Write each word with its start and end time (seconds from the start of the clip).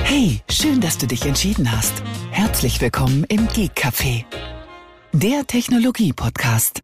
Hey, 0.00 0.40
schön, 0.50 0.80
dass 0.80 0.98
du 0.98 1.06
dich 1.06 1.26
entschieden 1.26 1.70
hast. 1.70 2.02
Herzlich 2.30 2.80
willkommen 2.80 3.24
im 3.28 3.46
Geek 3.48 3.72
Café, 3.72 4.24
der 5.12 5.46
Technologie-Podcast. 5.46 6.80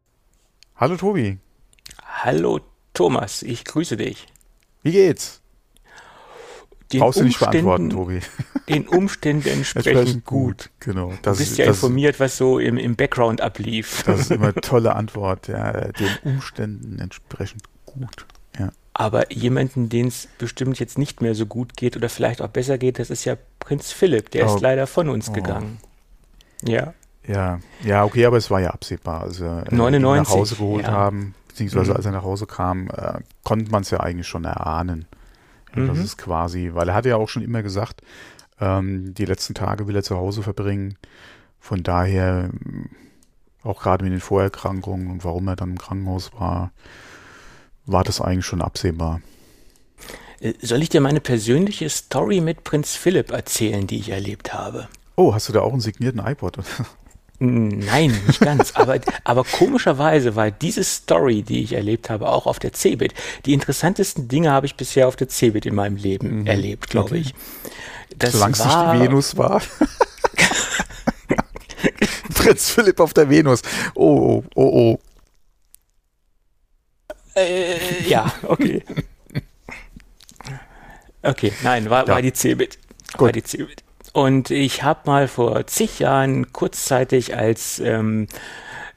Hallo 0.77 0.97
Tobi. 0.97 1.39
Hallo 2.05 2.61
Thomas, 2.95 3.43
ich 3.43 3.65
grüße 3.65 3.97
dich. 3.97 4.27
Wie 4.83 4.93
geht's? 4.93 5.41
Den 6.93 7.01
Brauchst 7.01 7.21
du 7.21 7.25
nicht 7.25 7.39
beantworten, 7.39 7.91
Tobi. 7.91 8.21
Den 8.69 8.87
Umständen 8.87 9.49
entsprechend 9.49 10.25
gut. 10.25 10.71
Genau. 10.81 11.15
Das 11.23 11.39
du 11.39 11.45
bist 11.45 11.59
ja 11.59 11.67
das, 11.67 11.77
informiert, 11.77 12.21
was 12.21 12.37
so 12.37 12.59
im, 12.59 12.77
im 12.77 12.97
Background 12.97 13.41
ablief. 13.41 14.03
Das 14.05 14.21
ist 14.21 14.31
immer 14.31 14.49
eine 14.49 14.55
tolle 14.61 14.95
Antwort. 14.95 15.49
Ja, 15.49 15.73
den 15.73 16.11
Umständen 16.23 16.99
entsprechend 16.99 17.63
gut. 17.87 18.27
Ja. 18.59 18.71
Aber 18.95 19.33
jemanden, 19.33 19.89
den 19.89 20.09
es 20.09 20.29
bestimmt 20.39 20.79
jetzt 20.79 20.99
nicht 20.99 21.23
mehr 21.23 21.35
so 21.35 21.47
gut 21.47 21.77
geht 21.77 21.97
oder 21.97 22.09
vielleicht 22.09 22.43
auch 22.43 22.49
besser 22.49 22.77
geht, 22.77 22.99
das 22.99 23.11
ist 23.11 23.25
ja 23.25 23.37
Prinz 23.59 23.91
Philipp. 23.91 24.31
Der 24.31 24.49
oh. 24.49 24.55
ist 24.55 24.61
leider 24.61 24.87
von 24.87 25.09
uns 25.09 25.31
oh. 25.31 25.33
gegangen. 25.33 25.79
Ja. 26.63 26.95
Ja, 27.27 27.61
ja, 27.85 28.05
okay, 28.05 28.27
aber 28.27 28.37
es 28.37 28.51
war 28.51 28.61
ja 28.61 28.71
absehbar. 28.71 29.23
Also, 29.23 29.45
äh, 29.45 29.73
99, 29.73 30.29
nach 30.29 30.37
Hause 30.37 30.57
geholt 30.57 30.87
ja. 30.87 30.93
haben, 30.93 31.35
beziehungsweise 31.49 31.93
mhm. 31.93 31.97
als 31.97 32.07
er 32.07 32.13
nach 32.13 32.25
Hause 32.25 32.47
kam, 32.47 32.89
äh, 32.89 33.21
konnte 33.45 33.71
man 33.71 33.83
es 33.83 33.91
ja 33.91 34.01
eigentlich 34.01 34.27
schon 34.27 34.45
erahnen. 34.45 35.07
Mhm. 35.75 35.87
Das 35.87 35.99
ist 35.99 36.19
quasi, 36.19 36.71
weil 36.75 36.89
er 36.89 36.95
hatte 36.95 37.11
ja 37.11 37.17
auch 37.17 37.29
schon 37.29 37.43
immer 37.43 37.63
gesagt, 37.63 38.03
ähm, 38.61 39.15
die 39.15 39.25
letzten 39.25 39.55
Tage 39.55 39.87
will 39.87 39.97
er 39.97 40.03
zu 40.03 40.17
Hause 40.17 40.43
verbringen. 40.43 40.97
Von 41.61 41.85
daher, 41.85 42.51
auch 43.63 43.83
gerade 43.83 44.05
mit 44.05 44.13
den 44.13 44.21
Vorerkrankungen 44.21 45.09
und 45.09 45.25
warum 45.25 45.47
er 45.47 45.57
dann 45.57 45.71
im 45.71 45.79
Krankenhaus 45.79 46.33
war, 46.35 46.73
war 47.87 48.05
das 48.05 48.21
eigentlich 48.21 48.47
schon 48.47 48.63
absehbar. 48.63 49.21
Äh, 50.41 50.55
soll 50.61 50.83
ich 50.83 50.89
dir 50.89 51.01
meine 51.01 51.21
persönliche 51.21 51.89
Story 51.89 52.41
mit 52.41 52.65
Prinz 52.65 52.95
Philipp 52.97 53.31
erzählen, 53.31 53.87
die 53.87 53.99
ich 53.99 54.11
erlebt 54.11 54.53
habe? 54.53 54.89
Oh, 55.17 55.35
hast 55.35 55.49
du 55.49 55.53
da 55.53 55.61
auch 55.61 55.73
einen 55.73 55.81
signierten 55.81 56.21
iPod? 56.21 56.59
Nein, 57.39 58.17
nicht 58.27 58.41
ganz. 58.41 58.73
aber, 58.77 59.01
aber 59.25 59.43
komischerweise 59.43 60.37
war 60.37 60.53
diese 60.53 60.85
Story, 60.85 61.43
die 61.43 61.65
ich 61.65 61.73
erlebt 61.73 62.09
habe, 62.09 62.29
auch 62.29 62.47
auf 62.47 62.61
der 62.61 62.73
CeBIT. 62.73 63.15
Die 63.47 63.53
interessantesten 63.53 64.29
Dinge 64.29 64.53
habe 64.53 64.67
ich 64.67 64.77
bisher 64.77 65.09
auf 65.09 65.17
der 65.17 65.29
CeBIT 65.29 65.67
in 65.67 65.75
meinem 65.75 65.97
Leben 65.97 66.41
mhm. 66.41 66.47
erlebt, 66.47 66.89
glaube 66.89 67.11
okay. 67.11 67.25
ich. 67.27 67.35
Solange 68.31 68.53
es 68.53 68.65
nicht 68.65 69.01
Venus 69.01 69.37
war. 69.37 69.61
Prinz 72.35 72.71
Philipp 72.71 73.01
auf 73.01 73.13
der 73.13 73.29
Venus. 73.29 73.63
Oh, 73.95 74.45
oh, 74.55 74.93
oh. 74.95 75.01
Äh, 77.35 78.09
ja, 78.09 78.33
okay. 78.43 78.83
Okay, 81.23 81.53
nein, 81.63 81.89
war, 81.89 82.07
ja. 82.07 82.15
war 82.15 82.23
die 82.23 82.33
CeBIT. 82.33 82.79
War 83.17 83.33
die 83.33 83.43
CeBIT. 83.43 83.85
Und 84.13 84.51
ich 84.51 84.83
habe 84.83 85.01
mal 85.07 85.29
vor 85.29 85.67
zig 85.67 86.01
Jahren 86.01 86.53
kurzzeitig 86.53 87.37
als 87.37 87.79
ähm, 87.79 88.27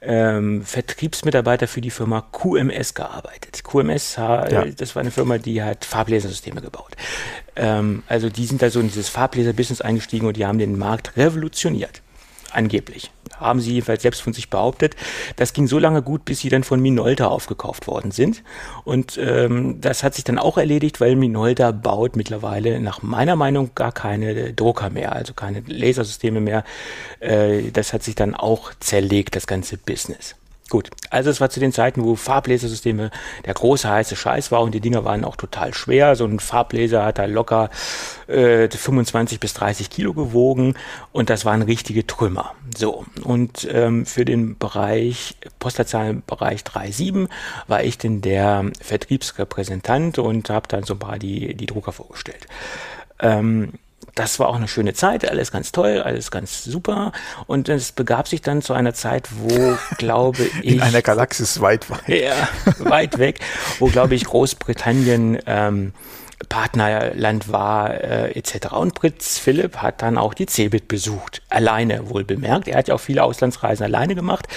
ähm, 0.01 0.63
Vertriebsmitarbeiter 0.63 1.67
für 1.67 1.81
die 1.81 1.89
Firma 1.89 2.21
QMS 2.31 2.93
gearbeitet. 2.93 3.63
QMS, 3.63 4.15
ja. 4.17 4.65
das 4.65 4.95
war 4.95 5.01
eine 5.01 5.11
Firma, 5.11 5.37
die 5.37 5.63
hat 5.63 5.85
Farblasersysteme 5.85 6.61
gebaut. 6.61 6.95
Ähm, 7.55 8.03
also 8.07 8.29
die 8.29 8.45
sind 8.45 8.61
da 8.61 8.69
so 8.69 8.79
in 8.79 8.87
dieses 8.87 9.09
Farblaser-Business 9.09 9.81
eingestiegen 9.81 10.27
und 10.27 10.35
die 10.37 10.45
haben 10.45 10.59
den 10.59 10.77
Markt 10.77 11.15
revolutioniert. 11.15 12.01
Angeblich. 12.51 13.11
Haben 13.39 13.59
sie 13.59 13.73
jedenfalls 13.73 14.01
selbst 14.01 14.21
von 14.21 14.33
sich 14.33 14.49
behauptet. 14.49 14.95
Das 15.35 15.53
ging 15.53 15.67
so 15.67 15.79
lange 15.79 16.01
gut, 16.01 16.25
bis 16.25 16.39
sie 16.39 16.49
dann 16.49 16.63
von 16.63 16.79
Minolta 16.81 17.27
aufgekauft 17.27 17.87
worden 17.87 18.11
sind. 18.11 18.43
Und 18.83 19.17
ähm, 19.17 19.81
das 19.81 20.03
hat 20.03 20.13
sich 20.15 20.23
dann 20.23 20.39
auch 20.39 20.57
erledigt, 20.57 21.01
weil 21.01 21.15
Minolta 21.15 21.71
baut 21.71 22.15
mittlerweile 22.15 22.79
nach 22.79 23.01
meiner 23.01 23.35
Meinung 23.35 23.71
gar 23.75 23.91
keine 23.91 24.53
Drucker 24.53 24.89
mehr, 24.89 25.13
also 25.13 25.33
keine 25.33 25.61
Lasersysteme 25.67 26.41
mehr. 26.41 26.63
Äh, 27.19 27.71
das 27.71 27.93
hat 27.93 28.03
sich 28.03 28.15
dann 28.15 28.35
auch 28.35 28.71
zerlegt, 28.79 29.35
das 29.35 29.47
ganze 29.47 29.77
Business. 29.77 30.35
Gut, 30.67 30.89
also 31.11 31.29
es 31.29 31.39
war 31.39 31.51
zu 31.51 31.59
den 31.59 31.71
Zeiten, 31.71 32.03
wo 32.03 32.15
Farblasersysteme 32.15 33.11
der 33.45 33.53
große 33.53 33.87
heiße 33.87 34.15
Scheiß 34.15 34.51
war 34.51 34.61
und 34.61 34.73
die 34.73 34.79
Dinger 34.79 35.05
waren 35.05 35.23
auch 35.23 35.35
total 35.35 35.75
schwer. 35.75 36.15
So 36.15 36.25
ein 36.25 36.39
Farblaser 36.39 37.05
hat 37.05 37.19
da 37.19 37.25
locker 37.25 37.69
äh, 38.25 38.67
25 38.67 39.39
bis 39.39 39.53
30 39.53 39.91
Kilo 39.91 40.13
gewogen 40.15 40.73
und 41.11 41.29
das 41.29 41.45
waren 41.45 41.61
richtige 41.61 42.07
Trümmer. 42.07 42.55
So, 42.75 43.05
und 43.23 43.67
ähm, 43.71 44.07
für 44.07 44.25
den 44.25 44.57
Bereich, 44.57 45.35
Postleitzahlenbereich 45.59 46.61
3.7 46.61 47.29
war 47.67 47.83
ich 47.83 47.99
denn 47.99 48.21
der 48.21 48.65
Vertriebsrepräsentant 48.81 50.17
und 50.17 50.49
habe 50.49 50.67
dann 50.67 50.83
so 50.83 50.95
ein 50.95 50.99
paar 50.99 51.19
die, 51.19 51.53
die 51.53 51.67
Drucker 51.67 51.91
vorgestellt. 51.91 52.47
Ähm, 53.19 53.73
das 54.15 54.39
war 54.39 54.47
auch 54.47 54.55
eine 54.55 54.69
schöne 54.69 54.93
Zeit, 54.93 55.29
alles 55.29 55.51
ganz 55.51 55.73
toll, 55.73 56.01
alles 56.01 56.31
ganz 56.31 56.63
super. 56.63 57.11
Und 57.47 57.67
es 57.67 57.91
begab 57.91 58.27
sich 58.27 58.41
dann 58.41 58.61
zu 58.61 58.73
einer 58.73 58.93
Zeit, 58.93 59.27
wo, 59.37 59.77
glaube 59.97 60.43
ich. 60.43 60.63
In 60.63 60.81
einer 60.81 61.01
Galaxis 61.01 61.59
weit, 61.61 61.89
weit. 61.89 62.07
Ja, 62.07 62.47
weit 62.79 63.19
weg, 63.19 63.39
wo, 63.79 63.87
glaube 63.87 64.15
ich, 64.15 64.23
Großbritannien 64.25 65.39
ähm, 65.45 65.93
Partnerland 66.49 67.51
war 67.51 67.93
äh, 67.93 68.31
etc. 68.37 68.73
Und 68.73 68.93
Prinz 68.93 69.37
Philipp 69.37 69.77
hat 69.77 70.01
dann 70.01 70.17
auch 70.17 70.33
die 70.33 70.45
CeBIT 70.45 70.87
besucht, 70.87 71.41
alleine 71.49 72.09
wohl 72.09 72.23
bemerkt. 72.23 72.67
Er 72.67 72.77
hat 72.77 72.87
ja 72.89 72.95
auch 72.95 72.99
viele 72.99 73.23
Auslandsreisen 73.23 73.85
alleine 73.85 74.15
gemacht. 74.15 74.47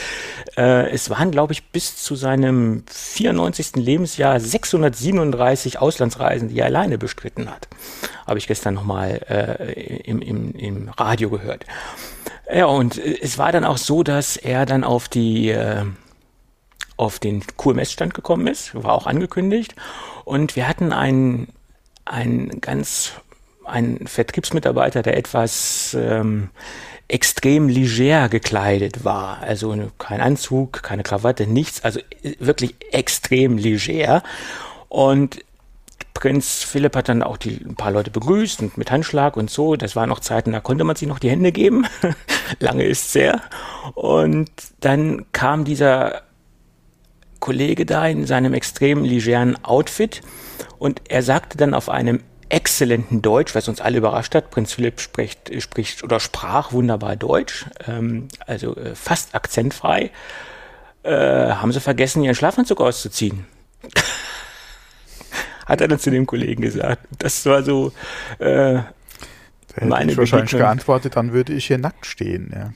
Äh, 0.57 0.91
es 0.91 1.09
waren, 1.09 1.31
glaube 1.31 1.53
ich, 1.53 1.71
bis 1.71 1.97
zu 1.97 2.17
seinem 2.17 2.83
94. 2.91 3.77
Lebensjahr 3.77 4.41
637 4.41 5.79
Auslandsreisen, 5.79 6.49
die 6.49 6.59
er 6.59 6.67
alleine 6.67 6.99
bestritten 6.99 7.49
hat. 7.49 7.69
Habe 8.27 8.39
ich 8.39 8.49
gestern 8.49 8.75
nochmal 8.75 9.21
äh, 9.29 10.01
im, 10.03 10.21
im, 10.21 10.53
im 10.55 10.89
Radio 10.91 11.31
gehört. 11.31 11.65
Ja, 12.53 12.67
und 12.67 12.99
es 12.99 13.39
war 13.39 13.53
dann 13.53 13.65
auch 13.65 13.79
so, 13.79 14.03
dass 14.03 14.37
er 14.37 14.67
dann 14.67 14.83
auf 14.83 15.09
die 15.09 15.51
äh, 15.51 15.85
auf 16.97 17.21
den 17.21 17.47
QMS-Stand 17.57 18.13
gekommen 18.13 18.49
ist, 18.49 18.75
war 18.75 18.93
auch 18.93 19.07
angekündigt. 19.07 19.77
Und 20.25 20.57
wir 20.57 20.69
hatten 20.69 20.93
einen 20.93 21.49
ein 22.09 22.61
ganz 22.61 23.13
ein 23.65 24.07
Vertriebsmitarbeiter, 24.07 25.03
der 25.03 25.17
etwas 25.17 25.97
ähm, 25.99 26.49
extrem 27.07 27.69
leger 27.69 28.29
gekleidet 28.29 29.05
war. 29.05 29.41
Also 29.43 29.77
kein 29.99 30.21
Anzug, 30.21 30.83
keine 30.83 31.03
Krawatte, 31.03 31.47
nichts. 31.47 31.85
Also 31.85 32.01
äh, 32.23 32.35
wirklich 32.39 32.75
extrem 32.93 33.59
leger. 33.59 34.23
Und 34.89 35.45
Prinz 36.15 36.65
Philipp 36.65 36.97
hat 36.97 37.09
dann 37.09 37.23
auch 37.23 37.37
die, 37.37 37.65
ein 37.65 37.77
paar 37.77 37.93
Leute 37.93 38.11
begrüßt 38.11 38.61
und 38.61 38.77
mit 38.77 38.91
Handschlag 38.91 39.37
und 39.37 39.51
so. 39.51 39.77
Das 39.77 39.95
waren 39.95 40.09
noch 40.09 40.21
Zeiten, 40.21 40.53
da 40.53 40.61
konnte 40.61 40.85
man 40.85 40.97
sich 40.97 41.07
noch 41.07 41.21
die 41.21 41.31
Hände 41.31 41.53
geben. 41.53 41.87
Lange 42.59 42.85
ist 42.85 43.09
es 43.09 43.15
her. 43.15 43.41
Und 43.95 44.51
dann 44.81 45.27
kam 45.33 45.65
dieser 45.65 46.23
Kollege 47.41 47.87
da 47.87 48.07
in 48.07 48.27
seinem 48.27 48.55
extrem 48.55 49.05
legeren 49.05 49.63
Outfit 49.65 50.23
und 50.79 51.03
er 51.09 51.23
sagte 51.23 51.57
dann 51.57 51.75
auf 51.75 51.89
einem 51.89 52.21
exzellenten 52.49 53.21
Deutsch, 53.21 53.55
was 53.55 53.69
uns 53.69 53.81
alle 53.81 53.99
überrascht 53.99 54.35
hat. 54.35 54.51
Prinz 54.51 54.73
Philipp 54.73 55.01
spricht, 55.01 55.51
spricht 55.63 56.03
oder 56.03 56.19
sprach 56.19 56.73
wunderbar 56.73 57.17
Deutsch, 57.17 57.67
ähm, 57.87 58.29
also 58.47 58.75
äh, 58.77 58.95
fast 58.95 59.35
akzentfrei. 59.35 60.11
Äh, 61.03 61.13
haben 61.13 61.73
sie 61.73 61.81
vergessen, 61.81 62.25
ihren 62.25 62.35
Schlafanzug 62.35 62.81
auszuziehen? 62.81 63.47
hat 65.67 65.81
er 65.81 65.89
dann 65.89 65.99
zu 65.99 66.11
dem 66.11 66.27
Kollegen 66.27 66.63
gesagt. 66.63 67.07
Das 67.19 67.45
war 67.45 67.63
so 67.63 67.93
äh, 68.39 68.81
meine 69.81 70.13
ich 70.13 70.19
wahrscheinlich 70.19 70.51
geantwortet, 70.51 71.17
dann 71.17 71.33
würde 71.33 71.53
ich 71.53 71.67
hier 71.67 71.79
nackt 71.79 72.07
stehen. 72.07 72.53
Ja. 72.55 72.73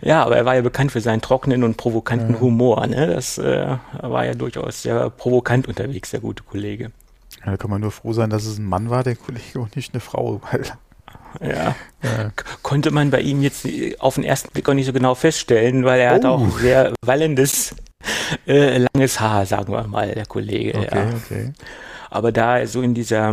Ja, 0.00 0.24
aber 0.24 0.36
er 0.36 0.44
war 0.44 0.54
ja 0.54 0.62
bekannt 0.62 0.92
für 0.92 1.00
seinen 1.00 1.20
trockenen 1.20 1.64
und 1.64 1.76
provokanten 1.76 2.34
ja. 2.34 2.40
Humor. 2.40 2.86
Ne? 2.86 3.06
Das 3.06 3.38
äh, 3.38 3.76
war 4.00 4.24
ja 4.24 4.34
durchaus 4.34 4.82
sehr 4.82 5.10
provokant 5.10 5.68
unterwegs, 5.68 6.10
der 6.10 6.20
gute 6.20 6.42
Kollege. 6.42 6.90
Ja, 7.44 7.52
da 7.52 7.56
kann 7.56 7.70
man 7.70 7.80
nur 7.80 7.90
froh 7.90 8.12
sein, 8.12 8.30
dass 8.30 8.44
es 8.44 8.58
ein 8.58 8.64
Mann 8.64 8.90
war, 8.90 9.02
der 9.02 9.16
Kollege, 9.16 9.60
und 9.60 9.76
nicht 9.76 9.94
eine 9.94 10.00
Frau. 10.00 10.40
ja. 11.40 11.74
ja. 12.02 12.32
Konnte 12.62 12.90
man 12.90 13.10
bei 13.10 13.20
ihm 13.20 13.42
jetzt 13.42 13.66
auf 13.98 14.14
den 14.14 14.24
ersten 14.24 14.50
Blick 14.52 14.68
auch 14.68 14.74
nicht 14.74 14.86
so 14.86 14.92
genau 14.92 15.14
feststellen, 15.14 15.84
weil 15.84 16.00
er 16.00 16.12
oh. 16.12 16.14
hat 16.14 16.24
auch 16.24 16.58
sehr 16.58 16.92
wallendes, 17.04 17.74
äh, 18.46 18.86
langes 18.94 19.20
Haar, 19.20 19.46
sagen 19.46 19.72
wir 19.72 19.86
mal, 19.86 20.14
der 20.14 20.26
Kollege. 20.26 20.78
Okay, 20.78 20.88
ja. 20.96 21.06
okay. 21.16 21.52
Aber 22.10 22.30
da 22.30 22.66
so 22.66 22.82
in 22.82 22.94
dieser 22.94 23.32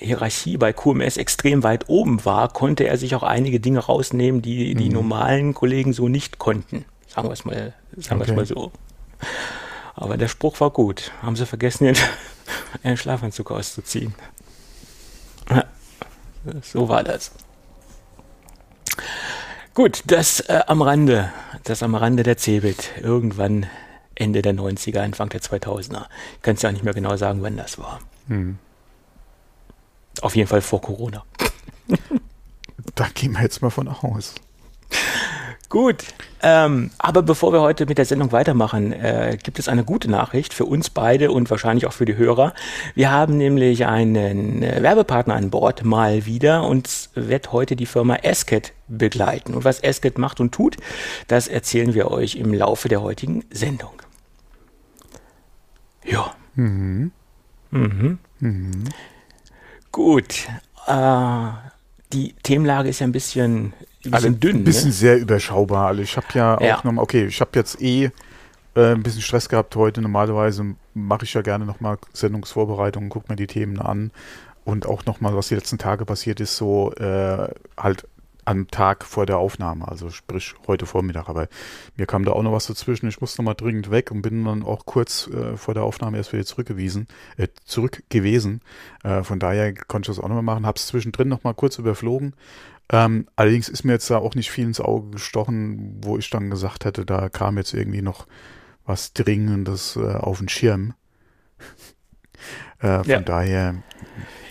Hierarchie 0.00 0.56
bei 0.56 0.72
QMS 0.72 1.18
extrem 1.18 1.62
weit 1.62 1.88
oben 1.88 2.24
war, 2.24 2.48
konnte 2.48 2.84
er 2.84 2.96
sich 2.96 3.14
auch 3.14 3.22
einige 3.22 3.60
Dinge 3.60 3.80
rausnehmen, 3.80 4.40
die 4.40 4.74
die 4.74 4.88
mhm. 4.88 4.94
normalen 4.94 5.54
Kollegen 5.54 5.92
so 5.92 6.08
nicht 6.08 6.38
konnten. 6.38 6.86
Sagen 7.06 7.28
wir 7.28 7.32
es 7.32 7.44
mal, 7.44 7.74
sagen 7.96 8.20
okay. 8.20 8.30
wir 8.30 8.32
es 8.32 8.36
mal 8.36 8.46
so. 8.46 8.72
Aber 9.94 10.16
der 10.16 10.28
Spruch 10.28 10.58
war 10.60 10.70
gut. 10.70 11.12
Haben 11.22 11.36
sie 11.36 11.44
vergessen, 11.44 11.94
ihren, 12.82 12.96
Schlafanzug 12.96 13.50
auszuziehen. 13.50 14.14
So 16.62 16.88
war 16.88 17.04
das. 17.04 17.32
Gut, 19.74 20.02
das 20.06 20.40
äh, 20.40 20.62
am 20.66 20.80
Rande, 20.80 21.30
das 21.64 21.82
am 21.82 21.94
Rande 21.94 22.22
der 22.22 22.38
Cebit. 22.38 22.92
Irgendwann 23.02 23.66
Ende 24.14 24.40
der 24.40 24.54
90er, 24.54 25.00
Anfang 25.00 25.28
der 25.28 25.42
2000er. 25.42 26.06
Ich 26.36 26.42
kann 26.42 26.54
es 26.54 26.62
ja 26.62 26.72
nicht 26.72 26.82
mehr 26.82 26.94
genau 26.94 27.14
sagen, 27.16 27.42
wann 27.42 27.58
das 27.58 27.78
war. 27.78 28.00
Hm. 28.28 28.58
Auf 30.20 30.36
jeden 30.36 30.48
Fall 30.48 30.60
vor 30.60 30.80
Corona. 30.80 31.24
da 32.94 33.06
gehen 33.14 33.32
wir 33.32 33.42
jetzt 33.42 33.62
mal 33.62 33.70
von 33.70 33.88
aus. 33.88 34.34
Gut, 35.70 36.04
ähm, 36.42 36.90
aber 36.98 37.22
bevor 37.22 37.52
wir 37.52 37.60
heute 37.60 37.86
mit 37.86 37.96
der 37.96 38.04
Sendung 38.04 38.32
weitermachen, 38.32 38.92
äh, 38.92 39.38
gibt 39.40 39.60
es 39.60 39.68
eine 39.68 39.84
gute 39.84 40.10
Nachricht 40.10 40.52
für 40.52 40.64
uns 40.64 40.90
beide 40.90 41.30
und 41.30 41.48
wahrscheinlich 41.48 41.86
auch 41.86 41.92
für 41.92 42.06
die 42.06 42.16
Hörer. 42.16 42.54
Wir 42.96 43.12
haben 43.12 43.36
nämlich 43.36 43.86
einen 43.86 44.64
äh, 44.64 44.82
Werbepartner 44.82 45.36
an 45.36 45.50
Bord 45.50 45.84
mal 45.84 46.26
wieder 46.26 46.66
und 46.66 47.10
wird 47.14 47.52
heute 47.52 47.76
die 47.76 47.86
Firma 47.86 48.16
Esket 48.16 48.72
begleiten. 48.88 49.54
Und 49.54 49.62
was 49.62 49.78
Esket 49.78 50.18
macht 50.18 50.40
und 50.40 50.50
tut, 50.50 50.76
das 51.28 51.46
erzählen 51.46 51.94
wir 51.94 52.10
euch 52.10 52.34
im 52.34 52.52
Laufe 52.52 52.88
der 52.88 53.02
heutigen 53.02 53.44
Sendung. 53.52 53.92
Ja. 56.04 56.34
Mhm. 56.56 57.12
Mhm. 57.70 58.18
Mhm. 58.40 58.84
Gut. 59.92 60.48
Äh, 60.86 61.48
die 62.12 62.34
Themenlage 62.42 62.88
ist 62.88 63.00
ja 63.00 63.06
ein 63.06 63.12
bisschen 63.12 63.72
ein 64.04 64.10
bisschen 64.10 64.14
also 64.14 64.30
dünn. 64.30 64.56
Ein 64.56 64.64
bisschen 64.64 64.88
ne? 64.88 64.94
sehr 64.94 65.18
überschaubar. 65.18 65.88
Also 65.88 66.02
ich 66.02 66.16
habe 66.16 66.26
ja 66.34 66.56
auch 66.56 66.62
ja. 66.62 66.80
nochmal, 66.82 67.02
okay, 67.02 67.26
ich 67.26 67.40
habe 67.40 67.50
jetzt 67.54 67.80
eh 67.82 68.10
äh, 68.74 68.92
ein 68.92 69.02
bisschen 69.02 69.20
Stress 69.20 69.48
gehabt 69.48 69.76
heute. 69.76 70.00
Normalerweise 70.00 70.74
mache 70.94 71.24
ich 71.24 71.34
ja 71.34 71.42
gerne 71.42 71.66
nochmal 71.66 71.98
Sendungsvorbereitungen, 72.12 73.10
gucke 73.10 73.26
mir 73.28 73.36
die 73.36 73.46
Themen 73.46 73.78
an 73.78 74.10
und 74.64 74.86
auch 74.86 75.04
nochmal, 75.04 75.36
was 75.36 75.48
die 75.48 75.54
letzten 75.54 75.78
Tage 75.78 76.04
passiert 76.06 76.40
ist, 76.40 76.56
so 76.56 76.92
äh, 76.94 77.48
halt 77.76 78.06
am 78.44 78.68
Tag 78.68 79.04
vor 79.04 79.26
der 79.26 79.38
Aufnahme, 79.38 79.86
also 79.88 80.10
sprich 80.10 80.54
heute 80.66 80.86
Vormittag. 80.86 81.28
Aber 81.28 81.48
mir 81.96 82.06
kam 82.06 82.24
da 82.24 82.32
auch 82.32 82.42
noch 82.42 82.52
was 82.52 82.66
dazwischen. 82.66 83.08
Ich 83.08 83.20
musste 83.20 83.40
nochmal 83.40 83.54
dringend 83.54 83.90
weg 83.90 84.10
und 84.10 84.22
bin 84.22 84.44
dann 84.44 84.62
auch 84.62 84.86
kurz 84.86 85.28
äh, 85.28 85.56
vor 85.56 85.74
der 85.74 85.84
Aufnahme 85.84 86.16
erst 86.16 86.32
wieder 86.32 86.44
zurückgewiesen, 86.44 87.06
äh, 87.36 87.48
zurück 87.64 88.02
gewesen. 88.08 88.60
Äh, 89.02 89.22
von 89.22 89.38
daher 89.38 89.74
konnte 89.74 90.10
ich 90.10 90.16
das 90.16 90.22
auch 90.22 90.28
nochmal 90.28 90.42
machen. 90.42 90.66
Habe 90.66 90.76
es 90.76 90.86
zwischendrin 90.86 91.28
nochmal 91.28 91.54
kurz 91.54 91.78
überflogen. 91.78 92.34
Ähm, 92.92 93.28
allerdings 93.36 93.68
ist 93.68 93.84
mir 93.84 93.92
jetzt 93.92 94.10
da 94.10 94.18
auch 94.18 94.34
nicht 94.34 94.50
viel 94.50 94.64
ins 94.64 94.80
Auge 94.80 95.10
gestochen, 95.10 96.00
wo 96.02 96.18
ich 96.18 96.28
dann 96.30 96.50
gesagt 96.50 96.84
hätte, 96.84 97.06
da 97.06 97.28
kam 97.28 97.56
jetzt 97.56 97.72
irgendwie 97.72 98.02
noch 98.02 98.26
was 98.84 99.12
Dringendes 99.12 99.96
äh, 99.96 100.14
auf 100.14 100.38
den 100.38 100.48
Schirm. 100.48 100.94
äh, 102.80 102.98
von 102.98 103.08
ja. 103.08 103.20
daher 103.20 103.76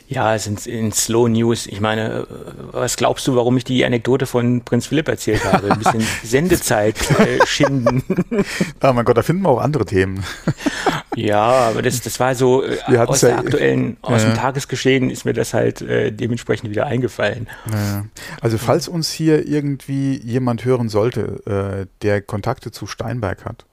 ja, 0.09 0.33
es 0.33 0.45
sind 0.45 0.65
in 0.65 0.91
Slow 0.91 1.29
News. 1.29 1.67
Ich 1.67 1.81
meine, 1.81 2.25
was 2.71 2.97
glaubst 2.97 3.27
du, 3.27 3.35
warum 3.35 3.55
ich 3.57 3.63
die 3.63 3.85
Anekdote 3.85 4.25
von 4.25 4.61
Prinz 4.61 4.87
Philipp 4.87 5.07
erzählt 5.07 5.45
habe? 5.45 5.71
Ein 5.71 5.77
bisschen 5.77 6.03
Sendezeit 6.23 6.97
äh, 7.19 7.45
schinden. 7.45 8.03
oh 8.81 8.93
mein 8.93 9.05
Gott, 9.05 9.17
da 9.17 9.21
finden 9.21 9.43
wir 9.43 9.49
auch 9.49 9.61
andere 9.61 9.85
Themen. 9.85 10.23
ja, 11.15 11.43
aber 11.43 11.83
das, 11.83 12.01
das 12.01 12.19
war 12.19 12.33
so 12.33 12.63
äh, 12.63 12.97
aus 12.97 13.19
der 13.19 13.37
aktuellen, 13.37 13.97
aus 14.01 14.23
ja. 14.23 14.31
dem 14.31 14.35
Tagesgeschehen 14.35 15.11
ist 15.11 15.25
mir 15.25 15.33
das 15.33 15.53
halt 15.53 15.83
äh, 15.83 16.11
dementsprechend 16.11 16.71
wieder 16.71 16.87
eingefallen. 16.87 17.47
Ja. 17.71 18.05
Also 18.41 18.57
falls 18.57 18.87
uns 18.87 19.11
hier 19.11 19.47
irgendwie 19.47 20.17
jemand 20.17 20.65
hören 20.65 20.89
sollte, 20.89 21.85
äh, 21.85 21.85
der 22.01 22.23
Kontakte 22.23 22.71
zu 22.71 22.87
Steinberg 22.87 23.45
hat, 23.45 23.65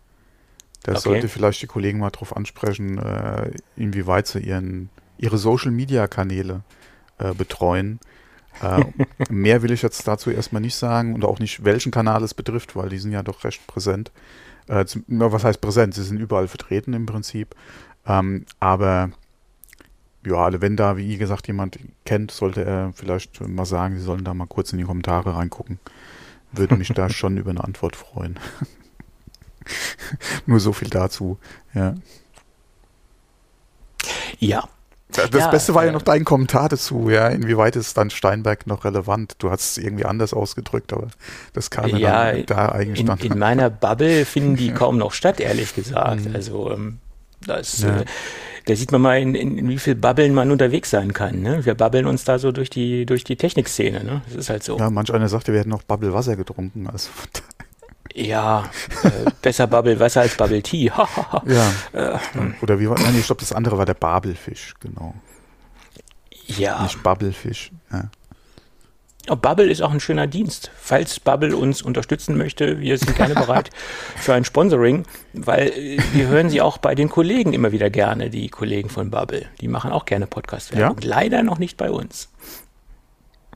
der 0.84 0.96
okay. 0.96 1.02
sollte 1.02 1.28
vielleicht 1.28 1.62
die 1.62 1.66
Kollegen 1.66 1.98
mal 1.98 2.10
darauf 2.10 2.36
ansprechen, 2.36 2.98
äh, 2.98 3.52
inwieweit 3.74 4.26
sie 4.26 4.40
ihren 4.40 4.90
ihre 5.18 5.38
Social-Media-Kanäle 5.38 6.62
äh, 7.18 7.34
betreuen. 7.34 8.00
Äh, 8.62 8.84
mehr 9.30 9.62
will 9.62 9.72
ich 9.72 9.82
jetzt 9.82 10.06
dazu 10.06 10.30
erstmal 10.30 10.62
nicht 10.62 10.76
sagen 10.76 11.14
und 11.14 11.24
auch 11.24 11.38
nicht, 11.38 11.64
welchen 11.64 11.92
Kanal 11.92 12.22
es 12.22 12.34
betrifft, 12.34 12.76
weil 12.76 12.88
die 12.88 12.98
sind 12.98 13.12
ja 13.12 13.22
doch 13.22 13.44
recht 13.44 13.66
präsent. 13.66 14.10
Äh, 14.68 14.84
zum, 14.86 15.04
was 15.06 15.44
heißt 15.44 15.60
präsent? 15.60 15.94
Sie 15.94 16.02
sind 16.02 16.18
überall 16.18 16.48
vertreten 16.48 16.92
im 16.92 17.06
Prinzip. 17.06 17.54
Ähm, 18.06 18.46
aber 18.60 19.10
ja, 20.24 20.60
wenn 20.60 20.76
da, 20.76 20.96
wie 20.96 21.16
gesagt, 21.18 21.46
jemand 21.46 21.78
kennt, 22.04 22.30
sollte 22.32 22.64
er 22.64 22.92
vielleicht 22.94 23.40
mal 23.46 23.64
sagen, 23.64 23.96
sie 23.96 24.04
sollen 24.04 24.24
da 24.24 24.34
mal 24.34 24.46
kurz 24.46 24.72
in 24.72 24.78
die 24.78 24.84
Kommentare 24.84 25.36
reingucken. 25.36 25.78
Würde 26.52 26.76
mich 26.76 26.88
da 26.88 27.08
schon 27.10 27.36
über 27.36 27.50
eine 27.50 27.62
Antwort 27.62 27.94
freuen. 27.94 28.38
Nur 30.46 30.60
so 30.60 30.72
viel 30.72 30.90
dazu, 30.90 31.38
ja. 31.74 31.94
Ja, 34.38 34.68
das 35.16 35.40
ja, 35.40 35.50
Beste 35.50 35.74
war 35.74 35.82
ja, 35.82 35.88
ja 35.88 35.92
noch 35.92 36.02
dein 36.02 36.24
Kommentar 36.24 36.68
dazu, 36.68 37.10
ja. 37.10 37.28
Inwieweit 37.28 37.76
ist 37.76 37.96
dann 37.96 38.10
Steinberg 38.10 38.66
noch 38.66 38.84
relevant? 38.84 39.34
Du 39.38 39.50
hast 39.50 39.76
es 39.76 39.78
irgendwie 39.78 40.04
anders 40.04 40.34
ausgedrückt, 40.34 40.92
aber 40.92 41.08
das 41.52 41.70
kam 41.70 41.96
ja, 41.96 42.32
dann 42.32 42.46
da 42.46 42.68
eigentlich 42.70 43.06
in, 43.06 43.32
in 43.32 43.38
meiner 43.38 43.70
Bubble 43.70 44.24
finden 44.26 44.56
die 44.56 44.72
kaum 44.72 44.98
noch 44.98 45.12
statt, 45.12 45.40
ehrlich 45.40 45.74
gesagt. 45.74 46.26
Mhm. 46.26 46.34
Also 46.34 46.72
ähm, 46.72 46.98
das, 47.46 47.82
ja. 47.82 48.00
äh, 48.00 48.04
da 48.66 48.74
sieht 48.74 48.90
man 48.90 49.00
mal, 49.00 49.20
in, 49.20 49.34
in, 49.34 49.58
in, 49.58 49.68
wie 49.68 49.78
viel 49.78 49.94
Bubbeln 49.94 50.34
man 50.34 50.50
unterwegs 50.50 50.90
sein 50.90 51.12
kann. 51.12 51.40
Ne? 51.40 51.64
Wir 51.64 51.74
babbeln 51.74 52.06
uns 52.06 52.24
da 52.24 52.38
so 52.38 52.50
durch 52.50 52.68
die 52.68 53.06
durch 53.06 53.22
die 53.22 53.36
Technikszene. 53.36 54.02
Ne? 54.02 54.22
Das 54.26 54.34
ist 54.34 54.50
halt 54.50 54.64
so. 54.64 54.76
Ja, 54.78 54.90
manch 54.90 55.12
einer 55.14 55.28
sagte, 55.28 55.52
wir 55.52 55.60
hätten 55.60 55.70
noch 55.70 55.84
Bubble 55.84 56.12
Wasser 56.12 56.36
getrunken. 56.36 56.88
Also 56.88 57.10
ja, 58.14 58.70
äh, 59.02 59.30
besser 59.42 59.66
Bubble 59.66 59.98
Wasser 59.98 60.22
als 60.22 60.36
Bubble 60.36 60.62
Tea. 60.62 60.90
ja. 61.46 61.72
Äh, 61.92 62.18
Oder 62.62 62.78
wie 62.78 62.88
war, 62.88 62.98
nein, 62.98 63.16
ich 63.18 63.26
glaube, 63.26 63.40
das 63.40 63.52
andere 63.52 63.78
war 63.78 63.86
der 63.86 63.94
Babelfisch, 63.94 64.74
genau. 64.80 65.14
Ja. 66.46 66.82
Nicht 66.82 67.02
Bubblefisch. 67.02 67.72
Ja. 67.92 68.10
Oh, 69.28 69.34
Bubble 69.34 69.68
ist 69.68 69.82
auch 69.82 69.90
ein 69.90 69.98
schöner 69.98 70.28
Dienst. 70.28 70.70
Falls 70.76 71.18
Bubble 71.18 71.56
uns 71.56 71.82
unterstützen 71.82 72.36
möchte, 72.36 72.78
wir 72.78 72.96
sind 72.96 73.16
gerne 73.16 73.34
bereit 73.34 73.70
für 74.16 74.34
ein 74.34 74.44
Sponsoring, 74.44 75.04
weil 75.32 75.68
äh, 75.68 75.98
wir 76.12 76.28
hören 76.28 76.48
sie 76.48 76.60
auch 76.60 76.78
bei 76.78 76.94
den 76.94 77.08
Kollegen 77.08 77.52
immer 77.52 77.72
wieder 77.72 77.90
gerne, 77.90 78.30
die 78.30 78.48
Kollegen 78.48 78.88
von 78.88 79.10
Bubble. 79.10 79.46
Die 79.60 79.68
machen 79.68 79.90
auch 79.90 80.04
gerne 80.04 80.28
Podcast-Werbung. 80.28 80.98
Ja? 81.00 81.08
Leider 81.08 81.42
noch 81.42 81.58
nicht 81.58 81.76
bei 81.76 81.90
uns. 81.90 82.28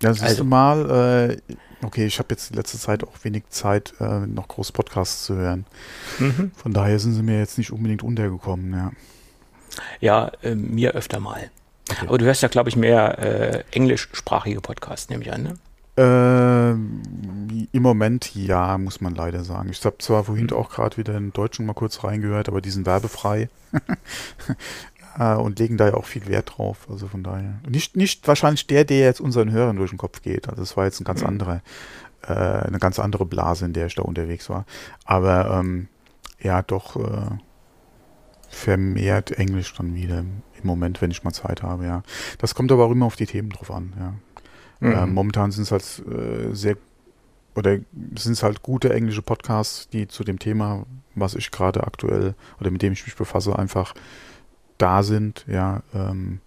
Ja, 0.02 0.12
siehst 0.12 0.25
also, 0.25 0.43
du 0.43 0.49
mal, 0.49 1.38
äh, 1.49 1.55
okay, 1.82 2.06
ich 2.06 2.19
habe 2.19 2.29
jetzt 2.31 2.50
in 2.50 2.56
letzter 2.56 2.79
Zeit 2.79 3.05
auch 3.05 3.12
wenig 3.23 3.44
Zeit, 3.50 3.94
äh, 4.00 4.27
noch 4.27 4.49
groß 4.49 4.73
Podcasts 4.73 5.25
zu 5.25 5.37
hören. 5.37 5.67
Mhm. 6.19 6.53
Von 6.56 6.73
daher 6.73 6.99
sind 6.99 7.15
sie 7.15 7.23
mir 7.23 7.38
jetzt 7.38 7.59
nicht 7.59 7.73
unbedingt 7.73 8.03
untergekommen, 8.03 8.73
ja. 8.73 8.93
Ja, 10.00 10.32
äh, 10.43 10.55
mir 10.55 10.93
öfter 10.93 11.21
mal. 11.21 11.50
Okay. 11.91 12.06
Aber 12.06 12.19
du 12.19 12.25
hörst 12.25 12.43
ja, 12.43 12.49
glaube 12.49 12.69
ich, 12.69 12.77
mehr 12.77 13.19
äh, 13.19 13.65
englischsprachige 13.73 14.61
Podcasts, 14.61 15.09
nehme 15.09 15.23
ich 15.23 15.32
an, 15.32 15.43
ne? 15.43 15.59
Äh, 15.97 16.71
Im 16.71 17.83
Moment 17.83 18.35
ja, 18.35 18.79
muss 18.79 19.00
man 19.00 19.15
leider 19.15 19.44
sagen. 19.44 19.71
Ich 19.71 19.85
habe 19.85 19.99
zwar 19.99 20.25
vorhin 20.25 20.47
mhm. 20.47 20.53
auch 20.55 20.71
gerade 20.71 20.97
wieder 20.97 21.17
in 21.17 21.33
Deutschen 21.33 21.67
mal 21.67 21.75
kurz 21.75 22.05
reingehört, 22.05 22.49
aber 22.49 22.61
die 22.61 22.71
sind 22.71 22.87
werbefrei. 22.87 23.49
äh, 25.19 25.35
und 25.35 25.59
legen 25.59 25.77
da 25.77 25.89
ja 25.89 25.95
auch 25.95 26.05
viel 26.05 26.27
Wert 26.27 26.55
drauf. 26.57 26.87
Also 26.91 27.09
von 27.09 27.23
daher. 27.23 27.61
Nicht, 27.69 27.97
nicht 27.97 28.26
wahrscheinlich 28.29 28.67
der, 28.67 28.85
der 28.85 29.00
jetzt 29.00 29.21
unseren 29.21 29.50
Hörern 29.50 29.76
durch 29.76 29.90
den 29.90 29.99
Kopf 29.99 30.23
geht. 30.23 30.49
Also 30.49 30.62
das 30.62 30.76
war 30.76 30.85
jetzt 30.85 31.00
ein 31.00 31.05
ganz 31.05 31.23
mhm. 31.23 31.29
andere, 31.29 31.62
äh, 32.23 32.33
eine 32.33 32.79
ganz 32.79 32.99
andere 32.99 33.26
Blase, 33.26 33.64
in 33.64 33.73
der 33.73 33.87
ich 33.87 33.95
da 33.95 34.02
unterwegs 34.02 34.49
war. 34.50 34.64
Aber 35.05 35.59
ähm, 35.59 35.88
ja, 36.40 36.62
doch 36.62 36.97
äh, 36.97 37.31
vermehrt 38.49 39.33
Englisch 39.33 39.75
dann 39.75 39.95
wieder 39.95 40.19
im 40.21 40.43
Moment, 40.62 41.00
wenn 41.00 41.11
ich 41.11 41.25
mal 41.25 41.33
Zeit 41.33 41.62
habe, 41.62 41.87
ja. 41.87 42.02
Das 42.38 42.55
kommt 42.55 42.73
aber 42.73 42.85
auch 42.85 42.90
immer 42.90 43.07
auf 43.07 43.17
die 43.17 43.26
Themen 43.26 43.50
drauf 43.50 43.71
an, 43.71 43.93
ja. 43.99 44.14
Mhm. 44.81 44.93
Äh, 44.93 45.07
momentan 45.07 45.52
sind 45.52 45.64
es 45.64 45.73
halt 45.73 46.02
äh, 46.09 46.55
sehr 46.55 46.76
oder 47.55 47.79
sind 48.17 48.33
es 48.33 48.43
halt 48.43 48.62
gute 48.62 48.93
englische 48.93 49.23
Podcasts, 49.23 49.88
die 49.88 50.09
zu 50.09 50.25
dem 50.25 50.38
Thema, 50.38 50.87
was 51.14 51.35
ich 51.35 51.50
gerade 51.50 51.85
aktuell 51.85 52.35
oder 52.61 52.71
mit 52.71 52.81
dem 52.81 52.93
ich 52.93 53.05
mich 53.05 53.17
befasse, 53.17 53.59
einfach 53.59 53.95
da 54.80 55.02
sind, 55.02 55.44
ja, 55.46 55.82
ähm, 55.94 56.40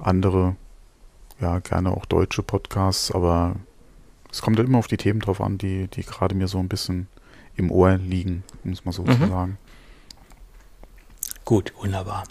andere, 0.00 0.56
ja, 1.40 1.58
gerne 1.60 1.90
auch 1.90 2.06
deutsche 2.06 2.42
Podcasts, 2.42 3.10
aber 3.10 3.56
es 4.30 4.42
kommt 4.42 4.58
halt 4.58 4.68
immer 4.68 4.78
auf 4.78 4.86
die 4.86 4.96
Themen 4.96 5.20
drauf 5.20 5.40
an, 5.40 5.58
die, 5.58 5.88
die 5.88 6.02
gerade 6.02 6.34
mir 6.34 6.48
so 6.48 6.58
ein 6.58 6.68
bisschen 6.68 7.08
im 7.56 7.70
Ohr 7.70 7.96
liegen, 7.96 8.44
um 8.64 8.72
es 8.72 8.84
mal 8.84 8.92
so 8.92 9.02
mhm. 9.02 9.20
zu 9.20 9.28
sagen. 9.28 9.58
Gut, 11.44 11.72
wunderbar. 11.80 12.24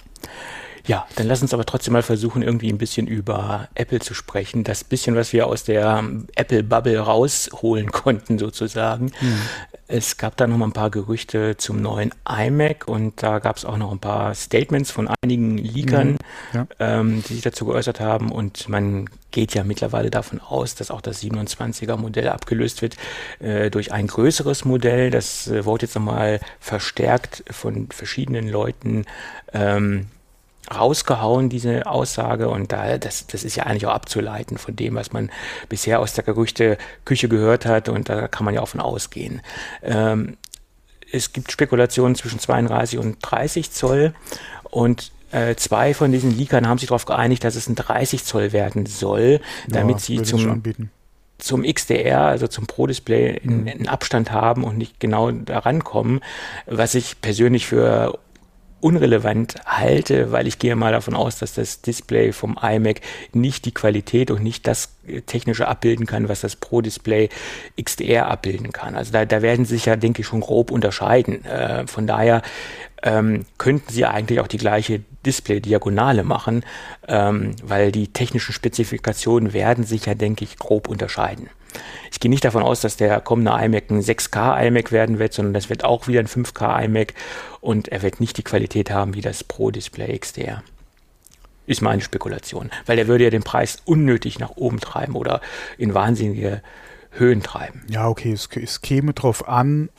Ja, 0.86 1.06
dann 1.16 1.28
lass 1.28 1.42
uns 1.42 1.54
aber 1.54 1.66
trotzdem 1.66 1.94
mal 1.94 2.04
versuchen, 2.04 2.42
irgendwie 2.42 2.70
ein 2.70 2.78
bisschen 2.78 3.08
über 3.08 3.68
Apple 3.76 4.00
zu 4.00 4.14
sprechen. 4.14 4.64
Das 4.64 4.86
bisschen, 4.86 5.16
was 5.16 5.34
wir 5.34 5.48
aus 5.48 5.66
der 5.66 6.02
Apple-Bubble 6.36 7.00
rausholen 7.00 7.92
konnten, 7.92 8.40
sozusagen. 8.40 9.12
Mhm. 9.20 9.42
Es 9.90 10.18
gab 10.18 10.36
da 10.36 10.48
noch 10.48 10.58
mal 10.58 10.66
ein 10.66 10.74
paar 10.74 10.92
Gerüchte 10.92 11.56
zum 11.56 11.82
neuen 11.82 12.14
iMac 12.28 12.88
und 12.88 13.24
da 13.24 13.40
gab 13.40 13.56
es 13.56 13.64
auch 13.64 13.78
noch 13.78 13.92
ein 13.92 14.00
paar 14.00 14.36
Statements 14.36 14.92
von 14.92 15.08
einigen 15.24 15.58
Leakern, 15.58 16.12
mhm, 16.12 16.18
ja. 16.54 16.68
ähm, 16.80 17.24
die 17.28 17.36
sich 17.36 17.44
dazu 17.44 17.66
geäußert 17.66 18.02
haben. 18.02 18.30
Und 18.30 18.68
man 18.68 19.10
geht 19.32 19.54
ja 19.54 19.64
mittlerweile 19.64 20.10
davon 20.10 20.42
aus, 20.42 20.76
dass 20.76 20.92
auch 20.92 21.00
das 21.00 21.24
27er 21.24 21.96
Modell 21.96 22.28
abgelöst 22.28 22.82
wird 22.82 22.98
äh, 23.40 23.70
durch 23.70 23.94
ein 23.94 24.08
größeres 24.08 24.66
Modell. 24.66 25.10
Das 25.10 25.48
äh, 25.48 25.64
wurde 25.64 25.86
jetzt 25.86 25.96
nochmal 25.96 26.42
verstärkt 26.60 27.46
von 27.50 27.88
verschiedenen 27.90 28.50
Leuten 28.50 29.06
ähm, 29.54 30.08
rausgehauen, 30.74 31.50
diese 31.50 31.86
Aussage. 31.86 32.50
Und 32.50 32.72
da, 32.72 32.98
das, 32.98 33.28
das 33.28 33.44
ist 33.44 33.56
ja 33.56 33.64
eigentlich 33.64 33.86
auch 33.86 33.94
abzuleiten 33.94 34.58
von 34.58 34.76
dem, 34.76 34.96
was 34.96 35.14
man 35.14 35.30
bisher 35.70 36.00
aus 36.00 36.14
der 36.14 36.24
Gerüchteküche 36.24 37.30
gehört 37.30 37.66
hat. 37.66 37.90
Und 37.90 38.10
da 38.10 38.28
kann 38.28 38.46
man 38.46 38.54
ja 38.54 38.62
auch 38.62 38.70
von 38.70 38.82
ausgehen. 38.82 39.42
Ähm, 39.84 40.38
es 41.12 41.34
gibt 41.34 41.52
Spekulationen 41.52 42.16
zwischen 42.16 42.40
32 42.40 43.00
und 43.00 43.18
30 43.22 43.72
Zoll. 43.72 44.14
Und 44.64 45.12
äh, 45.32 45.56
zwei 45.56 45.94
von 45.94 46.12
diesen 46.12 46.36
Leakern 46.36 46.68
haben 46.68 46.78
sich 46.78 46.90
darauf 46.90 47.06
geeinigt, 47.06 47.44
dass 47.44 47.56
es 47.56 47.68
ein 47.68 47.76
30 47.76 48.24
Zoll 48.24 48.54
werden 48.54 48.86
soll, 48.86 49.42
damit 49.68 49.96
ja, 49.96 50.00
sie 50.00 50.22
zum, 50.24 50.64
zum 51.38 51.64
XDR, 51.64 52.22
also 52.22 52.48
zum 52.48 52.66
Pro-Display, 52.66 53.42
einen 53.44 53.80
mhm. 53.80 53.88
Abstand 53.88 54.32
haben 54.32 54.64
und 54.64 54.78
nicht 54.78 55.00
genau 55.00 55.32
daran 55.32 55.84
kommen, 55.84 56.22
was 56.66 56.96
ich 56.96 57.22
persönlich 57.22 57.68
für 57.68 58.20
unrelevant 58.80 59.56
halte, 59.66 60.32
weil 60.32 60.48
ich 60.48 60.60
gehe 60.60 60.76
mal 60.76 60.92
davon 60.92 61.16
aus, 61.16 61.40
dass 61.40 61.54
das 61.54 61.82
Display 61.82 62.32
vom 62.32 62.58
iMac 62.62 63.02
nicht 63.34 63.66
die 63.66 63.74
Qualität 63.74 64.30
und 64.32 64.44
nicht 64.44 64.68
das 64.68 64.90
technische 65.26 65.68
abbilden 65.68 66.06
kann, 66.06 66.30
was 66.30 66.42
das 66.42 66.56
Pro 66.56 66.82
Display 66.82 67.30
XDR 67.82 68.30
abbilden 68.30 68.72
kann. 68.72 68.96
Also 68.96 69.12
da, 69.12 69.26
da 69.26 69.42
werden 69.42 69.66
sie 69.66 69.76
sich 69.76 69.86
ja, 69.86 69.96
denke 69.96 70.22
ich, 70.22 70.28
schon 70.28 70.42
grob 70.42 70.72
unterscheiden. 70.72 71.44
Äh, 71.46 71.88
von 71.88 72.08
daher 72.08 72.42
ähm, 73.04 73.46
könnten 73.58 73.92
sie 73.92 74.06
eigentlich 74.06 74.40
auch 74.40 74.48
die 74.48 74.58
gleiche 74.58 75.02
Display-Diagonale 75.26 76.24
machen, 76.24 76.64
ähm, 77.08 77.56
weil 77.64 77.92
die 77.92 78.08
technischen 78.08 78.54
Spezifikationen 78.54 79.54
werden 79.54 79.84
sich 79.84 80.06
ja, 80.06 80.14
denke 80.14 80.44
ich, 80.44 80.58
grob 80.58 80.88
unterscheiden. 80.88 81.50
Ich 82.12 82.20
gehe 82.20 82.30
nicht 82.30 82.46
davon 82.46 82.64
aus, 82.64 82.82
dass 82.82 82.98
der 82.98 83.22
kommende 83.22 83.52
iMac 83.52 83.90
ein 83.90 84.02
6K 84.02 84.68
iMac 84.68 84.92
werden 84.92 85.20
wird, 85.20 85.34
sondern 85.34 85.54
das 85.54 85.70
wird 85.70 85.84
auch 85.84 86.08
wieder 86.08 86.20
ein 86.20 86.28
5K 86.28 86.86
iMac 86.86 87.14
und 87.62 87.90
er 87.90 88.02
wird 88.02 88.20
nicht 88.20 88.38
die 88.38 88.44
Qualität 88.44 88.92
haben 88.92 89.14
wie 89.14 89.22
das 89.22 89.44
Pro 89.44 89.72
Display 89.72 90.18
XDR. 90.18 90.64
Ist 91.66 91.82
meine 91.82 92.02
Spekulation, 92.02 92.72
weil 92.86 92.96
der 92.96 93.08
würde 93.08 93.26
ja 93.26 93.30
den 93.30 93.44
Preis 93.44 93.78
unnötig 93.86 94.40
nach 94.40 94.52
oben 94.56 94.80
treiben 94.80 95.16
oder 95.16 95.42
in 95.78 95.94
wahnsinnige 95.94 96.62
Höhen 97.12 97.44
treiben. 97.44 97.82
Ja, 97.90 98.08
okay, 98.08 98.32
es, 98.32 98.48
es 98.56 98.82
käme 98.82 99.14
darauf 99.14 99.48
an, 99.48 99.90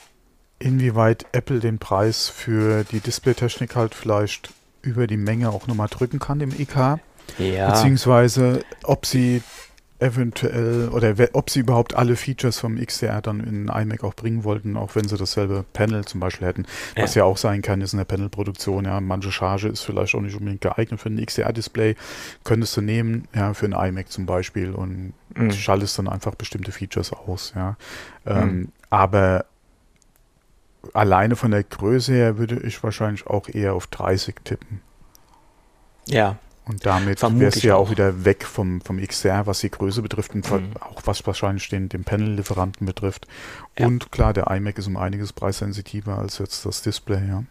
inwieweit 0.58 1.26
Apple 1.32 1.60
den 1.60 1.78
Preis 1.78 2.28
für 2.28 2.84
die 2.84 3.00
Displaytechnik 3.00 3.76
halt 3.76 3.94
vielleicht 3.94 4.50
über 4.82 5.06
die 5.06 5.16
Menge 5.16 5.50
auch 5.50 5.66
nochmal 5.66 5.88
drücken 5.88 6.18
kann 6.18 6.40
im 6.40 6.58
IK. 6.58 6.98
Ja. 7.38 7.70
Beziehungsweise 7.70 8.64
ob 8.84 9.06
sie 9.06 9.42
eventuell 10.00 10.88
oder 10.90 11.14
ob 11.32 11.50
sie 11.50 11.60
überhaupt 11.60 11.94
alle 11.94 12.14
Features 12.14 12.58
vom 12.58 12.76
XDR 12.76 13.20
dann 13.20 13.40
in 13.40 13.68
iMac 13.68 14.04
auch 14.04 14.14
bringen 14.14 14.44
wollten, 14.44 14.76
auch 14.76 14.94
wenn 14.94 15.08
sie 15.08 15.16
dasselbe 15.16 15.64
Panel 15.72 16.04
zum 16.04 16.20
Beispiel 16.20 16.46
hätten. 16.46 16.66
Was 16.96 17.14
ja, 17.14 17.22
ja 17.22 17.26
auch 17.26 17.36
sein 17.36 17.62
kann, 17.62 17.80
ist 17.80 17.94
in 17.94 17.98
der 17.98 18.04
Panel-Produktion, 18.04 18.84
ja, 18.84 19.00
manche 19.00 19.32
Charge 19.32 19.68
ist 19.68 19.82
vielleicht 19.82 20.14
auch 20.14 20.20
nicht 20.20 20.36
unbedingt 20.36 20.60
geeignet 20.60 21.00
für 21.00 21.08
ein 21.08 21.24
XDR-Display, 21.24 21.96
könntest 22.44 22.76
du 22.76 22.80
nehmen, 22.80 23.26
ja, 23.34 23.54
für 23.54 23.66
ein 23.66 23.72
iMac 23.72 24.08
zum 24.10 24.26
Beispiel 24.26 24.70
und 24.70 25.14
mhm. 25.34 25.50
schaltest 25.50 25.98
dann 25.98 26.08
einfach 26.08 26.36
bestimmte 26.36 26.70
Features 26.70 27.12
aus, 27.12 27.52
ja. 27.56 27.76
Ähm, 28.24 28.56
mhm. 28.56 28.72
aber 28.90 29.46
alleine 30.94 31.34
von 31.34 31.50
der 31.50 31.64
Größe 31.64 32.12
her 32.12 32.38
würde 32.38 32.60
ich 32.60 32.82
wahrscheinlich 32.84 33.26
auch 33.26 33.48
eher 33.48 33.74
auf 33.74 33.88
30 33.88 34.36
tippen. 34.44 34.80
Ja, 36.06 36.38
und 36.68 36.84
damit 36.84 37.22
wärst 37.22 37.62
du 37.62 37.68
ja 37.68 37.76
auch 37.76 37.90
wieder 37.90 38.24
weg 38.24 38.44
vom, 38.44 38.80
vom 38.80 39.04
XR, 39.04 39.46
was 39.46 39.60
die 39.60 39.70
Größe 39.70 40.02
betrifft 40.02 40.34
und 40.34 40.50
mhm. 40.50 40.72
auch 40.80 41.02
was 41.04 41.26
wahrscheinlich 41.26 41.68
den, 41.68 41.88
den 41.88 42.04
Panel-Lieferanten 42.04 42.86
betrifft. 42.86 43.26
Ja. 43.78 43.86
Und 43.86 44.12
klar, 44.12 44.32
der 44.32 44.50
iMac 44.50 44.78
ist 44.78 44.86
um 44.86 44.96
einiges 44.96 45.32
preissensitiver 45.32 46.18
als 46.18 46.38
jetzt 46.38 46.66
das 46.66 46.82
Display, 46.82 47.26
ja. 47.26 47.44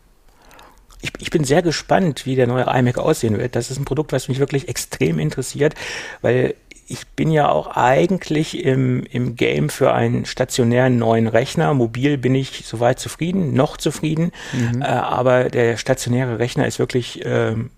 Ich, 1.01 1.11
ich, 1.19 1.29
bin 1.29 1.43
sehr 1.43 1.61
gespannt, 1.61 2.25
wie 2.25 2.35
der 2.35 2.47
neue 2.47 2.63
iMac 2.63 2.97
aussehen 2.97 3.37
wird. 3.37 3.55
Das 3.55 3.69
ist 3.69 3.77
ein 3.77 3.85
Produkt, 3.85 4.11
was 4.13 4.29
mich 4.29 4.39
wirklich 4.39 4.67
extrem 4.67 5.19
interessiert, 5.19 5.75
weil 6.21 6.55
ich 6.87 7.05
bin 7.07 7.31
ja 7.31 7.49
auch 7.49 7.75
eigentlich 7.75 8.63
im, 8.63 9.03
im 9.03 9.35
Game 9.35 9.69
für 9.69 9.93
einen 9.93 10.25
stationären 10.25 10.97
neuen 10.97 11.27
Rechner. 11.27 11.73
Mobil 11.73 12.17
bin 12.17 12.33
ich 12.33 12.63
soweit 12.65 12.99
zufrieden, 12.99 13.53
noch 13.53 13.77
zufrieden, 13.77 14.31
mhm. 14.53 14.81
äh, 14.81 14.85
aber 14.85 15.45
der 15.45 15.77
stationäre 15.77 16.39
Rechner 16.39 16.65
ist 16.65 16.79
wirklich 16.79 17.21
ähm, 17.25 17.71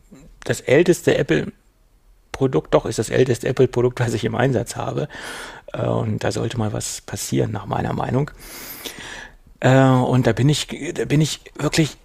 das 0.44 0.62
älteste 0.62 1.18
Apple-Produkt, 1.18 2.74
doch 2.74 2.86
ist 2.86 3.00
das 3.00 3.10
älteste 3.10 3.48
Apple-Produkt, 3.48 4.00
was 4.00 4.14
ich 4.14 4.26
im 4.26 4.36
Einsatz 4.36 4.76
habe. 4.76 5.08
Äh, 5.74 5.86
und 5.86 6.24
da 6.24 6.32
sollte 6.32 6.58
mal 6.58 6.74
was 6.74 7.02
passieren, 7.02 7.52
nach 7.52 7.66
meiner 7.66 7.94
Meinung. 7.94 8.32
Äh, 9.60 9.80
und 9.80 10.28
da 10.28 10.34
bin 10.34 10.50
ich, 10.50 10.68
da 10.94 11.06
bin 11.06 11.22
ich 11.22 11.42
wirklich 11.58 11.98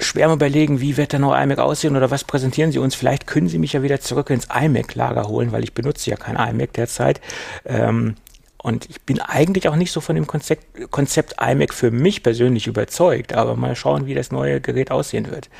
schwer 0.00 0.26
am 0.26 0.32
überlegen, 0.32 0.80
wie 0.80 0.96
wird 0.96 1.12
der 1.12 1.20
neue 1.20 1.42
iMac 1.42 1.58
aussehen 1.58 1.96
oder 1.96 2.10
was 2.10 2.24
präsentieren 2.24 2.72
Sie 2.72 2.78
uns? 2.78 2.94
Vielleicht 2.94 3.26
können 3.26 3.48
Sie 3.48 3.58
mich 3.58 3.74
ja 3.74 3.82
wieder 3.82 4.00
zurück 4.00 4.30
ins 4.30 4.48
iMac-Lager 4.52 5.28
holen, 5.28 5.52
weil 5.52 5.62
ich 5.62 5.74
benutze 5.74 6.10
ja 6.10 6.16
kein 6.16 6.36
iMac 6.36 6.72
derzeit. 6.72 7.20
Ähm, 7.64 8.16
und 8.58 8.88
ich 8.88 9.02
bin 9.02 9.20
eigentlich 9.20 9.68
auch 9.68 9.76
nicht 9.76 9.92
so 9.92 10.00
von 10.00 10.16
dem 10.16 10.26
Konzept, 10.26 10.90
Konzept 10.90 11.36
iMac 11.40 11.74
für 11.74 11.90
mich 11.90 12.22
persönlich 12.22 12.66
überzeugt, 12.66 13.34
aber 13.34 13.56
mal 13.56 13.76
schauen, 13.76 14.06
wie 14.06 14.14
das 14.14 14.32
neue 14.32 14.60
Gerät 14.60 14.90
aussehen 14.90 15.30
wird. 15.30 15.50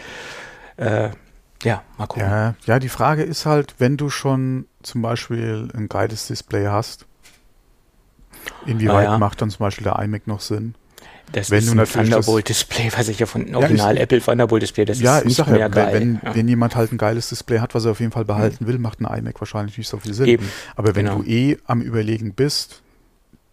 Äh, 0.76 1.10
ja, 1.64 1.82
mal 1.98 2.06
gucken. 2.06 2.28
Ja, 2.28 2.54
ja, 2.66 2.78
die 2.78 2.88
Frage 2.88 3.22
ist 3.22 3.46
halt, 3.46 3.74
wenn 3.78 3.96
du 3.96 4.10
schon 4.10 4.66
zum 4.82 5.02
Beispiel 5.02 5.68
ein 5.74 5.88
geiles 5.88 6.26
Display 6.26 6.66
hast, 6.66 7.06
inwieweit 8.66 9.08
ah, 9.08 9.12
ja. 9.12 9.18
macht 9.18 9.40
dann 9.42 9.50
zum 9.50 9.60
Beispiel 9.60 9.84
der 9.84 9.98
iMac 9.98 10.26
noch 10.26 10.40
Sinn? 10.40 10.74
Das 11.32 11.50
wenn 11.50 11.58
ist 11.58 11.70
ein 11.70 11.84
Thunderbolt-Display, 11.84 12.92
was 12.96 13.08
ich 13.08 13.18
ja 13.18 13.26
von 13.26 13.54
Original 13.54 13.96
ja, 13.96 14.02
Apple 14.02 14.20
Thunderbolt-Display, 14.20 14.84
das 14.84 15.00
ja, 15.00 15.18
ist 15.18 15.24
nicht 15.24 15.46
mehr 15.46 15.58
ja, 15.58 15.68
geil. 15.68 15.92
Wenn, 15.92 16.20
ja. 16.22 16.34
wenn 16.34 16.46
jemand 16.46 16.76
halt 16.76 16.92
ein 16.92 16.98
geiles 16.98 17.30
Display 17.30 17.58
hat, 17.58 17.74
was 17.74 17.86
er 17.86 17.92
auf 17.92 18.00
jeden 18.00 18.12
Fall 18.12 18.24
behalten 18.24 18.64
mhm. 18.64 18.68
will, 18.68 18.78
macht 18.78 19.00
ein 19.00 19.06
iMac 19.06 19.40
wahrscheinlich 19.40 19.76
nicht 19.78 19.88
so 19.88 19.98
viel 19.98 20.14
Sinn. 20.14 20.26
Eben. 20.26 20.48
Aber 20.76 20.94
wenn 20.94 21.06
genau. 21.06 21.18
du 21.18 21.24
eh 21.24 21.58
am 21.66 21.80
Überlegen 21.80 22.34
bist, 22.34 22.82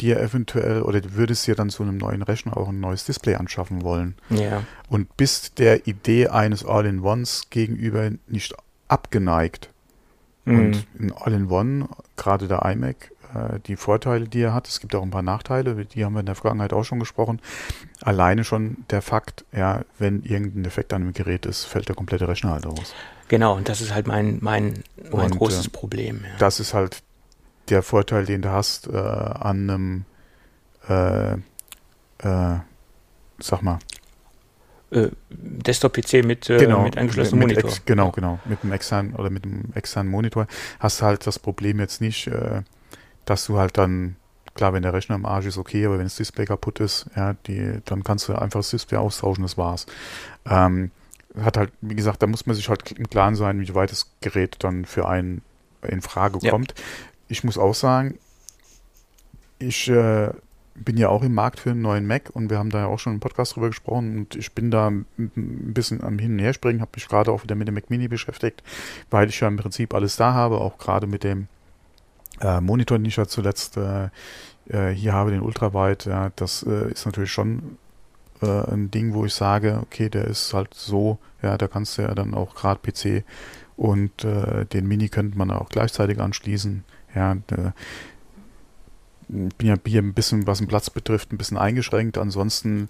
dir 0.01 0.19
eventuell 0.19 0.81
oder 0.81 1.01
du 1.01 1.15
würdest 1.15 1.47
dir 1.47 1.55
dann 1.55 1.69
zu 1.69 1.83
einem 1.83 1.97
neuen 1.97 2.21
Rechner 2.21 2.57
auch 2.57 2.69
ein 2.69 2.79
neues 2.79 3.05
Display 3.05 3.35
anschaffen 3.35 3.83
wollen. 3.83 4.15
Ja. 4.29 4.63
Und 4.89 5.15
bist 5.17 5.59
der 5.59 5.87
Idee 5.87 6.27
eines 6.27 6.65
All-in-Ones 6.65 7.47
gegenüber 7.49 8.09
nicht 8.27 8.55
abgeneigt. 8.87 9.69
Mhm. 10.45 10.59
Und 10.59 10.87
ein 10.99 11.13
All-in-One, 11.13 11.87
gerade 12.17 12.47
der 12.47 12.65
iMac, 12.65 13.11
äh, 13.33 13.59
die 13.65 13.75
Vorteile, 13.75 14.27
die 14.27 14.41
er 14.41 14.53
hat, 14.53 14.67
es 14.67 14.79
gibt 14.79 14.95
auch 14.95 15.03
ein 15.03 15.11
paar 15.11 15.21
Nachteile, 15.21 15.85
die 15.85 16.03
haben 16.03 16.13
wir 16.13 16.21
in 16.21 16.25
der 16.25 16.35
Vergangenheit 16.35 16.73
auch 16.73 16.83
schon 16.83 16.99
gesprochen. 16.99 17.39
Alleine 18.01 18.43
schon 18.43 18.77
der 18.89 19.01
Fakt, 19.01 19.45
ja, 19.51 19.81
wenn 19.99 20.23
irgendein 20.23 20.63
Defekt 20.63 20.93
an 20.93 21.03
dem 21.03 21.13
Gerät 21.13 21.45
ist, 21.45 21.65
fällt 21.65 21.87
der 21.87 21.95
komplette 21.95 22.27
Rechner 22.27 22.51
halt 22.51 22.65
aus. 22.65 22.93
Genau, 23.27 23.55
und 23.55 23.69
das 23.69 23.79
ist 23.79 23.93
halt 23.93 24.07
mein, 24.07 24.39
mein, 24.41 24.83
mein 25.11 25.31
und, 25.31 25.37
großes 25.37 25.67
äh, 25.67 25.69
Problem. 25.69 26.21
Ja. 26.23 26.37
Das 26.39 26.59
ist 26.59 26.73
halt 26.73 27.03
der 27.71 27.83
Vorteil, 27.83 28.25
den 28.25 28.41
du 28.41 28.51
hast 28.51 28.87
äh, 28.87 28.97
an 28.97 29.69
einem, 29.69 30.05
äh, 30.87 31.33
äh, 31.33 32.59
sag 33.39 33.61
mal, 33.61 33.79
äh, 34.91 35.09
Desktop-PC 35.29 36.23
mit, 36.25 36.49
äh, 36.49 36.57
genau, 36.57 36.83
mit 36.83 36.97
angeschlossenem 36.97 37.39
mit, 37.39 37.55
Monitor. 37.55 37.71
Ex, 37.71 37.85
genau, 37.85 38.11
genau. 38.11 38.39
Mit 38.45 38.61
einem 38.61 38.73
externen 38.73 39.15
oder 39.15 39.29
mit 39.29 39.45
einem 39.45 39.71
externen 39.73 40.11
Monitor 40.11 40.47
hast 40.79 41.01
du 41.01 41.05
halt 41.05 41.25
das 41.25 41.39
Problem 41.39 41.79
jetzt 41.79 42.01
nicht, 42.01 42.27
äh, 42.27 42.61
dass 43.25 43.45
du 43.45 43.57
halt 43.57 43.77
dann, 43.77 44.17
klar, 44.53 44.73
wenn 44.73 44.83
der 44.83 44.93
Rechner 44.93 45.15
im 45.15 45.25
Arsch 45.25 45.45
ist, 45.45 45.57
okay, 45.57 45.85
aber 45.85 45.97
wenn 45.97 46.05
das 46.05 46.17
Display 46.17 46.45
kaputt 46.45 46.81
ist, 46.81 47.05
ja, 47.15 47.35
die, 47.47 47.79
dann 47.85 48.03
kannst 48.03 48.27
du 48.27 48.33
einfach 48.33 48.59
das 48.59 48.71
Display 48.71 48.97
austauschen, 48.97 49.43
das 49.43 49.57
war's. 49.57 49.85
Ähm, 50.45 50.91
hat 51.39 51.55
halt, 51.55 51.71
wie 51.79 51.95
gesagt, 51.95 52.21
da 52.21 52.27
muss 52.27 52.45
man 52.45 52.57
sich 52.57 52.67
halt 52.67 52.91
im 52.91 53.09
Klaren 53.09 53.35
sein, 53.35 53.61
wie 53.61 53.73
weit 53.73 53.91
das 53.91 54.11
Gerät 54.19 54.57
dann 54.59 54.83
für 54.83 55.07
einen 55.07 55.41
in 55.87 56.01
Frage 56.01 56.39
ja. 56.41 56.51
Ich 57.31 57.45
muss 57.45 57.57
auch 57.57 57.73
sagen, 57.73 58.19
ich 59.57 59.89
äh, 59.89 60.31
bin 60.75 60.97
ja 60.97 61.07
auch 61.07 61.23
im 61.23 61.33
Markt 61.33 61.61
für 61.61 61.71
einen 61.71 61.81
neuen 61.81 62.05
Mac 62.05 62.29
und 62.33 62.49
wir 62.49 62.57
haben 62.57 62.69
da 62.69 62.79
ja 62.79 62.85
auch 62.87 62.99
schon 62.99 63.13
im 63.13 63.19
Podcast 63.21 63.55
drüber 63.55 63.69
gesprochen 63.69 64.17
und 64.17 64.35
ich 64.35 64.51
bin 64.53 64.69
da 64.69 64.87
ein 64.87 65.05
bisschen 65.17 66.03
am 66.03 66.19
Hin 66.19 66.33
und 66.33 66.39
Her 66.39 66.53
springen, 66.53 66.81
habe 66.81 66.91
mich 66.95 67.07
gerade 67.07 67.31
auch 67.31 67.43
wieder 67.43 67.55
mit 67.55 67.69
dem 67.69 67.75
Mac 67.75 67.89
Mini 67.89 68.09
beschäftigt, 68.09 68.63
weil 69.09 69.29
ich 69.29 69.39
ja 69.39 69.47
im 69.47 69.57
Prinzip 69.57 69.93
alles 69.93 70.17
da 70.17 70.33
habe, 70.33 70.59
auch 70.59 70.77
gerade 70.77 71.07
mit 71.07 71.23
dem 71.23 71.47
äh, 72.41 72.59
Monitor, 72.59 72.97
den 72.97 73.05
ich 73.05 73.15
ja 73.15 73.25
zuletzt 73.25 73.77
äh, 73.77 74.09
äh 74.69 74.91
hier 74.93 75.13
habe, 75.13 75.31
den 75.31 75.41
Ultrawide, 75.41 76.09
ja, 76.09 76.31
das 76.35 76.63
äh, 76.63 76.91
ist 76.91 77.05
natürlich 77.05 77.31
schon 77.31 77.77
äh, 78.41 78.73
ein 78.73 78.91
Ding, 78.91 79.13
wo 79.13 79.25
ich 79.25 79.33
sage, 79.33 79.79
okay, 79.81 80.09
der 80.09 80.25
ist 80.25 80.53
halt 80.53 80.73
so, 80.73 81.17
ja, 81.41 81.57
da 81.57 81.67
kannst 81.69 81.97
du 81.97 82.01
ja 82.01 82.13
dann 82.13 82.33
auch 82.33 82.55
gerade 82.55 82.81
PC 82.81 83.23
und 83.77 84.23
den 84.23 84.87
Mini 84.87 85.09
könnte 85.09 85.39
man 85.39 85.49
auch 85.49 85.69
gleichzeitig 85.69 86.19
anschließen. 86.19 86.83
Ja, 87.15 87.33
äh, 87.33 87.71
bin 89.31 89.67
ja 89.67 89.75
hier 89.85 90.01
ein 90.01 90.13
bisschen, 90.13 90.45
was 90.47 90.57
den 90.57 90.67
Platz 90.67 90.89
betrifft, 90.89 91.31
ein 91.31 91.37
bisschen 91.37 91.57
eingeschränkt. 91.57 92.17
Ansonsten, 92.17 92.87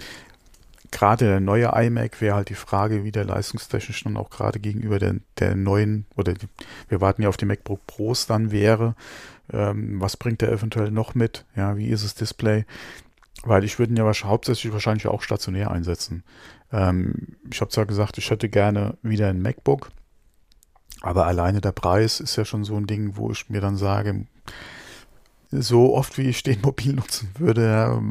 gerade 0.90 1.26
der 1.26 1.40
neue 1.40 1.72
iMac 1.76 2.20
wäre 2.20 2.36
halt 2.36 2.50
die 2.50 2.56
Frage, 2.56 3.04
wie 3.04 3.12
der 3.12 3.26
leistungstechnisch 3.26 4.04
dann 4.04 4.18
auch 4.18 4.30
gerade 4.30 4.60
gegenüber 4.60 5.00
der, 5.00 5.16
der 5.40 5.56
neuen, 5.56 6.06
oder 6.16 6.34
die, 6.34 6.48
wir 6.90 7.00
warten 7.00 7.22
ja 7.22 7.30
auf 7.30 7.38
die 7.38 7.46
MacBook 7.46 7.86
Pros 7.86 8.26
dann 8.26 8.52
wäre. 8.52 8.96
Ähm, 9.54 10.02
was 10.02 10.18
bringt 10.18 10.42
der 10.42 10.52
eventuell 10.52 10.92
noch 10.92 11.14
mit? 11.14 11.46
Ja, 11.56 11.78
wie 11.78 11.90
ist 11.90 12.04
das 12.04 12.16
Display? 12.16 12.66
Weil 13.44 13.64
ich 13.64 13.80
würde 13.80 13.94
ihn 13.94 13.98
ja 13.98 14.12
hauptsächlich 14.24 14.74
wahrscheinlich 14.74 15.08
auch 15.08 15.22
stationär 15.22 15.72
einsetzen. 15.72 16.24
Ähm, 16.72 17.36
ich 17.52 17.62
habe 17.62 17.72
zwar 17.72 17.86
gesagt, 17.86 18.18
ich 18.18 18.30
hätte 18.30 18.50
gerne 18.50 18.98
wieder 19.02 19.30
ein 19.30 19.42
MacBook, 19.42 19.92
aber 21.02 21.26
alleine 21.28 21.62
der 21.62 21.72
Preis 21.72 22.20
ist 22.20 22.36
ja 22.36 22.46
schon 22.46 22.64
so 22.64 22.78
ein 22.78 22.88
Ding, 22.88 23.16
wo 23.18 23.32
ich 23.32 23.50
mir 23.50 23.62
dann 23.62 23.76
sage, 23.76 24.26
so 25.52 25.96
oft 25.96 26.18
wie 26.18 26.30
ich 26.30 26.44
den 26.44 26.62
mobil 26.64 26.94
nutzen 26.94 27.30
würde, 27.38 28.02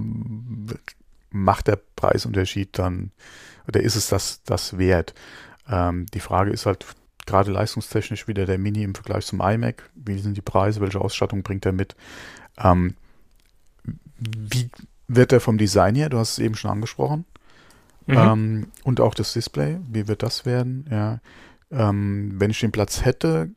macht 1.31 1.69
der 1.69 1.79
Preisunterschied 1.97 2.79
dann, 2.79 3.13
oder 3.67 3.81
ist 3.81 3.97
es 3.97 4.09
das, 4.09 4.43
das 4.45 4.79
wert? 4.79 5.15
Ähm, 5.69 6.07
die 6.13 6.21
Frage 6.21 6.51
ist 6.51 6.67
halt, 6.67 6.85
gerade 7.27 7.53
leistungstechnisch 7.53 8.27
wieder 8.27 8.45
der 8.45 8.59
Mini 8.59 8.83
im 8.83 8.95
Vergleich 8.95 9.27
zum 9.27 9.41
iMac? 9.41 9.89
Wie 9.95 10.19
sind 10.19 10.37
die 10.37 10.43
Preise? 10.43 10.81
Welche 10.81 11.01
Ausstattung 11.01 11.43
bringt 11.43 11.65
er 11.65 11.73
mit? 11.73 11.95
Ähm, 12.59 12.95
wie 14.19 14.69
wird 15.07 15.33
er 15.33 15.41
vom 15.41 15.57
Design 15.57 15.95
her? 15.95 16.09
Du 16.09 16.19
hast 16.19 16.33
es 16.33 16.39
eben 16.41 16.57
schon 16.57 16.71
angesprochen. 16.71 17.25
Mhm. 18.07 18.17
Ähm, 18.17 18.67
und 18.83 19.01
auch 19.01 19.15
das 19.15 19.33
Display, 19.33 19.79
wie 19.89 20.09
wird 20.09 20.23
das 20.23 20.45
werden? 20.45 20.87
Ja. 20.91 21.21
Ähm, 21.71 22.33
wenn 22.35 22.51
ich 22.51 22.61
den 22.61 22.73
Platz 22.73 23.05
hätte, 23.05 23.51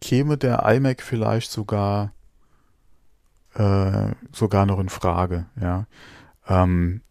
käme 0.00 0.38
der 0.38 0.64
iMac 0.66 1.02
vielleicht 1.02 1.50
sogar 1.50 2.12
äh, 3.54 4.12
sogar 4.32 4.66
noch 4.66 4.78
in 4.78 4.88
Frage, 4.88 5.46
ja. 5.60 5.86
Ähm, 6.48 7.02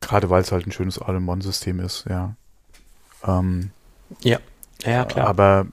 Gerade 0.00 0.30
weil 0.30 0.42
es 0.42 0.52
halt 0.52 0.66
ein 0.66 0.72
schönes 0.72 0.98
All-in-One-System 0.98 1.80
ist, 1.80 2.04
ja. 2.08 2.36
Ähm, 3.26 3.72
ja, 4.22 4.38
ja, 4.84 5.04
klar. 5.04 5.26
Aber 5.26 5.66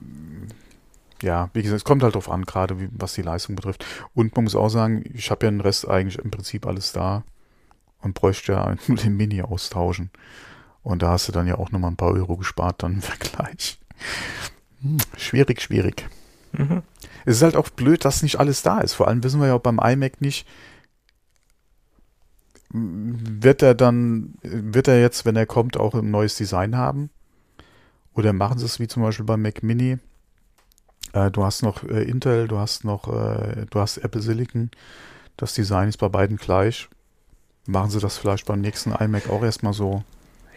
ja, 1.22 1.48
wie 1.54 1.62
gesagt, 1.62 1.78
es 1.78 1.84
kommt 1.84 2.02
halt 2.02 2.14
drauf 2.14 2.30
an, 2.30 2.44
gerade 2.44 2.76
was 2.92 3.14
die 3.14 3.22
Leistung 3.22 3.56
betrifft. 3.56 3.86
Und 4.14 4.34
man 4.34 4.44
muss 4.44 4.56
auch 4.56 4.68
sagen, 4.68 5.04
ich 5.14 5.30
habe 5.30 5.46
ja 5.46 5.50
den 5.50 5.60
Rest 5.60 5.88
eigentlich 5.88 6.18
im 6.18 6.30
Prinzip 6.30 6.66
alles 6.66 6.92
da 6.92 7.22
und 8.02 8.14
bräuchte 8.14 8.52
ja 8.52 8.74
nur 8.88 8.96
den 8.96 9.16
Mini 9.16 9.42
austauschen. 9.42 10.10
Und 10.86 11.02
da 11.02 11.10
hast 11.10 11.26
du 11.26 11.32
dann 11.32 11.48
ja 11.48 11.58
auch 11.58 11.72
nochmal 11.72 11.90
ein 11.90 11.96
paar 11.96 12.12
Euro 12.12 12.36
gespart 12.36 12.84
dann 12.84 12.92
im 12.92 13.02
Vergleich. 13.02 13.80
Hm, 14.82 14.98
schwierig, 15.16 15.60
schwierig. 15.60 16.08
Mhm. 16.52 16.82
Es 17.24 17.38
ist 17.38 17.42
halt 17.42 17.56
auch 17.56 17.70
blöd, 17.70 18.04
dass 18.04 18.22
nicht 18.22 18.38
alles 18.38 18.62
da 18.62 18.78
ist. 18.78 18.92
Vor 18.92 19.08
allem 19.08 19.24
wissen 19.24 19.40
wir 19.40 19.48
ja 19.48 19.54
auch 19.54 19.60
beim 19.60 19.80
iMac 19.80 20.20
nicht, 20.20 20.46
wird 22.70 23.62
er 23.62 23.74
dann, 23.74 24.34
wird 24.42 24.86
er 24.86 25.00
jetzt, 25.00 25.24
wenn 25.24 25.34
er 25.34 25.44
kommt, 25.44 25.76
auch 25.76 25.94
ein 25.94 26.12
neues 26.12 26.36
Design 26.36 26.76
haben? 26.76 27.10
Oder 28.14 28.32
machen 28.32 28.60
sie 28.60 28.66
es 28.66 28.78
wie 28.78 28.86
zum 28.86 29.02
Beispiel 29.02 29.26
beim 29.26 29.42
Mac 29.42 29.64
Mini? 29.64 29.98
Äh, 31.14 31.32
du 31.32 31.42
hast 31.42 31.62
noch 31.62 31.82
äh, 31.82 32.04
Intel, 32.04 32.46
du 32.46 32.58
hast 32.58 32.84
noch, 32.84 33.08
äh, 33.08 33.66
du 33.68 33.80
hast 33.80 33.98
Apple 33.98 34.22
Silicon. 34.22 34.70
Das 35.36 35.52
Design 35.52 35.88
ist 35.88 35.96
bei 35.96 36.08
beiden 36.08 36.36
gleich. 36.36 36.88
Machen 37.66 37.90
sie 37.90 37.98
das 37.98 38.18
vielleicht 38.18 38.46
beim 38.46 38.60
nächsten 38.60 38.92
iMac 38.92 39.28
auch 39.30 39.42
erstmal 39.42 39.72
so? 39.72 40.04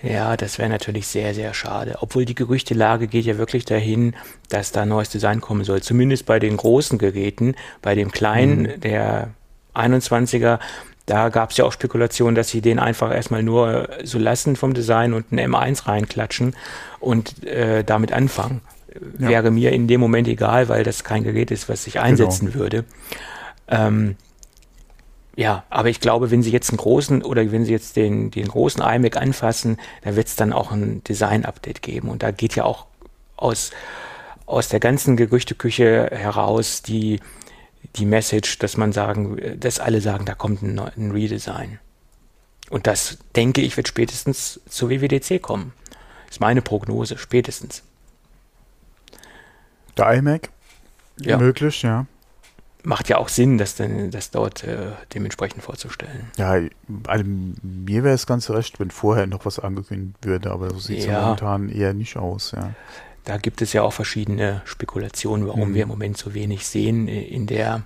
Ja, 0.02 0.38
das 0.38 0.58
wäre 0.58 0.70
natürlich 0.70 1.08
sehr, 1.08 1.34
sehr 1.34 1.54
schade. 1.54 1.98
Obwohl 2.00 2.26
die 2.26 2.36
Gerüchtelage 2.36 3.08
geht 3.08 3.26
ja 3.26 3.38
wirklich 3.38 3.66
dahin, 3.66 4.16
dass 4.48 4.72
da 4.72 4.84
ein 4.84 4.90
neues 4.90 5.10
Design 5.10 5.42
kommen 5.42 5.64
soll. 5.64 5.82
Zumindest 5.82 6.26
bei 6.26 6.40
den 6.40 6.56
großen 6.56 6.98
Geräten. 6.98 7.56
Bei 7.82 7.96
dem 7.96 8.12
kleinen, 8.12 8.62
mhm. 8.62 8.80
der 8.80 9.30
21er, 9.76 10.60
da 11.06 11.30
gab 11.30 11.52
es 11.52 11.58
ja 11.58 11.66
auch 11.66 11.74
Spekulationen, 11.74 12.36
dass 12.36 12.50
sie 12.50 12.62
den 12.62 12.80
einfach 12.80 13.14
erstmal 13.14 13.44
nur 13.44 13.90
so 14.04 14.20
lassen 14.20 14.56
vom 14.56 14.74
Design 14.74 15.14
und 15.14 15.32
ein 15.32 15.40
M1 15.40 15.88
reinklatschen 15.88 16.56
und 17.00 17.44
äh, 17.46 17.84
damit 17.84 18.14
anfangen. 18.14 18.62
Ja. 19.18 19.30
Wäre 19.30 19.52
mir 19.52 19.72
in 19.72 19.88
dem 19.88 20.00
Moment 20.00 20.28
egal, 20.28 20.70
weil 20.70 20.84
das 20.84 21.04
kein 21.04 21.24
Gerät 21.24 21.52
ist, 21.52 21.68
was 21.68 21.84
sich 21.84 22.00
einsetzen 22.00 22.48
genau. 22.48 22.60
würde. 22.60 22.86
Ähm, 23.68 24.16
ja, 25.36 25.64
aber 25.70 25.90
ich 25.90 26.00
glaube, 26.00 26.32
wenn 26.32 26.44
Sie 26.44 26.52
jetzt 26.52 26.70
einen 26.70 26.78
großen 26.78 27.22
oder 27.24 27.52
wenn 27.52 27.66
Sie 27.66 27.72
jetzt 27.72 27.96
den, 27.96 28.32
den 28.32 28.48
großen 28.48 28.82
iMac 28.82 29.16
anfassen, 29.16 29.78
da 30.02 30.16
wird 30.16 30.28
es 30.28 30.36
dann 30.36 30.54
auch 30.54 30.72
ein 30.72 31.04
Design-Update 31.04 31.82
geben. 31.82 32.10
Und 32.10 32.24
da 32.24 32.32
geht 32.32 32.56
ja 32.56 32.66
auch 32.66 32.88
aus, 33.38 33.72
aus 34.46 34.70
der 34.70 34.80
ganzen 34.80 35.16
Gerüchteküche 35.16 36.10
heraus 36.12 36.82
die, 36.82 37.22
die 37.96 38.06
Message, 38.06 38.60
dass 38.60 38.76
man 38.76 38.92
sagen, 38.92 39.38
dass 39.60 39.80
alle 39.80 40.02
sagen, 40.02 40.26
da 40.26 40.36
kommt 40.36 40.62
ein, 40.62 40.80
ein 40.80 41.12
Redesign. 41.12 41.80
Und 42.70 42.86
das, 42.86 43.18
denke 43.36 43.62
ich, 43.62 43.78
wird 43.78 43.88
spätestens 43.88 44.60
zur 44.68 44.90
WWDC 44.90 45.42
kommen. 45.42 45.74
Ist 46.30 46.40
meine 46.40 46.62
Prognose, 46.62 47.18
spätestens. 47.18 47.84
Der 49.98 50.14
iMac? 50.14 50.50
Ja. 51.20 51.38
Möglich, 51.38 51.82
ja. 51.82 52.06
Macht 52.84 53.10
ja 53.10 53.18
auch 53.18 53.28
Sinn, 53.28 53.58
das, 53.58 53.76
denn, 53.76 54.10
das 54.10 54.32
dort 54.32 54.64
äh, 54.64 54.92
dementsprechend 55.14 55.64
vorzustellen. 55.64 56.32
Ja, 56.38 56.60
also 57.08 57.26
mir 57.26 58.04
wäre 58.04 58.16
es 58.16 58.26
ganz 58.26 58.50
recht, 58.50 58.80
wenn 58.80 58.90
vorher 58.90 59.28
noch 59.28 59.46
was 59.46 59.60
angekündigt 59.60 60.26
würde, 60.26 60.52
aber 60.52 60.70
so 60.70 60.80
sieht 60.80 61.00
es 61.00 61.06
ja. 61.06 61.22
momentan 61.22 61.70
eher 61.70 61.94
nicht 61.94 62.16
aus, 62.16 62.52
ja. 62.52 62.74
Da 63.26 63.38
gibt 63.38 63.62
es 63.62 63.74
ja 63.74 63.84
auch 63.84 63.94
verschiedene 63.94 64.62
Spekulationen, 64.66 65.46
warum 65.46 65.70
mhm. 65.70 65.74
wir 65.76 65.84
im 65.84 65.90
Moment 65.90 66.18
so 66.18 66.34
wenig 66.34 66.66
sehen 66.66 67.08
äh, 67.08 67.22
in 67.22 67.48
der 67.48 67.84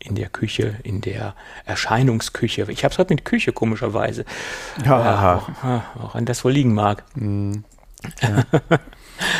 in 0.00 0.14
der 0.14 0.28
Küche, 0.28 0.76
in 0.84 1.00
der 1.00 1.34
Erscheinungsküche. 1.64 2.70
Ich 2.70 2.84
habe 2.84 2.92
es 2.92 2.98
heute 2.98 3.14
mit 3.14 3.24
Küche 3.24 3.52
komischerweise. 3.52 4.24
Ja, 4.84 5.34
äh, 5.34 5.38
auch, 5.38 5.48
auch, 6.00 6.14
an 6.14 6.24
das 6.24 6.44
wohl 6.44 6.52
liegen 6.52 6.72
mag. 6.72 7.04
Mhm. 7.16 7.64
Ja. 8.22 8.44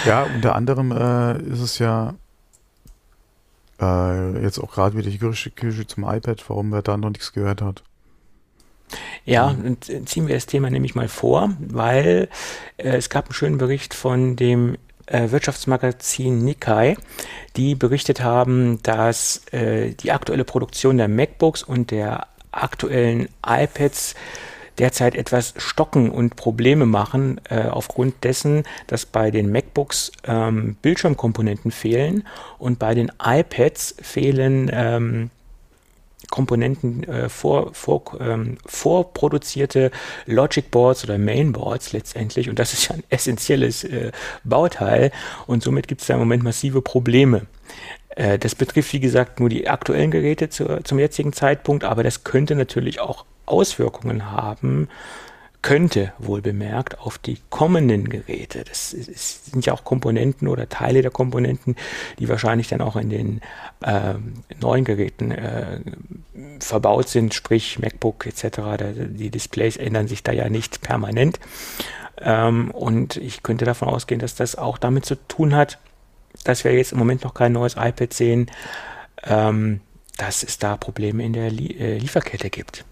ja. 0.05 0.23
unter 0.35 0.57
anderem 0.57 0.91
äh, 0.91 1.41
ist 1.43 1.61
es 1.61 1.79
ja 1.79 2.15
äh, 3.81 4.43
jetzt 4.43 4.59
auch 4.59 4.73
gerade 4.73 4.97
wieder 4.97 5.11
die 5.11 5.19
Küche 5.19 5.87
zum 5.87 6.05
iPad, 6.05 6.45
warum 6.49 6.73
wer 6.73 6.83
da 6.83 6.97
noch 6.97 7.11
nichts 7.11 7.33
gehört 7.33 7.63
hat. 7.63 7.83
Ja, 9.25 9.49
und 9.49 9.85
ziehen 10.09 10.27
wir 10.27 10.35
das 10.35 10.47
Thema 10.47 10.71
nämlich 10.71 10.95
mal 10.95 11.09
vor, 11.09 11.51
weil 11.61 12.29
äh, 12.79 12.97
es 12.97 13.11
gab 13.11 13.27
einen 13.27 13.35
schönen 13.35 13.59
Bericht 13.59 13.93
von 13.93 14.37
dem 14.37 14.77
äh, 15.07 15.31
Wirtschaftsmagazin 15.31 16.45
Nikkei, 16.45 16.97
die 17.57 17.75
berichtet 17.75 18.23
haben, 18.23 18.83
dass 18.83 19.43
äh, 19.53 19.91
die 19.95 20.13
aktuelle 20.13 20.45
Produktion 20.45 20.97
der 20.97 21.09
MacBooks 21.09 21.63
und 21.63 21.91
der 21.91 22.27
aktuellen 22.51 23.29
iPads 23.47 24.15
derzeit 24.79 25.15
etwas 25.15 25.55
stocken 25.57 26.11
und 26.11 26.37
Probleme 26.37 26.87
machen, 26.87 27.41
äh, 27.49 27.63
aufgrund 27.63 28.25
dessen, 28.25 28.65
dass 28.87 29.07
bei 29.07 29.31
den 29.31 29.51
MacBooks 29.51 30.13
ähm, 30.27 30.77
Bildschirmkomponenten 30.83 31.71
fehlen 31.71 32.27
und 32.59 32.79
bei 32.79 32.95
den 32.95 33.11
iPads 33.23 33.97
fehlen 34.01 34.71
ähm, 34.73 35.31
Komponenten 36.31 37.05
äh, 37.05 37.29
vor, 37.29 37.73
vor, 37.73 38.03
ähm, 38.21 38.59
vorproduzierte 38.67 39.91
Logic 40.27 40.71
Boards 40.71 41.05
oder 41.05 41.17
Mainboards 41.17 41.93
letztendlich. 41.93 42.51
Und 42.51 42.59
das 42.59 42.73
ist 42.73 42.89
ja 42.89 42.97
ein 42.97 43.05
essentielles 43.09 43.85
äh, 43.85 44.13
Bauteil. 44.45 45.11
Und 45.47 45.63
somit 45.63 45.89
gibt 45.89 46.03
es 46.03 46.07
da 46.07 46.15
im 46.15 46.21
Moment 46.21 46.43
massive 46.43 46.83
Probleme. 46.83 47.47
Äh, 48.11 48.39
das 48.39 48.55
betrifft, 48.55 48.93
wie 48.93 49.01
gesagt, 49.01 49.41
nur 49.41 49.49
die 49.49 49.69
aktuellen 49.69 50.11
Geräte 50.11 50.51
zu, 50.51 50.83
zum 50.83 50.99
jetzigen 50.99 51.33
Zeitpunkt, 51.33 51.85
aber 51.85 52.03
das 52.03 52.25
könnte 52.25 52.55
natürlich 52.55 53.01
auch 53.01 53.25
Auswirkungen 53.49 54.31
haben 54.31 54.89
könnte, 55.61 56.13
wohl 56.19 56.41
bemerkt, 56.41 56.99
auf 57.01 57.19
die 57.19 57.39
kommenden 57.51 58.09
Geräte. 58.09 58.63
Das 58.65 58.91
sind 58.91 59.67
ja 59.67 59.73
auch 59.73 59.85
Komponenten 59.85 60.47
oder 60.47 60.69
Teile 60.69 61.03
der 61.03 61.11
Komponenten, 61.11 61.75
die 62.19 62.29
wahrscheinlich 62.29 62.69
dann 62.69 62.81
auch 62.81 62.97
in 62.97 63.11
den 63.11 63.41
äh, 63.83 64.15
neuen 64.61 64.85
Geräten 64.85 65.33
äh, 65.33 65.81
verbaut 66.61 67.09
sind, 67.09 67.35
sprich 67.35 67.79
MacBook 67.81 68.27
etc. 68.27 68.61
die 69.09 69.31
Displays 69.31 69.77
ändern 69.77 70.07
sich 70.07 70.23
da 70.23 70.33
ja 70.33 70.49
nicht 70.49 70.81
permanent. 70.81 71.41
Ähm, 72.21 72.71
und 72.71 73.17
ich 73.17 73.43
könnte 73.43 73.65
davon 73.65 73.89
ausgehen, 73.89 74.21
dass 74.21 74.35
das 74.37 74.57
auch 74.57 74.79
damit 74.79 75.07
zu 75.07 75.17
tun 75.27 75.55
hat, 75.55 75.79
dass 76.45 76.63
wir 76.65 76.73
jetzt 76.73 76.93
im 76.93 76.99
Moment 76.99 77.25
noch 77.25 77.35
kein 77.35 77.53
neues 77.53 77.75
iPad 77.77 78.13
sehen, 78.13 78.51
ähm, 79.25 79.81
dass 80.17 80.43
es 80.45 80.59
da 80.59 80.77
Probleme 80.77 81.25
in 81.25 81.33
der 81.33 81.51
Lie 81.51 81.75
äh, 81.79 81.99
Lieferkette 81.99 82.49
gibt. 82.51 82.85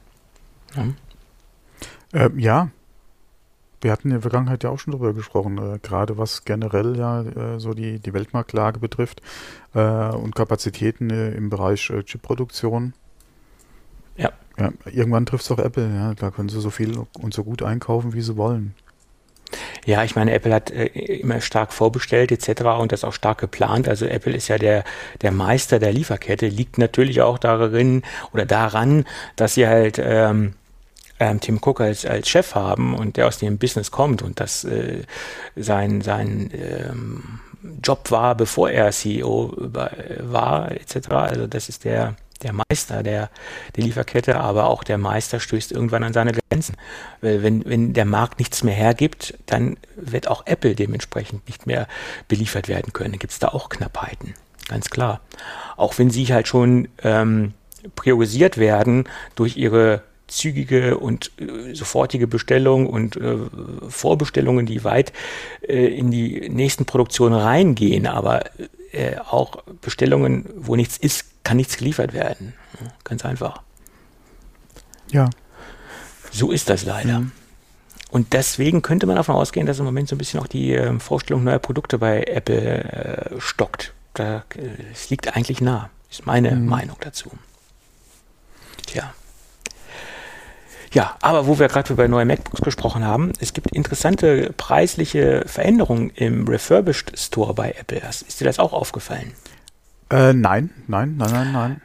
Ja. 0.77 2.27
Ähm, 2.27 2.39
ja, 2.39 2.71
wir 3.81 3.93
hatten 3.93 4.09
in 4.09 4.15
der 4.15 4.23
Vergangenheit 4.23 4.65
ja 4.65 4.71
auch 4.71 4.79
schon 4.79 4.93
darüber 4.93 5.13
gesprochen, 5.13 5.59
äh, 5.59 5.79
gerade 5.79 6.19
was 6.19 6.45
generell 6.45 6.97
ja 6.97 7.23
äh, 7.23 7.61
so 7.61 7.75
die, 7.75 7.99
die 7.99 8.13
Weltmarktlage 8.13 8.79
betrifft 8.79 9.23
äh, 9.75 9.81
und 9.81 10.35
Kapazitäten 10.35 11.11
äh, 11.11 11.31
im 11.33 11.51
Bereich 11.51 11.91
äh, 11.91 12.03
Chipproduktion. 12.03 12.95
Ja. 14.17 14.33
ja. 14.59 14.73
Irgendwann 14.87 15.27
trifft 15.27 15.45
es 15.45 15.51
auch 15.51 15.59
Apple, 15.59 15.95
ja. 15.95 16.15
Da 16.15 16.31
können 16.31 16.49
sie 16.49 16.61
so 16.61 16.71
viel 16.71 16.99
und 17.21 17.35
so 17.35 17.45
gut 17.45 17.63
einkaufen, 17.63 18.15
wie 18.15 18.23
sie 18.23 18.37
wollen. 18.37 18.75
Ja, 19.85 20.03
ich 20.03 20.17
meine, 20.17 20.33
Apple 20.33 20.53
hat 20.53 20.71
äh, 20.71 20.87
immer 20.87 21.41
stark 21.41 21.73
vorbestellt 21.73 22.33
etc. 22.33 22.63
und 22.81 22.93
das 22.93 23.05
auch 23.05 23.13
stark 23.13 23.39
geplant. 23.39 23.89
Also 23.89 24.07
Apple 24.07 24.35
ist 24.35 24.49
ja 24.49 24.59
der, 24.59 24.85
der 25.21 25.33
Meister 25.33 25.79
der 25.79 25.93
Lieferkette, 25.93 26.49
liegt 26.49 26.79
natürlich 26.79 27.21
auch 27.21 27.39
darin 27.39 28.03
oder 28.33 28.47
daran, 28.47 29.05
dass 29.37 29.55
sie 29.55 29.69
halt 29.69 30.01
ähm, 30.03 30.55
ähm, 31.19 31.41
Tim 31.41 31.59
Cook 31.59 31.81
als, 31.81 32.05
als 32.05 32.29
Chef 32.29 32.55
haben 32.55 32.95
und 32.95 33.17
der 33.17 33.27
aus 33.27 33.39
dem 33.39 33.59
Business 33.59 33.91
kommt 33.91 34.23
und 34.23 34.41
das 34.41 34.65
äh, 34.65 35.03
sein, 35.57 36.01
sein 36.01 36.51
ähm, 36.53 37.41
Job 37.83 38.11
war, 38.11 38.35
bevor 38.35 38.71
er 38.71 38.93
CEO 38.93 39.55
war, 39.57 40.71
etc. 40.73 41.09
Also 41.11 41.47
das 41.47 41.69
ist 41.69 41.85
der, 41.85 42.15
der 42.43 42.53
Meister 42.53 43.03
der, 43.03 43.31
der 43.75 43.85
Lieferkette, 43.85 44.39
aber 44.39 44.67
auch 44.67 44.85
der 44.85 44.99
Meister 44.99 45.41
stößt 45.41 45.73
irgendwann 45.73 46.05
an 46.05 46.13
seine 46.13 46.33
Grenzen. 46.33 46.77
Wenn, 47.21 47.65
wenn 47.65 47.93
der 47.93 48.05
Markt 48.05 48.39
nichts 48.39 48.63
mehr 48.63 48.75
hergibt, 48.75 49.35
dann 49.47 49.77
wird 49.97 50.29
auch 50.29 50.47
Apple 50.47 50.75
dementsprechend 50.75 51.47
nicht 51.49 51.67
mehr 51.67 51.89
beliefert 52.29 52.69
werden 52.69 52.93
können. 52.93 53.19
Gibt 53.19 53.33
es 53.33 53.39
da 53.39 53.49
auch 53.49 53.69
Knappheiten, 53.69 54.35
ganz 54.69 54.91
klar. 54.91 55.21
Auch 55.77 55.99
wenn 55.99 56.11
sie 56.11 56.27
halt 56.27 56.47
schon 56.47 56.89
ähm, 57.03 57.55
priorisiert 57.95 58.59
werden 58.59 59.05
durch 59.35 59.57
ihre 59.57 60.03
zügige 60.27 60.99
und 60.99 61.31
äh, 61.41 61.75
sofortige 61.75 62.27
Bestellung 62.27 62.87
und 62.87 63.17
äh, 63.17 63.37
Vorbestellungen, 63.89 64.67
die 64.67 64.85
weit 64.85 65.13
äh, 65.67 65.87
in 65.87 66.11
die 66.11 66.49
nächsten 66.49 66.85
Produktionen 66.85 67.35
reingehen, 67.35 68.07
aber 68.07 68.45
äh, 68.93 69.17
auch 69.19 69.63
Bestellungen, 69.81 70.47
wo 70.57 70.77
nichts 70.77 70.97
ist, 70.97 71.45
kann 71.45 71.57
nichts 71.57 71.77
geliefert 71.77 72.13
werden. 72.13 72.55
Ganz 73.05 73.25
einfach. 73.25 73.63
Ja. 75.11 75.31
So 76.33 76.51
ist 76.51 76.69
das 76.69 76.85
leider. 76.85 77.21
Mhm. 77.21 77.33
Und 78.11 78.33
deswegen 78.33 78.83
könnte 78.83 79.07
man 79.07 79.17
davon 79.17 79.35
ausgehen, 79.35 79.67
dass 79.67 79.79
im 79.79 79.85
Moment 79.85 80.09
so 80.09 80.15
ein 80.15 80.19
bisschen 80.19 80.41
auch 80.41 80.47
die 80.47 80.75
äh, 80.75 80.99
Vorstellung 80.99 81.45
neuer 81.45 81.59
Produkte 81.59 81.99
bei 81.99 82.23
Apple 82.23 82.85
äh, 83.37 83.41
stockt. 83.41 83.93
Da, 84.15 84.45
äh, 84.57 84.93
es 84.93 85.11
liegt 85.11 85.37
eigentlich 85.37 85.61
nah, 85.61 85.91
ist 86.11 86.27
meine 86.27 86.53
mhm. 86.53 86.67
Meinung 86.67 86.97
dazu. 87.01 87.31
Tja. 88.87 89.13
Ja, 90.93 91.17
aber 91.21 91.47
wo 91.47 91.59
wir 91.59 91.69
gerade 91.69 91.93
über 91.93 92.09
neue 92.09 92.25
MacBooks 92.25 92.61
gesprochen 92.63 93.05
haben, 93.05 93.33
es 93.41 93.53
gibt 93.53 93.73
interessante 93.73 94.53
preisliche 94.57 95.45
Veränderungen 95.47 96.11
im 96.11 96.47
Refurbished 96.47 97.19
Store 97.19 97.55
bei 97.55 97.75
Apple. 97.79 98.01
Ist 98.09 98.41
dir 98.41 98.45
das 98.45 98.59
auch 98.59 98.73
aufgefallen? 98.73 99.33
Äh, 100.11 100.33
nein, 100.33 100.71
nein, 100.87 101.17
nein, 101.17 101.33
nein, 101.33 101.53
nein. 101.53 101.81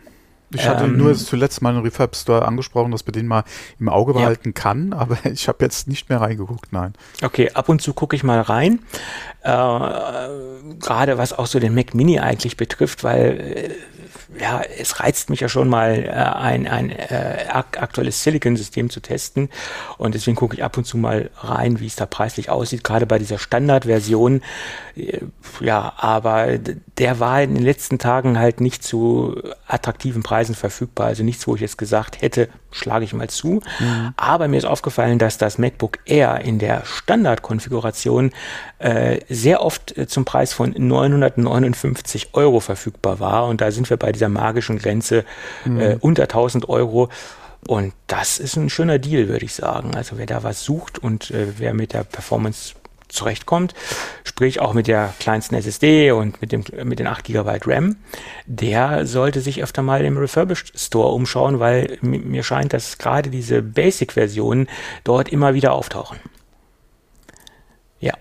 Ich 0.53 0.67
hatte 0.67 0.83
ähm, 0.83 0.97
nur 0.97 1.15
zuletzt 1.15 1.61
mal 1.61 1.69
einen 1.69 1.81
Refurb 1.81 2.15
Store 2.15 2.45
angesprochen, 2.45 2.91
dass 2.91 3.05
man 3.05 3.13
den 3.13 3.27
mal 3.27 3.43
im 3.79 3.87
Auge 3.89 4.13
behalten 4.13 4.49
ja. 4.49 4.53
kann, 4.53 4.93
aber 4.97 5.17
ich 5.25 5.47
habe 5.47 5.63
jetzt 5.63 5.87
nicht 5.87 6.09
mehr 6.09 6.19
reingeguckt, 6.19 6.73
nein. 6.73 6.93
Okay, 7.21 7.51
ab 7.53 7.69
und 7.69 7.81
zu 7.81 7.93
gucke 7.93 8.15
ich 8.15 8.23
mal 8.23 8.41
rein. 8.41 8.79
Äh, 9.43 9.49
Gerade 10.79 11.17
was 11.17 11.33
auch 11.33 11.47
so 11.47 11.59
den 11.59 11.73
Mac 11.73 11.93
Mini 11.93 12.19
eigentlich 12.19 12.57
betrifft, 12.57 13.03
weil 13.03 13.39
äh, 13.39 13.69
ja, 14.39 14.61
es 14.61 14.99
reizt 14.99 15.29
mich 15.29 15.41
ja 15.41 15.49
schon 15.49 15.67
mal, 15.67 16.05
äh, 16.05 16.11
ein, 16.11 16.67
ein 16.67 16.89
äh, 16.89 17.45
aktuelles 17.51 18.23
Silicon-System 18.23 18.89
zu 18.89 19.01
testen. 19.01 19.49
Und 19.97 20.15
deswegen 20.15 20.35
gucke 20.35 20.55
ich 20.55 20.63
ab 20.63 20.77
und 20.77 20.85
zu 20.85 20.97
mal 20.97 21.29
rein, 21.37 21.79
wie 21.79 21.87
es 21.87 21.95
da 21.95 22.05
preislich 22.05 22.49
aussieht, 22.49 22.83
gerade 22.83 23.05
bei 23.05 23.19
dieser 23.19 23.39
Standardversion. 23.39 24.41
Äh, 24.95 25.19
ja, 25.59 25.93
aber 25.97 26.57
der 26.57 27.19
war 27.19 27.41
in 27.41 27.55
den 27.55 27.63
letzten 27.63 27.99
Tagen 27.99 28.39
halt 28.39 28.61
nicht 28.61 28.83
zu 28.83 29.41
attraktiven 29.67 30.23
Preisen 30.23 30.55
verfügbar. 30.55 31.07
Also 31.07 31.23
nichts, 31.23 31.47
wo 31.47 31.55
ich 31.55 31.61
jetzt 31.61 31.77
gesagt 31.77 32.21
hätte, 32.21 32.49
schlage 32.71 33.05
ich 33.05 33.13
mal 33.13 33.29
zu. 33.29 33.61
Mhm. 33.79 34.13
Aber 34.17 34.47
mir 34.47 34.57
ist 34.57 34.65
aufgefallen, 34.65 35.19
dass 35.19 35.37
das 35.37 35.57
MacBook 35.57 35.99
Air 36.05 36.41
in 36.41 36.59
der 36.59 36.83
Standardkonfiguration 36.85 38.31
äh, 38.79 39.19
sehr 39.29 39.61
oft 39.61 39.97
äh, 39.97 40.07
zum 40.07 40.25
Preis 40.25 40.53
von 40.53 40.73
959 40.75 42.29
Euro 42.33 42.59
verfügbar 42.59 43.19
war. 43.19 43.47
Und 43.47 43.61
da 43.61 43.71
sind 43.71 43.89
wir 43.89 43.97
bei 44.01 44.11
dieser 44.11 44.29
magischen 44.29 44.77
Grenze 44.77 45.23
mhm. 45.63 45.79
äh, 45.79 45.97
unter 46.01 46.23
1000 46.23 46.67
Euro. 46.67 47.09
Und 47.67 47.93
das 48.07 48.39
ist 48.39 48.55
ein 48.55 48.69
schöner 48.69 48.99
Deal, 48.99 49.27
würde 49.27 49.45
ich 49.45 49.53
sagen. 49.53 49.95
Also 49.95 50.17
wer 50.17 50.25
da 50.25 50.43
was 50.43 50.63
sucht 50.63 50.99
und 50.99 51.31
äh, 51.31 51.47
wer 51.57 51.73
mit 51.73 51.93
der 51.93 52.03
Performance 52.03 52.73
zurechtkommt, 53.11 53.73
sprich 54.23 54.59
auch 54.59 54.73
mit 54.73 54.87
der 54.87 55.13
kleinsten 55.19 55.55
SSD 55.55 56.11
und 56.11 56.41
mit, 56.41 56.51
dem, 56.51 56.63
mit 56.83 56.99
den 56.99 57.07
8 57.07 57.25
GB 57.25 57.59
RAM, 57.65 57.97
der 58.45 59.05
sollte 59.05 59.41
sich 59.41 59.61
öfter 59.61 59.81
mal 59.81 60.03
im 60.03 60.17
Refurbished 60.17 60.79
Store 60.79 61.13
umschauen, 61.13 61.59
weil 61.59 61.97
mir 62.01 62.43
scheint, 62.43 62.73
dass 62.73 62.97
gerade 62.97 63.29
diese 63.29 63.61
Basic-Versionen 63.61 64.67
dort 65.03 65.29
immer 65.29 65.53
wieder 65.53 65.73
auftauchen. 65.73 66.19
Ja. 67.99 68.13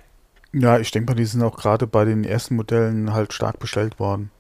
Ja, 0.52 0.78
ich 0.78 0.90
denke 0.90 1.12
mal, 1.12 1.16
die 1.16 1.24
sind 1.24 1.42
auch 1.42 1.56
gerade 1.56 1.86
bei 1.86 2.04
den 2.04 2.24
ersten 2.24 2.56
Modellen 2.56 3.14
halt 3.14 3.32
stark 3.32 3.58
bestellt 3.58 3.98
worden. 4.00 4.30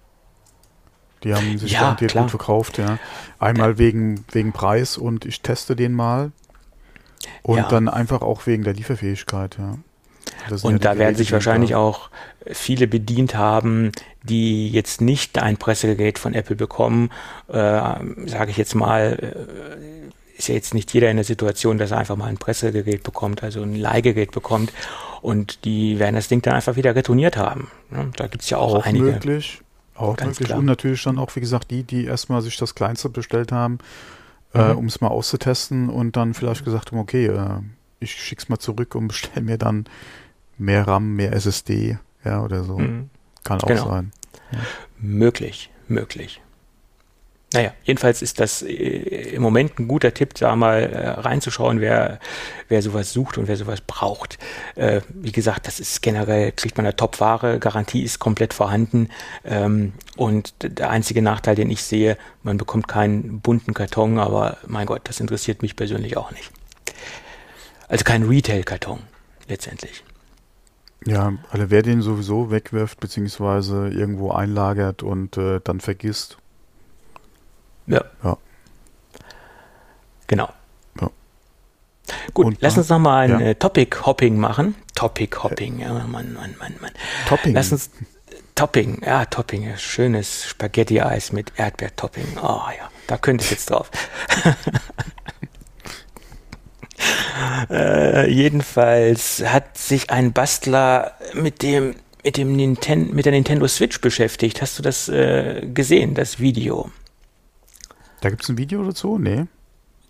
Die 1.24 1.34
haben 1.34 1.58
sich 1.58 1.72
ja, 1.72 1.80
garantiert 1.80 2.14
gut 2.14 2.30
verkauft, 2.30 2.78
ja. 2.78 2.98
Einmal 3.38 3.78
wegen, 3.78 4.24
wegen 4.32 4.52
Preis 4.52 4.96
und 4.96 5.24
ich 5.26 5.42
teste 5.42 5.76
den 5.76 5.92
mal. 5.92 6.32
Und 7.42 7.58
ja. 7.58 7.68
dann 7.68 7.88
einfach 7.88 8.22
auch 8.22 8.46
wegen 8.46 8.64
der 8.64 8.72
Lieferfähigkeit, 8.72 9.58
ja. 9.58 9.76
Und 10.62 10.72
ja 10.72 10.78
da 10.78 10.98
werden 10.98 11.16
sich 11.16 11.32
wahrscheinlich 11.32 11.74
auch 11.74 12.10
viele 12.46 12.86
bedient 12.86 13.34
haben, 13.34 13.92
die 14.22 14.70
jetzt 14.70 15.00
nicht 15.00 15.38
ein 15.38 15.56
Pressegerät 15.56 16.18
von 16.18 16.34
Apple 16.34 16.56
bekommen, 16.56 17.10
äh, 17.48 17.52
sage 17.54 18.50
ich 18.50 18.56
jetzt 18.56 18.74
mal, 18.74 19.18
äh, 19.20 20.38
ist 20.38 20.48
ja 20.48 20.54
jetzt 20.54 20.72
nicht 20.72 20.92
jeder 20.94 21.10
in 21.10 21.16
der 21.16 21.24
Situation, 21.24 21.78
dass 21.78 21.90
er 21.90 21.98
einfach 21.98 22.16
mal 22.16 22.26
ein 22.26 22.38
Pressegerät 22.38 23.02
bekommt, 23.02 23.42
also 23.42 23.62
ein 23.62 23.74
Leihgerät 23.74 24.32
bekommt 24.32 24.72
und 25.20 25.64
die 25.64 25.98
werden 25.98 26.14
das 26.14 26.28
Ding 26.28 26.40
dann 26.42 26.54
einfach 26.54 26.76
wieder 26.76 26.94
retourniert 26.94 27.36
haben. 27.36 27.70
Ne? 27.90 28.10
Da 28.16 28.26
gibt 28.26 28.42
es 28.42 28.50
ja 28.50 28.56
auch, 28.56 28.76
auch 28.76 28.86
einige. 28.86 29.04
Möglich. 29.04 29.60
Auch 30.00 30.16
Ganz 30.16 30.30
möglich. 30.30 30.46
Klar. 30.46 30.58
Und 30.58 30.64
natürlich 30.64 31.02
dann 31.02 31.18
auch, 31.18 31.34
wie 31.36 31.40
gesagt, 31.40 31.70
die, 31.70 31.82
die 31.82 32.06
erstmal 32.06 32.40
sich 32.40 32.56
das 32.56 32.74
Kleinste 32.74 33.10
bestellt 33.10 33.52
haben, 33.52 33.78
äh, 34.54 34.58
mhm. 34.58 34.70
äh, 34.70 34.72
um 34.74 34.86
es 34.86 35.00
mal 35.00 35.08
auszutesten 35.08 35.90
und 35.90 36.16
dann 36.16 36.32
vielleicht 36.32 36.64
gesagt 36.64 36.90
haben, 36.90 36.98
okay, 36.98 37.26
äh, 37.26 37.60
ich 38.00 38.12
schick's 38.12 38.48
mal 38.48 38.58
zurück 38.58 38.94
und 38.94 39.08
bestelle 39.08 39.44
mir 39.44 39.58
dann 39.58 39.84
mehr 40.56 40.86
RAM, 40.88 41.16
mehr 41.16 41.32
SSD, 41.34 41.98
ja, 42.24 42.42
oder 42.42 42.64
so. 42.64 42.78
Mhm. 42.78 43.10
Kann 43.44 43.60
auch 43.60 43.66
genau. 43.68 43.88
sein. 43.88 44.12
Ja. 44.52 44.58
Möglich, 44.98 45.70
möglich. 45.86 46.40
Naja, 47.52 47.72
jedenfalls 47.82 48.22
ist 48.22 48.38
das 48.38 48.62
äh, 48.62 49.34
im 49.34 49.42
Moment 49.42 49.78
ein 49.80 49.88
guter 49.88 50.14
Tipp, 50.14 50.34
da 50.34 50.54
mal 50.54 50.82
äh, 50.82 51.08
reinzuschauen, 51.08 51.80
wer, 51.80 52.20
wer 52.68 52.80
sowas 52.80 53.12
sucht 53.12 53.38
und 53.38 53.48
wer 53.48 53.56
sowas 53.56 53.80
braucht. 53.80 54.38
Äh, 54.76 55.00
wie 55.08 55.32
gesagt, 55.32 55.66
das 55.66 55.80
ist 55.80 56.00
generell, 56.00 56.52
kriegt 56.52 56.76
man 56.76 56.86
eine 56.86 56.94
Top-Ware, 56.94 57.58
Garantie 57.58 58.02
ist 58.02 58.20
komplett 58.20 58.54
vorhanden. 58.54 59.08
Ähm, 59.44 59.94
und 60.16 60.54
der 60.62 60.90
einzige 60.90 61.22
Nachteil, 61.22 61.56
den 61.56 61.70
ich 61.70 61.82
sehe, 61.82 62.16
man 62.44 62.56
bekommt 62.56 62.86
keinen 62.86 63.40
bunten 63.40 63.74
Karton, 63.74 64.20
aber 64.20 64.58
mein 64.68 64.86
Gott, 64.86 65.02
das 65.04 65.18
interessiert 65.18 65.62
mich 65.62 65.74
persönlich 65.74 66.16
auch 66.16 66.30
nicht. 66.30 66.52
Also 67.88 68.04
kein 68.04 68.22
Retail-Karton, 68.22 69.00
letztendlich. 69.48 70.04
Ja, 71.04 71.32
also 71.50 71.70
wer 71.70 71.82
den 71.82 72.02
sowieso 72.02 72.52
wegwirft, 72.52 73.00
beziehungsweise 73.00 73.88
irgendwo 73.88 74.30
einlagert 74.30 75.02
und 75.02 75.36
äh, 75.36 75.60
dann 75.64 75.80
vergisst, 75.80 76.36
ja. 77.90 78.04
ja. 78.22 78.36
Genau. 80.26 80.48
Ja. 81.00 81.10
Gut, 82.34 82.46
Und, 82.46 82.58
lass 82.60 82.78
uns 82.78 82.88
nochmal 82.88 83.30
ein 83.30 83.40
ja. 83.40 83.46
Äh, 83.48 83.54
Topic-Hopping 83.56 84.38
machen. 84.38 84.74
Topic-Hopping, 84.94 85.80
ja, 85.80 85.92
Mann, 85.92 86.10
Mann, 86.10 86.56
Mann, 86.58 86.74
Mann. 86.80 86.92
Topping. 87.28 87.54
Lass 87.54 87.72
uns 87.72 87.90
Topping, 88.54 89.02
ja, 89.04 89.24
Topping, 89.24 89.76
schönes 89.78 90.46
Spaghetti-Eis 90.46 91.32
mit 91.32 91.52
Erdbeertopping. 91.56 92.38
Oh 92.42 92.60
ja, 92.78 92.90
da 93.06 93.16
könnte 93.16 93.44
ich 93.44 93.50
jetzt 93.50 93.70
drauf. 93.70 93.90
äh, 97.70 98.30
jedenfalls 98.30 99.42
hat 99.46 99.78
sich 99.78 100.10
ein 100.10 100.32
Bastler 100.32 101.12
mit 101.34 101.62
dem 101.62 101.94
mit 102.22 102.36
dem 102.36 102.54
Ninten 102.54 103.14
mit 103.14 103.24
der 103.24 103.32
Nintendo 103.32 103.66
Switch 103.66 104.00
beschäftigt. 104.00 104.60
Hast 104.60 104.78
du 104.78 104.82
das 104.82 105.08
äh, 105.08 105.66
gesehen, 105.72 106.14
das 106.14 106.38
Video? 106.38 106.90
Da 108.20 108.30
gibt 108.30 108.42
es 108.42 108.48
ein 108.48 108.58
Video 108.58 108.82
dazu? 108.84 109.18
Nee. 109.18 109.44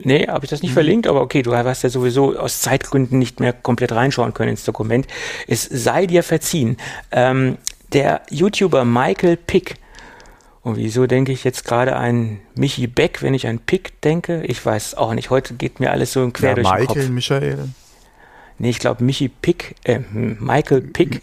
Nee, 0.03 0.27
habe 0.29 0.45
ich 0.45 0.51
das 0.51 0.63
nicht 0.63 0.71
mhm. 0.71 0.75
verlinkt, 0.75 1.07
aber 1.07 1.21
okay, 1.21 1.43
du 1.43 1.55
hast 1.55 1.83
ja 1.83 1.91
sowieso 1.91 2.39
aus 2.39 2.61
Zeitgründen 2.61 3.19
nicht 3.19 3.41
mehr 3.41 3.53
komplett 3.53 3.93
reinschauen 3.93 4.33
können 4.33 4.51
ins 4.51 4.65
Dokument. 4.65 5.07
Es 5.47 5.65
sei 5.65 6.07
dir 6.07 6.23
verziehen. 6.23 6.79
Ähm, 7.11 7.59
der 7.93 8.23
YouTuber 8.31 8.85
Michael 8.85 9.37
Pick, 9.37 9.77
und 10.63 10.77
wieso 10.77 11.07
denke 11.07 11.33
ich 11.33 11.45
jetzt 11.45 11.65
gerade 11.65 11.97
an 11.97 12.41
Michi 12.55 12.87
Beck, 12.87 13.23
wenn 13.23 13.35
ich 13.35 13.47
an 13.47 13.59
Pick 13.59 14.01
denke? 14.03 14.43
Ich 14.45 14.65
weiß 14.65 14.95
auch 14.95 15.15
nicht. 15.15 15.31
Heute 15.31 15.55
geht 15.55 15.81
mir 15.81 15.91
alles 15.91 16.13
so 16.13 16.29
quer 16.31 16.51
ja, 16.51 16.55
durch 16.55 16.67
Michael, 16.67 16.87
den 16.87 16.87
Kopf. 16.87 17.09
Michael, 17.09 17.41
Michael. 17.41 17.69
Nee, 18.59 18.71
ich 18.71 18.79
glaube 18.79 19.03
Michi 19.03 19.29
Pick, 19.29 19.75
äh, 19.85 20.01
Michael 20.13 20.83
Pick, 20.83 21.23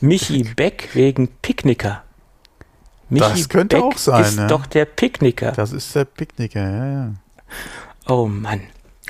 Michi 0.00 0.42
Beck 0.42 0.88
wegen 0.94 1.28
Picknicker. 1.42 2.02
Michi 3.10 3.28
das 3.28 3.48
könnte 3.48 3.76
Beck 3.76 3.84
auch 3.84 3.98
sein. 3.98 4.22
ist 4.22 4.36
ne? 4.36 4.46
doch 4.46 4.66
der 4.66 4.84
Picknicker. 4.84 5.52
Das 5.52 5.72
ist 5.72 5.94
der 5.94 6.04
Picknicker, 6.04 6.60
ja, 6.60 6.86
ja. 6.86 7.12
Oh 8.06 8.26
Mann. 8.26 8.60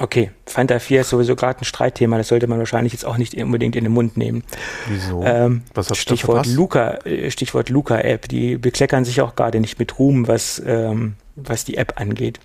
Okay, 0.00 0.30
Fanta 0.46 0.78
4 0.78 1.00
ist 1.00 1.08
sowieso 1.10 1.34
gerade 1.34 1.60
ein 1.60 1.64
Streitthema, 1.64 2.18
das 2.18 2.28
sollte 2.28 2.46
man 2.46 2.58
wahrscheinlich 2.60 2.92
jetzt 2.92 3.04
auch 3.04 3.16
nicht 3.16 3.34
unbedingt 3.34 3.74
in 3.74 3.82
den 3.82 3.92
Mund 3.92 4.16
nehmen. 4.16 4.44
Wieso? 4.88 5.24
Ähm, 5.24 5.62
was 5.74 5.96
Stichwort 5.96 6.46
Luca, 6.46 6.98
äh, 7.04 7.30
Stichwort 7.32 7.68
Luca-App, 7.68 8.28
die 8.28 8.58
bekleckern 8.58 9.04
sich 9.04 9.20
auch 9.20 9.34
gerade 9.34 9.58
nicht 9.58 9.78
mit 9.78 9.98
Ruhm, 9.98 10.28
was, 10.28 10.62
ähm, 10.64 11.14
was 11.34 11.64
die 11.64 11.76
App 11.76 12.00
angeht. 12.00 12.38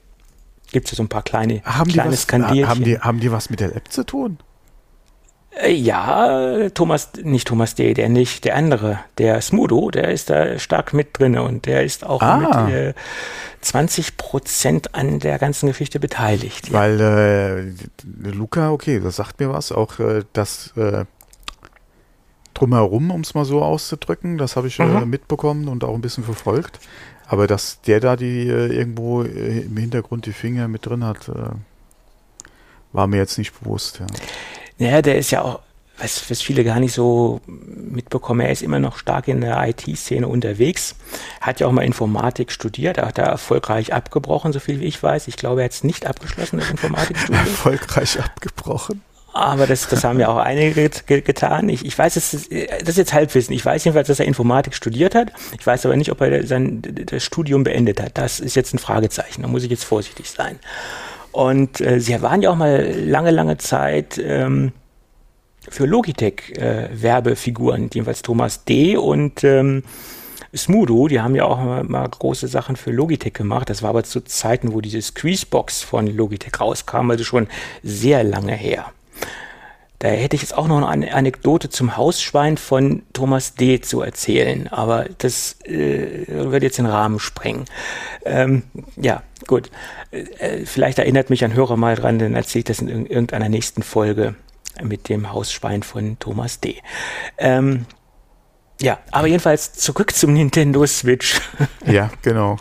Gibt 0.71 0.91
es 0.91 0.97
so 0.97 1.03
ein 1.03 1.09
paar 1.09 1.21
kleine, 1.21 1.61
haben 1.63 1.91
kleine 1.91 2.13
was, 2.13 2.27
Haben 2.27 2.83
die, 2.83 2.97
haben 2.97 3.19
die 3.19 3.31
was 3.31 3.51
mit 3.51 3.59
der 3.59 3.75
App 3.75 3.91
zu 3.91 4.03
tun? 4.03 4.39
Äh, 5.61 5.73
ja, 5.73 6.69
Thomas, 6.69 7.11
nicht 7.21 7.47
Thomas 7.47 7.75
D., 7.75 7.93
der 7.93 8.09
nicht, 8.09 8.45
der 8.45 8.55
andere, 8.55 8.99
der 9.17 9.41
Smudo, 9.41 9.91
der 9.91 10.09
ist 10.09 10.29
da 10.29 10.57
stark 10.57 10.93
mit 10.93 11.17
drin 11.17 11.37
und 11.37 11.65
der 11.65 11.83
ist 11.83 12.05
auch 12.05 12.21
ah. 12.21 12.37
mit 12.65 12.73
äh, 12.73 12.93
20 13.61 14.17
Prozent 14.17 14.95
an 14.95 15.19
der 15.19 15.39
ganzen 15.39 15.67
Geschichte 15.67 15.99
beteiligt. 15.99 16.69
Ja. 16.69 16.73
Weil 16.73 16.99
äh, 16.99 18.29
Luca, 18.31 18.71
okay, 18.71 18.99
das 18.99 19.17
sagt 19.17 19.39
mir 19.39 19.51
was, 19.51 19.71
auch 19.71 19.99
äh, 19.99 20.23
das 20.33 20.73
äh, 20.75 21.05
drumherum, 22.53 23.11
um 23.11 23.21
es 23.21 23.33
mal 23.33 23.45
so 23.45 23.61
auszudrücken, 23.61 24.37
das 24.37 24.55
habe 24.55 24.67
ich 24.67 24.79
äh, 24.79 24.85
mhm. 24.85 25.09
mitbekommen 25.09 25.67
und 25.67 25.83
auch 25.83 25.93
ein 25.93 26.01
bisschen 26.01 26.23
verfolgt. 26.23 26.79
Aber 27.27 27.47
dass 27.47 27.81
der 27.81 27.99
da 27.99 28.15
die 28.15 28.45
irgendwo 28.45 29.21
im 29.23 29.77
Hintergrund 29.77 30.25
die 30.25 30.33
Finger 30.33 30.67
mit 30.67 30.85
drin 30.85 31.05
hat, 31.05 31.31
war 32.91 33.07
mir 33.07 33.15
jetzt 33.15 33.37
nicht 33.37 33.57
bewusst. 33.59 34.01
Ja. 34.01 34.05
Naja, 34.77 35.01
der 35.01 35.17
ist 35.17 35.31
ja 35.31 35.41
auch, 35.41 35.59
was, 35.97 36.29
was 36.29 36.41
viele 36.41 36.63
gar 36.63 36.79
nicht 36.79 36.93
so 36.93 37.41
mitbekommen, 37.45 38.41
er 38.41 38.51
ist 38.51 38.63
immer 38.63 38.79
noch 38.79 38.97
stark 38.97 39.27
in 39.27 39.41
der 39.41 39.61
IT-Szene 39.67 40.27
unterwegs, 40.27 40.95
hat 41.39 41.59
ja 41.59 41.67
auch 41.67 41.71
mal 41.71 41.83
Informatik 41.83 42.51
studiert, 42.51 42.97
hat 42.97 43.17
da 43.17 43.23
erfolgreich 43.23 43.93
abgebrochen, 43.93 44.53
so 44.53 44.59
viel 44.59 44.79
wie 44.79 44.85
ich 44.85 45.01
weiß. 45.01 45.27
Ich 45.27 45.37
glaube, 45.37 45.61
er 45.61 45.65
hat 45.65 45.71
es 45.71 45.83
nicht 45.83 46.07
abgeschlossen, 46.07 46.59
das 46.59 46.69
Informatikstudium. 46.69 47.45
erfolgreich 47.45 48.19
abgebrochen. 48.19 49.01
Aber 49.33 49.65
das, 49.65 49.87
das 49.87 50.03
haben 50.03 50.19
ja 50.19 50.27
auch 50.27 50.37
einige 50.37 50.89
getan. 51.07 51.67
Ich, 51.67 51.83
ich 51.83 51.97
weiß, 51.97 52.13
das 52.13 52.35
ist, 52.35 52.51
das 52.51 52.89
ist 52.89 52.97
jetzt 52.97 53.13
Halbwissen. 53.13 53.55
Ich 53.55 53.65
weiß 53.65 53.83
jedenfalls, 53.83 54.07
dass 54.07 54.19
er 54.19 54.27
Informatik 54.27 54.75
studiert 54.75 55.15
hat. 55.15 55.31
Ich 55.59 55.65
weiß 55.65 55.87
aber 55.87 55.95
nicht, 55.95 56.11
ob 56.11 56.21
er 56.21 56.45
sein 56.45 56.83
das 56.83 57.23
Studium 57.23 57.63
beendet 57.63 57.99
hat. 57.99 58.17
Das 58.19 58.39
ist 58.39 58.55
jetzt 58.55 58.75
ein 58.75 58.79
Fragezeichen. 58.79 59.41
Da 59.41 59.47
muss 59.47 59.63
ich 59.63 59.71
jetzt 59.71 59.85
vorsichtig 59.85 60.29
sein. 60.29 60.59
Und 61.33 61.81
äh, 61.81 61.99
sie 61.99 62.21
waren 62.21 62.41
ja 62.41 62.51
auch 62.51 62.55
mal 62.55 62.93
lange, 63.05 63.31
lange 63.31 63.57
Zeit 63.57 64.21
ähm, 64.23 64.71
für 65.67 65.85
Logitech 65.85 66.53
äh, 66.57 66.89
Werbefiguren, 66.93 67.89
jedenfalls 67.91 68.21
Thomas 68.21 68.63
D. 68.65 68.95
und 68.95 69.43
ähm, 69.43 69.83
Smudo, 70.55 71.07
die 71.07 71.19
haben 71.19 71.35
ja 71.35 71.45
auch 71.45 71.57
mal, 71.57 71.83
mal, 71.83 72.07
große 72.07 72.47
Sachen 72.47 72.75
für 72.75 72.91
Logitech 72.91 73.33
gemacht. 73.33 73.69
Das 73.69 73.81
war 73.81 73.89
aber 73.89 74.03
zu 74.03 74.21
Zeiten, 74.21 74.73
wo 74.73 74.81
diese 74.81 75.01
Squeezebox 75.01 75.81
von 75.81 76.05
Logitech 76.05 76.59
rauskam, 76.61 77.09
also 77.09 77.23
schon 77.23 77.47
sehr 77.81 78.23
lange 78.23 78.53
her. 78.53 78.91
Da 80.03 80.09
hätte 80.09 80.35
ich 80.35 80.41
jetzt 80.41 80.57
auch 80.57 80.67
noch 80.67 80.85
eine 80.85 81.13
Anekdote 81.13 81.69
zum 81.69 81.95
Hausschwein 81.95 82.57
von 82.57 83.03
Thomas 83.13 83.55
D. 83.55 83.79
zu 83.79 84.01
erzählen, 84.01 84.67
aber 84.67 85.05
das 85.19 85.55
äh, 85.61 86.25
wird 86.27 86.61
jetzt 86.61 86.77
den 86.77 86.87
Rahmen 86.87 87.21
sprengen. 87.21 87.63
Ähm, 88.25 88.63
ja, 88.97 89.23
gut. 89.47 89.71
Äh, 90.11 90.65
vielleicht 90.65 90.99
erinnert 90.99 91.29
mich 91.29 91.45
ein 91.45 91.53
Hörer 91.53 91.77
mal 91.77 91.95
dran, 91.95 92.19
dann 92.19 92.33
erzähle 92.33 92.59
ich 92.59 92.65
das 92.65 92.79
in 92.79 92.89
irgendeiner 92.89 93.47
nächsten 93.47 93.81
Folge 93.81 94.35
mit 94.81 95.07
dem 95.07 95.31
Hausschwein 95.31 95.83
von 95.83 96.19
Thomas 96.19 96.59
D. 96.59 96.81
Ähm, 97.37 97.85
ja, 98.83 98.99
aber 99.11 99.27
jedenfalls 99.27 99.71
zurück 99.71 100.13
zum 100.13 100.33
Nintendo 100.33 100.85
Switch. 100.85 101.39
Ja, 101.85 102.09
genau. 102.21 102.57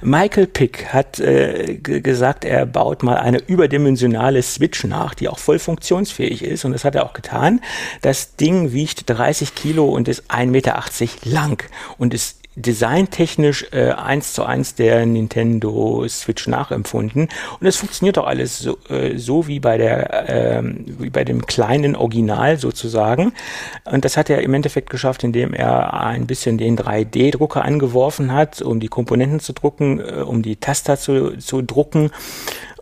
Michael 0.00 0.46
Pick 0.46 0.86
hat 0.92 1.20
äh, 1.20 1.76
gesagt, 1.76 2.44
er 2.44 2.66
baut 2.66 3.02
mal 3.02 3.16
eine 3.16 3.38
überdimensionale 3.38 4.42
Switch 4.42 4.84
nach, 4.84 5.14
die 5.14 5.28
auch 5.28 5.38
voll 5.38 5.58
funktionsfähig 5.58 6.42
ist. 6.42 6.64
Und 6.64 6.72
das 6.72 6.84
hat 6.84 6.94
er 6.94 7.04
auch 7.04 7.12
getan. 7.12 7.60
Das 8.00 8.36
Ding 8.36 8.72
wiegt 8.72 9.08
30 9.08 9.54
Kilo 9.54 9.88
und 9.88 10.08
ist 10.08 10.30
1,80 10.30 10.46
Meter 10.46 10.84
lang 11.24 11.64
und 11.98 12.14
ist 12.14 12.41
designtechnisch 12.56 13.66
äh, 13.72 13.90
eins 13.90 14.32
zu 14.32 14.44
eins 14.44 14.74
der 14.74 15.06
Nintendo 15.06 16.06
Switch 16.08 16.46
nachempfunden. 16.46 17.28
Und 17.60 17.66
es 17.66 17.76
funktioniert 17.76 18.18
auch 18.18 18.26
alles 18.26 18.58
so, 18.58 18.78
äh, 18.88 19.16
so 19.16 19.46
wie 19.46 19.60
bei 19.60 19.78
der 19.78 20.28
äh, 20.28 20.62
wie 20.62 21.10
bei 21.10 21.24
dem 21.24 21.46
kleinen 21.46 21.96
Original 21.96 22.58
sozusagen. 22.58 23.32
Und 23.84 24.04
das 24.04 24.16
hat 24.16 24.30
er 24.30 24.42
im 24.42 24.54
Endeffekt 24.54 24.90
geschafft, 24.90 25.24
indem 25.24 25.54
er 25.54 25.94
ein 25.94 26.26
bisschen 26.26 26.58
den 26.58 26.76
3D-Drucker 26.76 27.64
angeworfen 27.64 28.32
hat, 28.32 28.60
um 28.60 28.80
die 28.80 28.88
Komponenten 28.88 29.40
zu 29.40 29.52
drucken, 29.52 30.00
äh, 30.00 30.22
um 30.22 30.42
die 30.42 30.56
Taster 30.56 30.98
zu, 30.98 31.36
zu 31.38 31.62
drucken 31.62 32.10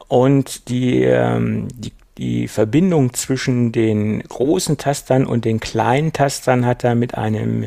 und 0.09 0.69
die, 0.69 1.05
ähm, 1.05 1.69
die 1.73 1.93
die 2.21 2.49
Verbindung 2.49 3.15
zwischen 3.15 3.73
den 3.73 4.23
großen 4.23 4.77
Tastern 4.77 5.25
und 5.25 5.47
den 5.47 5.59
kleinen 5.59 6.13
Tastern 6.13 6.67
hat 6.67 6.85
er 6.85 6.95
mit 6.95 7.15
einem, 7.15 7.67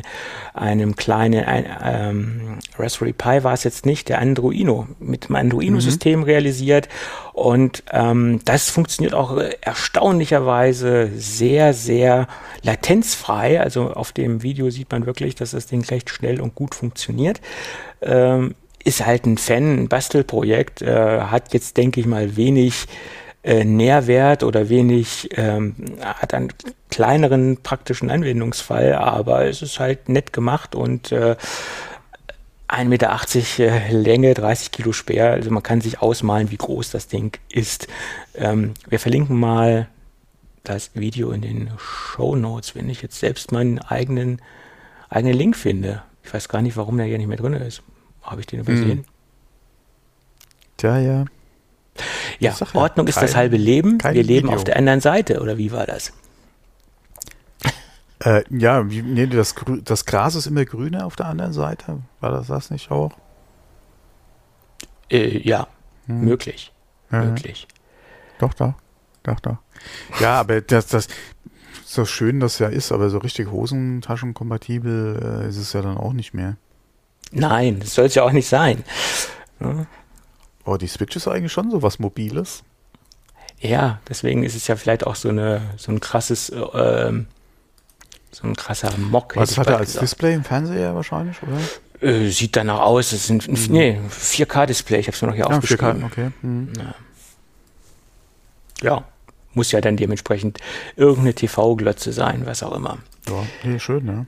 einem 0.54 0.94
kleinen 0.94 1.44
ein, 1.44 1.66
ähm, 1.82 2.58
Raspberry 2.78 3.12
Pi 3.12 3.42
war 3.42 3.52
es 3.52 3.64
jetzt 3.64 3.84
nicht, 3.84 4.08
der 4.08 4.20
Androino, 4.20 4.86
mit 5.00 5.28
dem 5.28 5.34
Androino-System 5.34 6.20
mhm. 6.20 6.26
realisiert. 6.26 6.88
Und 7.32 7.82
ähm, 7.90 8.42
das 8.44 8.70
funktioniert 8.70 9.12
auch 9.12 9.36
erstaunlicherweise 9.60 11.10
sehr, 11.16 11.74
sehr 11.74 12.28
latenzfrei. 12.62 13.60
Also 13.60 13.92
auf 13.92 14.12
dem 14.12 14.44
Video 14.44 14.70
sieht 14.70 14.92
man 14.92 15.04
wirklich, 15.04 15.34
dass 15.34 15.50
das 15.50 15.66
Ding 15.66 15.84
recht 15.84 16.10
schnell 16.10 16.40
und 16.40 16.54
gut 16.54 16.76
funktioniert. 16.76 17.40
Ähm, 18.02 18.54
ist 18.84 19.04
halt 19.04 19.26
ein 19.26 19.36
Fan, 19.36 19.80
ein 19.80 19.88
Bastelprojekt, 19.88 20.82
äh, 20.82 21.22
hat 21.22 21.54
jetzt, 21.54 21.76
denke 21.76 21.98
ich 21.98 22.06
mal, 22.06 22.36
wenig 22.36 22.86
äh, 23.44 23.64
Nährwert 23.64 24.42
oder 24.42 24.68
wenig, 24.70 25.28
ähm, 25.36 25.74
hat 26.00 26.32
einen 26.32 26.52
kleineren 26.90 27.58
praktischen 27.58 28.10
Anwendungsfall, 28.10 28.94
aber 28.94 29.44
es 29.44 29.60
ist 29.62 29.78
halt 29.78 30.08
nett 30.08 30.32
gemacht 30.32 30.74
und 30.74 31.12
äh, 31.12 31.36
1,80 32.68 32.84
Meter 32.86 33.20
äh, 33.58 33.92
Länge, 33.92 34.34
30 34.34 34.72
Kilo 34.72 34.92
schwer. 34.92 35.32
Also 35.32 35.50
man 35.50 35.62
kann 35.62 35.80
sich 35.80 36.00
ausmalen, 36.00 36.50
wie 36.50 36.56
groß 36.56 36.90
das 36.90 37.06
Ding 37.06 37.38
ist. 37.50 37.86
Ähm, 38.34 38.72
wir 38.88 38.98
verlinken 38.98 39.38
mal 39.38 39.88
das 40.64 40.92
Video 40.94 41.30
in 41.30 41.42
den 41.42 41.70
Show 41.76 42.36
Notes, 42.36 42.74
wenn 42.74 42.88
ich 42.88 43.02
jetzt 43.02 43.20
selbst 43.20 43.52
meinen 43.52 43.78
eigenen, 43.78 44.40
eigenen 45.10 45.36
Link 45.36 45.56
finde. 45.56 46.02
Ich 46.24 46.32
weiß 46.32 46.48
gar 46.48 46.62
nicht, 46.62 46.76
warum 46.78 46.96
der 46.96 47.06
hier 47.06 47.18
nicht 47.18 47.28
mehr 47.28 47.36
drin 47.36 47.52
ist. 47.52 47.82
Habe 48.22 48.40
ich 48.40 48.46
den 48.46 48.60
übersehen? 48.60 48.90
Hm. 48.90 49.04
Tja, 50.78 50.98
ja. 50.98 51.24
Ja, 52.38 52.52
ja 52.52 52.66
Ordnung 52.74 53.06
kein, 53.06 53.10
ist 53.10 53.22
das 53.22 53.36
halbe 53.36 53.56
Leben. 53.56 54.02
Wir 54.02 54.22
leben 54.22 54.48
Video. 54.48 54.56
auf 54.56 54.64
der 54.64 54.76
anderen 54.76 55.00
Seite, 55.00 55.40
oder 55.40 55.58
wie 55.58 55.72
war 55.72 55.86
das? 55.86 56.12
Äh, 58.20 58.44
ja, 58.50 58.90
wie, 58.90 59.02
nee, 59.02 59.26
das, 59.26 59.54
das 59.84 60.06
Gras 60.06 60.34
ist 60.34 60.46
immer 60.46 60.64
grüner 60.64 61.04
auf 61.04 61.16
der 61.16 61.26
anderen 61.26 61.52
Seite. 61.52 62.00
War 62.20 62.30
das 62.30 62.46
das 62.46 62.70
nicht 62.70 62.90
auch? 62.90 63.12
Äh, 65.10 65.38
ja, 65.46 65.66
hm. 66.06 66.20
möglich. 66.20 66.72
Ja. 67.12 67.22
Möglich. 67.22 67.68
Doch, 68.38 68.54
doch. 68.54 68.74
Doch, 69.22 69.40
doch. 69.40 69.56
Ja, 70.20 70.40
aber 70.40 70.60
das, 70.60 70.86
das, 70.86 71.08
so 71.84 72.04
schön 72.04 72.40
das 72.40 72.58
ja 72.58 72.68
ist, 72.68 72.92
aber 72.92 73.10
so 73.10 73.18
richtig 73.18 73.50
Hosentaschenkompatibel 73.50 75.42
äh, 75.44 75.48
ist 75.48 75.56
es 75.56 75.72
ja 75.72 75.82
dann 75.82 75.96
auch 75.96 76.12
nicht 76.12 76.34
mehr. 76.34 76.56
Nein, 77.30 77.80
das 77.80 77.94
soll 77.94 78.06
es 78.06 78.14
ja 78.14 78.22
auch 78.22 78.32
nicht 78.32 78.48
sein. 78.48 78.84
Ja. 79.60 79.86
Oh, 80.64 80.76
die 80.76 80.86
Switch 80.86 81.16
ist 81.16 81.28
eigentlich 81.28 81.52
schon 81.52 81.70
so 81.70 81.82
was 81.82 81.98
Mobiles. 81.98 82.62
Ja, 83.60 84.00
deswegen 84.08 84.42
ist 84.42 84.54
es 84.54 84.66
ja 84.66 84.76
vielleicht 84.76 85.06
auch 85.06 85.14
so, 85.14 85.28
eine, 85.28 85.62
so 85.76 85.92
ein 85.92 86.00
krasses, 86.00 86.50
äh, 86.50 87.12
so 88.30 88.46
ein 88.46 88.56
krasser 88.56 88.92
Mock. 88.98 89.36
Was 89.36 89.56
hat 89.58 89.68
er 89.68 89.78
als 89.78 89.88
gesagt. 89.88 90.02
Display 90.02 90.34
im 90.34 90.44
Fernseher 90.44 90.94
wahrscheinlich, 90.94 91.36
oder? 91.42 91.58
Äh, 92.00 92.28
sieht 92.28 92.56
danach 92.56 92.80
aus, 92.80 93.12
es 93.12 93.26
sind 93.26 93.48
mhm. 93.48 93.58
nee, 93.70 94.00
4K-Display, 94.10 94.98
ich 94.98 95.06
habe 95.06 95.14
es 95.14 95.22
mir 95.22 95.28
noch 95.28 95.34
hier 95.34 95.46
ja, 95.48 95.50
aufgeschrieben. 95.50 96.02
4K, 96.02 96.06
okay. 96.06 96.30
Mhm. 96.42 96.72
Ja. 96.76 96.94
ja. 98.82 99.04
muss 99.54 99.72
ja 99.72 99.80
dann 99.80 99.96
dementsprechend 99.96 100.58
irgendeine 100.96 101.34
TV-Glotze 101.34 102.12
sein, 102.12 102.44
was 102.44 102.62
auch 102.62 102.74
immer. 102.74 102.98
Ja, 103.28 103.46
nee, 103.62 103.78
schön, 103.78 104.04
ne? 104.04 104.26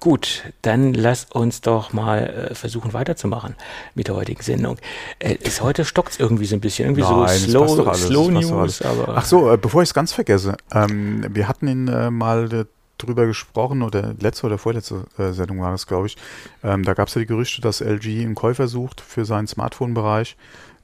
Gut, 0.00 0.44
dann 0.62 0.94
lass 0.94 1.24
uns 1.24 1.60
doch 1.60 1.92
mal 1.92 2.50
äh, 2.50 2.54
versuchen 2.54 2.92
weiterzumachen 2.92 3.56
mit 3.94 4.06
der 4.06 4.14
heutigen 4.14 4.42
Sendung. 4.42 4.78
Äh, 5.18 5.34
ist 5.34 5.60
heute 5.60 5.84
stockt 5.84 6.12
es 6.12 6.20
irgendwie 6.20 6.44
so 6.44 6.54
ein 6.54 6.60
bisschen, 6.60 6.86
irgendwie 6.86 7.02
Nein, 7.02 7.38
so 7.38 7.66
slow, 7.66 7.94
slow 7.94 8.30
News. 8.30 8.82
Aber 8.82 9.16
Ach 9.16 9.24
so, 9.24 9.52
äh, 9.52 9.56
bevor 9.56 9.82
ich 9.82 9.88
es 9.88 9.94
ganz 9.94 10.12
vergesse, 10.12 10.56
ähm, 10.72 11.26
wir 11.30 11.48
hatten 11.48 11.66
ihn 11.66 11.88
äh, 11.88 12.10
mal 12.10 12.66
drüber 12.98 13.26
gesprochen 13.26 13.82
oder 13.82 14.14
letzte 14.20 14.46
oder 14.46 14.58
vorletzte 14.58 15.04
äh, 15.18 15.32
Sendung 15.32 15.60
war 15.60 15.72
das, 15.72 15.86
glaube 15.88 16.06
ich. 16.06 16.16
Ähm, 16.62 16.84
da 16.84 16.94
gab 16.94 17.08
es 17.08 17.14
ja 17.14 17.20
die 17.20 17.26
Gerüchte, 17.26 17.60
dass 17.60 17.80
LG 17.80 18.22
einen 18.22 18.34
Käufer 18.36 18.68
sucht 18.68 19.00
für 19.00 19.24
seinen 19.24 19.46
Smartphone-Bereich. 19.46 20.36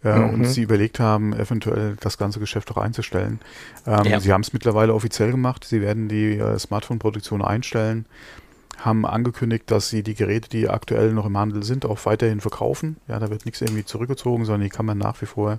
Äh, 0.05 0.19
mhm. 0.19 0.35
und 0.35 0.45
sie 0.45 0.61
überlegt 0.61 1.01
haben, 1.01 1.33
eventuell 1.33 1.97
das 1.99 2.19
ganze 2.19 2.39
Geschäft 2.39 2.71
auch 2.71 2.77
einzustellen. 2.77 3.41
Ähm, 3.87 4.05
ja. 4.05 4.21
Sie 4.21 4.35
haben 4.35 4.43
es 4.43 4.53
mittlerweile 4.53 4.93
offiziell 4.93 5.31
gemacht. 5.31 5.65
Sie 5.65 5.81
werden 5.81 6.09
die 6.09 6.37
äh, 6.37 6.59
Smartphone-Produktion 6.59 7.41
einstellen 7.41 8.05
haben 8.85 9.07
angekündigt, 9.07 9.71
dass 9.71 9.89
sie 9.89 10.03
die 10.03 10.15
Geräte, 10.15 10.49
die 10.49 10.69
aktuell 10.69 11.13
noch 11.13 11.27
im 11.27 11.39
Handel 11.39 11.63
sind, 11.63 11.87
auch 11.87 12.05
weiterhin 12.05 12.41
verkaufen. 12.41 12.97
Ja, 13.09 13.19
da 13.19 13.31
wird 13.31 13.47
nichts 13.47 13.61
irgendwie 13.61 13.85
zurückgezogen, 13.85 14.45
sondern 14.45 14.63
die 14.63 14.69
kann 14.69 14.87
man 14.87 14.99
nach 14.99 15.21
wie 15.23 15.27
vor 15.27 15.59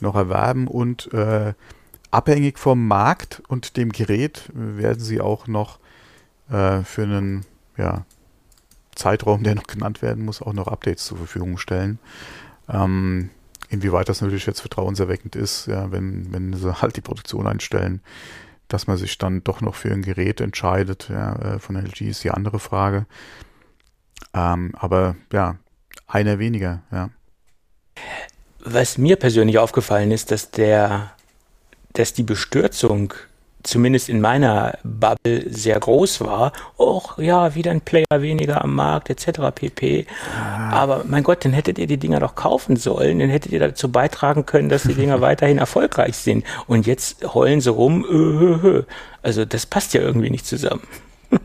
noch 0.00 0.14
erwerben 0.14 0.68
und 0.68 1.12
äh, 1.12 1.54
abhängig 2.10 2.58
vom 2.58 2.86
Markt 2.86 3.42
und 3.48 3.76
dem 3.76 3.92
Gerät 3.92 4.50
werden 4.54 5.00
sie 5.00 5.20
auch 5.20 5.46
noch 5.46 5.78
äh, 6.50 6.82
für 6.82 7.02
einen 7.02 7.44
ja, 7.76 8.04
Zeitraum, 8.94 9.42
der 9.42 9.54
noch 9.54 9.66
genannt 9.66 10.02
werden 10.02 10.24
muss, 10.24 10.42
auch 10.42 10.52
noch 10.52 10.68
Updates 10.68 11.06
zur 11.06 11.18
Verfügung 11.18 11.58
stellen. 11.58 11.98
Ähm, 12.68 13.30
inwieweit 13.68 14.08
das 14.08 14.20
natürlich 14.20 14.46
jetzt 14.46 14.60
vertrauenserweckend 14.60 15.36
ist, 15.36 15.66
ja, 15.66 15.90
wenn, 15.92 16.32
wenn 16.32 16.52
sie 16.52 16.82
halt 16.82 16.96
die 16.96 17.02
Produktion 17.02 17.46
einstellen, 17.46 18.00
dass 18.68 18.86
man 18.86 18.96
sich 18.96 19.18
dann 19.18 19.44
doch 19.44 19.60
noch 19.60 19.74
für 19.74 19.90
ein 19.90 20.02
Gerät 20.02 20.40
entscheidet, 20.40 21.08
ja, 21.08 21.54
äh, 21.54 21.58
von 21.58 21.76
LG 21.76 22.02
ist 22.02 22.24
die 22.24 22.30
andere 22.30 22.58
Frage. 22.58 23.06
Ähm, 24.34 24.72
aber 24.76 25.16
ja, 25.32 25.56
einer 26.06 26.38
weniger, 26.38 26.82
ja. 26.90 27.10
Was 28.60 28.98
mir 28.98 29.16
persönlich 29.16 29.58
aufgefallen 29.58 30.10
ist, 30.10 30.30
dass 30.30 30.50
der, 30.50 31.12
dass 31.92 32.12
die 32.12 32.24
Bestürzung 32.24 33.14
zumindest 33.66 34.08
in 34.08 34.20
meiner 34.20 34.78
Bubble 34.84 35.50
sehr 35.50 35.78
groß 35.78 36.20
war. 36.20 36.52
Och, 36.78 37.18
ja, 37.18 37.54
wieder 37.54 37.70
ein 37.70 37.80
Player 37.80 38.06
weniger 38.10 38.62
am 38.64 38.74
Markt, 38.74 39.10
etc. 39.10 39.40
pp. 39.54 40.06
Ah. 40.34 40.70
Aber 40.70 41.04
mein 41.06 41.22
Gott, 41.22 41.44
dann 41.44 41.52
hättet 41.52 41.78
ihr 41.78 41.86
die 41.86 41.98
Dinger 41.98 42.20
doch 42.20 42.34
kaufen 42.34 42.76
sollen, 42.76 43.18
dann 43.18 43.28
hättet 43.28 43.52
ihr 43.52 43.60
dazu 43.60 43.90
beitragen 43.90 44.46
können, 44.46 44.68
dass 44.68 44.84
die 44.84 44.94
Dinger 44.94 45.20
weiterhin 45.20 45.58
erfolgreich 45.58 46.16
sind. 46.16 46.44
Und 46.66 46.86
jetzt 46.86 47.34
heulen 47.34 47.60
sie 47.60 47.70
rum. 47.70 48.04
Äh, 48.04 48.16
äh, 48.16 48.78
äh. 48.78 48.84
Also 49.22 49.44
das 49.44 49.66
passt 49.66 49.94
ja 49.94 50.00
irgendwie 50.00 50.30
nicht 50.30 50.46
zusammen. 50.46 50.82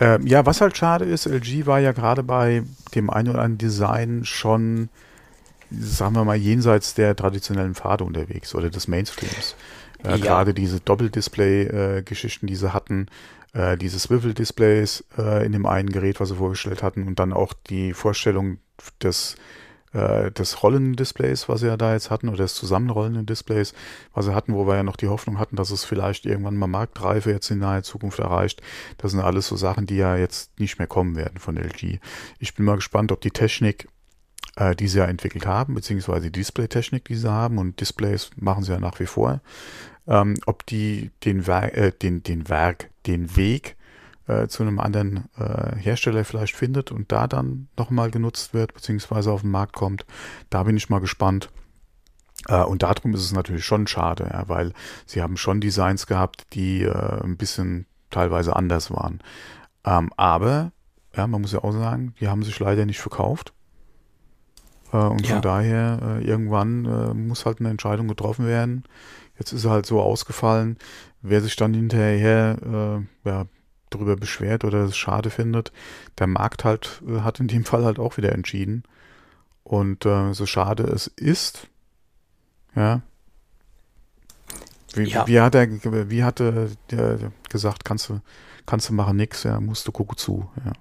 Ähm, 0.00 0.26
ja, 0.26 0.44
was 0.44 0.60
halt 0.60 0.76
schade 0.76 1.04
ist, 1.04 1.26
LG 1.26 1.66
war 1.66 1.78
ja 1.78 1.92
gerade 1.92 2.24
bei 2.24 2.64
dem 2.96 3.10
einen 3.10 3.28
oder 3.28 3.42
anderen 3.42 3.58
Design 3.58 4.24
schon, 4.24 4.88
sagen 5.70 6.16
wir 6.16 6.24
mal, 6.24 6.34
jenseits 6.34 6.94
der 6.94 7.14
traditionellen 7.14 7.76
Pfade 7.76 8.02
unterwegs 8.02 8.56
oder 8.56 8.70
des 8.70 8.88
Mainstreams. 8.88 9.54
Äh, 10.04 10.10
ja. 10.10 10.16
Gerade 10.18 10.54
diese 10.54 10.80
Doppeldisplay-Geschichten, 10.80 12.46
die 12.46 12.56
sie 12.56 12.72
hatten, 12.72 13.06
äh, 13.54 13.76
diese 13.76 13.98
Swivel-Displays 13.98 15.04
äh, 15.16 15.46
in 15.46 15.52
dem 15.52 15.64
einen 15.64 15.90
Gerät, 15.90 16.20
was 16.20 16.28
sie 16.28 16.36
vorgestellt 16.36 16.82
hatten 16.82 17.06
und 17.06 17.18
dann 17.18 17.32
auch 17.32 17.52
die 17.52 17.94
Vorstellung 17.94 18.58
des 19.00 19.36
äh, 19.92 20.32
des 20.32 20.64
rollenden 20.64 20.96
Displays, 20.96 21.48
was 21.48 21.60
sie 21.60 21.68
ja 21.68 21.76
da 21.76 21.92
jetzt 21.92 22.10
hatten, 22.10 22.28
oder 22.28 22.38
des 22.38 22.54
zusammenrollenden 22.54 23.26
Displays, 23.26 23.72
was 24.12 24.24
sie 24.24 24.34
hatten, 24.34 24.52
wo 24.54 24.66
wir 24.66 24.74
ja 24.74 24.82
noch 24.82 24.96
die 24.96 25.06
Hoffnung 25.06 25.38
hatten, 25.38 25.54
dass 25.54 25.70
es 25.70 25.84
vielleicht 25.84 26.26
irgendwann 26.26 26.56
mal 26.56 26.66
Marktreife 26.66 27.30
jetzt 27.30 27.48
in 27.52 27.60
naher 27.60 27.84
Zukunft 27.84 28.18
erreicht. 28.18 28.60
Das 28.98 29.12
sind 29.12 29.20
alles 29.20 29.46
so 29.46 29.54
Sachen, 29.54 29.86
die 29.86 29.96
ja 29.96 30.16
jetzt 30.16 30.58
nicht 30.58 30.78
mehr 30.78 30.88
kommen 30.88 31.14
werden 31.14 31.38
von 31.38 31.56
LG. 31.56 32.00
Ich 32.40 32.56
bin 32.56 32.64
mal 32.64 32.74
gespannt, 32.74 33.12
ob 33.12 33.20
die 33.20 33.30
Technik 33.30 33.88
die 34.78 34.86
sie 34.86 34.98
ja 34.98 35.06
entwickelt 35.06 35.46
haben, 35.46 35.74
beziehungsweise 35.74 36.30
die 36.30 36.38
Display-Technik, 36.38 37.06
die 37.06 37.16
sie 37.16 37.28
haben, 37.28 37.58
und 37.58 37.80
Displays 37.80 38.30
machen 38.36 38.62
sie 38.62 38.70
ja 38.70 38.78
nach 38.78 39.00
wie 39.00 39.06
vor, 39.06 39.40
ähm, 40.06 40.34
ob 40.46 40.66
die 40.66 41.10
den, 41.24 41.46
Werk, 41.46 41.76
äh, 41.76 41.92
den, 41.92 42.22
den 42.22 42.48
Werk, 42.48 42.90
den 43.06 43.36
Weg 43.36 43.76
äh, 44.26 44.46
zu 44.48 44.62
einem 44.62 44.80
anderen 44.80 45.28
äh, 45.36 45.76
Hersteller 45.76 46.24
vielleicht 46.24 46.56
findet 46.56 46.90
und 46.92 47.12
da 47.12 47.26
dann 47.26 47.68
nochmal 47.76 48.10
genutzt 48.10 48.54
wird, 48.54 48.74
beziehungsweise 48.74 49.30
auf 49.30 49.42
den 49.42 49.50
Markt 49.50 49.74
kommt. 49.74 50.06
Da 50.50 50.62
bin 50.62 50.76
ich 50.76 50.88
mal 50.88 51.00
gespannt. 51.00 51.50
Äh, 52.48 52.62
und 52.62 52.82
darum 52.82 53.14
ist 53.14 53.22
es 53.22 53.32
natürlich 53.32 53.64
schon 53.64 53.86
schade, 53.86 54.28
ja, 54.32 54.48
weil 54.48 54.72
sie 55.06 55.22
haben 55.22 55.36
schon 55.36 55.60
Designs 55.60 56.06
gehabt, 56.06 56.46
die 56.54 56.82
äh, 56.82 57.22
ein 57.22 57.36
bisschen 57.36 57.86
teilweise 58.10 58.56
anders 58.56 58.90
waren. 58.90 59.20
Ähm, 59.84 60.10
aber, 60.16 60.72
ja, 61.14 61.26
man 61.26 61.42
muss 61.42 61.52
ja 61.52 61.62
auch 61.62 61.72
sagen, 61.72 62.14
die 62.20 62.28
haben 62.28 62.42
sich 62.42 62.58
leider 62.58 62.86
nicht 62.86 63.00
verkauft. 63.00 63.52
Äh, 64.92 64.96
und 64.96 65.26
ja. 65.26 65.34
von 65.34 65.42
daher, 65.42 66.20
irgendwann 66.22 67.26
muss 67.26 67.44
halt 67.44 67.60
eine 67.60 67.70
Entscheidung 67.70 68.08
getroffen 68.08 68.46
werden. 68.46 68.84
Jetzt 69.38 69.52
ist 69.52 69.64
er 69.64 69.72
halt 69.72 69.86
so 69.86 70.00
ausgefallen. 70.00 70.78
Wer 71.22 71.40
sich 71.40 71.56
dann 71.56 71.74
hinterher 71.74 72.56
äh, 73.24 73.28
ja, 73.28 73.46
darüber 73.90 74.16
beschwert 74.16 74.64
oder 74.64 74.84
es 74.84 74.96
schade 74.96 75.30
findet, 75.30 75.72
der 76.18 76.26
Markt 76.26 76.64
halt 76.64 77.02
äh, 77.08 77.20
hat 77.20 77.40
in 77.40 77.48
dem 77.48 77.64
Fall 77.64 77.84
halt 77.84 77.98
auch 77.98 78.16
wieder 78.16 78.32
entschieden. 78.32 78.84
Und 79.62 80.04
äh, 80.04 80.34
so 80.34 80.46
schade 80.46 80.84
es 80.84 81.06
ist, 81.06 81.68
ja. 82.76 83.02
Wie, 84.94 85.04
ja. 85.04 85.26
wie 85.26 85.40
hat 85.40 85.54
er, 85.54 86.10
wie 86.10 86.22
hatte 86.22 86.70
der 86.90 87.32
gesagt, 87.48 87.84
kannst 87.84 88.08
du, 88.08 88.20
kannst 88.66 88.88
du 88.88 88.92
machen 88.92 89.16
nix, 89.16 89.42
ja, 89.42 89.58
musst 89.58 89.88
du 89.88 89.92
gucken 89.92 90.16
zu, 90.16 90.48
ja. 90.64 90.72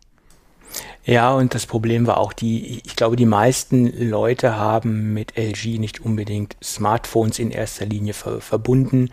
Ja, 1.06 1.34
und 1.34 1.54
das 1.54 1.66
Problem 1.66 2.08
war 2.08 2.18
auch 2.18 2.32
die, 2.32 2.82
ich 2.86 2.96
glaube, 2.96 3.18
die 3.18 3.26
meisten 3.26 4.10
Leute 4.10 4.56
haben 4.56 5.14
mit 5.14 5.38
LG 5.38 5.78
nicht 5.78 6.00
unbedingt 6.00 6.56
Smartphones 6.64 7.40
in 7.40 7.52
erster 7.52 7.86
Linie 7.86 8.14
ver 8.14 8.40
verbunden. 8.40 9.10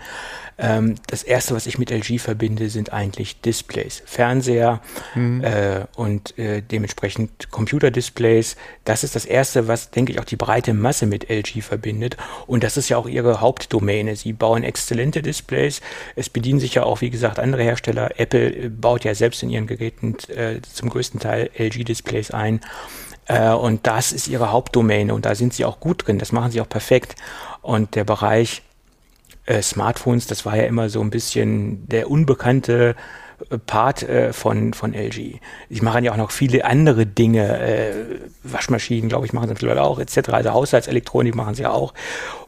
Ähm, 0.56 0.94
das 1.08 1.22
erste, 1.24 1.54
was 1.54 1.66
ich 1.66 1.78
mit 1.78 1.90
LG 1.90 2.20
verbinde, 2.20 2.68
sind 2.68 2.92
eigentlich 2.92 3.40
Displays, 3.40 4.02
Fernseher 4.06 4.80
mhm. 5.14 5.42
äh, 5.42 5.86
und 5.96 6.38
äh, 6.38 6.62
dementsprechend 6.62 7.50
Computerdisplays. 7.50 8.56
Das 8.84 9.02
ist 9.02 9.16
das 9.16 9.24
erste, 9.24 9.66
was, 9.66 9.90
denke 9.90 10.12
ich, 10.12 10.20
auch 10.20 10.24
die 10.24 10.36
breite 10.36 10.74
Masse 10.74 11.06
mit 11.06 11.28
LG 11.28 11.62
verbindet. 11.62 12.16
Und 12.46 12.62
das 12.62 12.76
ist 12.76 12.88
ja 12.88 12.98
auch 12.98 13.08
ihre 13.08 13.40
Hauptdomäne. 13.40 14.14
Sie 14.14 14.32
bauen 14.32 14.62
exzellente 14.62 15.22
Displays. 15.22 15.80
Es 16.14 16.28
bedienen 16.28 16.60
sich 16.60 16.74
ja 16.74 16.84
auch, 16.84 17.00
wie 17.00 17.10
gesagt, 17.10 17.40
andere 17.40 17.62
Hersteller. 17.62 18.20
Apple 18.20 18.70
baut 18.70 19.04
ja 19.04 19.14
selbst 19.14 19.42
in 19.42 19.50
ihren 19.50 19.66
Geräten 19.66 20.16
äh, 20.28 20.60
zum 20.62 20.90
größten 20.90 21.18
Teil 21.18 21.49
LG-Displays 21.56 22.30
ein. 22.32 22.60
Äh, 23.26 23.50
und 23.50 23.86
das 23.86 24.12
ist 24.12 24.28
ihre 24.28 24.52
Hauptdomäne 24.52 25.14
und 25.14 25.24
da 25.26 25.34
sind 25.34 25.54
sie 25.54 25.64
auch 25.64 25.80
gut 25.80 26.06
drin. 26.06 26.18
Das 26.18 26.32
machen 26.32 26.50
sie 26.50 26.60
auch 26.60 26.68
perfekt. 26.68 27.14
Und 27.62 27.94
der 27.94 28.04
Bereich 28.04 28.62
äh, 29.46 29.62
Smartphones, 29.62 30.26
das 30.26 30.44
war 30.46 30.56
ja 30.56 30.64
immer 30.64 30.88
so 30.88 31.00
ein 31.00 31.10
bisschen 31.10 31.86
der 31.88 32.10
unbekannte 32.10 32.94
äh, 33.50 33.58
Part 33.58 34.02
äh, 34.02 34.32
von, 34.32 34.74
von 34.74 34.94
LG. 34.94 35.40
Sie 35.68 35.80
machen 35.80 36.04
ja 36.04 36.12
auch 36.12 36.16
noch 36.16 36.30
viele 36.30 36.64
andere 36.64 37.06
Dinge, 37.06 37.58
äh, 37.60 37.94
Waschmaschinen, 38.42 39.08
glaube 39.08 39.26
ich, 39.26 39.32
machen 39.32 39.48
sie 39.48 39.54
mittlerweile 39.54 39.82
auch, 39.82 39.98
etc. 39.98 40.30
Also 40.30 40.50
Haushaltselektronik 40.52 41.34
machen 41.34 41.54
sie 41.54 41.66
auch. 41.66 41.94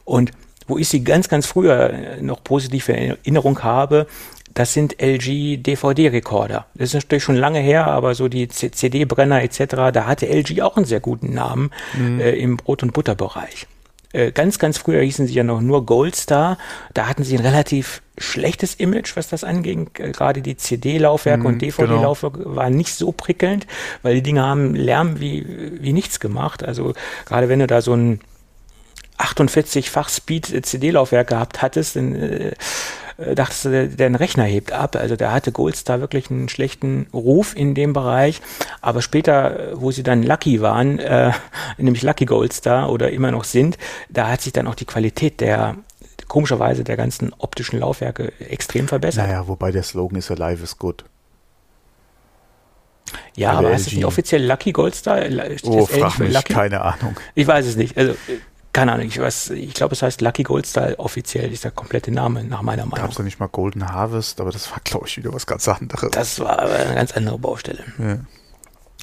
Und 0.05 0.31
wo 0.67 0.77
ich 0.77 0.87
sie 0.87 1.03
ganz, 1.03 1.29
ganz 1.29 1.45
früher 1.45 1.89
äh, 1.89 2.21
noch 2.21 2.43
positiv 2.43 2.89
in 2.89 2.95
Erinnerung 2.95 3.63
habe, 3.63 4.07
das 4.53 4.73
sind 4.73 5.01
LG 5.01 5.57
DVD-Rekorder. 5.57 6.67
Das 6.75 6.89
ist 6.89 6.93
natürlich 6.93 7.23
schon 7.23 7.35
lange 7.35 7.59
her, 7.59 7.87
aber 7.87 8.15
so 8.15 8.27
die 8.27 8.47
CD-Brenner 8.47 9.41
etc., 9.43 9.91
da 9.91 10.05
hatte 10.05 10.27
LG 10.27 10.61
auch 10.61 10.77
einen 10.77 10.85
sehr 10.85 10.99
guten 10.99 11.33
Namen 11.33 11.71
mhm. 11.97 12.19
äh, 12.19 12.31
im 12.31 12.57
Brot- 12.57 12.83
und 12.83 12.93
Butterbereich. 12.93 13.67
Äh, 14.13 14.31
ganz, 14.31 14.59
ganz 14.59 14.77
früher 14.77 15.01
hießen 15.01 15.25
sie 15.25 15.33
ja 15.33 15.43
noch 15.43 15.59
nur 15.59 15.85
Goldstar. 15.85 16.59
Da 16.93 17.07
hatten 17.07 17.23
sie 17.23 17.35
ein 17.35 17.43
relativ 17.43 18.03
schlechtes 18.19 18.75
Image, 18.75 19.15
was 19.17 19.27
das 19.27 19.43
anging. 19.43 19.89
Äh, 19.97 20.11
gerade 20.11 20.43
die 20.43 20.55
CD-Laufwerke 20.55 21.41
mhm, 21.41 21.45
und 21.47 21.61
DVD-Laufwerke 21.61 22.43
genau. 22.43 22.55
waren 22.55 22.75
nicht 22.75 22.93
so 22.93 23.11
prickelnd, 23.11 23.65
weil 24.03 24.13
die 24.13 24.21
Dinge 24.21 24.43
haben 24.43 24.75
Lärm 24.75 25.19
wie, 25.19 25.45
wie 25.81 25.93
nichts 25.93 26.19
gemacht. 26.19 26.63
Also 26.63 26.93
gerade 27.25 27.49
wenn 27.49 27.59
du 27.59 27.67
da 27.67 27.81
so 27.81 27.95
ein 27.95 28.21
48-fach 29.17 30.09
Speed 30.09 30.65
CD-Laufwerk 30.65 31.29
gehabt 31.29 31.63
hattest, 31.63 31.95
dann 31.95 32.15
äh, 32.15 32.51
äh, 33.17 33.35
dachtest 33.35 33.65
du, 33.65 33.69
der, 33.69 33.87
der 33.87 34.19
Rechner 34.19 34.43
hebt 34.43 34.71
ab. 34.71 34.95
Also 34.95 35.15
der 35.15 35.31
hatte 35.31 35.51
Goldstar 35.51 35.99
wirklich 35.99 36.29
einen 36.29 36.49
schlechten 36.49 37.07
Ruf 37.13 37.55
in 37.55 37.75
dem 37.75 37.93
Bereich. 37.93 38.41
Aber 38.81 39.01
später, 39.01 39.71
äh, 39.71 39.81
wo 39.81 39.91
sie 39.91 40.03
dann 40.03 40.23
Lucky 40.23 40.61
waren, 40.61 40.99
äh, 40.99 41.31
nämlich 41.77 42.03
Lucky 42.03 42.25
Goldstar 42.25 42.91
oder 42.91 43.11
immer 43.11 43.31
noch 43.31 43.43
sind, 43.43 43.77
da 44.09 44.29
hat 44.29 44.41
sich 44.41 44.53
dann 44.53 44.67
auch 44.67 44.75
die 44.75 44.85
Qualität 44.85 45.41
der 45.41 45.75
komischerweise 46.27 46.83
der 46.83 46.97
ganzen 46.97 47.33
optischen 47.37 47.79
Laufwerke 47.79 48.31
extrem 48.39 48.87
verbessert. 48.87 49.27
Naja, 49.27 49.47
wobei 49.47 49.71
der 49.71 49.83
Slogan 49.83 50.17
ist 50.17 50.31
Alive 50.31 50.63
is 50.63 50.77
good. 50.77 51.03
Ja, 53.35 53.51
aber 53.51 53.71
ist 53.73 53.87
es 53.87 53.93
nicht 53.93 54.05
offiziell 54.05 54.45
Lucky 54.45 54.71
Goldstar? 54.71 55.23
Oh, 55.63 55.85
frag 55.85 56.19
mich, 56.19 56.33
Lucky? 56.33 56.53
keine 56.53 56.81
Ahnung. 56.81 57.15
Ich 57.35 57.47
weiß 57.47 57.65
es 57.65 57.75
nicht. 57.75 57.97
Also 57.97 58.15
keine 58.73 58.93
Ahnung, 58.93 59.05
ich 59.05 59.19
weiß, 59.19 59.51
ich 59.51 59.75
glaube, 59.75 59.93
es 59.93 60.01
heißt 60.01 60.21
Lucky 60.21 60.43
Gold 60.43 60.65
Style 60.65 60.97
offiziell, 60.97 61.53
ist 61.53 61.63
der 61.63 61.71
komplette 61.71 62.11
Name, 62.11 62.43
nach 62.43 62.63
meiner 62.63 62.85
Meinung. 62.85 63.03
Gab 63.03 63.11
es 63.11 63.17
ja 63.17 63.23
nicht 63.23 63.39
mal 63.39 63.47
Golden 63.47 63.87
Harvest, 63.87 64.41
aber 64.41 64.51
das 64.51 64.71
war, 64.71 64.79
glaube 64.83 65.07
ich, 65.07 65.15
wieder 65.15 65.31
was 65.31 65.45
ganz 65.45 65.67
anderes. 65.67 66.09
Das 66.11 66.39
war 66.39 66.59
aber 66.59 66.73
eine 66.73 66.95
ganz 66.95 67.11
andere 67.11 67.37
Baustelle. 67.37 67.83
Ja. 67.99 68.17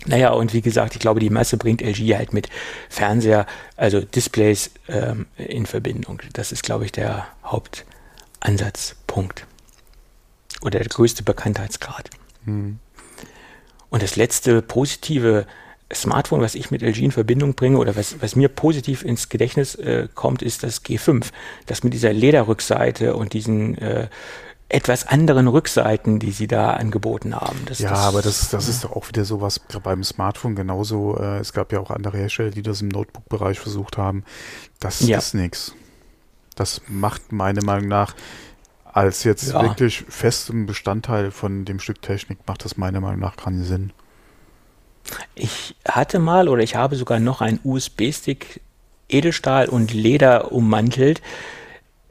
Naja, 0.06 0.30
und 0.30 0.54
wie 0.54 0.62
gesagt, 0.62 0.94
ich 0.94 1.00
glaube, 1.00 1.20
die 1.20 1.30
Masse 1.30 1.56
bringt 1.56 1.83
LG 1.83 2.16
halt 2.16 2.33
mit 2.33 2.48
Fernseher, 2.88 3.46
also 3.76 4.00
Displays 4.00 4.70
ähm, 4.88 5.26
in 5.37 5.66
Verbindung. 5.66 6.22
Das 6.33 6.52
ist, 6.52 6.62
glaube 6.62 6.87
ich, 6.87 6.92
der 6.92 7.26
Hauptansatzpunkt. 7.44 9.46
Oder 10.62 10.78
der 10.78 10.88
größte 10.88 11.22
Bekanntheitsgrad. 11.22 12.11
Hm. 12.44 12.78
Und 13.90 14.02
das 14.02 14.16
letzte 14.16 14.62
positive 14.62 15.46
Smartphone, 15.92 16.40
was 16.40 16.55
ich 16.55 16.70
mit 16.70 16.83
LG 16.83 16.98
in 16.98 17.12
Verbindung 17.12 17.55
bringe 17.55 17.79
oder 17.79 17.96
was, 17.96 18.20
was 18.20 18.37
mir 18.37 18.48
positiv 18.48 19.05
ins 19.05 19.29
Gedächtnis 19.29 19.74
äh, 19.74 20.09
kommt, 20.14 20.42
ist 20.42 20.62
das 20.62 20.85
G5. 20.85 21.26
Das 21.66 21.83
mit 21.83 21.92
dieser 21.92 22.12
Lederrückseite 22.12 23.16
und 23.16 23.33
diesen 23.33 23.76
äh, 23.79 24.09
etwas 24.68 25.09
anderen 25.09 25.48
Rückseiten, 25.48 26.20
die 26.20 26.31
sie 26.31 26.46
da 26.46 26.74
angeboten 26.74 27.35
haben. 27.35 27.59
Das, 27.66 27.81
ja, 27.81 27.90
das, 27.90 27.98
aber 27.98 28.22
das, 28.22 28.50
das 28.50 28.68
ist 28.68 28.85
doch 28.85 28.92
auch 28.92 29.09
wieder 29.09 29.24
sowas 29.24 29.61
beim 29.83 30.05
Smartphone 30.05 30.55
genauso. 30.55 31.16
Äh, 31.18 31.38
es 31.38 31.53
gab 31.53 31.72
ja 31.72 31.81
auch 31.81 31.90
andere 31.90 32.18
Hersteller, 32.18 32.50
die 32.50 32.62
das 32.62 32.81
im 32.81 32.88
Notebook-Bereich 32.88 33.59
versucht 33.59 33.98
haben. 33.98 34.24
Das 34.79 35.00
ja. 35.00 35.18
ist 35.18 35.35
nichts. 35.35 35.74
Das 36.55 36.82
macht 36.86 37.32
meiner 37.32 37.64
Meinung 37.64 37.88
nach 37.88 38.14
als 38.93 39.24
jetzt 39.24 39.53
ja. 39.53 39.62
wirklich 39.62 40.05
festem 40.09 40.66
Bestandteil 40.66 41.30
von 41.30 41.64
dem 41.64 41.78
Stück 41.78 42.03
Technik 42.03 42.38
macht 42.47 42.64
das 42.64 42.76
meiner 42.76 43.01
Meinung 43.01 43.20
nach 43.20 43.36
keinen 43.36 43.64
Sinn. 43.64 43.93
Ich 45.34 45.76
hatte 45.86 46.18
mal 46.18 46.48
oder 46.48 46.62
ich 46.62 46.76
habe 46.76 46.96
sogar 46.96 47.20
noch 47.20 47.40
einen 47.40 47.61
USB-Stick 47.64 48.61
Edelstahl 49.08 49.68
und 49.68 49.92
Leder 49.92 50.52
ummantelt. 50.52 51.20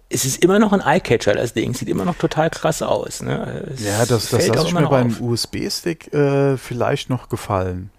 Es 0.10 0.26
ist 0.26 0.44
immer 0.44 0.60
noch 0.60 0.74
ein 0.74 0.82
Eyecatcher, 0.82 1.34
das 1.34 1.54
Ding. 1.54 1.74
Sieht 1.74 1.88
immer 1.88 2.06
noch 2.06 2.16
total 2.16 2.50
krass 2.50 2.82
aus. 2.82 3.22
Ne? 3.22 3.76
Ja, 3.78 4.06
das, 4.06 4.30
das 4.30 4.48
lasse 4.48 4.68
ich 4.68 4.74
mir 4.74 4.88
beim 4.88 5.16
USB-Stick 5.20 6.14
äh, 6.14 6.58
vielleicht 6.58 7.10
noch 7.10 7.30
gefallen. 7.30 7.92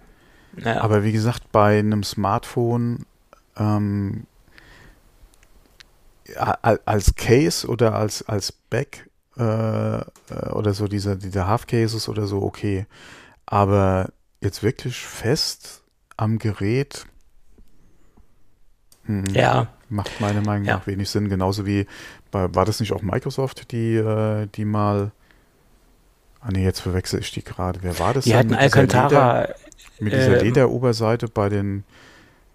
Ja. 0.56 0.80
Aber 0.80 1.04
wie 1.04 1.12
gesagt, 1.12 1.52
bei 1.52 1.78
einem 1.78 2.02
Smartphone 2.02 3.06
ähm, 3.56 4.26
als 6.36 7.14
Case 7.14 7.66
oder 7.66 7.94
als, 7.94 8.26
als 8.28 8.52
Back 8.52 9.08
äh, 9.36 9.98
äh, 9.98 10.02
oder 10.52 10.74
so 10.74 10.88
diese, 10.88 11.16
diese 11.16 11.46
Half 11.46 11.66
Cases 11.66 12.08
oder 12.08 12.26
so, 12.26 12.42
okay. 12.42 12.86
Aber 13.46 14.10
jetzt 14.40 14.62
wirklich 14.62 14.96
fest 14.98 15.82
am 16.16 16.38
Gerät 16.38 17.06
hm, 19.04 19.24
ja. 19.34 19.68
macht 19.88 20.20
meiner 20.20 20.40
Meinung 20.42 20.66
nach 20.66 20.80
Ja. 20.80 20.86
wenig 20.86 21.08
Sinn. 21.10 21.28
Genauso 21.28 21.66
wie 21.66 21.86
bei, 22.30 22.54
war 22.54 22.64
das 22.64 22.80
nicht 22.80 22.92
auch 22.92 23.02
Microsoft, 23.02 23.72
die, 23.72 23.94
äh, 23.96 24.46
die 24.54 24.64
mal 24.64 25.12
Ah 26.42 26.48
nee, 26.52 26.64
jetzt 26.64 26.80
verwechsel 26.80 27.20
ich 27.20 27.32
die 27.32 27.44
gerade. 27.44 27.80
Wer 27.82 27.98
war 27.98 28.14
das 28.14 28.24
Die 28.24 28.34
hatten 28.34 28.48
Leder- 28.50 28.60
Alcantara. 28.62 29.48
mit 29.98 30.14
dieser 30.14 30.38
ähm, 30.38 30.44
Lederoberseite 30.46 31.28
bei 31.28 31.50
den, 31.50 31.84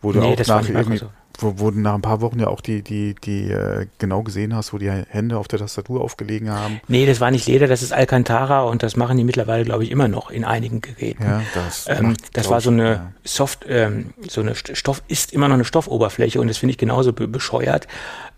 wo 0.01 0.11
du 0.11 0.21
Nee, 0.21 0.33
auch 0.33 0.47
nach 0.47 0.61
nicht 0.61 0.69
irgendwie, 0.71 0.89
Microsoft. 0.93 1.13
Wo, 1.43 1.55
wo 1.57 1.71
du 1.71 1.79
nach 1.79 1.93
ein 1.95 2.01
paar 2.01 2.21
Wochen 2.21 2.39
ja 2.39 2.47
auch 2.47 2.61
die, 2.61 2.81
die, 2.81 3.15
die 3.23 3.49
äh, 3.51 3.87
genau 3.99 4.23
gesehen 4.23 4.55
hast, 4.55 4.73
wo 4.73 4.77
die 4.77 4.89
Hände 4.89 5.37
auf 5.37 5.47
der 5.47 5.59
Tastatur 5.59 6.01
aufgelegen 6.01 6.49
haben. 6.49 6.79
Nee, 6.87 7.05
das 7.05 7.19
war 7.19 7.31
nicht 7.31 7.47
Leder, 7.47 7.67
das 7.67 7.81
ist 7.81 7.93
Alcantara 7.93 8.63
und 8.63 8.83
das 8.83 8.95
machen 8.95 9.17
die 9.17 9.23
mittlerweile, 9.23 9.65
glaube 9.65 9.83
ich, 9.83 9.91
immer 9.91 10.07
noch 10.07 10.31
in 10.31 10.43
einigen 10.45 10.81
Geräten. 10.81 11.23
Ja, 11.23 11.41
das, 11.53 11.85
Ähm, 11.87 12.09
macht, 12.09 12.37
das 12.37 12.49
war 12.49 12.61
so 12.61 12.69
eine 12.69 12.89
ja. 12.91 13.11
Soft, 13.23 13.65
ähm, 13.67 14.13
so 14.27 14.41
eine 14.41 14.53
St- 14.53 14.75
Stoff, 14.75 15.03
ist 15.07 15.33
immer 15.33 15.47
noch 15.47 15.55
eine 15.55 15.65
Stoffoberfläche 15.65 16.39
und 16.39 16.47
das 16.47 16.57
finde 16.57 16.71
ich 16.71 16.77
genauso 16.77 17.13
be 17.13 17.27
bescheuert, 17.27 17.87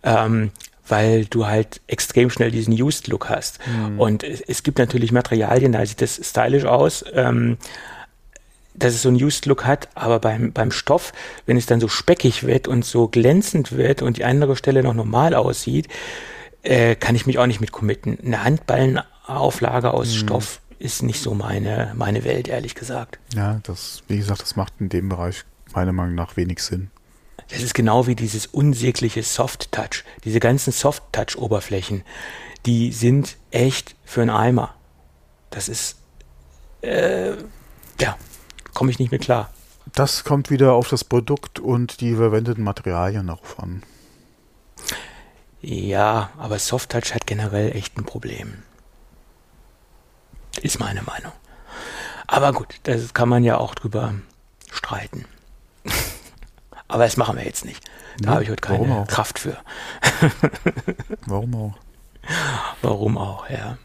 ähm, 0.03 0.51
weil 0.87 1.25
du 1.25 1.45
halt 1.47 1.81
extrem 1.87 2.29
schnell 2.29 2.49
diesen 2.51 2.73
Used-Look 2.73 3.29
hast. 3.29 3.59
Mhm. 3.67 3.99
Und 3.99 4.23
es, 4.23 4.39
es 4.41 4.63
gibt 4.63 4.77
natürlich 4.79 5.11
Materialien, 5.11 5.73
da 5.73 5.85
sieht 5.85 6.01
das 6.01 6.19
stylisch 6.23 6.63
aus, 6.65 7.03
ähm, 7.13 7.57
dass 8.78 8.93
es 8.93 9.01
so 9.01 9.09
einen 9.09 9.21
Used-Look 9.21 9.65
hat, 9.65 9.89
aber 9.95 10.19
beim, 10.19 10.53
beim 10.53 10.71
Stoff, 10.71 11.11
wenn 11.45 11.57
es 11.57 11.65
dann 11.65 11.80
so 11.80 11.88
speckig 11.88 12.43
wird 12.43 12.67
und 12.67 12.86
so 12.86 13.07
glänzend 13.07 13.71
wird 13.71 14.01
und 14.01 14.17
die 14.17 14.23
andere 14.23 14.55
Stelle 14.55 14.84
noch 14.84 14.93
normal 14.93 15.34
aussieht, 15.34 15.88
äh, 16.63 16.95
kann 16.95 17.15
ich 17.15 17.25
mich 17.25 17.39
auch 17.39 17.47
nicht 17.47 17.61
mit 17.61 17.71
committen. 17.71 18.17
Eine 18.23 18.43
Handballenauflage 18.43 19.93
aus 19.93 20.09
Mhm. 20.13 20.17
Stoff 20.19 20.61
ist 20.80 21.01
nicht 21.01 21.21
so 21.21 21.34
meine, 21.34 21.93
meine 21.95 22.23
Welt, 22.23 22.47
ehrlich 22.47 22.75
gesagt. 22.75 23.19
Ja, 23.36 23.59
das, 23.63 24.03
wie 24.07 24.17
gesagt, 24.17 24.41
das 24.41 24.55
macht 24.55 24.73
in 24.80 24.89
dem 24.89 25.09
Bereich 25.09 25.43
meiner 25.73 25.91
Meinung 25.93 26.15
nach 26.15 26.38
wenig 26.38 26.59
Sinn. 26.61 26.91
Das 27.49 27.61
ist 27.61 27.73
genau 27.73 28.07
wie 28.07 28.15
dieses 28.15 28.45
unsägliche 28.45 29.23
Soft-Touch. 29.23 30.03
Diese 30.23 30.39
ganzen 30.39 30.73
Soft-Touch-Oberflächen, 30.73 32.03
die 32.65 32.91
sind 32.91 33.38
echt 33.51 33.95
für 34.03 34.21
einen 34.21 34.30
Eimer. 34.32 34.75
Das 35.49 35.69
ist, 35.69 35.95
äh, 36.82 37.32
ja, 37.99 38.17
komme 38.78 38.91
ich 38.91 38.99
nicht 38.99 39.11
mit 39.11 39.23
klar. 39.23 39.49
Das 39.95 40.23
kommt 40.23 40.51
wieder 40.51 40.73
auf 40.73 40.88
das 40.88 41.03
Produkt 41.03 41.57
und 41.57 41.99
die 41.99 42.13
verwendeten 42.13 42.63
Materialien 42.63 43.25
darauf 43.25 43.57
an. 43.57 43.82
Ja, 45.61 46.30
aber 46.38 46.59
Soft-Touch 46.59 47.15
hat 47.15 47.25
generell 47.25 47.75
echt 47.75 47.97
ein 47.97 48.05
Problem. 48.05 48.61
Ist 50.61 50.80
meine 50.80 51.01
Meinung. 51.01 51.32
Aber 52.28 52.53
gut, 52.53 52.75
das 52.84 53.15
kann 53.15 53.30
man 53.30 53.43
ja 53.43 53.57
auch 53.57 53.73
drüber 53.73 54.13
streiten. 54.71 55.25
aber 56.88 57.05
das 57.05 57.17
machen 57.17 57.38
wir 57.38 57.45
jetzt 57.45 57.65
nicht. 57.65 57.84
Da 58.19 58.30
Nee, 58.30 58.34
habe 58.34 58.43
ich 58.43 58.49
heute 58.51 58.61
keine? 58.61 59.05
Kraft 59.07 59.39
für. 59.39 59.57
Warum 61.25 61.55
auch? 61.55 61.73
Warum 62.84 63.17
auch, 63.17 63.49
ja. 63.49 63.80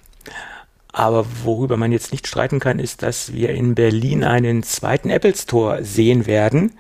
Aber 0.92 1.24
worüber 1.44 1.76
man 1.76 1.90
jetzt 1.90 2.12
nicht 2.12 2.26
streiten 2.26 2.60
kann, 2.60 2.78
ist, 2.78 3.02
dass 3.02 3.32
wir 3.32 3.50
in 3.50 3.74
Berlin 3.74 4.24
einen 4.24 4.62
zweiten 4.62 5.08
Apple 5.10 5.34
Store 5.34 5.84
sehen 5.84 6.26
werden. 6.26 6.72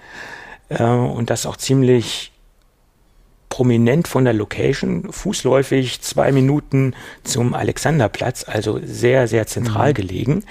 Äh, 0.68 0.84
und 0.84 1.30
das 1.30 1.46
auch 1.46 1.56
ziemlich 1.56 2.32
prominent 3.52 4.08
von 4.08 4.24
der 4.24 4.32
Location, 4.32 5.12
fußläufig 5.12 6.00
zwei 6.00 6.32
Minuten 6.32 6.94
zum 7.22 7.52
Alexanderplatz, 7.52 8.44
also 8.48 8.80
sehr, 8.82 9.28
sehr 9.28 9.46
zentral 9.46 9.92
gelegen. 9.92 10.44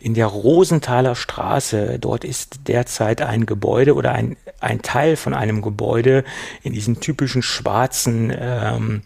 In 0.00 0.14
der 0.14 0.24
Rosenthaler 0.24 1.16
Straße, 1.16 1.98
dort 1.98 2.24
ist 2.24 2.60
derzeit 2.66 3.20
ein 3.20 3.44
Gebäude 3.44 3.94
oder 3.94 4.12
ein, 4.12 4.38
ein 4.58 4.80
Teil 4.80 5.16
von 5.16 5.34
einem 5.34 5.60
Gebäude 5.60 6.24
in 6.62 6.72
diesem 6.72 6.98
typischen 6.98 7.42
schwarzen 7.42 8.32
ähm, 8.34 9.02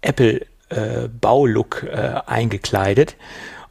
Apple 0.00 0.44
äh, 0.72 1.08
Baulook 1.08 1.84
äh, 1.84 2.20
eingekleidet. 2.26 3.16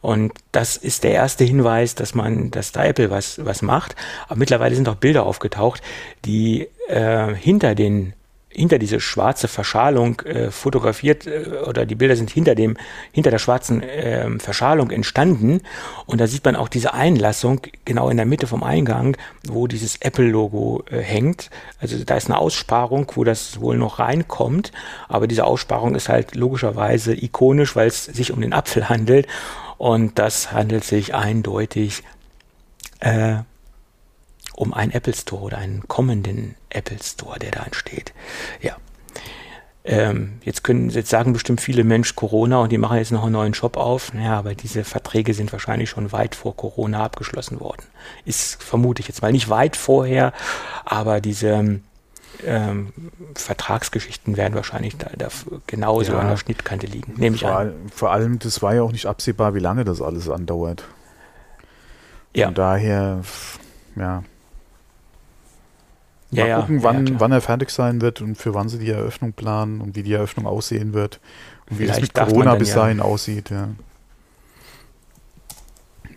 Und 0.00 0.32
das 0.50 0.76
ist 0.76 1.04
der 1.04 1.12
erste 1.12 1.44
Hinweis, 1.44 1.94
dass 1.94 2.14
man, 2.14 2.50
dass 2.50 2.72
da 2.72 2.84
Apple 2.84 3.10
was, 3.10 3.44
was 3.44 3.62
macht. 3.62 3.94
Aber 4.26 4.36
mittlerweile 4.36 4.74
sind 4.74 4.88
auch 4.88 4.96
Bilder 4.96 5.24
aufgetaucht, 5.24 5.80
die 6.24 6.68
äh, 6.88 7.34
hinter 7.34 7.74
den 7.76 8.12
hinter 8.54 8.78
diese 8.78 9.00
schwarze 9.00 9.48
Verschalung 9.48 10.20
äh, 10.20 10.50
fotografiert 10.50 11.26
äh, 11.26 11.46
oder 11.66 11.86
die 11.86 11.94
Bilder 11.94 12.16
sind 12.16 12.30
hinter 12.30 12.54
dem 12.54 12.76
hinter 13.12 13.30
der 13.30 13.38
schwarzen 13.38 13.82
ähm, 13.84 14.40
Verschalung 14.40 14.90
entstanden. 14.90 15.60
Und 16.06 16.20
da 16.20 16.26
sieht 16.26 16.44
man 16.44 16.56
auch 16.56 16.68
diese 16.68 16.94
Einlassung 16.94 17.60
genau 17.84 18.08
in 18.08 18.16
der 18.16 18.26
Mitte 18.26 18.46
vom 18.46 18.62
Eingang, 18.62 19.16
wo 19.46 19.66
dieses 19.66 19.96
Apple 20.00 20.26
Logo 20.26 20.84
äh, 20.90 20.98
hängt. 20.98 21.50
Also 21.80 22.02
da 22.04 22.16
ist 22.16 22.28
eine 22.28 22.38
Aussparung, 22.38 23.10
wo 23.14 23.24
das 23.24 23.60
wohl 23.60 23.76
noch 23.76 23.98
reinkommt, 23.98 24.72
aber 25.08 25.26
diese 25.26 25.44
Aussparung 25.44 25.94
ist 25.94 26.08
halt 26.08 26.34
logischerweise 26.34 27.14
ikonisch, 27.14 27.76
weil 27.76 27.88
es 27.88 28.04
sich 28.04 28.32
um 28.32 28.40
den 28.40 28.52
Apfel 28.52 28.88
handelt. 28.88 29.26
Und 29.78 30.18
das 30.18 30.52
handelt 30.52 30.84
sich 30.84 31.14
eindeutig 31.14 32.04
äh, 33.00 33.38
um 34.54 34.72
einen 34.74 34.92
Apple 34.92 35.14
Store 35.14 35.42
oder 35.42 35.58
einen 35.58 35.86
kommenden 35.88 36.54
Apple 36.70 36.98
Store, 37.02 37.38
der 37.38 37.50
da 37.50 37.62
entsteht. 37.64 38.12
Ja. 38.60 38.76
Ähm, 39.84 40.34
jetzt 40.44 40.62
können 40.62 40.90
jetzt 40.90 41.10
sagen 41.10 41.32
bestimmt 41.32 41.60
viele 41.60 41.82
Mensch 41.82 42.14
Corona 42.14 42.60
und 42.60 42.70
die 42.70 42.78
machen 42.78 42.98
jetzt 42.98 43.10
noch 43.10 43.24
einen 43.24 43.32
neuen 43.32 43.52
Shop 43.54 43.76
auf. 43.76 44.14
Naja, 44.14 44.38
aber 44.38 44.54
diese 44.54 44.84
Verträge 44.84 45.34
sind 45.34 45.50
wahrscheinlich 45.52 45.90
schon 45.90 46.12
weit 46.12 46.36
vor 46.36 46.56
Corona 46.56 47.02
abgeschlossen 47.04 47.58
worden. 47.58 47.82
Ist 48.24 48.62
vermute 48.62 49.00
ich 49.00 49.08
jetzt 49.08 49.22
mal 49.22 49.32
nicht 49.32 49.48
weit 49.48 49.74
vorher, 49.74 50.32
aber 50.84 51.20
diese 51.20 51.80
ähm, 52.44 52.92
Vertragsgeschichten 53.34 54.36
werden 54.36 54.54
wahrscheinlich 54.54 54.96
da, 54.98 55.10
da 55.18 55.28
genauso 55.66 56.12
Ja. 56.12 56.20
an 56.20 56.28
der 56.28 56.36
Schnittkante 56.36 56.86
liegen. 56.86 57.14
Nehme 57.16 57.34
ich 57.34 57.42
Vor, 57.42 57.56
an. 57.56 57.74
vor 57.92 58.12
allem, 58.12 58.38
das 58.38 58.62
war 58.62 58.74
ja 58.76 58.82
auch 58.82 58.92
nicht 58.92 59.06
absehbar, 59.06 59.54
wie 59.54 59.60
lange 59.60 59.84
das 59.84 60.00
alles 60.00 60.28
andauert. 60.30 60.84
Ja. 62.34 62.46
Von 62.46 62.54
daher, 62.54 63.20
ja. 63.96 64.22
Ja, 66.32 66.44
Mal 66.44 66.48
ja, 66.48 66.60
gucken, 66.60 66.78
ja, 66.78 66.82
wann, 66.84 67.04
klar. 67.04 67.20
wann 67.20 67.32
er 67.32 67.40
fertig 67.42 67.70
sein 67.70 68.00
wird 68.00 68.20
und 68.22 68.36
für 68.36 68.54
wann 68.54 68.68
sie 68.68 68.78
die 68.78 68.88
Eröffnung 68.90 69.32
planen 69.34 69.80
und 69.82 69.94
wie 69.96 70.02
die 70.02 70.14
Eröffnung 70.14 70.46
aussehen 70.46 70.94
wird 70.94 71.20
und 71.70 71.78
wie 71.78 71.86
das 71.86 71.96
Vielleicht 71.96 72.12
mit 72.14 72.16
darf 72.18 72.28
man 72.28 72.34
Corona 72.36 72.54
bis 72.56 72.70
ja- 72.70 72.76
dahin 72.76 73.00
aussieht. 73.00 73.50
Ja. 73.50 73.68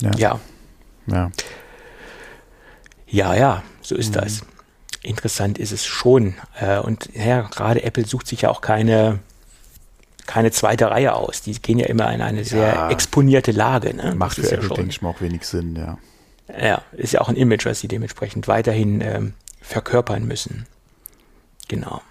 Ja. 0.01 0.11
Ja, 0.17 0.39
ja. 1.07 1.31
Ja, 3.07 3.33
ja, 3.35 3.63
so 3.81 3.95
ist 3.95 4.09
Mhm. 4.09 4.19
das. 4.21 4.41
Interessant 5.03 5.57
ist 5.59 5.71
es 5.71 5.85
schon. 5.85 6.35
Äh, 6.59 6.79
Und 6.79 7.09
ja, 7.13 7.41
gerade 7.41 7.83
Apple 7.83 8.05
sucht 8.05 8.27
sich 8.27 8.41
ja 8.41 8.49
auch 8.49 8.61
keine, 8.61 9.19
keine 10.25 10.51
zweite 10.51 10.89
Reihe 10.89 11.13
aus. 11.13 11.41
Die 11.43 11.53
gehen 11.61 11.77
ja 11.77 11.85
immer 11.85 12.11
in 12.13 12.21
eine 12.21 12.43
sehr 12.43 12.67
Ja. 12.73 12.89
exponierte 12.89 13.51
Lage. 13.51 13.93
Ne? 13.93 14.15
Macht 14.15 14.37
Das 14.39 14.45
für 14.47 14.55
ja 14.55 14.57
Apple, 14.61 14.75
denke 14.75 14.89
ich 14.91 15.01
mal, 15.01 15.09
auch 15.09 15.21
wenig 15.21 15.45
Sinn, 15.45 15.75
ja. 15.75 15.97
Ja, 16.59 16.81
ist 16.93 17.13
ja 17.13 17.21
auch 17.21 17.29
ein 17.29 17.35
Image, 17.35 17.65
was 17.65 17.79
sie 17.79 17.87
dementsprechend 17.87 18.47
weiterhin 18.47 19.01
ähm, 19.01 19.33
verkörpern 19.65 20.25
müssen. 20.25 20.65
Genau. 21.67 22.01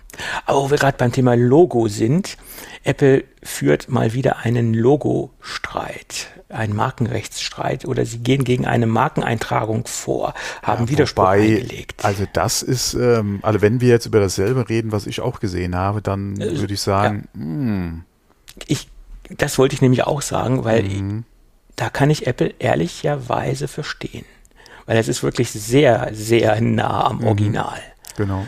Aber 0.47 0.63
wo 0.63 0.71
wir 0.71 0.79
gerade 0.79 0.97
beim 0.97 1.11
Thema 1.13 1.35
Logo 1.35 1.89
sind, 1.89 2.37
Apple 2.85 3.25
führt 3.43 3.89
mal 3.89 4.13
wieder 4.13 4.39
einen 4.39 4.73
Logo-Streit, 4.75 6.29
einen 6.49 6.75
Markenrechtsstreit 6.77 7.85
oder 7.85 8.05
sie 8.07 8.19
gehen 8.19 8.45
gegen 8.45 8.65
eine 8.67 8.87
Markeneintragung 8.87 9.87
vor, 9.87 10.35
haben 10.63 10.85
Ja, 10.85 10.91
Widerspruch 10.91 11.25
wobei, 11.25 11.41
eingelegt. 11.41 12.05
Also 12.05 12.27
das 12.33 12.63
ist, 12.63 12.95
ähm, 12.95 13.41
also 13.43 13.61
wenn 13.61 13.81
wir 13.81 13.89
jetzt 13.89 14.07
über 14.07 14.21
dasselbe 14.21 14.69
reden, 14.69 14.93
was 14.93 15.07
ich 15.07 15.21
auch 15.21 15.41
gesehen 15.41 15.75
habe, 15.75 16.01
dann 16.01 16.41
Äh, 16.41 16.59
würde 16.61 16.75
ich 16.75 16.81
sagen, 16.81 17.27
hm, 17.35 18.05
ich, 18.67 18.89
das 19.31 19.59
wollte 19.59 19.75
ich 19.75 19.83
nämlich 19.83 20.05
auch 20.05 20.23
sagen, 20.23 20.65
weil 20.65 20.85
Mhm. 20.85 21.25
da 21.75 21.91
kann 21.91 22.11
ich 22.11 22.27
Apple 22.29 22.55
ehrlicherweise 22.61 23.67
verstehen. 23.67 24.25
Weil 24.87 24.99
es 24.99 25.09
ist 25.09 25.23
wirklich 25.23 25.51
sehr, 25.51 26.11
sehr 26.13 26.61
nah 26.61 27.11
Mhm. 27.13 27.21
am 27.21 27.25
Original. 27.25 27.81
genau. 28.17 28.45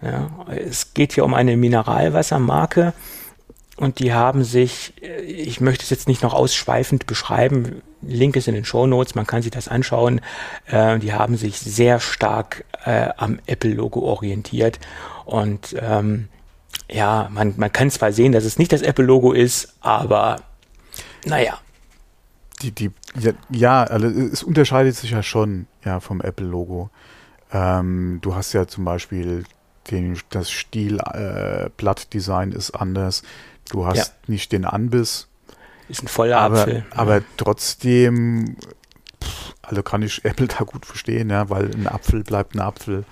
Ja, 0.00 0.30
es 0.46 0.94
geht 0.94 1.12
hier 1.14 1.24
um 1.24 1.34
eine 1.34 1.56
Mineralwassermarke 1.56 2.92
und 3.76 3.98
die 3.98 4.12
haben 4.12 4.44
sich, 4.44 4.92
äh, 5.02 5.22
ich 5.22 5.60
möchte 5.60 5.82
es 5.82 5.90
jetzt 5.90 6.06
nicht 6.06 6.22
noch 6.22 6.34
ausschweifend 6.34 7.06
beschreiben, 7.06 7.82
Link 8.00 8.36
ist 8.36 8.46
in 8.46 8.54
den 8.54 8.64
Show 8.64 8.86
Notes, 8.86 9.16
man 9.16 9.26
kann 9.26 9.42
sich 9.42 9.50
das 9.50 9.66
anschauen, 9.66 10.20
äh, 10.66 11.00
die 11.00 11.12
haben 11.12 11.36
sich 11.36 11.58
sehr 11.58 11.98
stark 11.98 12.64
äh, 12.84 13.08
am 13.16 13.40
Apple-Logo 13.46 13.98
orientiert 14.00 14.78
und 15.24 15.74
ähm, 15.80 16.28
ja, 16.88 17.28
man, 17.32 17.54
man 17.56 17.72
kann 17.72 17.90
zwar 17.90 18.12
sehen, 18.12 18.30
dass 18.30 18.44
es 18.44 18.56
nicht 18.56 18.72
das 18.72 18.82
Apple-Logo 18.82 19.32
ist, 19.32 19.74
aber 19.80 20.36
naja, 21.26 21.58
Die, 22.62 22.72
die, 22.72 22.90
ja, 23.18 23.32
ja, 23.50 23.84
also 23.84 24.06
es 24.08 24.42
unterscheidet 24.42 24.96
sich 24.96 25.10
ja 25.12 25.22
schon 25.22 25.66
ja, 25.84 26.00
vom 26.00 26.20
Apple-Logo. 26.20 26.90
Ähm, 27.52 28.18
du 28.20 28.34
hast 28.34 28.52
ja 28.52 28.66
zum 28.66 28.84
Beispiel 28.84 29.44
den, 29.90 30.18
das 30.30 30.50
Stil, 30.50 30.98
äh, 30.98 31.70
Blattdesign 31.76 32.52
ist 32.52 32.72
anders. 32.72 33.22
Du 33.70 33.86
hast 33.86 33.96
Ja. 33.96 34.04
nicht 34.26 34.52
den 34.52 34.64
Anbiss. 34.64 35.28
ist 35.88 36.02
ein 36.02 36.08
voller 36.08 36.38
aber, 36.38 36.60
Apfel. 36.62 36.84
Aber 36.90 37.22
trotzdem, 37.38 38.56
pff, 39.22 39.54
also 39.62 39.82
kann 39.82 40.02
ich 40.02 40.24
Apple 40.24 40.48
da 40.48 40.64
gut 40.64 40.84
verstehen, 40.84 41.30
ja, 41.30 41.48
weil 41.48 41.70
ein 41.74 41.86
Apfel 41.86 42.22
bleibt 42.24 42.54
ein 42.54 42.60
Apfel. 42.60 43.04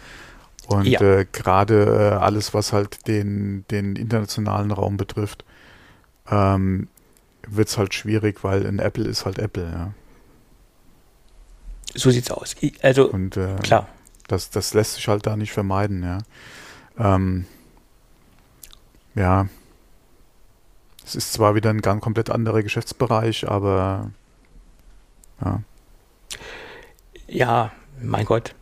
Und 0.66 0.86
Ja. 0.86 1.00
äh, 1.00 1.26
gerade 1.30 1.84
äh, 2.12 2.16
alles, 2.16 2.52
was 2.52 2.72
halt 2.72 3.06
den, 3.06 3.64
den 3.70 3.94
internationalen 3.96 4.72
Raum 4.72 4.96
betrifft, 4.96 5.44
ähm, 6.28 6.88
wird 7.46 7.68
es 7.68 7.78
halt 7.78 7.94
schwierig, 7.94 8.42
weil 8.44 8.66
ein 8.66 8.78
Apple 8.78 9.06
ist 9.06 9.24
halt 9.24 9.38
Apple, 9.38 9.70
ja. 9.70 9.92
So 11.94 12.10
sieht's 12.10 12.30
aus. 12.30 12.56
Also, 12.82 13.10
Und 13.10 13.36
äh, 13.36 13.56
klar. 13.62 13.88
das, 14.28 14.50
das 14.50 14.74
lässt 14.74 14.94
sich 14.94 15.08
halt 15.08 15.26
da 15.26 15.36
nicht 15.36 15.52
vermeiden, 15.52 16.02
ja. 16.02 16.18
Ähm, 16.98 17.46
ja. 19.14 19.48
Es 21.04 21.14
ist 21.14 21.32
zwar 21.32 21.54
wieder 21.54 21.70
ein 21.70 21.82
ganz 21.82 22.02
komplett 22.02 22.30
anderer 22.30 22.62
Geschäftsbereich, 22.62 23.48
aber 23.48 24.10
ja. 25.42 25.62
Ja, 27.28 27.72
mein 28.00 28.24
Gott. 28.24 28.54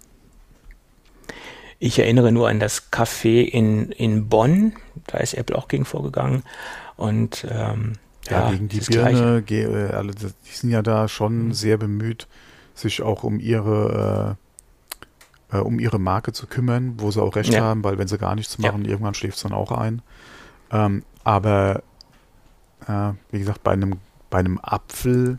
Ich 1.79 1.99
erinnere 1.99 2.33
nur 2.33 2.49
an 2.49 2.61
das 2.61 2.93
Café 2.93 3.43
in, 3.43 3.91
in 3.93 4.29
Bonn. 4.29 4.75
Da 5.07 5.19
ist 5.19 5.35
Apple 5.35 5.57
auch 5.57 5.69
gegen 5.69 5.85
vorgegangen. 5.85 6.45
Und 6.97 7.47
ähm, 7.51 7.95
Ja, 8.31 8.41
ja, 8.43 8.51
gegen 8.51 8.69
die. 8.69 8.81
Birne, 8.81 9.45
äh, 9.49 10.13
die 10.15 10.51
sind 10.53 10.71
ja 10.71 10.83
da 10.83 11.09
schon 11.09 11.53
sehr 11.53 11.77
bemüht, 11.77 12.27
sich 12.75 13.03
auch 13.03 13.23
um 13.25 13.39
ihre 13.39 14.37
äh, 15.51 15.57
äh, 15.57 15.61
um 15.61 15.79
ihre 15.79 15.99
Marke 15.99 16.33
zu 16.33 16.47
kümmern, 16.47 16.95
wo 16.99 17.11
sie 17.11 17.23
auch 17.23 17.37
recht 17.37 17.53
Ja. 17.53 17.61
haben, 17.61 17.85
weil 17.85 17.99
wenn 17.99 18.09
sie 18.09 18.19
gar 18.19 18.35
nichts 18.35 18.57
Ja. 18.59 18.71
machen, 18.71 18.85
irgendwann 18.85 19.15
schläft 19.15 19.37
es 19.37 19.43
dann 19.43 19.53
auch 19.53 19.73
ein. 19.73 20.03
Ähm, 20.71 21.05
aber 21.23 21.83
äh, 22.87 23.13
wie 23.31 23.39
gesagt, 23.39 23.63
bei 23.63 23.73
einem 23.73 23.99
bei 24.31 24.39
einem 24.41 24.59
Apfel, 24.61 25.39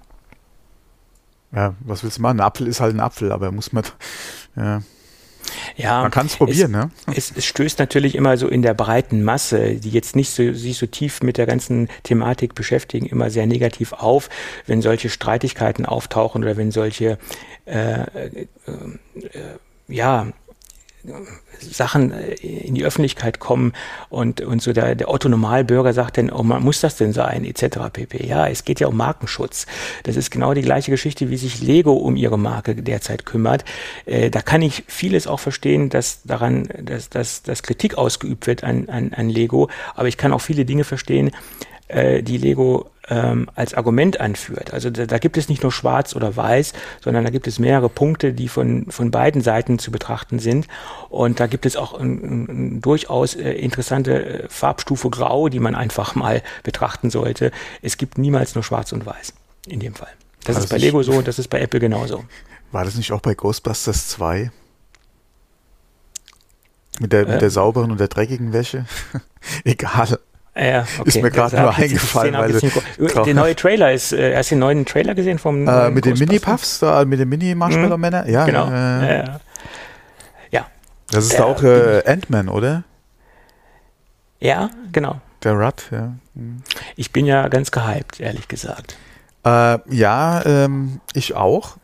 ja, 1.53 1.75
was 1.81 2.03
willst 2.03 2.17
du 2.17 2.21
machen? 2.21 2.39
Ein 2.39 2.45
Apfel 2.45 2.67
ist 2.67 2.79
halt 2.79 2.95
ein 2.95 3.01
Apfel, 3.01 3.31
aber 3.31 3.51
muss 3.51 3.73
man, 3.73 3.83
ja, 4.55 4.81
Ja, 5.75 6.01
man 6.01 6.11
kann 6.11 6.27
es 6.27 6.35
probieren, 6.35 6.71
ne? 6.71 6.91
es, 7.15 7.31
es 7.35 7.45
stößt 7.45 7.79
natürlich 7.79 8.15
immer 8.15 8.37
so 8.37 8.47
in 8.47 8.61
der 8.61 8.73
breiten 8.73 9.23
Masse, 9.23 9.75
die 9.75 9.89
jetzt 9.89 10.15
nicht 10.15 10.29
so, 10.29 10.53
sich 10.53 10.77
so 10.77 10.85
tief 10.85 11.21
mit 11.21 11.37
der 11.37 11.45
ganzen 11.45 11.89
Thematik 12.03 12.55
beschäftigen, 12.55 13.05
immer 13.05 13.29
sehr 13.29 13.47
negativ 13.47 13.93
auf, 13.93 14.29
wenn 14.67 14.81
solche 14.81 15.09
Streitigkeiten 15.09 15.85
auftauchen 15.85 16.43
oder 16.43 16.57
wenn 16.57 16.71
solche 16.71 17.17
äh, 17.65 18.01
äh, 18.01 18.05
äh, 18.35 18.47
ja, 19.87 20.27
Sachen 21.59 22.11
äh, 22.11 22.33
in 22.35 22.75
die 22.75 22.83
Öffentlichkeit 22.83 23.39
kommen 23.39 23.73
und, 24.09 24.41
und 24.41 24.61
so 24.61 24.73
der, 24.73 24.95
der 24.95 25.09
Otto 25.09 25.29
Normalbürger 25.29 25.93
sagt 25.93 26.17
dann, 26.17 26.29
oh, 26.29 26.43
man 26.43 26.63
muss 26.63 26.81
das 26.81 26.97
denn 26.97 27.13
sein, 27.13 27.45
etc. 27.45 27.77
pp. 27.91 28.25
Ja, 28.25 28.47
es 28.47 28.65
geht 28.65 28.79
ja 28.79 28.87
um 28.87 28.97
Markenschutz. 28.97 29.65
Das 30.03 30.15
ist 30.15 30.31
genau 30.31 30.53
die 30.53 30.61
gleiche 30.61 30.91
Geschichte, 30.91 31.29
wie 31.29 31.37
sich 31.37 31.61
Lego 31.61 31.93
um 31.93 32.15
ihre 32.15 32.37
Marke 32.37 32.75
derzeit 32.75 33.25
kümmert. 33.25 33.65
Äh, 34.05 34.29
da 34.29 34.41
kann 34.41 34.61
ich 34.61 34.83
vieles 34.87 35.27
auch 35.27 35.39
verstehen, 35.39 35.89
dass 35.89 36.23
daran, 36.23 36.69
dass, 36.81 37.09
dass, 37.09 37.43
dass 37.43 37.63
Kritik 37.63 37.97
ausgeübt 37.97 38.47
wird 38.47 38.63
an, 38.63 38.89
an, 38.89 39.13
an 39.13 39.29
Lego, 39.29 39.69
aber 39.95 40.07
ich 40.07 40.17
kann 40.17 40.33
auch 40.33 40.41
viele 40.41 40.65
Dinge 40.65 40.83
verstehen, 40.83 41.31
äh, 41.87 42.23
die 42.23 42.37
Lego 42.37 42.89
ähm, 43.07 43.49
als 43.55 43.73
Argument 43.73 44.19
anführt. 44.19 44.73
Also 44.73 44.89
da, 44.89 45.05
da 45.05 45.17
gibt 45.19 45.37
es 45.37 45.49
nicht 45.49 45.63
nur 45.63 45.71
schwarz 45.71 46.15
oder 46.15 46.35
weiß, 46.35 46.73
sondern 47.03 47.23
da 47.23 47.29
gibt 47.29 47.47
es 47.47 47.59
mehrere 47.59 47.89
Punkte, 47.89 48.33
die 48.33 48.47
von, 48.47 48.87
von 48.89 49.11
beiden 49.11 49.41
Seiten 49.41 49.77
zu 49.77 49.91
betrachten 49.91 50.39
sind. 50.39 50.67
Und 51.09 51.39
da 51.39 51.47
gibt 51.47 51.65
es 51.65 51.75
auch 51.75 51.93
ein, 51.93 52.77
ein, 52.77 52.81
durchaus 52.81 53.35
äh, 53.35 53.51
interessante 53.51 54.43
äh, 54.43 54.49
Farbstufe 54.49 55.09
Grau, 55.09 55.49
die 55.49 55.59
man 55.59 55.75
einfach 55.75 56.15
mal 56.15 56.41
betrachten 56.63 57.09
sollte. 57.09 57.51
Es 57.81 57.97
gibt 57.97 58.17
niemals 58.17 58.55
nur 58.55 58.63
schwarz 58.63 58.91
und 58.91 59.05
weiß 59.05 59.33
in 59.67 59.79
dem 59.79 59.93
Fall. 59.93 60.09
Das 60.43 60.55
War 60.55 60.63
ist 60.63 60.71
das 60.71 60.79
bei 60.79 60.83
Lego 60.83 61.03
so 61.03 61.11
und 61.17 61.27
das 61.27 61.39
ist 61.39 61.49
bei 61.49 61.59
Apple 61.59 61.79
genauso. 61.79 62.25
War 62.71 62.85
das 62.85 62.95
nicht 62.95 63.11
auch 63.11 63.21
bei 63.21 63.35
Ghostbusters 63.35 64.09
2? 64.09 64.51
Mit 66.99 67.13
der, 67.13 67.27
Äh. 67.27 67.31
mit 67.33 67.41
der 67.41 67.49
sauberen 67.49 67.91
und 67.91 67.99
der 67.99 68.07
dreckigen 68.07 68.53
Wäsche? 68.53 68.85
Egal. 69.63 70.19
Ja, 70.57 70.85
okay. 70.99 71.07
Ist 71.09 71.21
mir 71.21 71.31
Das 71.31 71.51
nur 71.51 71.75
eingefallen, 71.75 72.33
weil 72.33 72.51
nicht- 72.53 73.25
Der 73.25 73.33
neue 73.33 73.55
Trailer 73.57 73.91
ist, 73.91 74.13
äh, 74.13 74.35
hast 74.37 74.51
du 74.51 74.55
den 74.55 74.59
neuen 74.59 74.85
Trailer 74.85 75.13
gesehen 75.13 75.37
vom 75.37 75.67
Äh, 75.67 75.89
mit 75.89 76.05
den? 76.05 76.17
Mini-Puffs, 76.17 76.81
mit 77.05 77.19
den 77.19 77.27
Mini-Marshmallow-Männer? 77.27 78.29
Ja, 78.29 78.45
Genau. 78.45 78.71
äh, 78.71 79.25
Ja, 80.51 80.65
das 81.11 81.25
ist 81.25 81.33
Der- 81.33 81.45
auch 81.45 81.61
äh, 81.61 82.03
Ant-Man, 82.05 82.47
oder? 82.47 82.83
Ja, 84.39 84.69
genau. 84.91 85.19
Der 85.43 85.53
Rudd, 85.53 85.83
ja. 85.91 86.13
Hm. 86.35 86.61
Ich 86.95 87.11
bin 87.11 87.25
ja 87.25 87.47
ganz 87.49 87.71
gehypt, 87.71 88.19
ehrlich 88.19 88.47
gesagt. 88.47 88.95
Äh, 89.45 89.77
ja, 89.93 90.41
ähm, 90.45 91.01
ich 91.13 91.35
auch. 91.35 91.77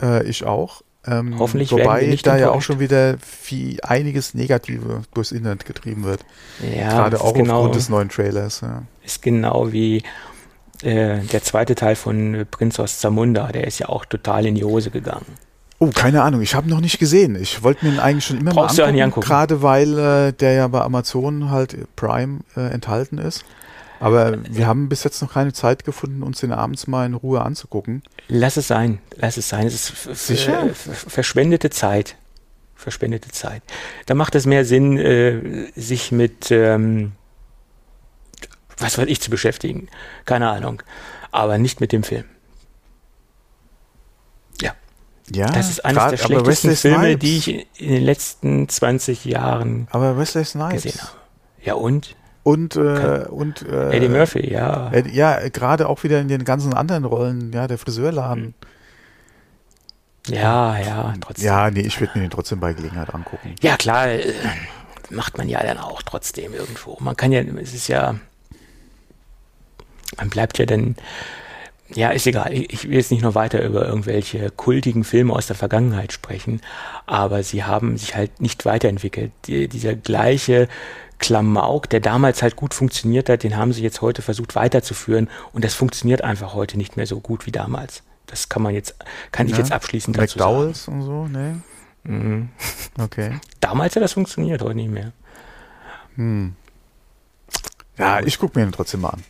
Äh, 0.00 0.22
ich 0.24 0.44
auch. 0.44 0.82
Ähm, 1.06 1.38
Hoffentlich 1.38 1.70
werden 1.72 1.84
wobei 1.86 2.06
nicht 2.06 2.26
da 2.26 2.36
ja 2.36 2.48
auch 2.48 2.54
enttäuscht. 2.54 2.66
schon 2.66 2.80
wieder 2.80 3.16
viel, 3.18 3.78
einiges 3.82 4.34
Negative 4.34 5.02
durchs 5.14 5.32
Internet 5.32 5.64
getrieben 5.64 6.04
wird. 6.04 6.20
Ja, 6.76 6.90
Gerade 6.90 7.20
auch 7.20 7.32
genau, 7.32 7.56
aufgrund 7.56 7.74
des 7.76 7.88
neuen 7.88 8.08
Trailers. 8.10 8.60
Ja. 8.60 8.82
ist 9.02 9.22
genau 9.22 9.72
wie 9.72 10.02
äh, 10.82 11.20
der 11.20 11.42
zweite 11.42 11.74
Teil 11.74 11.96
von 11.96 12.34
äh, 12.34 12.44
Prinz 12.44 12.78
aus 12.78 12.98
Zamunda. 12.98 13.48
Der 13.52 13.66
ist 13.66 13.78
ja 13.78 13.88
auch 13.88 14.04
total 14.04 14.44
in 14.46 14.54
die 14.54 14.64
Hose 14.64 14.90
gegangen. 14.90 15.26
Oh, 15.78 15.88
keine 15.94 16.22
Ahnung, 16.22 16.42
ich 16.42 16.54
habe 16.54 16.66
ihn 16.66 16.70
noch 16.74 16.82
nicht 16.82 16.98
gesehen. 16.98 17.34
Ich 17.40 17.62
wollte 17.62 17.86
mir 17.86 17.92
ihn 17.94 18.00
eigentlich 18.00 18.26
schon 18.26 18.38
immer 18.38 18.50
Brauchst 18.50 18.76
mal 18.76 18.84
angucken, 18.84 19.02
angucken. 19.02 19.26
gerade 19.26 19.62
weil 19.62 19.98
äh, 19.98 20.32
der 20.34 20.52
ja 20.52 20.68
bei 20.68 20.82
Amazon 20.82 21.50
halt 21.50 21.72
äh, 21.72 21.84
Prime 21.96 22.40
äh, 22.54 22.68
enthalten 22.70 23.16
ist. 23.16 23.46
Aber 24.00 24.38
wir 24.52 24.66
haben 24.66 24.88
bis 24.88 25.04
jetzt 25.04 25.20
noch 25.20 25.32
keine 25.34 25.52
Zeit 25.52 25.84
gefunden, 25.84 26.22
uns 26.22 26.40
den 26.40 26.52
abends 26.52 26.86
mal 26.86 27.04
in 27.06 27.14
Ruhe 27.14 27.42
anzugucken. 27.42 28.02
Lass 28.28 28.56
es 28.56 28.66
sein, 28.66 28.98
lass 29.16 29.36
es 29.36 29.48
sein. 29.48 29.66
Es 29.66 29.90
ist 30.06 30.26
Sicher? 30.26 30.64
äh, 30.70 30.74
verschwendete 30.74 31.68
Zeit. 31.70 32.16
Verschwendete 32.74 33.28
Zeit. 33.28 33.62
Da 34.06 34.14
macht 34.14 34.34
es 34.34 34.46
mehr 34.46 34.64
Sinn, 34.64 34.96
äh, 34.96 35.70
sich 35.78 36.12
mit, 36.12 36.50
ähm, 36.50 37.12
was 38.78 38.96
weiß 38.96 39.06
ich, 39.06 39.20
zu 39.20 39.28
beschäftigen. 39.30 39.88
Keine 40.24 40.48
Ahnung. 40.48 40.82
Aber 41.30 41.58
nicht 41.58 41.80
mit 41.82 41.92
dem 41.92 42.02
Film. 42.02 42.24
Ja, 44.62 44.72
Ja, 45.30 45.46
das 45.50 45.68
ist 45.68 45.84
eines 45.84 45.98
grad- 45.98 46.12
der 46.12 46.16
schlechtesten 46.16 46.74
Filme, 46.76 47.16
die 47.18 47.36
ich 47.36 47.48
in 47.48 47.88
den 47.92 48.02
letzten 48.04 48.66
20 48.68 49.26
Jahren 49.26 49.86
Aber 49.90 50.16
Wesley 50.18 50.44
Snipes. 50.46 50.84
gesehen 50.84 51.00
habe. 51.02 51.12
Ja 51.62 51.74
und? 51.74 52.16
Und, 52.42 52.76
äh, 52.76 53.26
und 53.28 53.62
äh, 53.68 53.90
Eddie 53.96 54.08
Murphy, 54.08 54.50
ja. 54.52 54.90
Eddie- 54.92 55.14
ja, 55.14 55.48
gerade 55.50 55.88
auch 55.88 56.02
wieder 56.04 56.20
in 56.20 56.28
den 56.28 56.44
ganzen 56.44 56.72
anderen 56.72 57.04
Rollen, 57.04 57.52
ja, 57.52 57.66
der 57.66 57.76
Friseurladen. 57.78 58.54
Ja, 60.26 60.78
ja, 60.78 61.14
trotzdem. 61.20 61.44
Ja, 61.46 61.70
nee, 61.70 61.80
ich 61.80 62.00
würde 62.00 62.12
mir 62.14 62.22
den 62.24 62.30
trotzdem 62.30 62.60
bei 62.60 62.72
Gelegenheit 62.72 63.14
angucken. 63.14 63.54
Ja, 63.62 63.76
klar, 63.76 64.08
äh, 64.08 64.32
macht 65.10 65.38
man 65.38 65.48
ja 65.48 65.62
dann 65.62 65.78
auch 65.78 66.02
trotzdem 66.02 66.54
irgendwo. 66.54 66.96
Man 67.00 67.16
kann 67.16 67.32
ja, 67.32 67.40
es 67.40 67.74
ist 67.74 67.88
ja, 67.88 68.14
man 70.16 70.30
bleibt 70.30 70.58
ja 70.58 70.66
dann, 70.66 70.96
ja, 71.94 72.10
ist 72.10 72.26
egal. 72.26 72.52
Ich, 72.52 72.72
ich 72.72 72.84
will 72.88 72.94
jetzt 72.96 73.10
nicht 73.10 73.22
noch 73.22 73.34
weiter 73.34 73.62
über 73.64 73.86
irgendwelche 73.86 74.50
kultigen 74.50 75.04
Filme 75.04 75.32
aus 75.32 75.46
der 75.46 75.56
Vergangenheit 75.56 76.12
sprechen, 76.12 76.60
aber 77.06 77.42
sie 77.42 77.64
haben 77.64 77.96
sich 77.96 78.14
halt 78.14 78.40
nicht 78.40 78.64
weiterentwickelt. 78.64 79.32
Die, 79.46 79.68
dieser 79.68 79.94
gleiche 79.94 80.68
Klamauk, 81.18 81.88
der 81.90 82.00
damals 82.00 82.42
halt 82.42 82.56
gut 82.56 82.72
funktioniert 82.74 83.28
hat, 83.28 83.42
den 83.42 83.56
haben 83.56 83.72
sie 83.72 83.82
jetzt 83.82 84.00
heute 84.00 84.22
versucht 84.22 84.54
weiterzuführen 84.54 85.28
und 85.52 85.64
das 85.64 85.74
funktioniert 85.74 86.22
einfach 86.22 86.54
heute 86.54 86.78
nicht 86.78 86.96
mehr 86.96 87.06
so 87.06 87.20
gut 87.20 87.46
wie 87.46 87.52
damals. 87.52 88.02
Das 88.26 88.48
kann 88.48 88.62
man 88.62 88.74
jetzt, 88.74 88.94
kann 89.32 89.46
ich 89.46 89.52
Ja. 89.52 89.58
jetzt 89.58 89.72
abschließend 89.72 90.16
dazu 90.16 90.38
sagen. 90.38 90.52
McDowells 90.54 90.88
und 90.88 91.02
so, 91.02 91.26
ne? 91.26 91.60
Mhm. 92.04 92.48
Okay. 92.98 93.38
Damals 93.60 93.96
hat 93.96 94.02
das 94.02 94.12
funktioniert, 94.14 94.62
heute 94.62 94.74
nicht 94.76 94.90
mehr. 94.90 95.12
Hm. 96.16 96.54
Ja, 97.98 98.20
ich 98.20 98.38
gucke 98.38 98.58
mir 98.58 98.64
den 98.64 98.72
trotzdem 98.72 99.00
mal 99.02 99.10
an. 99.10 99.22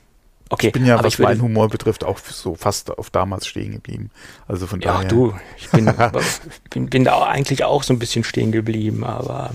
Okay, 0.53 0.67
Ich 0.69 0.73
bin 0.73 0.85
ja, 0.85 1.03
was 1.03 1.19
meinen 1.19 1.41
Humor 1.43 1.69
betrifft, 1.69 2.03
auch 2.03 2.19
so 2.19 2.57
fast 2.57 2.91
auf 2.99 3.09
damals 3.11 3.47
stehen 3.47 3.71
geblieben. 3.73 4.11
Also 4.49 4.67
von 4.67 4.81
Ja, 4.81 4.95
daher. 4.95 5.09
du, 5.09 5.35
ich 5.57 5.71
bin, 5.71 5.93
bin, 6.71 6.91
bin 6.91 7.05
da 7.05 7.23
eigentlich 7.23 7.63
auch 7.65 7.85
so 7.85 7.95
ein 7.95 8.01
bisschen 8.01 8.25
stehen 8.25 8.51
geblieben, 8.51 9.05
aber 9.05 9.53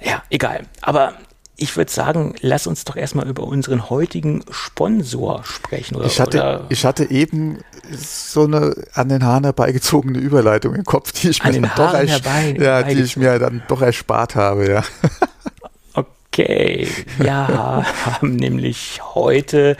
ja, 0.00 0.22
egal. 0.30 0.62
Aber 0.80 1.14
ich 1.56 1.76
würde 1.76 1.90
sagen, 1.90 2.34
lass 2.40 2.68
uns 2.68 2.84
doch 2.84 2.94
erstmal 2.94 3.26
über 3.28 3.42
unseren 3.42 3.90
heutigen 3.90 4.44
Sponsor 4.50 5.42
sprechen. 5.44 5.96
Oder, 5.96 6.06
Ich 6.06 6.20
hatte, 6.20 6.38
oder 6.38 6.66
ich 6.68 6.84
hatte 6.84 7.10
eben 7.10 7.58
so 7.90 8.44
eine 8.44 8.76
an 8.94 9.08
den 9.08 9.24
Haaren 9.24 9.42
herbeigezogene 9.42 10.18
Überleitung 10.18 10.76
im 10.76 10.84
Kopf, 10.84 11.10
die 11.10 11.30
ich 11.30 11.42
An 11.42 11.52
mir 11.52 11.62
dann 11.62 11.70
doch, 11.74 12.60
ja, 12.60 12.82
die 12.84 13.00
ich 13.00 13.16
mir 13.16 13.40
dann 13.40 13.64
doch 13.66 13.82
erspart 13.82 14.36
habe, 14.36 14.70
ja. 14.70 14.84
Okay, 16.38 16.86
ja, 17.24 17.82
haben 18.06 18.36
nämlich 18.36 19.00
heute 19.16 19.76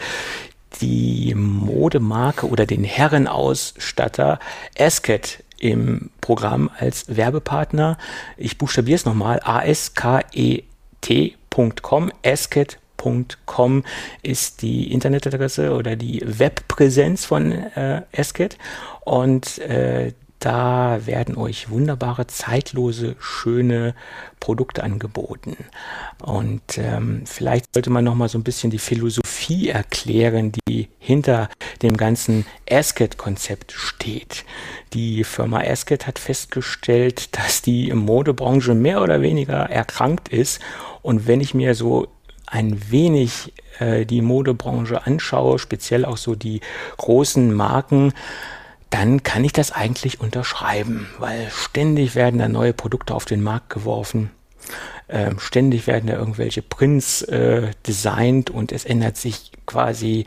die 0.81 1.33
Modemarke 1.35 2.49
oder 2.49 2.65
den 2.65 2.83
Herrenausstatter 2.83 4.39
Asket 4.77 5.41
im 5.57 6.09
Programm 6.19 6.69
als 6.77 7.15
Werbepartner. 7.15 7.97
Ich 8.35 8.57
buchstabiere 8.57 8.97
es 8.97 9.05
nochmal, 9.05 9.39
asket.com, 9.41 10.61
esket.com 12.23 13.83
ist 14.21 14.61
die 14.61 14.91
Internetadresse 14.91 15.73
oder 15.73 15.95
die 15.95 16.21
Webpräsenz 16.25 17.23
von 17.23 17.53
äh, 17.53 18.01
Esket. 18.11 18.57
Und 19.05 19.59
äh, 19.59 20.11
da 20.39 21.05
werden 21.05 21.37
euch 21.37 21.69
wunderbare, 21.69 22.27
zeitlose, 22.27 23.15
schöne 23.19 23.93
Produkte 24.39 24.83
angeboten. 24.83 25.57
Und 26.23 26.77
ähm, 26.77 27.23
vielleicht 27.25 27.73
sollte 27.73 27.89
man 27.89 28.05
noch 28.05 28.15
mal 28.15 28.29
so 28.29 28.37
ein 28.37 28.43
bisschen 28.43 28.71
die 28.71 28.79
Philosophie 28.79 29.69
erklären, 29.69 30.53
die 30.67 30.87
hinter 30.97 31.49
dem 31.81 31.97
ganzen 31.97 32.45
Asket-Konzept 32.69 33.73
steht. 33.73 34.45
Die 34.93 35.25
Firma 35.25 35.59
Asket 35.59 36.07
hat 36.07 36.19
festgestellt, 36.19 37.37
dass 37.37 37.61
die 37.61 37.91
Modebranche 37.93 38.73
mehr 38.73 39.01
oder 39.01 39.21
weniger 39.21 39.69
erkrankt 39.69 40.29
ist. 40.29 40.61
Und 41.01 41.27
wenn 41.27 41.41
ich 41.41 41.53
mir 41.53 41.75
so 41.75 42.07
ein 42.47 42.91
wenig 42.91 43.53
äh, 43.79 44.05
die 44.05 44.21
Modebranche 44.21 45.05
anschaue, 45.05 45.59
speziell 45.59 46.05
auch 46.05 46.17
so 46.17 46.35
die 46.35 46.61
großen 46.97 47.53
Marken, 47.53 48.13
dann 48.89 49.23
kann 49.23 49.43
ich 49.43 49.53
das 49.53 49.71
eigentlich 49.71 50.19
unterschreiben, 50.19 51.07
weil 51.19 51.49
ständig 51.51 52.15
werden 52.15 52.39
da 52.39 52.47
neue 52.47 52.73
Produkte 52.73 53.13
auf 53.13 53.25
den 53.25 53.41
Markt 53.41 53.69
geworfen. 53.69 54.31
Ähm, 55.07 55.39
ständig 55.39 55.87
werden 55.87 56.07
da 56.07 56.13
irgendwelche 56.13 56.61
Prints 56.61 57.21
äh, 57.23 57.71
designt 57.87 58.49
und 58.49 58.71
es 58.71 58.85
ändert 58.85 59.17
sich 59.17 59.51
quasi 59.65 60.25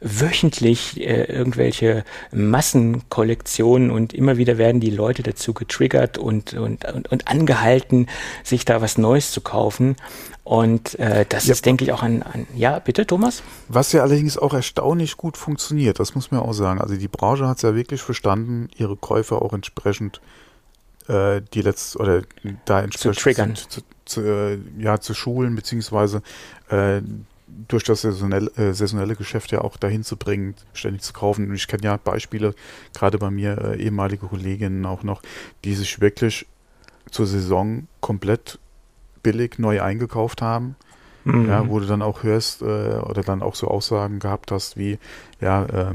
wöchentlich 0.00 1.00
äh, 1.00 1.24
irgendwelche 1.24 2.04
Massenkollektionen 2.30 3.90
und 3.90 4.12
immer 4.12 4.36
wieder 4.36 4.58
werden 4.58 4.80
die 4.80 4.90
Leute 4.90 5.22
dazu 5.22 5.54
getriggert 5.54 6.18
und, 6.18 6.54
und, 6.54 6.84
und, 6.84 7.10
und 7.10 7.28
angehalten, 7.28 8.08
sich 8.42 8.64
da 8.64 8.82
was 8.82 8.98
Neues 8.98 9.32
zu 9.32 9.40
kaufen. 9.40 9.96
Und 10.44 10.98
äh, 10.98 11.24
das 11.26 11.46
ja. 11.46 11.52
ist, 11.52 11.64
denke 11.64 11.84
ich, 11.84 11.92
auch 11.92 12.02
ein, 12.02 12.22
ein, 12.22 12.46
Ja, 12.54 12.78
bitte, 12.78 13.06
Thomas? 13.06 13.42
Was 13.68 13.92
ja 13.92 14.02
allerdings 14.02 14.36
auch 14.36 14.52
erstaunlich 14.52 15.16
gut 15.16 15.38
funktioniert, 15.38 15.98
das 15.98 16.14
muss 16.14 16.30
man 16.30 16.40
auch 16.40 16.52
sagen. 16.52 16.82
Also 16.82 16.96
die 16.96 17.08
Branche 17.08 17.48
hat 17.48 17.56
es 17.56 17.62
ja 17.62 17.74
wirklich 17.74 18.02
verstanden, 18.02 18.68
ihre 18.76 18.96
Käufer 18.96 19.40
auch 19.40 19.54
entsprechend 19.54 20.20
äh, 21.08 21.40
die 21.54 21.62
letzt 21.62 21.98
oder 21.98 22.22
da 22.66 22.82
entsprechend 22.82 23.16
zu 23.16 23.22
triggern. 23.22 23.54
Zu, 23.56 23.80
zu, 24.04 24.20
äh, 24.20 24.58
ja, 24.78 25.00
zu 25.00 25.14
schulen, 25.14 25.56
beziehungsweise 25.56 26.22
äh, 26.68 27.00
durch 27.68 27.84
das 27.84 28.02
saisonelle, 28.02 28.50
äh, 28.56 28.74
saisonelle 28.74 29.16
Geschäft 29.16 29.50
ja 29.50 29.62
auch 29.62 29.78
dahin 29.78 30.04
zu 30.04 30.18
bringen, 30.18 30.54
ständig 30.74 31.02
zu 31.02 31.14
kaufen. 31.14 31.48
Und 31.48 31.54
ich 31.54 31.68
kenne 31.68 31.84
ja 31.84 31.96
Beispiele, 31.96 32.54
gerade 32.92 33.16
bei 33.18 33.30
mir 33.30 33.58
äh, 33.58 33.82
ehemalige 33.82 34.26
Kolleginnen 34.26 34.84
auch 34.84 35.02
noch, 35.04 35.22
die 35.64 35.74
sich 35.74 36.00
wirklich 36.00 36.46
zur 37.10 37.26
Saison 37.26 37.86
komplett 38.00 38.58
billig 39.24 39.58
neu 39.58 39.82
eingekauft 39.82 40.40
haben. 40.40 40.76
Mhm. 41.24 41.48
Ja, 41.48 41.68
wo 41.68 41.80
du 41.80 41.86
dann 41.86 42.02
auch 42.02 42.22
hörst 42.22 42.62
äh, 42.62 42.64
oder 42.64 43.22
dann 43.22 43.42
auch 43.42 43.54
so 43.54 43.66
Aussagen 43.66 44.18
gehabt 44.18 44.52
hast 44.52 44.76
wie, 44.76 44.98
ja, 45.40 45.64
äh, 45.64 45.94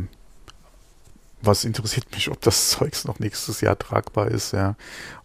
was 1.42 1.64
interessiert 1.64 2.12
mich, 2.12 2.30
ob 2.30 2.42
das 2.42 2.70
Zeugs 2.72 3.06
noch 3.06 3.20
nächstes 3.20 3.62
Jahr 3.62 3.78
tragbar 3.78 4.28
ist, 4.28 4.52
ja. 4.52 4.76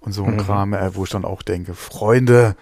Und 0.00 0.12
so 0.12 0.24
ein 0.24 0.34
mhm. 0.34 0.38
Kram, 0.38 0.74
äh, 0.74 0.94
wo 0.94 1.04
ich 1.04 1.10
dann 1.10 1.24
auch 1.24 1.42
denke, 1.42 1.74
Freunde, 1.74 2.54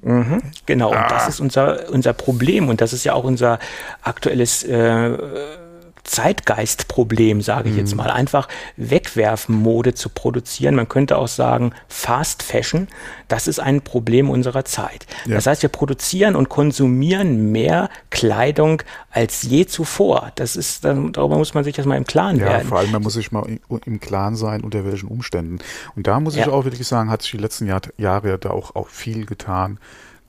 Mhm, 0.00 0.42
genau, 0.64 0.92
ah. 0.92 1.02
und 1.02 1.10
das 1.10 1.24
ah. 1.24 1.28
ist 1.28 1.40
unser, 1.40 1.90
unser 1.90 2.12
Problem 2.12 2.68
und 2.68 2.80
das 2.80 2.92
ist 2.92 3.02
ja 3.04 3.14
auch 3.14 3.24
unser 3.24 3.58
aktuelles 4.02 4.62
äh, 4.62 5.18
Zeitgeistproblem, 6.08 7.42
sage 7.42 7.68
ich 7.68 7.74
mhm. 7.74 7.80
jetzt 7.80 7.94
mal. 7.94 8.10
Einfach 8.10 8.48
Wegwerfmode 8.76 9.94
zu 9.94 10.08
produzieren. 10.08 10.74
Man 10.74 10.88
könnte 10.88 11.18
auch 11.18 11.28
sagen, 11.28 11.72
Fast 11.86 12.42
Fashion, 12.42 12.88
das 13.28 13.46
ist 13.46 13.60
ein 13.60 13.82
Problem 13.82 14.30
unserer 14.30 14.64
Zeit. 14.64 15.06
Ja. 15.26 15.34
Das 15.34 15.46
heißt, 15.46 15.62
wir 15.62 15.68
produzieren 15.68 16.34
und 16.34 16.48
konsumieren 16.48 17.52
mehr 17.52 17.90
Kleidung 18.08 18.82
als 19.10 19.42
je 19.42 19.66
zuvor. 19.66 20.32
Das 20.36 20.56
ist, 20.56 20.84
darüber 20.84 21.36
muss 21.36 21.52
man 21.52 21.64
sich 21.64 21.76
erstmal 21.76 21.98
im 21.98 22.04
Klaren 22.04 22.38
ja, 22.38 22.46
werden. 22.46 22.68
Vor 22.68 22.78
allem, 22.78 22.90
man 22.90 23.02
muss 23.02 23.12
sich 23.12 23.30
mal 23.30 23.46
im 23.84 24.00
Klaren 24.00 24.34
sein, 24.34 24.62
unter 24.62 24.84
welchen 24.86 25.08
Umständen. 25.08 25.58
Und 25.94 26.06
da 26.06 26.20
muss 26.20 26.36
ich 26.36 26.46
ja. 26.46 26.52
auch 26.52 26.64
wirklich 26.64 26.86
sagen, 26.86 27.10
hat 27.10 27.22
sich 27.22 27.32
die 27.32 27.38
letzten 27.38 27.66
Jahr, 27.66 27.82
Jahre 27.98 28.38
da 28.38 28.50
auch, 28.50 28.74
auch 28.74 28.88
viel 28.88 29.26
getan 29.26 29.78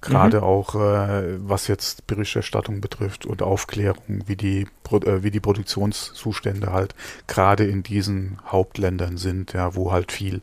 Gerade 0.02 0.38
mhm. 0.38 0.44
auch 0.44 0.76
äh, 0.76 1.38
was 1.40 1.68
jetzt 1.68 2.08
Berichterstattung 2.08 2.80
betrifft 2.80 3.26
und 3.26 3.42
Aufklärung, 3.42 4.24
wie 4.28 4.38
die, 4.38 4.68
äh, 4.92 5.24
wie 5.24 5.32
die 5.32 5.42
Produktionszustände 5.42 6.72
halt 6.72 6.96
gerade 7.28 7.66
in 7.66 7.84
diesen 7.84 8.40
Hauptländern 8.48 9.18
sind, 9.18 9.54
ja, 9.54 9.76
wo 9.76 9.92
halt 9.92 10.12
viel 10.12 10.42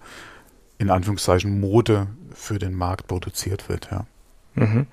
in 0.78 0.90
Anführungszeichen 0.90 1.58
Mode 1.58 2.08
für 2.34 2.58
den 2.58 2.74
Markt 2.74 3.06
produziert 3.06 3.68
wird, 3.68 3.88
ja. 3.90 4.06
Mhm. 4.54 4.86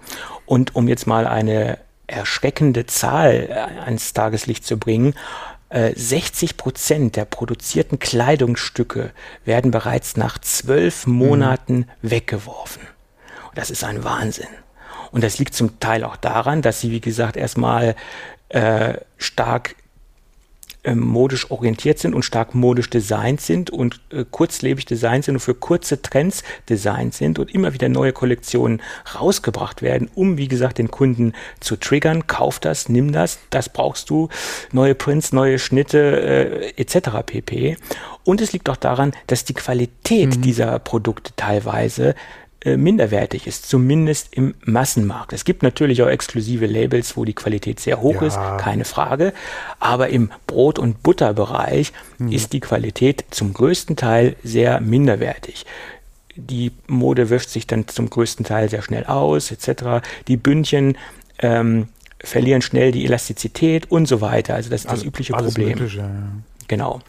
Und 0.45 0.75
um 0.75 0.87
jetzt 0.87 1.07
mal 1.07 1.27
eine 1.27 1.79
erschreckende 2.07 2.85
Zahl 2.85 3.47
äh, 3.49 3.53
ans 3.81 4.13
Tageslicht 4.13 4.65
zu 4.65 4.77
bringen, 4.77 5.13
60 5.73 6.51
äh, 6.51 6.53
Prozent 6.53 7.15
der 7.15 7.25
produzierten 7.25 7.97
Kleidungsstücke 7.97 9.11
werden 9.43 9.71
bereits 9.71 10.17
nach 10.17 10.37
zwölf 10.37 11.07
mhm. 11.07 11.13
Monaten 11.13 11.77
mhm. 11.77 11.85
weggeworfen. 12.01 12.83
Das 13.55 13.69
ist 13.69 13.83
ein 13.83 14.03
Wahnsinn. 14.03 14.47
Und 15.11 15.23
das 15.23 15.37
liegt 15.37 15.53
zum 15.53 15.79
Teil 15.79 16.03
auch 16.03 16.15
daran, 16.15 16.61
dass 16.61 16.81
sie, 16.81 16.91
wie 16.91 17.01
gesagt, 17.01 17.37
erstmal 17.37 17.95
äh, 18.49 18.95
stark 19.17 19.75
äh, 20.85 20.95
modisch 20.95 21.49
orientiert 21.49 21.97
sind 21.97 22.13
und 22.13 22.23
stark 22.23 22.55
modisch 22.55 22.89
designt 22.89 23.39
sind 23.39 23.69
und 23.69 24.01
äh, 24.11 24.25
kurzlebig 24.29 24.85
designt 24.85 25.23
sind 25.23 25.35
und 25.35 25.39
für 25.39 25.53
kurze 25.53 26.01
Trends 26.01 26.43
designt 26.67 27.13
sind 27.13 27.39
und 27.39 27.55
immer 27.55 27.73
wieder 27.73 27.87
neue 27.87 28.11
Kollektionen 28.11 28.81
rausgebracht 29.17 29.81
werden, 29.81 30.09
um, 30.13 30.37
wie 30.37 30.49
gesagt, 30.49 30.79
den 30.79 30.91
Kunden 30.91 31.31
zu 31.61 31.77
triggern. 31.77 32.27
Kauf 32.27 32.59
das, 32.59 32.89
nimm 32.89 33.13
das, 33.13 33.39
das 33.49 33.69
brauchst 33.69 34.09
du, 34.09 34.27
neue 34.73 34.93
Prints, 34.93 35.31
neue 35.31 35.57
Schnitte 35.57 36.19
äh, 36.21 36.81
etc. 36.81 37.11
pp. 37.25 37.77
Und 38.25 38.41
es 38.41 38.51
liegt 38.51 38.69
auch 38.69 38.75
daran, 38.75 39.13
dass 39.27 39.45
die 39.45 39.53
Qualität 39.53 40.35
mhm. 40.35 40.41
dieser 40.41 40.79
Produkte 40.79 41.31
teilweise 41.37 42.13
äh, 42.65 42.77
minderwertig 42.77 43.45
ist, 43.45 43.67
zumindest 43.67 44.33
im 44.33 44.53
Massenmarkt. 44.63 45.33
Es 45.33 45.43
gibt 45.43 45.63
natürlich 45.63 46.01
auch 46.01 46.07
exklusive 46.07 46.65
Labels, 46.65 47.17
wo 47.17 47.25
die 47.25 47.33
Qualität 47.33 47.79
sehr 47.81 48.01
hoch 48.01 48.21
ja. 48.21 48.27
ist, 48.27 48.39
keine 48.57 48.85
Frage. 48.85 49.33
Aber 49.81 50.09
im 50.09 50.31
Brot- 50.47 50.79
und 50.79 51.03
Butterbereich 51.03 51.91
mhm. 52.19 52.31
ist 52.31 52.53
die 52.53 52.61
Qualität 52.61 53.25
zum 53.31 53.53
größten 53.53 53.97
Teil 53.97 54.37
sehr 54.43 54.79
minderwertig. 54.79 55.65
Die 56.35 56.71
Mode 56.87 57.29
wäscht 57.29 57.49
sich 57.49 57.67
dann 57.67 57.87
zum 57.89 58.09
größten 58.09 58.45
Teil 58.45 58.69
sehr 58.69 58.81
schnell 58.81 59.05
aus, 59.05 59.51
etc. 59.51 60.05
Die 60.27 60.37
Bündchen 60.37 60.97
ähm, 61.39 61.89
verlieren 62.23 62.61
schnell 62.61 62.93
die 62.93 63.03
Elastizität 63.03 63.91
und 63.91 64.07
so 64.07 64.21
weiter. 64.21 64.55
Also 64.55 64.69
das 64.69 64.81
ist 64.81 64.85
das 64.85 64.91
also, 64.93 65.05
übliche 65.05 65.33
Problem. 65.33 65.69
Mögliche, 65.69 65.99
ja. 65.99 66.09
Genau. 66.67 67.01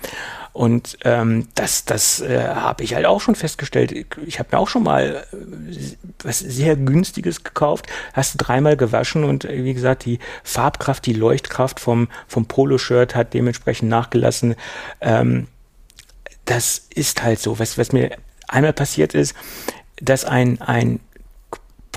Und 0.55 0.99
ähm, 1.03 1.49
das, 1.57 1.85
das 1.85 2.21
äh, 2.21 2.39
habe 2.47 2.85
ich 2.85 2.95
halt 2.95 3.07
auch 3.07 3.21
schon 3.21 3.35
festgestellt. 3.35 3.93
Ich 4.25 4.39
habe 4.39 4.51
mir 4.53 4.59
auch 4.61 4.69
schon 4.69 4.85
mal 4.85 5.27
äh, 5.33 5.37
was 6.23 6.39
sehr 6.39 6.77
günstiges 6.77 7.43
gekauft, 7.43 7.89
hast 8.13 8.35
du 8.35 8.39
dreimal 8.39 8.77
gewaschen 8.77 9.25
und 9.25 9.45
äh, 9.45 9.65
wie 9.65 9.75
gesagt, 9.75 10.05
die 10.05 10.21
Farbkraft, 10.45 11.07
die 11.07 11.13
Leuchtkraft 11.13 11.81
vom, 11.81 12.07
vom 12.29 12.47
Poloshirt 12.47 13.17
hat 13.17 13.35
dementsprechend 13.35 13.89
nachgelassen. 13.89 14.55
Ähm, 15.01 15.49
das 16.45 16.87
ist 16.95 17.25
halt 17.25 17.41
so. 17.41 17.59
Was, 17.59 17.77
was 17.77 17.91
mir 17.91 18.17
einmal 18.47 18.73
passiert 18.73 19.13
ist, 19.13 19.35
dass 19.97 20.25
ein, 20.25 20.61
ein 20.61 21.01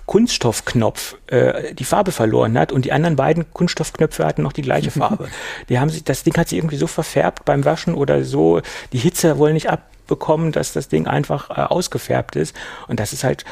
Kunststoffknopf 0.07 1.17
äh, 1.27 1.75
die 1.75 1.83
Farbe 1.83 2.11
verloren 2.11 2.57
hat 2.57 2.71
und 2.71 2.85
die 2.85 2.93
anderen 2.93 3.17
beiden 3.17 3.45
Kunststoffknöpfe 3.53 4.25
hatten 4.25 4.41
noch 4.41 4.53
die 4.53 4.63
gleiche 4.63 4.89
Farbe. 4.99 5.27
die 5.69 5.79
haben 5.79 5.89
sich, 5.89 6.03
das 6.03 6.23
Ding 6.23 6.35
hat 6.37 6.49
sich 6.49 6.57
irgendwie 6.57 6.77
so 6.77 6.87
verfärbt 6.87 7.45
beim 7.45 7.65
Waschen 7.65 7.93
oder 7.93 8.23
so, 8.23 8.61
die 8.93 8.97
Hitze 8.97 9.37
wohl 9.37 9.53
nicht 9.53 9.69
abbekommen, 9.69 10.51
dass 10.53 10.73
das 10.73 10.87
Ding 10.87 11.07
einfach 11.07 11.49
äh, 11.51 11.61
ausgefärbt 11.61 12.37
ist. 12.37 12.55
Und 12.87 12.99
das 12.99 13.13
ist 13.13 13.23
halt 13.25 13.43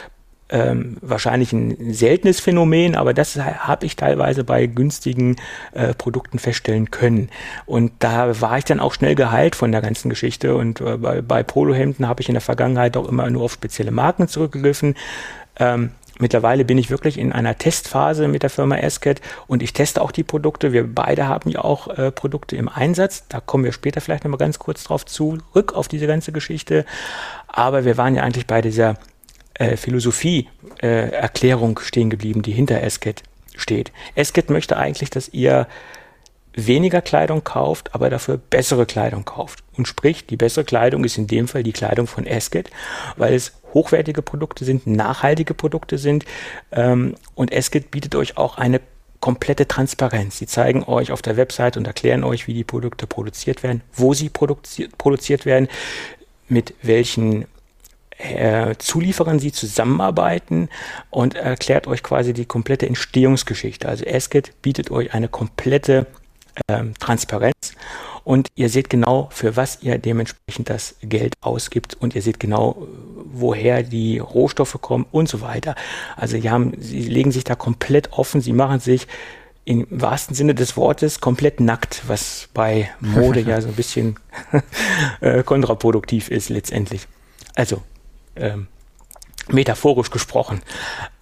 ähm, 0.47 0.97
wahrscheinlich 1.01 1.51
ein 1.51 1.93
seltenes 1.93 2.39
Phänomen, 2.39 2.95
aber 2.95 3.13
das 3.13 3.35
habe 3.35 3.85
ich 3.85 3.95
teilweise 3.95 4.43
bei 4.43 4.67
günstigen 4.67 5.35
äh, 5.73 5.93
Produkten 5.93 6.39
feststellen 6.39 6.89
können. 6.89 7.29
Und 7.65 7.91
da 7.99 8.39
war 8.39 8.57
ich 8.57 8.63
dann 8.63 8.79
auch 8.79 8.93
schnell 8.93 9.15
geheilt 9.15 9.55
von 9.55 9.71
der 9.71 9.81
ganzen 9.81 10.09
Geschichte. 10.09 10.55
Und 10.55 10.79
äh, 10.81 10.97
bei, 10.97 11.21
bei 11.21 11.43
Polohemden 11.43 12.07
habe 12.07 12.21
ich 12.21 12.29
in 12.29 12.35
der 12.35 12.41
Vergangenheit 12.41 12.95
auch 12.95 13.09
immer 13.09 13.29
nur 13.29 13.43
auf 13.43 13.53
spezielle 13.53 13.91
Marken 13.91 14.27
zurückgegriffen. 14.27 14.95
Ähm, 15.57 15.91
Mittlerweile 16.19 16.63
bin 16.63 16.77
ich 16.77 16.89
wirklich 16.89 17.17
in 17.17 17.33
einer 17.33 17.57
Testphase 17.57 18.27
mit 18.27 18.43
der 18.43 18.49
Firma 18.49 18.75
Ascat 18.75 19.19
und 19.47 19.61
ich 19.61 19.73
teste 19.73 20.01
auch 20.01 20.11
die 20.11 20.23
Produkte. 20.23 20.71
Wir 20.71 20.87
beide 20.87 21.27
haben 21.27 21.49
ja 21.49 21.63
auch 21.63 21.89
äh, 21.89 22.11
Produkte 22.11 22.55
im 22.55 22.69
Einsatz. 22.69 23.25
Da 23.27 23.41
kommen 23.41 23.65
wir 23.65 23.73
später 23.73 23.99
vielleicht 23.99 24.23
nochmal 24.23 24.37
ganz 24.37 24.57
kurz 24.57 24.85
drauf 24.85 25.05
zurück, 25.05 25.73
auf 25.73 25.89
diese 25.89 26.07
ganze 26.07 26.31
Geschichte. 26.31 26.85
Aber 27.47 27.83
wir 27.83 27.97
waren 27.97 28.15
ja 28.15 28.23
eigentlich 28.23 28.47
bei 28.47 28.61
dieser 28.61 28.95
äh, 29.55 29.75
Philosophie-Erklärung 29.75 31.79
äh, 31.79 31.83
stehen 31.83 32.09
geblieben, 32.09 32.41
die 32.41 32.53
hinter 32.53 32.81
Ascat 32.81 33.23
steht. 33.55 33.91
Ascat 34.15 34.49
möchte 34.49 34.77
eigentlich, 34.77 35.09
dass 35.09 35.29
ihr 35.29 35.67
weniger 36.53 37.01
Kleidung 37.01 37.43
kauft, 37.43 37.93
aber 37.93 38.09
dafür 38.09 38.37
bessere 38.37 38.85
Kleidung 38.85 39.25
kauft. 39.25 39.63
Und 39.77 39.87
sprich, 39.87 40.25
die 40.25 40.37
bessere 40.37 40.63
Kleidung 40.63 41.03
ist 41.03 41.17
in 41.17 41.27
dem 41.27 41.47
Fall 41.47 41.63
die 41.63 41.73
Kleidung 41.73 42.07
von 42.07 42.27
Asket, 42.27 42.69
weil 43.17 43.33
es 43.33 43.53
hochwertige 43.75 44.23
Produkte 44.23 44.65
sind, 44.65 44.87
nachhaltige 44.87 45.53
Produkte 45.53 45.99
sind. 45.99 46.25
Ähm, 46.71 47.13
und 47.35 47.53
Asket 47.53 47.91
bietet 47.91 48.15
euch 48.15 48.37
auch 48.37 48.57
eine 48.57 48.81
komplette 49.19 49.67
Transparenz. 49.67 50.37
Sie 50.39 50.47
zeigen 50.47 50.83
euch 50.83 51.11
auf 51.11 51.21
der 51.21 51.37
Website 51.37 51.77
und 51.77 51.85
erklären 51.85 52.23
euch, 52.23 52.47
wie 52.47 52.53
die 52.53 52.63
Produkte 52.63 53.05
produziert 53.05 53.61
werden, 53.61 53.81
wo 53.93 54.13
sie 54.13 54.29
produziert, 54.29 54.97
produziert 54.97 55.45
werden, 55.45 55.67
mit 56.47 56.73
welchen 56.81 57.45
äh, 58.17 58.75
Zulieferern 58.77 59.39
sie 59.39 59.51
zusammenarbeiten 59.51 60.69
und 61.09 61.35
erklärt 61.35 61.87
euch 61.87 62.03
quasi 62.03 62.33
die 62.33 62.45
komplette 62.45 62.87
Entstehungsgeschichte. 62.87 63.89
Also 63.89 64.05
Esket 64.05 64.61
bietet 64.61 64.91
euch 64.91 65.13
eine 65.13 65.27
komplette 65.27 66.07
ähm, 66.67 66.93
Transparenz 66.99 67.73
und 68.23 68.47
ihr 68.55 68.69
seht 68.69 68.89
genau, 68.89 69.29
für 69.31 69.55
was 69.55 69.83
ihr 69.83 69.97
dementsprechend 69.99 70.69
das 70.69 70.95
Geld 71.01 71.35
ausgibt 71.41 71.93
und 71.93 72.15
ihr 72.15 72.21
seht 72.21 72.39
genau, 72.39 72.87
woher 73.31 73.83
die 73.83 74.17
Rohstoffe 74.17 74.79
kommen 74.81 75.05
und 75.11 75.29
so 75.29 75.41
weiter. 75.41 75.75
Also 76.15 76.39
sie, 76.39 76.49
haben, 76.49 76.73
sie 76.79 77.01
legen 77.01 77.31
sich 77.31 77.43
da 77.43 77.55
komplett 77.55 78.13
offen, 78.13 78.41
sie 78.41 78.53
machen 78.53 78.79
sich 78.79 79.07
im 79.63 79.87
wahrsten 79.89 80.35
Sinne 80.35 80.55
des 80.55 80.77
Wortes 80.77 81.21
komplett 81.21 81.59
nackt, 81.59 82.03
was 82.07 82.49
bei 82.53 82.89
Mode 82.99 83.41
ja 83.41 83.61
so 83.61 83.67
ein 83.67 83.73
bisschen 83.73 84.15
äh, 85.21 85.43
kontraproduktiv 85.43 86.29
ist 86.29 86.49
letztendlich. 86.49 87.07
Also 87.55 87.81
ähm, 88.35 88.67
metaphorisch 89.49 90.09
gesprochen. 90.09 90.61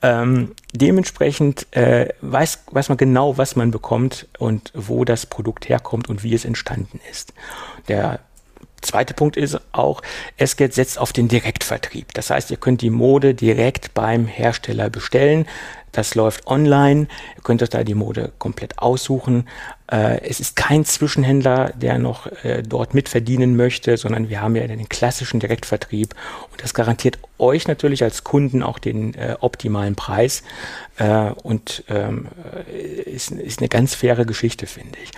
Ähm, 0.02 0.52
dementsprechend 0.74 1.68
äh, 1.72 2.10
weiß, 2.22 2.64
weiß 2.72 2.90
man 2.90 2.98
genau, 2.98 3.38
was 3.38 3.56
man 3.56 3.72
bekommt 3.72 4.28
und 4.38 4.72
wo 4.74 5.06
das 5.06 5.26
Produkt 5.26 5.70
herkommt 5.70 6.10
und 6.10 6.24
wie 6.24 6.34
es 6.34 6.46
entstanden 6.46 7.00
ist. 7.10 7.34
Der 7.88 8.20
zweite 8.82 9.14
Punkt 9.14 9.38
ist 9.38 9.60
auch, 9.72 10.02
Esket 10.38 10.74
setzt 10.74 11.00
auf 11.00 11.14
den 11.14 11.28
Direktvertrieb. 11.28 12.14
Das 12.14 12.30
heißt, 12.30 12.52
ihr 12.52 12.58
könnt 12.58 12.82
die 12.82 12.90
Mode 12.90 13.34
direkt 13.34 13.94
beim 13.94 14.26
Hersteller 14.28 14.90
bestellen. 14.90 15.48
Das 15.92 16.16
läuft 16.16 16.48
online. 16.48 17.08
Ihr 17.36 17.44
könnt 17.44 17.62
euch 17.62 17.70
da 17.70 17.84
die 17.84 17.94
Mode 17.94 18.32
komplett 18.40 18.80
aussuchen. 18.80 19.48
Äh, 19.92 20.22
es 20.22 20.40
ist 20.40 20.56
kein 20.56 20.86
Zwischenhändler, 20.86 21.72
der 21.76 21.98
noch 21.98 22.28
äh, 22.44 22.64
dort 22.64 22.94
mitverdienen 22.94 23.56
möchte, 23.56 23.98
sondern 23.98 24.30
wir 24.30 24.42
haben 24.42 24.56
ja 24.56 24.66
den 24.66 24.90
klassischen 24.90 25.40
Direktvertrieb. 25.40 26.16
Und 26.52 26.64
das 26.64 26.74
garantiert 26.74 27.20
euch 27.38 27.68
natürlich 27.68 28.04
als 28.04 28.24
Kunden 28.24 28.64
auch 28.64 28.80
den 28.80 29.14
äh, 29.16 29.36
optimalen 29.40 29.96
Preis. 29.96 30.44
Äh, 30.98 31.32
und 31.44 31.84
ähm, 31.90 32.28
ist, 33.06 33.32
ist 33.32 33.60
eine 33.60 33.70
ganz 33.70 33.96
faire 33.96 34.26
Geschichte, 34.26 34.68
finde 34.68 34.98
ich. 35.04 35.12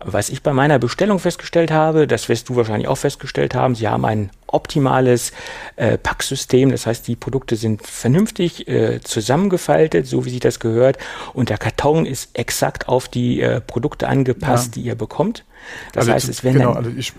Was 0.00 0.28
ich 0.28 0.44
bei 0.44 0.52
meiner 0.52 0.78
Bestellung 0.78 1.18
festgestellt 1.18 1.72
habe, 1.72 2.06
das 2.06 2.28
wirst 2.28 2.48
du 2.48 2.56
wahrscheinlich 2.56 2.86
auch 2.86 2.98
festgestellt 2.98 3.54
haben, 3.56 3.74
sie 3.74 3.88
haben 3.88 4.04
ein 4.04 4.30
optimales 4.46 5.32
äh, 5.76 5.98
Packsystem. 5.98 6.70
Das 6.70 6.86
heißt, 6.86 7.06
die 7.08 7.16
Produkte 7.16 7.56
sind 7.56 7.86
vernünftig 7.86 8.68
äh, 8.68 9.00
zusammengefaltet, 9.00 10.06
so 10.06 10.24
wie 10.24 10.30
sich 10.30 10.40
das 10.40 10.60
gehört. 10.60 10.98
Und 11.34 11.50
der 11.50 11.58
Karton 11.58 12.06
ist 12.06 12.38
exakt 12.38 12.88
auf 12.88 13.08
die 13.08 13.40
äh, 13.40 13.60
Produkte 13.98 14.08
angepasst, 14.08 14.76
ja. 14.76 14.82
die 14.82 14.88
ihr 14.88 14.94
bekommt. 14.94 15.44
Das 15.92 16.02
also 16.02 16.12
heißt, 16.12 16.28
es 16.28 16.44
werden 16.44 16.58
genau, 16.58 16.72
also 16.72 16.90
ich, 16.96 17.12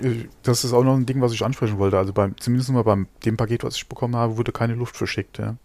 das 0.43 0.63
ist 0.63 0.73
auch 0.73 0.84
noch 0.84 0.95
ein 0.95 1.05
Ding, 1.05 1.21
was 1.21 1.34
ich 1.34 1.43
ansprechen 1.43 1.77
wollte. 1.77 1.97
Also 1.97 2.13
beim, 2.13 2.36
zumindest 2.39 2.71
mal 2.71 2.84
beim 2.84 3.07
dem 3.25 3.38
Paket, 3.38 3.63
was 3.63 3.75
ich 3.75 3.88
bekommen 3.88 4.15
habe, 4.15 4.38
wurde 4.38 4.51
keine 4.51 4.75
Luft 4.75 4.95
verschickt. 4.95 5.38
Ja. 5.38 5.55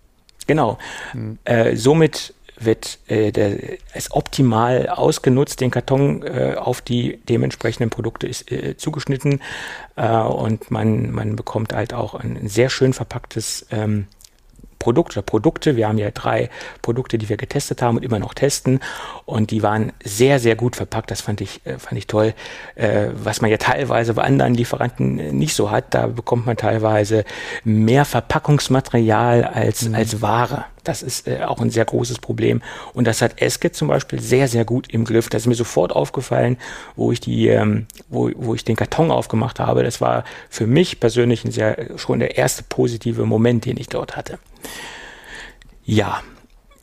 Genau. 0.47 0.79
Hm. 1.13 1.39
Äh, 1.45 1.77
somit 1.77 2.35
wird 2.59 2.99
äh, 3.09 3.33
der, 3.33 3.79
es 3.95 4.13
optimal 4.13 4.89
ausgenutzt. 4.89 5.61
Den 5.61 5.71
Karton 5.71 6.23
äh, 6.23 6.55
auf 6.57 6.81
die 6.81 7.21
dementsprechenden 7.29 7.91
Produkte 7.91 8.27
ist 8.27 8.51
äh, 8.51 8.77
zugeschnitten 8.77 9.41
äh, 9.97 10.19
und 10.19 10.71
man, 10.71 11.11
man 11.11 11.37
bekommt 11.37 11.73
halt 11.73 11.95
auch 11.95 12.15
ein 12.15 12.47
sehr 12.47 12.71
schön 12.71 12.93
verpacktes 12.93 13.67
ähm, 13.71 14.07
Produkt 14.85 15.17
oder 15.17 15.23
Produkte. 15.23 15.77
Wir 15.77 15.89
haben 15.89 15.97
ja 15.97 16.11
drei 16.11 16.51
Produkte, 16.83 17.17
die 17.17 17.31
wir 17.31 17.39
getestet 17.39 17.81
haben 17.81 17.97
und 17.97 18.03
immer 18.03 18.19
noch 18.19 18.35
testen. 18.35 18.81
Und 19.25 19.51
die 19.51 19.63
waren 19.63 19.93
sehr, 20.05 20.39
sehr 20.39 20.57
gut 20.57 20.77
verpackt. 20.77 21.11
Das 21.11 21.23
fand 21.23 21.41
ich, 21.41 21.65
äh, 21.65 21.79
fand 21.79 21.97
ich 21.97 22.07
toll. 22.07 22.35
Äh, 22.75 23.07
was 23.15 23.41
man 23.41 23.51
ja 23.51 23.57
teilweise 23.57 24.13
bei 24.13 24.23
anderen 24.23 24.53
Lieferanten 24.53 25.39
nicht 25.39 25.55
so 25.55 25.71
hat, 25.71 25.95
da 25.95 26.07
bekommt 26.07 26.45
man 26.45 26.59
teilweise 26.59 27.25
mehr 27.65 28.05
Verpackungsmaterial 28.05 29.45
als, 29.45 29.89
mhm. 29.89 29.95
als 29.95 30.21
Ware. 30.21 30.67
Das 30.85 31.03
ist 31.03 31.27
äh, 31.27 31.43
auch 31.45 31.61
ein 31.61 31.71
sehr 31.71 31.85
großes 31.85 32.19
Problem. 32.19 32.63
Und 32.93 33.07
das 33.07 33.23
hat 33.23 33.41
Eske 33.41 33.73
zum 33.73 33.89
Beispiel 33.89 34.21
sehr, 34.21 34.49
sehr 34.49 34.65
gut 34.65 34.93
im 34.93 35.05
Griff. 35.05 35.29
Das 35.29 35.43
ist 35.43 35.47
mir 35.47 35.55
sofort 35.55 35.93
aufgefallen, 35.93 36.57
wo 36.97 37.11
ich 37.11 37.21
die, 37.21 37.49
ähm, 37.49 37.87
wo, 38.09 38.31
wo 38.37 38.55
ich 38.55 38.65
den 38.65 38.77
Karton 38.77 39.11
aufgemacht 39.11 39.61
habe. 39.61 39.83
Das 39.83 40.01
war 40.01 40.25
für 40.51 40.67
mich 40.67 41.01
persönlich 41.01 41.45
ein 41.45 41.51
sehr, 41.51 41.99
schon 41.99 42.21
der 42.21 42.37
erste 42.37 42.63
positive 42.63 43.25
Moment, 43.25 43.65
den 43.65 43.77
ich 43.77 43.89
dort 43.89 44.17
hatte. 44.17 44.39
Ja, 45.85 46.23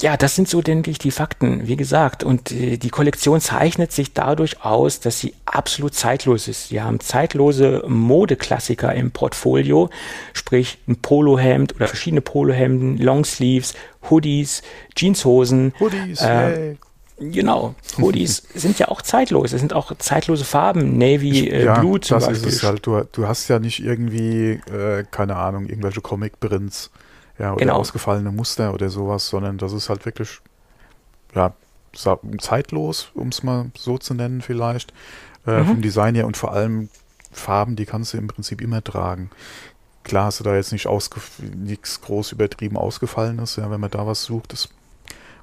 ja, 0.02 0.18
das 0.18 0.36
sind 0.36 0.48
so, 0.48 0.62
denke 0.62 0.90
ich, 0.92 0.98
die 0.98 1.12
Fakten, 1.12 1.68
wie 1.68 1.76
gesagt. 1.76 2.24
Und 2.24 2.52
äh, 2.52 2.78
die 2.78 2.90
Kollektion 2.90 3.40
zeichnet 3.40 3.92
sich 3.92 4.14
dadurch 4.14 4.64
aus, 4.64 5.00
dass 5.00 5.20
sie 5.20 5.34
absolut 5.46 5.94
zeitlos 5.94 6.48
ist. 6.48 6.70
Sie 6.70 6.82
haben 6.82 7.00
zeitlose 7.00 7.84
Modeklassiker 7.88 8.94
im 8.94 9.12
Portfolio, 9.12 9.90
sprich 10.34 10.80
ein 10.88 10.98
Polohemd 10.98 11.76
oder 11.76 11.88
verschiedene 11.88 12.22
Polohemden, 12.22 12.98
Longsleeves, 12.98 13.74
Hoodies, 14.10 14.64
Jeanshosen. 14.96 15.74
Hoodies, 15.80 16.22
äh, 16.22 16.76
Genau, 17.22 17.76
Hoodies 18.00 18.44
sind 18.56 18.80
ja 18.80 18.88
auch 18.88 19.04
zeitlos. 19.04 19.54
Es 19.54 19.60
sind 19.60 19.74
auch 19.74 19.96
zeitlose 20.00 20.44
Farben, 20.44 20.98
Navy, 20.98 21.48
äh, 21.50 21.66
ja, 21.66 21.80
Blue 21.80 22.00
zum 22.00 22.16
das 22.16 22.26
Beispiel. 22.26 22.48
ist 22.50 22.56
es 22.56 22.64
halt. 22.64 22.88
Du, 22.88 23.04
du 23.12 23.28
hast 23.28 23.48
ja 23.48 23.60
nicht 23.60 23.84
irgendwie, 23.84 24.60
äh, 24.74 25.04
keine 25.12 25.36
Ahnung, 25.36 25.68
irgendwelche 25.68 26.02
Comic-Prints 26.02 26.90
ja, 27.42 27.54
oder 27.54 27.60
genau. 27.60 27.76
ausgefallene 27.78 28.32
Muster 28.32 28.74
oder 28.74 28.90
sowas, 28.90 29.28
sondern 29.28 29.58
das 29.58 29.74
ist 29.74 29.90
halt 29.90 30.06
wirklich, 30.06 30.40
ja, 31.34 31.54
zeitlos, 32.40 33.10
um 33.16 33.30
es 33.30 33.42
mal 33.42 33.72
so 33.76 33.98
zu 33.98 34.14
nennen 34.14 34.42
vielleicht, 34.42 34.94
äh, 35.48 35.62
mhm. 35.62 35.66
vom 35.66 35.82
Design 35.82 36.16
her 36.16 36.28
und 36.28 36.38
vor 36.38 36.54
allem 36.54 36.90
Farben, 37.32 37.76
die 37.76 37.86
kannst 37.86 38.14
du 38.14 38.18
im 38.18 38.28
Prinzip 38.28 38.62
immer 38.62 38.84
tragen. 38.84 39.32
Klar 40.04 40.26
hast 40.26 40.40
du 40.40 40.44
da 40.44 40.56
jetzt 40.56 40.72
nicht 40.72 40.88
nichts 41.56 42.02
groß 42.02 42.32
übertrieben 42.32 42.78
ausgefallenes, 42.78 43.56
ja, 43.56 43.72
wenn 43.72 43.82
man 43.82 43.92
da 43.92 44.06
was 44.06 44.24
sucht, 44.24 44.54
ist 44.54 44.70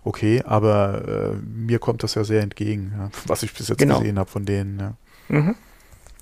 okay, 0.05 0.43
aber 0.47 1.03
äh, 1.09 1.37
mir 1.45 1.81
kommt 1.81 2.05
das 2.05 2.15
ja 2.15 2.23
sehr 2.23 2.43
entgegen, 2.43 2.93
ja, 2.97 3.11
was 3.27 3.43
ich 3.43 3.53
bis 3.53 3.69
jetzt 3.69 3.79
genau. 3.79 3.99
gesehen 3.99 4.21
habe 4.21 4.31
von 4.31 4.45
denen. 4.45 4.79
Ja. 4.79 4.93
Mhm. 5.29 5.57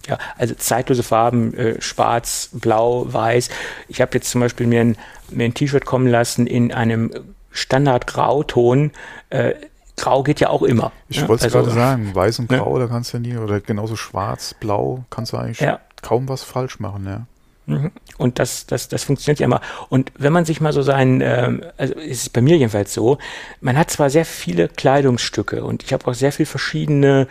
Ja, 0.08 0.18
also 0.38 0.54
zeitlose 0.54 1.02
Farben, 1.02 1.52
äh, 1.54 1.82
schwarz, 1.82 2.50
blau, 2.52 3.12
weiß. 3.12 3.48
Ich 3.88 4.00
habe 4.00 4.12
jetzt 4.14 4.30
zum 4.30 4.40
Beispiel 4.40 4.66
mir 4.66 4.80
ein, 4.80 4.96
mir 5.30 5.44
ein 5.44 5.54
T-Shirt 5.54 5.84
kommen 5.84 6.06
lassen 6.06 6.46
in 6.46 6.72
einem 6.72 7.10
Standard-Grauton. 7.50 8.92
Äh, 9.30 9.54
Grau 9.96 10.22
geht 10.22 10.40
ja 10.40 10.50
auch 10.50 10.62
immer. 10.62 10.92
Ich 11.08 11.22
ne? 11.22 11.28
wollte 11.28 11.46
es 11.46 11.54
also, 11.54 11.66
gerade 11.66 11.74
sagen, 11.74 12.14
weiß 12.14 12.38
und 12.40 12.48
grau, 12.48 12.74
ne? 12.74 12.84
da 12.84 12.86
kannst 12.86 13.12
du 13.12 13.16
ja 13.16 13.20
nie, 13.22 13.36
oder 13.38 13.60
genauso 13.60 13.96
schwarz, 13.96 14.54
blau, 14.54 15.04
kannst 15.08 15.32
du 15.32 15.38
eigentlich 15.38 15.60
ja. 15.60 15.80
kaum 16.02 16.28
was 16.28 16.42
falsch 16.42 16.80
machen, 16.80 17.06
ja. 17.06 17.26
Mhm. 17.66 17.90
Und 18.16 18.38
das, 18.38 18.66
das, 18.66 18.88
das 18.88 19.02
funktioniert 19.02 19.40
ja 19.40 19.46
immer. 19.46 19.60
Und 19.88 20.12
wenn 20.16 20.32
man 20.32 20.44
sich 20.44 20.60
mal 20.60 20.72
so 20.72 20.82
sein, 20.82 21.20
ähm, 21.20 21.64
also 21.76 21.94
ist 21.94 22.22
es 22.22 22.28
bei 22.28 22.40
mir 22.40 22.56
jedenfalls 22.56 22.94
so, 22.94 23.18
man 23.60 23.76
hat 23.76 23.90
zwar 23.90 24.08
sehr 24.08 24.24
viele 24.24 24.68
Kleidungsstücke 24.68 25.64
und 25.64 25.82
ich 25.82 25.92
habe 25.92 26.06
auch 26.06 26.14
sehr 26.14 26.30
viele 26.30 26.46
verschiedene 26.46 27.26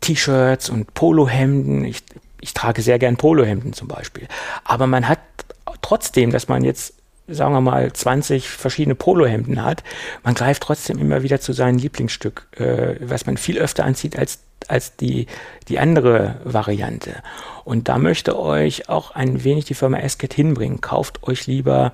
T-Shirts 0.00 0.70
und 0.70 0.94
Polohemden. 0.94 1.84
Ich, 1.84 2.02
ich 2.40 2.54
trage 2.54 2.80
sehr 2.82 2.98
gern 2.98 3.16
Polohemden 3.16 3.72
zum 3.72 3.88
Beispiel. 3.88 4.28
Aber 4.64 4.86
man 4.86 5.08
hat 5.08 5.18
trotzdem, 5.80 6.30
dass 6.30 6.46
man 6.46 6.62
jetzt 6.62 6.94
sagen 7.34 7.54
wir 7.54 7.60
mal 7.60 7.92
20 7.92 8.48
verschiedene 8.48 8.94
Polohemden 8.94 9.64
hat, 9.64 9.82
man 10.22 10.34
greift 10.34 10.62
trotzdem 10.62 10.98
immer 10.98 11.22
wieder 11.22 11.40
zu 11.40 11.52
seinem 11.52 11.78
Lieblingsstück, 11.78 12.46
äh, 12.56 12.96
was 13.00 13.26
man 13.26 13.36
viel 13.36 13.58
öfter 13.58 13.84
anzieht 13.84 14.18
als 14.18 14.40
als 14.68 14.96
die, 14.96 15.26
die 15.68 15.80
andere 15.80 16.36
Variante. 16.44 17.16
Und 17.64 17.88
da 17.88 17.98
möchte 17.98 18.38
euch 18.38 18.88
auch 18.88 19.12
ein 19.12 19.44
wenig 19.44 19.64
die 19.64 19.74
Firma 19.74 19.98
Esket 19.98 20.34
hinbringen. 20.34 20.80
Kauft 20.80 21.22
euch 21.24 21.46
lieber 21.46 21.92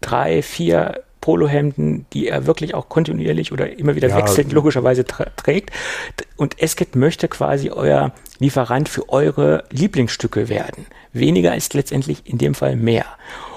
drei, 0.00 0.42
vier 0.42 1.02
Polohemden, 1.20 2.04
die 2.12 2.28
er 2.28 2.46
wirklich 2.46 2.74
auch 2.74 2.90
kontinuierlich 2.90 3.50
oder 3.50 3.78
immer 3.78 3.94
wieder 3.94 4.08
ja, 4.08 4.16
wechselnd 4.16 4.52
logischerweise 4.52 5.06
trägt. 5.06 5.70
Und 6.36 6.60
Esket 6.60 6.96
möchte 6.96 7.28
quasi 7.28 7.70
euer 7.70 8.12
Lieferant 8.40 8.90
für 8.90 9.08
eure 9.08 9.64
Lieblingsstücke 9.70 10.50
werden. 10.50 10.86
Weniger 11.14 11.54
ist 11.54 11.72
letztendlich 11.72 12.28
in 12.28 12.36
dem 12.36 12.54
Fall 12.54 12.76
mehr. 12.76 13.06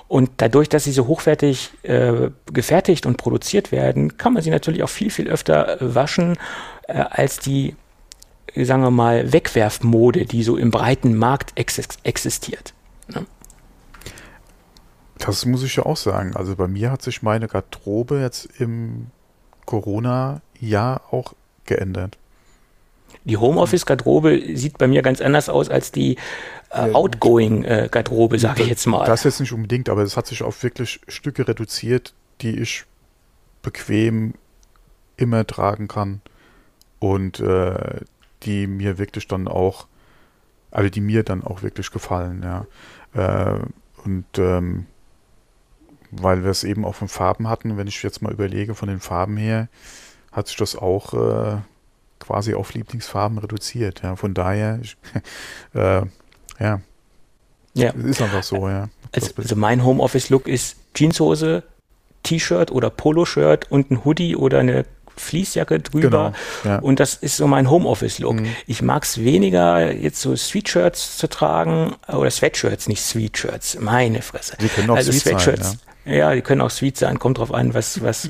Und 0.08 0.32
dadurch, 0.38 0.70
dass 0.70 0.86
sie 0.86 0.91
so 0.91 1.08
hochwertig 1.08 1.72
äh, 1.84 2.30
gefertigt 2.51 3.05
und 3.05 3.18
produziert 3.18 3.72
werden, 3.72 4.18
kann 4.18 4.34
man 4.34 4.41
sie 4.41 4.49
natürlich 4.49 4.84
auch 4.84 4.89
viel, 4.89 5.10
viel 5.10 5.28
öfter 5.28 5.78
waschen 5.82 6.38
äh, 6.88 6.93
als 6.93 7.39
die, 7.39 7.76
sagen 8.55 8.84
wir 8.84 8.91
mal, 8.91 9.34
Wegwerfmode, 9.34 10.26
die 10.26 10.43
so 10.43 10.55
im 10.55 10.72
breiten 10.72 11.16
Markt 11.16 11.51
ex 11.55 11.80
existiert. 12.03 12.74
Ne? 13.10 13.26
Das 15.18 15.45
muss 15.45 15.64
ich 15.64 15.76
ja 15.76 15.86
auch 15.86 15.97
sagen. 15.97 16.36
Also 16.36 16.55
bei 16.55 16.68
mir 16.68 16.91
hat 16.91 17.01
sich 17.01 17.22
meine 17.22 17.47
Garderobe 17.47 18.20
jetzt 18.20 18.47
im 18.60 19.08
Corona-Jahr 19.66 21.01
auch 21.12 21.34
geändert. 21.66 22.18
Die 23.28 23.38
Homeoffice-Garderobe 23.38 24.41
sieht 24.55 24.78
bei 24.78 24.88
mir 24.88 25.01
ganz 25.01 25.21
anders 25.21 25.49
aus 25.49 25.69
als 25.69 25.91
die 25.91 26.17
äh, 26.69 26.91
Outgoing-Garderobe, 26.91 28.39
sage 28.39 28.63
ich 28.63 28.69
jetzt 28.69 28.88
mal. 28.88 29.05
Das 29.05 29.23
jetzt 29.23 29.39
nicht 29.39 29.53
unbedingt, 29.53 29.89
aber 29.89 30.01
es 30.01 30.17
hat 30.17 30.28
sich 30.28 30.43
auf 30.43 30.63
wirklich 30.63 31.01
Stücke 31.07 31.47
reduziert, 31.47 32.13
die 32.41 32.57
ich 32.57 32.86
bequem 33.61 34.34
immer 35.17 35.45
tragen 35.45 35.88
kann. 35.88 36.21
und 36.99 37.39
äh, 37.39 38.01
die 38.43 38.67
mir 38.67 38.97
wirklich 38.97 39.28
dann 39.28 39.47
auch, 39.47 39.88
also 40.71 40.89
die 40.89 41.01
mir 41.01 41.23
dann 41.23 41.43
auch 41.43 41.63
wirklich 41.63 41.91
gefallen, 41.91 42.43
ja. 42.43 42.65
Äh, 43.13 43.59
und 44.03 44.25
ähm, 44.38 44.86
weil 46.11 46.43
wir 46.43 46.51
es 46.51 46.63
eben 46.63 46.86
auch 46.86 46.95
von 46.95 47.07
Farben 47.07 47.49
hatten, 47.49 47.78
wenn 47.78 47.88
ich 47.88 48.01
jetzt 48.03 48.21
mal 48.21 48.32
überlege, 48.32 48.75
von 48.75 48.88
den 48.88 48.99
Farben 48.99 49.38
her, 49.38 49.67
hat 50.32 50.47
sich 50.47 50.55
das 50.55 50.75
auch 50.75 51.13
äh, 51.13 51.57
quasi 52.20 52.53
auf 52.53 52.74
Lieblingsfarben 52.74 53.38
reduziert. 53.38 54.01
Ja. 54.03 54.15
Von 54.15 54.34
daher, 54.34 54.80
äh, 55.74 56.01
ja, 56.59 56.82
ja, 57.78 57.91
ist 57.91 58.22
einfach 58.22 58.43
so, 58.43 58.68
ja. 58.68 58.89
Also, 59.11 59.32
also 59.38 59.55
mein 59.55 59.84
Homeoffice-Look 59.84 60.47
ist 60.47 60.78
Jeanshose, 60.95 61.63
T-Shirt 62.24 62.72
oder 62.72 62.89
Poloshirt 62.89 63.72
und 63.72 63.91
ein 63.91 64.03
Hoodie 64.03 64.36
oder 64.36 64.59
eine 64.59 64.86
Fließjacke 65.15 65.80
drüber. 65.80 66.34
Genau, 66.63 66.76
ja. 66.76 66.80
Und 66.80 66.99
das 66.99 67.15
ist 67.15 67.38
so 67.38 67.47
mein 67.47 67.70
Homeoffice-Look. 67.70 68.41
Mhm. 68.41 68.55
Ich 68.65 68.82
mag 68.82 69.03
es 69.03 69.24
weniger, 69.24 69.91
jetzt 69.93 70.22
so 70.22 70.36
Sweatshirts 70.36 71.18
zu 71.18 71.28
tragen, 71.28 71.95
oder 72.07 72.30
Sweatshirts, 72.30 72.88
nicht 72.88 73.01
Sweatshirts. 73.01 73.80
Meine 73.80 74.22
Fresse. 74.22 74.57
Die 74.59 74.68
können 74.68 74.89
auch 74.89 74.95
also 74.95 75.11
Sweatshirts. 75.11 75.70
Sein, 75.70 75.80
ja. 75.86 75.93
Ja. 76.08 76.34
die 76.34 76.41
können 76.41 76.62
auch 76.62 76.70
sweet 76.70 76.97
sein. 76.97 77.20
Kommt 77.20 77.38
drauf 77.38 77.53
an, 77.53 77.74
was, 77.74 78.01
was, 78.01 78.30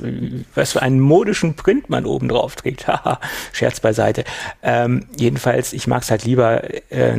was 0.55 0.73
für 0.73 0.81
einen 0.81 0.99
modischen 0.99 1.55
Print 1.55 1.89
man 1.89 2.05
oben 2.05 2.29
drauf 2.29 2.55
trägt. 2.55 2.87
Haha, 2.87 3.19
Scherz 3.53 3.79
beiseite. 3.79 4.23
Ähm, 4.63 5.07
jedenfalls, 5.17 5.73
ich 5.73 5.87
mag 5.87 6.03
es 6.03 6.11
halt 6.11 6.25
lieber, 6.25 6.63
äh, 6.91 7.13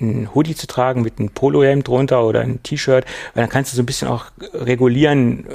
ein 0.00 0.34
Hoodie 0.34 0.54
zu 0.54 0.66
tragen 0.66 1.02
mit 1.02 1.18
einem 1.18 1.28
Polohemd 1.30 1.86
drunter 1.86 2.24
oder 2.24 2.40
ein 2.40 2.62
T-Shirt, 2.62 3.04
weil 3.34 3.42
dann 3.42 3.50
kannst 3.50 3.72
du 3.72 3.76
so 3.76 3.82
ein 3.82 3.86
bisschen 3.86 4.08
auch 4.08 4.26
regulieren, 4.54 5.46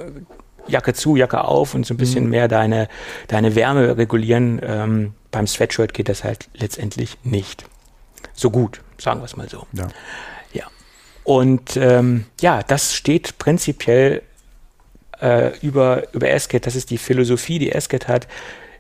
Jacke 0.68 0.94
zu, 0.94 1.16
Jacke 1.16 1.44
auf 1.44 1.74
und 1.74 1.86
so 1.86 1.94
ein 1.94 1.98
bisschen 1.98 2.26
mhm. 2.26 2.30
mehr 2.32 2.48
deine, 2.48 2.88
deine 3.28 3.56
Wärme 3.56 3.98
regulieren. 3.98 4.62
Ähm, 4.64 5.14
beim 5.32 5.48
Sweatshirt 5.48 5.94
geht 5.94 6.10
das 6.10 6.24
halt 6.24 6.50
letztendlich 6.54 7.18
nicht. 7.24 7.66
So 8.34 8.50
gut, 8.50 8.82
sagen 8.98 9.20
wir 9.22 9.26
es 9.26 9.36
mal 9.36 9.50
so. 9.50 9.68
Ja. 9.74 9.88
ja. 10.54 10.64
Und 11.24 11.78
ähm, 11.78 12.26
ja, 12.42 12.64
das 12.64 12.94
steht 12.96 13.38
prinzipiell 13.38 14.22
äh, 15.22 15.58
über, 15.60 16.04
über 16.14 16.30
Esket. 16.30 16.66
Das 16.66 16.76
ist 16.76 16.90
die 16.90 16.98
Philosophie, 16.98 17.60
die 17.60 17.72
Esket 17.72 18.08
hat. 18.08 18.28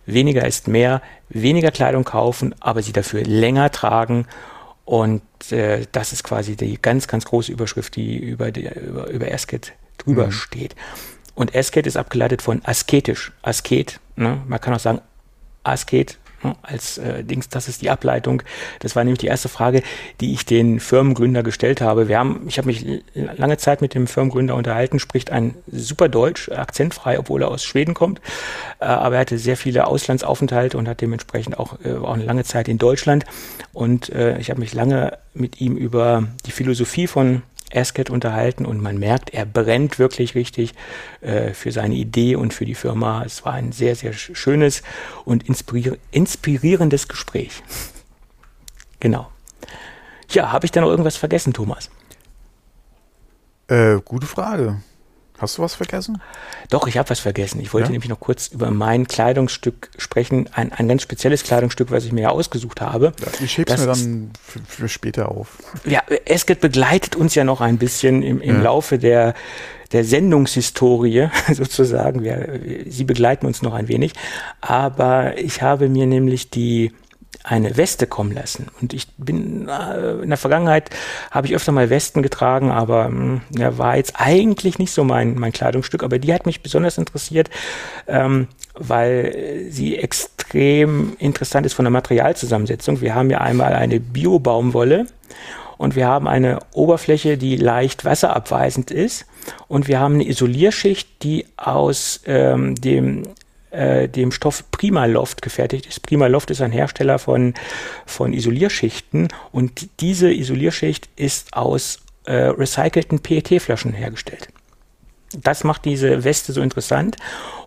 Weniger 0.06 0.46
ist 0.46 0.68
mehr, 0.68 1.02
weniger 1.30 1.72
Kleidung 1.72 2.04
kaufen, 2.04 2.54
aber 2.60 2.82
sie 2.82 2.94
dafür 2.94 3.24
länger 3.24 3.72
tragen. 3.72 4.28
Und 4.86 5.24
äh, 5.52 5.86
das 5.92 6.14
ist 6.14 6.24
quasi 6.24 6.56
die 6.56 6.80
ganz, 6.80 7.08
ganz 7.08 7.26
große 7.26 7.52
Überschrift, 7.52 7.96
die 7.96 8.18
über, 8.18 8.52
die, 8.52 8.68
über, 8.68 9.08
über 9.08 9.32
Esket 9.32 9.74
drüber 9.98 10.28
mhm. 10.28 10.32
steht. 10.32 10.76
Und 11.34 11.56
Asket 11.56 11.88
ist 11.88 11.98
abgeleitet 11.98 12.42
von 12.42 12.62
asketisch. 12.64 13.32
Asket, 13.42 14.00
ne? 14.16 14.42
man 14.48 14.62
kann 14.62 14.74
auch 14.74 14.80
sagen 14.80 15.02
Asket? 15.64 16.18
Als 16.62 16.98
äh, 16.98 17.24
Dings, 17.24 17.50
das 17.50 17.68
ist 17.68 17.82
die 17.82 17.90
Ableitung. 17.90 18.44
Das 18.80 18.96
war 18.96 19.04
nämlich 19.04 19.20
die 19.20 19.28
erste 19.28 19.50
Frage, 19.50 19.82
die 20.22 20.34
ich 20.34 20.46
den 20.46 20.80
Firmengründer 20.80 21.44
gestellt 21.44 21.82
habe. 21.82 22.08
Wir 22.08 22.20
haben, 22.20 22.46
ich 22.48 22.58
habe 22.58 22.68
mich 22.68 22.86
lange 23.14 23.58
Zeit 23.58 23.82
mit 23.82 23.94
dem 23.94 24.08
Firmengründer 24.08 24.56
unterhalten, 24.56 25.00
spricht 25.00 25.32
ein 25.32 25.56
super 25.72 26.10
Deutsch, 26.10 26.50
akzentfrei, 26.50 27.20
obwohl 27.20 27.42
er 27.42 27.50
aus 27.50 27.64
Schweden 27.64 27.94
kommt. 27.94 28.22
Äh, 28.80 28.86
aber 28.86 29.16
er 29.16 29.22
hatte 29.22 29.38
sehr 29.38 29.58
viele 29.58 29.88
Auslandsaufenthalte 29.88 30.78
und 30.78 30.88
hat 30.88 31.02
dementsprechend 31.02 31.60
auch, 31.60 31.78
äh, 31.84 31.94
auch 31.94 32.14
eine 32.14 32.26
lange 32.26 32.44
Zeit 32.44 32.68
in 32.68 32.78
Deutschland. 32.78 33.26
Und 33.74 34.10
äh, 34.10 34.38
ich 34.40 34.50
habe 34.50 34.60
mich 34.60 34.74
lange 34.74 35.18
mit 35.34 35.60
ihm 35.60 35.76
über 35.76 36.24
die 36.46 36.52
Philosophie 36.52 37.08
von 37.08 37.42
Asket 37.76 38.10
unterhalten 38.10 38.66
und 38.66 38.82
man 38.82 38.98
merkt, 38.98 39.32
er 39.34 39.46
brennt 39.46 40.00
wirklich 40.00 40.36
richtig 40.36 40.74
äh, 41.22 41.54
für 41.54 41.72
seine 41.72 41.96
Idee 41.96 42.36
und 42.36 42.54
für 42.54 42.66
die 42.66 42.76
Firma. 42.76 43.24
Es 43.24 43.46
war 43.46 43.54
ein 43.54 43.72
sehr, 43.72 43.96
sehr 43.96 44.14
schönes 44.14 44.84
und 45.26 45.48
inspirier 45.48 45.98
inspirierendes 46.12 47.08
Gespräch. 47.08 47.64
genau. 49.00 49.30
Ja, 50.30 50.52
habe 50.52 50.66
ich 50.66 50.72
da 50.72 50.82
noch 50.82 50.90
irgendwas 50.90 51.18
vergessen, 51.18 51.54
Thomas? 51.54 51.90
Äh, 53.68 54.00
gute 54.04 54.28
Frage. 54.28 54.82
Hast 55.46 55.60
du 55.60 55.62
was 55.62 55.76
vergessen? 55.76 56.20
Doch, 56.72 56.88
ich 56.88 56.98
habe 56.98 57.08
was 57.08 57.20
vergessen. 57.20 57.62
Ich 57.62 57.72
wollte 57.72 57.90
ja? 57.90 57.92
nämlich 57.92 58.10
noch 58.10 58.20
kurz 58.20 58.48
über 58.48 58.72
mein 58.72 59.08
Kleidungsstück 59.08 59.92
sprechen. 59.96 60.50
Ein, 60.54 60.72
ein 60.72 60.88
ganz 60.88 61.04
spezielles 61.04 61.44
Kleidungsstück, 61.44 61.92
was 61.92 62.04
ich 62.04 62.12
mir 62.12 62.22
ja 62.22 62.30
ausgesucht 62.30 62.82
habe. 62.82 63.14
Ja, 63.20 63.28
ich 63.44 63.56
hebe 63.60 63.72
es 63.72 63.80
mir 63.80 63.86
dann 63.86 64.32
für, 64.44 64.60
für, 64.68 64.90
später 64.90 65.30
auf. 65.30 65.60
Ja, 65.86 66.02
Esket 66.26 66.62
begleitet 66.62 67.16
uns 67.16 67.36
ja 67.36 67.44
noch 67.44 67.62
ein 67.62 67.78
bisschen 67.78 68.24
im, 68.24 68.42
im 68.42 68.56
ja. 68.56 68.62
Laufe 68.64 68.98
der, 68.98 69.36
der 69.92 70.04
Sendungshistorie 70.04 71.30
sozusagen. 71.54 72.24
Wir, 72.24 72.60
sie 72.88 73.04
begleiten 73.04 73.46
uns 73.46 73.62
noch 73.62 73.76
ein 73.76 73.88
wenig. 73.88 74.14
Aber 74.62 75.38
ich 75.38 75.62
habe 75.62 75.90
mir 75.90 76.08
nämlich 76.08 76.50
die 76.50 76.92
eine 77.48 77.78
Weste 77.78 78.08
kommen 78.08 78.32
lassen. 78.32 78.68
Und 78.82 78.94
ich 78.94 79.08
bin 79.18 79.70
äh, 79.70 80.14
in 80.24 80.30
der 80.30 80.38
Vergangenheit 80.38 80.90
habe 81.30 81.48
ich 81.48 81.56
öfter 81.56 81.72
mal 81.72 81.90
Westen 81.90 82.24
getragen, 82.24 82.72
aber 82.72 83.06
hm, 83.06 83.42
ja, 83.56 83.78
war 83.78 83.98
jetzt 83.98 84.14
eigentlich 84.16 84.80
nicht 84.80 84.92
so 84.92 85.04
mein, 85.04 85.36
mein 85.36 85.52
Kleidungsstück. 85.52 86.04
Aber 86.04 86.18
die 86.18 86.34
hat 86.34 86.46
mich 86.46 86.64
besonders 86.64 86.98
interessiert, 86.98 87.50
ähm, 88.08 88.48
weil 88.74 89.68
sie 89.70 89.98
extrem 89.98 91.16
interessant 91.20 91.66
ist 91.66 91.74
von 91.74 91.86
der 91.86 91.92
Materialzusammensetzung. 91.92 93.02
Wir 93.02 93.14
haben 93.14 93.30
ja 93.30 93.42
einmal 93.42 93.74
eine 93.74 94.00
Bio-Baumwolle 94.00 95.06
und 95.78 95.96
wir 95.96 96.08
haben 96.08 96.28
eine 96.28 96.60
Oberfläche, 96.74 97.38
die 97.38 97.58
leicht 97.58 98.06
wasserabweisend 98.06 98.90
ist 98.90 99.26
und 99.68 99.88
wir 99.88 100.00
haben 100.00 100.16
eine 100.16 100.28
Isolierschicht, 100.28 101.22
die 101.22 101.46
aus 101.58 102.22
ähm, 102.26 102.76
dem 102.76 103.24
äh, 103.76 104.10
dem 104.10 104.32
Stoff 104.32 104.64
Primaloft 104.72 105.42
gefertigt 105.42 105.86
ist. 105.86 106.02
Primaloft 106.02 106.50
ist 106.52 106.62
ein 106.62 106.72
Hersteller 106.72 107.20
von, 107.20 107.54
von 108.06 108.34
Isolierschichten 108.34 109.28
und 109.52 109.90
diese 110.00 110.32
Isolierschicht 110.32 111.10
ist 111.16 111.54
aus 111.54 112.00
äh, 112.26 112.34
recycelten 112.34 113.20
PET-Flaschen 113.20 113.94
hergestellt. 113.94 114.50
Das 115.38 115.64
macht 115.64 115.86
diese 115.86 116.24
Weste 116.24 116.54
so 116.54 116.62
interessant 116.62 117.18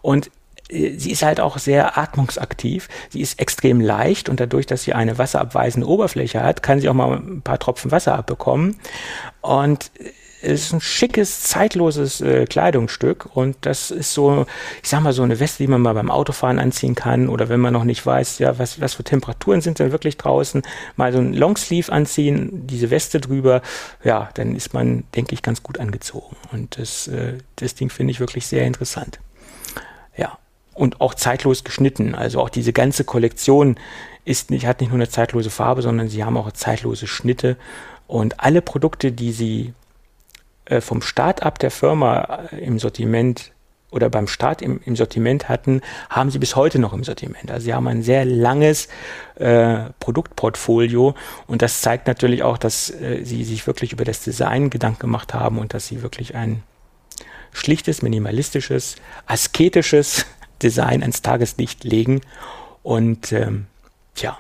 und 0.02 0.30
äh, 0.68 0.96
sie 0.96 1.11
ist 1.11 1.22
halt 1.22 1.40
auch 1.40 1.59
sehr 1.59 1.98
atmungsaktiv. 1.98 2.88
Sie 3.11 3.20
ist 3.20 3.40
extrem 3.40 3.80
leicht 3.80 4.28
und 4.28 4.40
dadurch, 4.40 4.66
dass 4.66 4.82
sie 4.82 4.94
eine 4.94 5.18
wasserabweisende 5.18 5.88
Oberfläche 5.88 6.42
hat, 6.42 6.62
kann 6.62 6.80
sie 6.80 6.88
auch 6.88 6.94
mal 6.94 7.16
ein 7.16 7.42
paar 7.42 7.59
Tropfen 7.59 7.90
Wasser 7.90 8.14
abbekommen. 8.16 8.76
Und 9.40 9.90
es 9.98 10.17
ist 10.41 10.72
ein 10.72 10.80
schickes, 10.80 11.43
zeitloses 11.43 12.20
äh, 12.20 12.47
Kleidungsstück 12.47 13.28
und 13.34 13.57
das 13.62 13.91
ist 13.91 14.14
so, 14.14 14.47
ich 14.82 14.89
sag 14.89 15.03
mal, 15.03 15.12
so 15.12 15.22
eine 15.22 15.41
Weste, 15.41 15.64
die 15.64 15.66
man 15.66 15.80
mal 15.80 15.95
beim 15.95 16.11
Autofahren 16.11 16.59
anziehen 16.59 16.95
kann 16.95 17.28
oder 17.28 17.49
wenn 17.49 17.61
man 17.61 17.72
noch 17.72 17.84
nicht 17.84 18.05
weiß, 18.05 18.39
ja, 18.39 18.59
was, 18.59 18.80
was 18.80 18.95
für 18.95 19.05
Temperaturen 19.05 19.61
sind 19.61 19.78
denn 19.78 19.91
wirklich 19.91 20.16
draußen, 20.16 20.62
mal 20.97 21.12
so 21.12 21.18
ein 21.18 21.34
Longsleeve 21.34 21.93
anziehen, 21.93 22.66
diese 22.66 22.91
Weste 22.91 23.20
drüber, 23.20 23.62
ja, 24.05 24.30
dann 24.34 24.55
ist 24.55 24.74
man, 24.74 25.05
denke 25.16 25.34
ich, 25.34 25.43
ganz 25.43 25.62
gut 25.62 25.80
angezogen 25.80 26.36
und 26.53 26.78
das, 26.78 27.09
äh, 27.09 27.39
das 27.57 27.74
Ding 27.74 27.91
finde 27.91 28.12
ich 28.12 28.20
wirklich 28.20 28.47
sehr 28.47 28.64
interessant. 28.64 29.18
Ja, 30.16 30.39
und 30.74 31.01
auch 31.01 31.14
zeitlos 31.14 31.64
geschnitten, 31.64 32.14
also 32.14 32.41
auch 32.41 32.49
diese 32.49 32.72
ganze 32.72 33.03
Kollektion 33.03 33.76
ist 34.24 34.51
nicht, 34.51 34.66
hat 34.66 34.80
nicht 34.80 34.91
nur 34.91 34.99
eine 34.99 35.09
zeitlose 35.09 35.51
Farbe, 35.51 35.82
sondern 35.82 36.09
sie 36.09 36.22
haben 36.22 36.36
auch 36.36 36.53
zeitlose 36.53 37.09
Schnitte 37.09 37.57
und 38.07 38.41
alle 38.41 38.62
Produkte, 38.62 39.11
die 39.11 39.32
sie 39.32 39.74
äh, 40.68 40.80
vom 40.80 41.02
Start-up 41.02 41.58
der 41.58 41.70
Firma 41.70 42.46
äh, 42.52 42.58
im 42.58 42.78
Sortiment 42.78 43.52
oder 43.90 44.10
beim 44.10 44.26
Start 44.26 44.60
im, 44.60 44.80
im, 44.84 44.96
Sortiment 44.96 45.48
hatten, 45.48 45.80
haben 46.10 46.30
sie 46.30 46.38
bis 46.38 46.56
heute 46.56 46.78
noch 46.78 46.92
im 46.92 47.04
Sortiment. 47.04 47.50
Also 47.50 47.64
sie 47.64 47.74
haben 47.74 47.88
ein 47.88 48.02
sehr 48.02 48.26
langes 48.26 48.88
äh, 49.36 49.86
Produktportfolio 49.98 51.14
und 51.46 51.62
das 51.62 51.80
zeigt 51.80 52.06
natürlich 52.06 52.42
auch, 52.42 52.58
dass 52.58 52.90
äh, 52.90 53.24
sie 53.24 53.44
sich 53.44 53.66
wirklich 53.66 53.92
über 53.92 54.04
das 54.04 54.22
Design 54.22 54.68
Gedanken 54.68 55.00
gemacht 55.00 55.32
haben 55.32 55.58
und 55.58 55.72
dass 55.72 55.86
sie 55.86 56.02
wirklich 56.02 56.34
ein 56.34 56.62
schlichtes, 57.52 58.02
minimalistisches, 58.02 58.96
asketisches 59.26 60.26
Design 60.62 61.00
ans 61.02 61.22
Tageslicht 61.22 61.84
legen. 61.84 62.20
Und 62.82 63.32
ähm, 63.32 63.66
tja, 64.14 64.38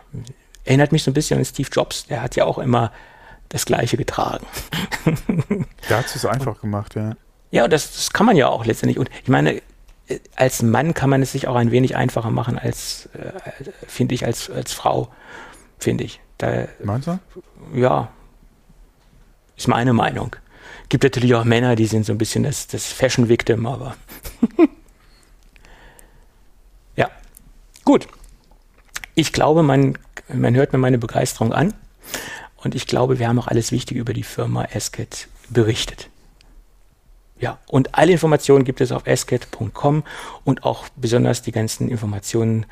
erinnert 0.64 0.92
mich 0.92 1.04
so 1.04 1.10
ein 1.10 1.14
bisschen 1.14 1.38
an 1.38 1.44
Steve 1.44 1.70
Jobs. 1.72 2.06
Der 2.06 2.22
hat 2.22 2.36
ja 2.36 2.44
auch 2.44 2.58
immer 2.58 2.92
das 3.48 3.64
Gleiche 3.64 3.96
getragen. 3.96 4.46
Der 5.88 5.98
hat 5.98 6.14
es 6.14 6.24
einfach 6.24 6.60
gemacht, 6.60 6.94
ja. 6.94 7.16
Ja, 7.50 7.66
das, 7.66 7.94
das 7.94 8.12
kann 8.12 8.26
man 8.26 8.36
ja 8.36 8.48
auch 8.48 8.66
letztendlich. 8.66 8.98
Und 8.98 9.08
ich 9.22 9.28
meine, 9.28 9.62
als 10.36 10.62
Mann 10.62 10.94
kann 10.94 11.10
man 11.10 11.22
es 11.22 11.32
sich 11.32 11.48
auch 11.48 11.56
ein 11.56 11.70
wenig 11.70 11.96
einfacher 11.96 12.30
machen 12.30 12.58
als, 12.58 13.08
äh, 13.14 13.32
finde 13.86 14.14
ich, 14.14 14.24
als, 14.24 14.50
als 14.50 14.72
Frau, 14.72 15.08
finde 15.78 16.04
ich. 16.04 16.20
Da, 16.38 16.66
Meinst 16.82 17.08
du? 17.08 17.18
Ja, 17.74 18.10
ist 19.56 19.68
meine 19.68 19.92
Meinung. 19.92 20.36
Gibt 20.88 21.04
natürlich 21.04 21.34
auch 21.34 21.44
Männer, 21.44 21.76
die 21.76 21.86
sind 21.86 22.06
so 22.06 22.12
ein 22.12 22.18
bisschen 22.18 22.44
das, 22.44 22.66
das 22.66 22.86
Fashion-Victim, 22.86 23.66
aber 23.66 23.96
ja, 26.96 27.10
gut. 27.84 28.08
Ich 29.14 29.32
glaube, 29.32 29.62
man, 29.62 29.98
man 30.32 30.54
hört 30.54 30.72
mir 30.72 30.78
meine 30.78 30.98
Begeisterung 30.98 31.52
an. 31.52 31.74
Und 32.62 32.74
ich 32.74 32.86
glaube, 32.86 33.18
wir 33.18 33.28
haben 33.28 33.38
auch 33.38 33.46
alles 33.46 33.72
Wichtige 33.72 34.00
über 34.00 34.12
die 34.12 34.22
Firma 34.22 34.64
Esket 34.64 35.28
berichtet. 35.48 36.08
Ja, 37.40 37.58
und 37.68 37.94
alle 37.94 38.12
Informationen 38.12 38.64
gibt 38.64 38.80
es 38.80 38.90
auf 38.90 39.06
esket.com 39.06 40.02
und 40.44 40.64
auch 40.64 40.88
besonders 40.96 41.42
die 41.42 41.52
ganzen 41.52 41.88
Informationen 41.88 42.66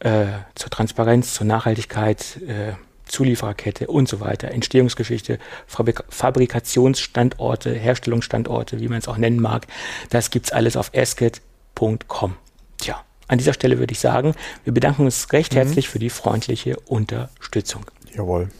äh, 0.00 0.26
zur 0.54 0.70
Transparenz, 0.70 1.32
zur 1.34 1.46
Nachhaltigkeit, 1.46 2.38
äh, 2.46 2.74
Zuliefererkette 3.06 3.86
und 3.86 4.08
so 4.08 4.20
weiter, 4.20 4.50
Entstehungsgeschichte, 4.50 5.38
Fabrik 5.66 6.04
Fabrikationsstandorte, 6.08 7.72
Herstellungsstandorte, 7.72 8.80
wie 8.80 8.88
man 8.88 8.98
es 8.98 9.08
auch 9.08 9.16
nennen 9.16 9.40
mag. 9.40 9.66
Das 10.10 10.30
gibt's 10.30 10.52
alles 10.52 10.76
auf 10.76 10.92
asket.com. 10.94 12.36
Tja, 12.78 13.02
an 13.28 13.38
dieser 13.38 13.54
Stelle 13.54 13.78
würde 13.78 13.92
ich 13.92 14.00
sagen, 14.00 14.34
wir 14.64 14.74
bedanken 14.74 15.04
uns 15.04 15.32
recht 15.32 15.52
mhm. 15.52 15.58
herzlich 15.58 15.88
für 15.88 15.98
die 15.98 16.10
freundliche 16.10 16.78
Unterstützung. 16.80 17.84
Jawohl. 18.14 18.50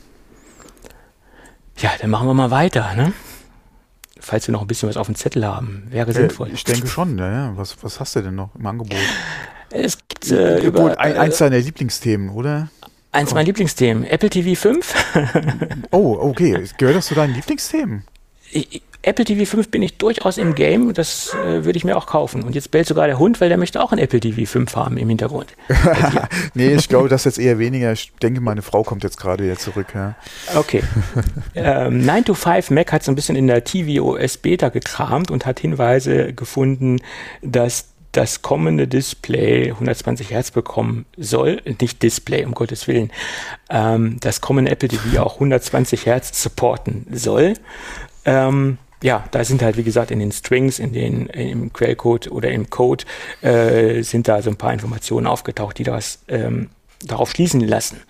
Ja, 1.78 1.90
dann 2.00 2.10
machen 2.10 2.26
wir 2.26 2.34
mal 2.34 2.50
weiter, 2.50 2.94
ne? 2.94 3.12
Falls 4.20 4.46
wir 4.48 4.52
noch 4.52 4.62
ein 4.62 4.66
bisschen 4.66 4.88
was 4.88 4.96
auf 4.96 5.06
dem 5.06 5.16
Zettel 5.16 5.44
haben, 5.46 5.86
wäre 5.90 6.10
äh, 6.10 6.14
sinnvoll. 6.14 6.50
Ich 6.52 6.64
denke 6.64 6.86
schon, 6.86 7.18
ja, 7.18 7.30
ja. 7.30 7.52
Was, 7.56 7.82
was 7.82 8.00
hast 8.00 8.16
du 8.16 8.22
denn 8.22 8.34
noch 8.34 8.54
im 8.54 8.66
Angebot? 8.66 8.96
Es 9.70 9.98
gibt 10.08 10.30
äh, 10.30 10.60
über, 10.60 10.98
ein, 10.98 11.16
eins 11.16 11.38
deiner 11.38 11.58
Lieblingsthemen, 11.58 12.30
oder? 12.30 12.68
Eins 13.10 13.34
meiner 13.34 13.46
Lieblingsthemen, 13.46 14.04
Apple 14.04 14.30
TV 14.30 14.60
5. 14.60 14.94
oh, 15.90 16.16
okay. 16.20 16.64
Gehört 16.78 16.96
das 16.96 17.06
zu 17.06 17.14
deinen 17.14 17.34
Lieblingsthemen? 17.34 18.04
Apple 19.04 19.24
TV 19.24 19.44
5 19.44 19.68
bin 19.68 19.82
ich 19.82 19.98
durchaus 19.98 20.38
im 20.38 20.54
Game, 20.54 20.94
das 20.94 21.34
äh, 21.34 21.64
würde 21.64 21.76
ich 21.76 21.84
mir 21.84 21.96
auch 21.96 22.06
kaufen. 22.06 22.42
Und 22.42 22.54
jetzt 22.54 22.70
bellt 22.70 22.86
sogar 22.86 23.06
der 23.06 23.18
Hund, 23.18 23.40
weil 23.40 23.48
der 23.48 23.58
möchte 23.58 23.82
auch 23.82 23.92
ein 23.92 23.98
Apple 23.98 24.20
TV 24.20 24.50
5 24.50 24.74
haben 24.76 24.96
im 24.96 25.08
Hintergrund. 25.08 25.54
nee, 26.54 26.74
ich 26.74 26.88
glaube, 26.88 27.08
das 27.08 27.24
jetzt 27.24 27.38
eher 27.38 27.58
weniger. 27.58 27.92
Ich 27.92 28.12
denke, 28.22 28.40
meine 28.40 28.62
Frau 28.62 28.82
kommt 28.82 29.04
jetzt 29.04 29.18
gerade 29.18 29.44
wieder 29.44 29.58
zurück. 29.58 29.88
Ja. 29.94 30.14
Okay. 30.54 30.82
ähm, 31.54 32.04
9 32.04 32.24
to 32.24 32.34
5 32.34 32.70
Mac 32.70 32.92
hat 32.92 33.02
so 33.02 33.12
ein 33.12 33.14
bisschen 33.14 33.36
in 33.36 33.46
der 33.46 33.64
tvOS 33.64 34.38
Beta 34.38 34.70
gekramt 34.70 35.30
und 35.30 35.44
hat 35.44 35.60
Hinweise 35.60 36.32
gefunden, 36.32 37.00
dass 37.42 37.88
das 38.12 38.42
kommende 38.42 38.86
Display 38.86 39.72
120 39.72 40.30
Hertz 40.30 40.52
bekommen 40.52 41.04
soll, 41.16 41.60
nicht 41.80 42.02
Display, 42.02 42.44
um 42.44 42.54
Gottes 42.54 42.86
Willen, 42.86 43.10
ähm, 43.70 44.18
das 44.20 44.40
kommende 44.40 44.70
Apple 44.70 44.88
TV 44.88 45.20
auch 45.20 45.34
120 45.34 46.06
Hertz 46.06 46.40
supporten 46.40 47.06
soll. 47.10 47.54
Ähm, 48.24 48.78
ja, 49.02 49.24
da 49.32 49.44
sind 49.44 49.62
halt, 49.62 49.76
wie 49.76 49.82
gesagt, 49.82 50.10
in 50.10 50.18
den 50.18 50.32
Strings, 50.32 50.78
in 50.78 50.92
den, 50.92 51.26
im 51.26 51.72
Quellcode 51.72 52.30
oder 52.30 52.50
im 52.50 52.70
Code 52.70 53.04
äh, 53.42 54.02
sind 54.02 54.28
da 54.28 54.40
so 54.40 54.50
ein 54.50 54.56
paar 54.56 54.72
Informationen 54.72 55.26
aufgetaucht, 55.26 55.78
die 55.78 55.84
das 55.84 56.20
ähm, 56.28 56.70
darauf 57.04 57.30
schließen 57.30 57.60
lassen. 57.60 58.00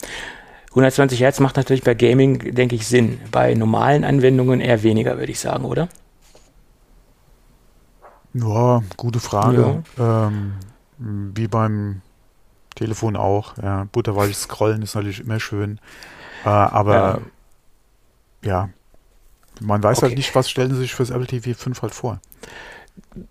120 0.71 1.21
Hertz 1.21 1.41
macht 1.41 1.57
natürlich 1.57 1.83
bei 1.83 1.95
Gaming, 1.95 2.55
denke 2.55 2.75
ich, 2.75 2.87
Sinn. 2.87 3.21
Bei 3.31 3.55
normalen 3.55 4.05
Anwendungen 4.05 4.61
eher 4.61 4.83
weniger, 4.83 5.19
würde 5.19 5.33
ich 5.33 5.41
sagen, 5.41 5.65
oder? 5.65 5.89
Ja, 8.33 8.83
gute 8.97 9.21
Frage. 9.21 9.83
Ja. 9.97 10.27
Ähm, 10.27 10.55
wie 10.99 11.49
beim 11.49 12.03
Telefon 12.75 13.17
auch. 13.17 13.57
Ja, 13.59 13.87
butterweich 13.93 14.37
scrollen 14.37 14.83
ist 14.83 14.95
natürlich 14.95 15.21
immer 15.21 15.39
schön. 15.39 15.79
Äh, 16.45 16.49
aber 16.49 17.21
ja. 18.43 18.49
ja. 18.49 18.69
Man 19.61 19.83
weiß 19.83 19.89
halt 19.89 19.99
okay. 19.99 20.07
halt 20.07 20.19
nicht, 20.19 20.35
was 20.35 20.51
stellen 20.51 20.71
sie 20.75 20.81
sich 20.81 20.95
fürs 20.95 21.11
Apple 21.11 21.27
TV 21.27 21.55
5 21.55 21.83
halt 21.83 21.95
vor. 21.95 22.21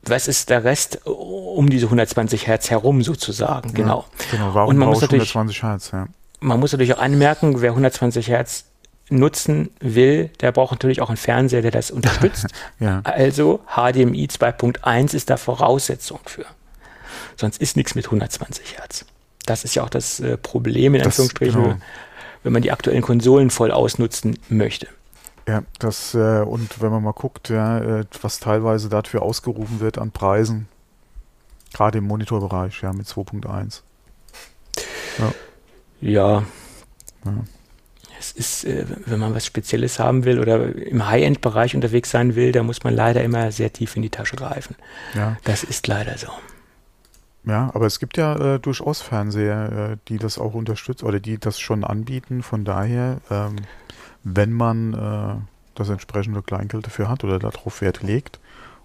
Was 0.04 0.28
ist 0.28 0.50
der 0.50 0.64
Rest 0.64 1.06
um 1.06 1.70
diese 1.70 1.86
120 1.86 2.48
Hertz 2.48 2.70
herum 2.70 3.02
sozusagen? 3.02 3.74
Genau. 3.74 4.06
Ja, 4.20 4.26
genau, 4.32 4.54
warum 4.54 4.70
Und 4.70 4.78
man 4.78 4.90
muss 4.90 5.02
120 5.02 5.64
Hertz? 5.64 5.92
Ja. 5.92 6.08
Man 6.40 6.60
muss 6.60 6.72
natürlich 6.74 6.94
auch 6.96 7.02
anmerken, 7.02 7.62
wer 7.62 7.72
120 7.72 8.28
Hertz 8.28 8.66
nutzen 9.10 9.70
will, 9.80 10.30
der 10.42 10.52
braucht 10.52 10.72
natürlich 10.72 11.02
auch 11.02 11.10
einen 11.10 11.18
Fernseher, 11.18 11.62
der 11.62 11.72
das 11.72 11.92
unterstützt. 11.92 12.48
ja. 12.80 13.02
Also 13.04 13.62
HDMI 13.68 14.28
2.1 14.28 15.14
ist 15.14 15.30
da 15.30 15.38
Voraussetzung 15.38 16.20
für. 16.26 16.46
Sonst 17.36 17.62
ist 17.62 17.78
nichts 17.78 17.96
mit 17.96 18.06
120 18.06 18.78
Hertz. 18.78 19.06
Das 19.46 19.64
ist 19.64 19.76
ja 19.76 19.84
auch 19.84 19.90
das 19.90 20.20
äh, 20.20 20.38
Problem 20.38 20.96
in 20.96 21.00
das, 21.00 21.08
Anführungsstrichen, 21.08 21.64
genau. 21.64 21.76
wenn 22.44 22.54
man 22.54 22.62
die 22.62 22.72
aktuellen 22.72 23.02
Konsolen 23.02 23.50
voll 23.50 23.72
ausnutzen 23.72 24.40
möchte. 24.50 24.88
Ja, 25.48 25.64
das 25.80 26.14
äh, 26.14 26.42
und 26.42 26.82
wenn 26.82 26.92
man 26.92 27.04
mal 27.04 27.12
guckt, 27.12 27.50
ja, 27.50 27.80
äh, 27.80 28.06
was 28.22 28.40
teilweise 28.40 28.90
dafür 28.90 29.22
ausgerufen 29.22 29.80
wird 29.80 29.98
an 29.98 30.12
Preisen, 30.12 30.68
gerade 31.74 31.98
im 31.98 32.06
Monitorbereich, 32.06 32.82
ja, 32.82 32.94
mit 32.94 33.08
2.1. 33.08 33.82
Ja. 35.20 35.34
ja. 36.02 36.44
ja 37.26 37.34
es 38.24 38.32
ist, 38.32 38.64
äh, 38.64 38.86
wenn 39.06 39.20
man 39.20 39.36
was 39.36 39.46
Spezielles 39.46 40.00
haben 40.00 40.24
will 40.24 40.40
oder 40.40 40.74
im 40.76 41.08
High-End-Bereich 41.08 41.76
unterwegs 41.76 42.10
sein 42.10 42.36
will, 42.36 42.52
da 42.52 42.64
muss 42.64 42.84
man 42.84 42.96
leider 42.96 43.24
immer 43.24 43.52
sehr 43.52 43.74
tief 43.74 43.96
in 43.96 44.02
die 44.02 44.10
Tasche 44.10 44.36
greifen. 44.36 44.76
Ja. 45.14 45.38
Das 45.44 45.64
ist 45.64 45.88
leider 45.88 46.18
so. 46.18 46.28
Ja, 47.46 47.72
aber 47.74 47.86
es 47.86 48.00
gibt 48.00 48.16
ja 48.16 48.56
äh, 48.56 48.60
durchaus 48.60 49.02
Fernseher, 49.02 49.92
äh, 49.92 49.98
die 50.08 50.18
das 50.18 50.38
auch 50.38 50.54
unterstützen 50.54 51.06
oder 51.06 51.20
die 51.20 51.38
das 51.38 51.60
schon 51.60 51.84
anbieten. 51.84 52.42
Von 52.42 52.64
daher, 52.64 53.18
ähm, 53.30 53.58
wenn 54.24 54.52
man 54.52 54.94
äh, 54.94 55.36
das 55.76 55.90
entsprechende 55.90 56.42
Kleingeld 56.42 56.86
dafür 56.86 57.10
hat 57.10 57.24
oder 57.24 57.40
darauf 57.40 57.82
Wert 57.82 58.04
legt. 58.04 58.40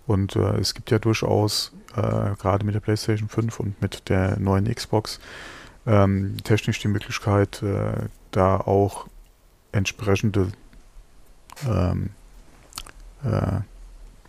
Und 0.06 0.36
äh, 0.36 0.56
es 0.56 0.74
gibt 0.74 0.90
ja 0.90 0.98
durchaus, 0.98 1.72
äh, 1.94 2.34
gerade 2.38 2.64
mit 2.64 2.74
der 2.74 2.80
PlayStation 2.80 3.28
5 3.28 3.60
und 3.60 3.82
mit 3.82 4.08
der 4.08 4.38
neuen 4.38 4.72
Xbox, 4.72 5.20
ähm, 5.86 6.36
technisch 6.44 6.80
die 6.80 6.88
Möglichkeit, 6.88 7.62
da 8.30 8.56
auch 8.58 9.06
entsprechende, 9.72 10.48
ähm, 11.66 12.10
äh, 13.24 13.60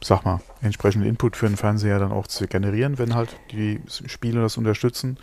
sag 0.02 0.26
mal, 0.26 0.42
entsprechende 0.62 1.08
Input 1.08 1.36
für 1.36 1.48
den 1.48 1.58
Fernseher 1.58 2.00
dann 2.00 2.12
auch 2.12 2.28
zu 2.28 2.48
generieren, 2.48 2.98
wenn 2.98 3.16
halt 3.16 3.36
die 3.52 3.82
Spiele 3.88 4.42
das 4.42 4.58
unterstützen, 4.58 5.18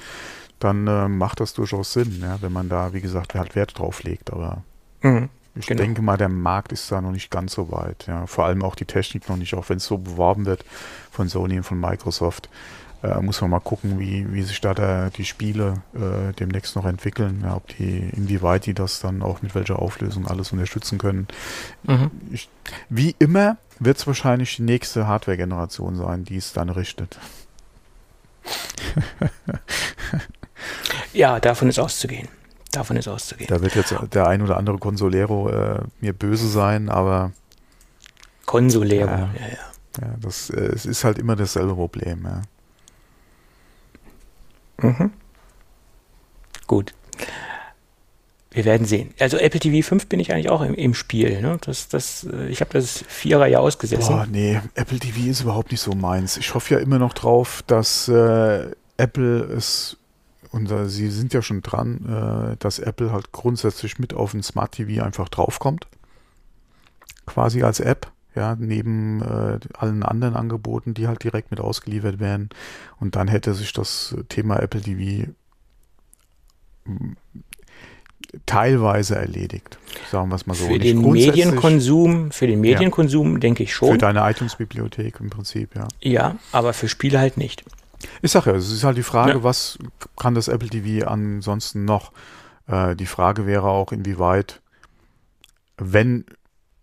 dann 0.59 0.87
äh, 0.87 1.09
macht 1.09 1.41
das 1.41 1.55
durchaus 1.55 1.93
Sinn, 1.93 2.21
ja, 2.21 2.41
wenn 2.41 2.53
man 2.53 2.69
da, 2.69 2.93
wie 2.93 3.01
gesagt, 3.01 3.35
halt 3.35 3.55
Wert 3.55 3.79
drauf 3.79 4.03
legt. 4.03 4.33
Aber 4.33 4.63
mhm, 5.03 5.29
ich 5.59 5.67
genau. 5.67 5.83
denke 5.83 6.03
mal, 6.03 6.17
der 6.17 6.29
Markt 6.29 6.73
ist 6.73 6.91
da 6.93 7.01
noch 7.01 7.13
nicht 7.13 7.31
ganz 7.31 7.55
so 7.55 7.71
weit. 7.71 8.07
Ja. 8.07 8.27
Vor 8.27 8.45
allem 8.45 8.63
auch 8.63 8.75
die 8.75 8.85
Technik 8.85 9.29
noch 9.29 9.37
nicht, 9.37 9.55
auch 9.55 9.69
wenn 9.69 9.79
es 9.79 9.85
so 9.85 9.99
beworben 9.99 10.47
wird 10.47 10.65
von 11.11 11.29
Sony 11.29 11.57
und 11.57 11.65
von 11.65 11.81
Microsoft. 11.81 12.49
Äh, 13.03 13.21
muss 13.21 13.41
man 13.41 13.51
mal 13.51 13.61
gucken, 13.61 13.99
wie, 13.99 14.33
wie 14.33 14.43
sich 14.43 14.61
da 14.61 14.75
der, 14.75 15.11
die 15.11 15.25
Spiele 15.25 15.83
äh, 15.95 16.33
demnächst 16.33 16.77
noch 16.77 16.87
entwickeln, 16.87 17.43
ja, 17.45 17.57
ob 17.57 17.69
die, 17.77 18.11
inwieweit 18.17 18.67
die 18.67 18.75
das 18.75 19.01
dann 19.01 19.23
auch 19.23 19.43
mit 19.43 19.55
welcher 19.55 19.79
Auflösung 19.81 20.27
alles 20.27 20.53
unterstützen 20.53 20.99
können. 20.99 21.29
Mhm. 21.85 22.11
Ich, 22.31 22.49
wie 22.89 23.15
immer 23.19 23.59
wird 23.79 23.99
es 23.99 24.07
wahrscheinlich 24.07 24.57
die 24.57 24.63
nächste 24.63 25.07
Hardware-Generation 25.07 25.97
sein, 25.97 26.25
die 26.25 26.37
es 26.37 26.55
dann 26.55 26.71
richtet. 26.71 27.19
ja, 31.13 31.39
davon 31.39 31.69
ist 31.69 31.79
auszugehen. 31.79 32.29
Davon 32.77 32.97
ist 32.99 33.09
auszugehen. 33.09 33.49
Da 33.49 33.63
wird 33.63 33.75
jetzt 33.75 33.95
der 34.13 34.27
ein 34.29 34.43
oder 34.43 34.59
andere 34.59 34.77
Consolero 34.77 35.49
äh, 35.49 35.81
mir 36.01 36.13
böse 36.13 36.47
sein, 36.47 36.91
aber. 36.91 37.33
Consolero, 38.45 39.11
ja, 39.11 39.31
ja. 39.35 40.03
ja. 40.03 40.15
das, 40.21 40.51
äh, 40.51 40.61
es 40.61 40.85
ist 40.85 41.05
halt 41.05 41.19
immer 41.19 41.37
dasselbe 41.37 41.75
Problem, 41.75 42.25
ja. 42.25 42.43
Mhm. 44.89 45.11
Gut. 46.67 46.93
Wir 48.51 48.65
werden 48.65 48.87
sehen. 48.87 49.15
Also 49.21 49.39
Apple 49.39 49.61
TV 49.61 49.87
5 49.87 50.07
bin 50.07 50.21
ich 50.21 50.33
eigentlich 50.33 50.51
auch 50.51 50.61
im, 50.63 50.75
im 50.75 50.95
Spiel. 50.95 51.41
Ne? 51.41 51.59
Das, 51.65 51.89
das, 51.89 52.25
äh, 52.25 52.49
ich 52.49 52.61
habe 52.61 52.73
das 52.73 53.05
Vierer 53.09 53.47
ja 53.47 53.59
ausgesessen. 53.59 54.17
Boah, 54.17 54.27
nee, 54.31 54.61
Apple 54.75 54.99
TV 54.99 55.31
ist 55.31 55.41
überhaupt 55.43 55.71
nicht 55.71 55.81
so 55.81 55.93
meins. 55.93 56.37
Ich 56.37 56.55
hoffe 56.55 56.75
ja 56.75 56.81
immer 56.81 56.99
noch 56.99 57.15
drauf, 57.15 57.63
dass 57.67 58.09
äh, 58.09 58.71
Apple 58.99 59.45
es, 59.45 59.97
und 60.51 60.71
äh, 60.71 60.89
sie 60.89 61.11
sind 61.11 61.33
ja 61.35 61.43
schon 61.43 61.63
dran, 61.63 62.53
äh, 62.53 62.57
dass 62.59 62.79
Apple 62.79 63.13
halt 63.13 63.33
grundsätzlich 63.33 63.99
mit 63.99 64.15
auf 64.15 64.35
ein 64.35 64.43
Smart 64.43 64.73
TV 64.73 65.03
einfach 65.05 65.29
draufkommt. 65.29 65.87
Quasi 67.27 67.63
als 67.63 67.81
App 67.81 68.13
ja, 68.37 68.55
neben 68.59 69.23
äh, 69.23 69.59
allen 69.77 70.03
anderen 70.03 70.37
Angeboten, 70.37 70.95
die 70.95 71.09
halt 71.09 71.25
direkt 71.25 71.51
mit 71.51 71.59
ausgeliefert 71.59 72.21
werden. 72.21 72.51
Und 73.01 73.17
dann 73.17 73.29
hätte 73.29 73.55
sich 73.55 73.73
das 73.73 74.15
Thema 74.29 74.61
Apple 74.61 74.83
TV 74.83 75.33
hm, 76.85 77.17
teilweise 78.45 79.17
erledigt, 79.17 79.79
sagen 80.11 80.29
wir 80.29 80.37
es 80.37 80.47
mal 80.47 80.55
so. 80.55 80.67
Für 80.67 80.79
den 80.79 81.01
Medienkonsum, 81.01 82.31
für 82.31 82.47
den 82.47 82.61
Medienkonsum 82.61 83.35
ja, 83.35 83.39
denke 83.39 83.63
ich 83.63 83.75
schon. 83.75 83.93
Für 83.93 83.99
deine 83.99 84.29
iTunes-Bibliothek 84.29 85.19
im 85.21 85.31
Prinzip, 85.31 85.75
ja. 85.75 85.89
Ja, 86.03 86.37
aber 86.53 86.75
für 86.75 86.89
Spiele 86.89 87.19
halt 87.19 87.39
nicht. 87.39 87.65
Ich 88.23 88.33
sage 88.33 88.51
ja, 88.51 88.57
es 88.57 88.71
ist 88.71 88.85
halt 88.85 88.97
die 88.97 89.03
Frage, 89.03 89.33
ja. 89.33 89.43
was 89.43 89.79
kann 90.17 90.35
das 90.35 90.49
Apple 90.49 90.69
TV 90.69 91.07
ansonsten 91.07 91.85
noch? 91.85 92.13
Äh, 92.67 92.97
die 92.97 93.07
Frage 93.07 93.47
wäre 93.47 93.69
auch, 93.69 93.93
inwieweit, 93.93 94.61
wenn 95.77 96.25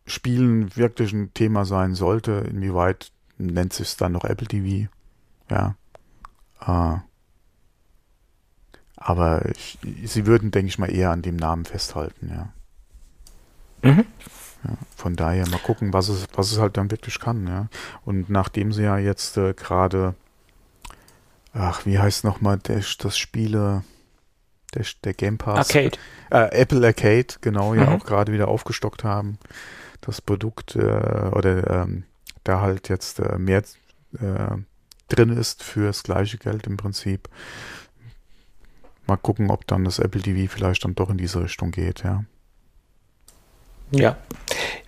Spielen 0.05 0.75
wirklich 0.75 1.13
ein 1.13 1.33
Thema 1.33 1.65
sein 1.65 1.95
sollte, 1.95 2.31
inwieweit 2.49 3.11
nennt 3.37 3.73
sich 3.73 3.89
es 3.89 3.97
dann 3.97 4.11
noch 4.11 4.25
Apple 4.25 4.47
TV? 4.47 4.89
Ja. 5.49 5.75
Äh, 6.61 6.99
aber 8.97 9.49
ich, 9.49 9.77
sie 10.05 10.25
würden, 10.25 10.51
denke 10.51 10.69
ich 10.69 10.79
mal, 10.79 10.91
eher 10.91 11.11
an 11.11 11.21
dem 11.21 11.35
Namen 11.35 11.65
festhalten, 11.65 12.29
ja. 12.29 12.53
Mhm. 13.81 14.05
ja. 14.63 14.77
Von 14.95 15.15
daher 15.15 15.47
mal 15.49 15.59
gucken, 15.59 15.91
was 15.91 16.07
es, 16.07 16.25
was 16.33 16.51
es 16.51 16.59
halt 16.59 16.77
dann 16.77 16.89
wirklich 16.89 17.19
kann, 17.19 17.47
ja. 17.47 17.67
Und 18.05 18.29
nachdem 18.29 18.71
sie 18.71 18.83
ja 18.83 18.97
jetzt 18.97 19.37
äh, 19.37 19.53
gerade, 19.53 20.15
ach, 21.53 21.85
wie 21.85 21.99
heißt 21.99 22.23
nochmal 22.23 22.59
das, 22.61 22.97
das 22.97 23.17
Spiele, 23.17 23.83
der, 24.73 24.85
der 25.03 25.13
Game 25.13 25.37
Pass. 25.37 25.69
Arcade. 25.69 25.97
Äh, 26.31 26.61
Apple 26.61 26.85
Arcade, 26.85 27.35
genau, 27.41 27.73
ja 27.73 27.85
mhm. 27.85 27.93
auch 27.93 28.05
gerade 28.05 28.33
wieder 28.33 28.47
aufgestockt 28.47 29.03
haben. 29.03 29.37
Das 30.01 30.21
Produkt 30.21 30.75
äh, 30.75 30.79
oder 30.79 31.83
ähm, 31.83 32.03
da 32.43 32.59
halt 32.59 32.89
jetzt 32.89 33.19
äh, 33.19 33.37
mehr 33.37 33.63
äh, 34.19 34.57
drin 35.07 35.29
ist 35.29 35.63
fürs 35.63 36.03
gleiche 36.03 36.37
Geld 36.37 36.67
im 36.67 36.77
Prinzip. 36.77 37.29
Mal 39.05 39.17
gucken, 39.17 39.49
ob 39.49 39.67
dann 39.67 39.83
das 39.85 39.99
Apple 39.99 40.21
TV 40.21 40.51
vielleicht 40.51 40.83
dann 40.85 40.95
doch 40.95 41.09
in 41.09 41.17
diese 41.17 41.43
Richtung 41.43 41.71
geht, 41.71 42.03
ja. 42.03 42.23
Ja, 43.91 44.17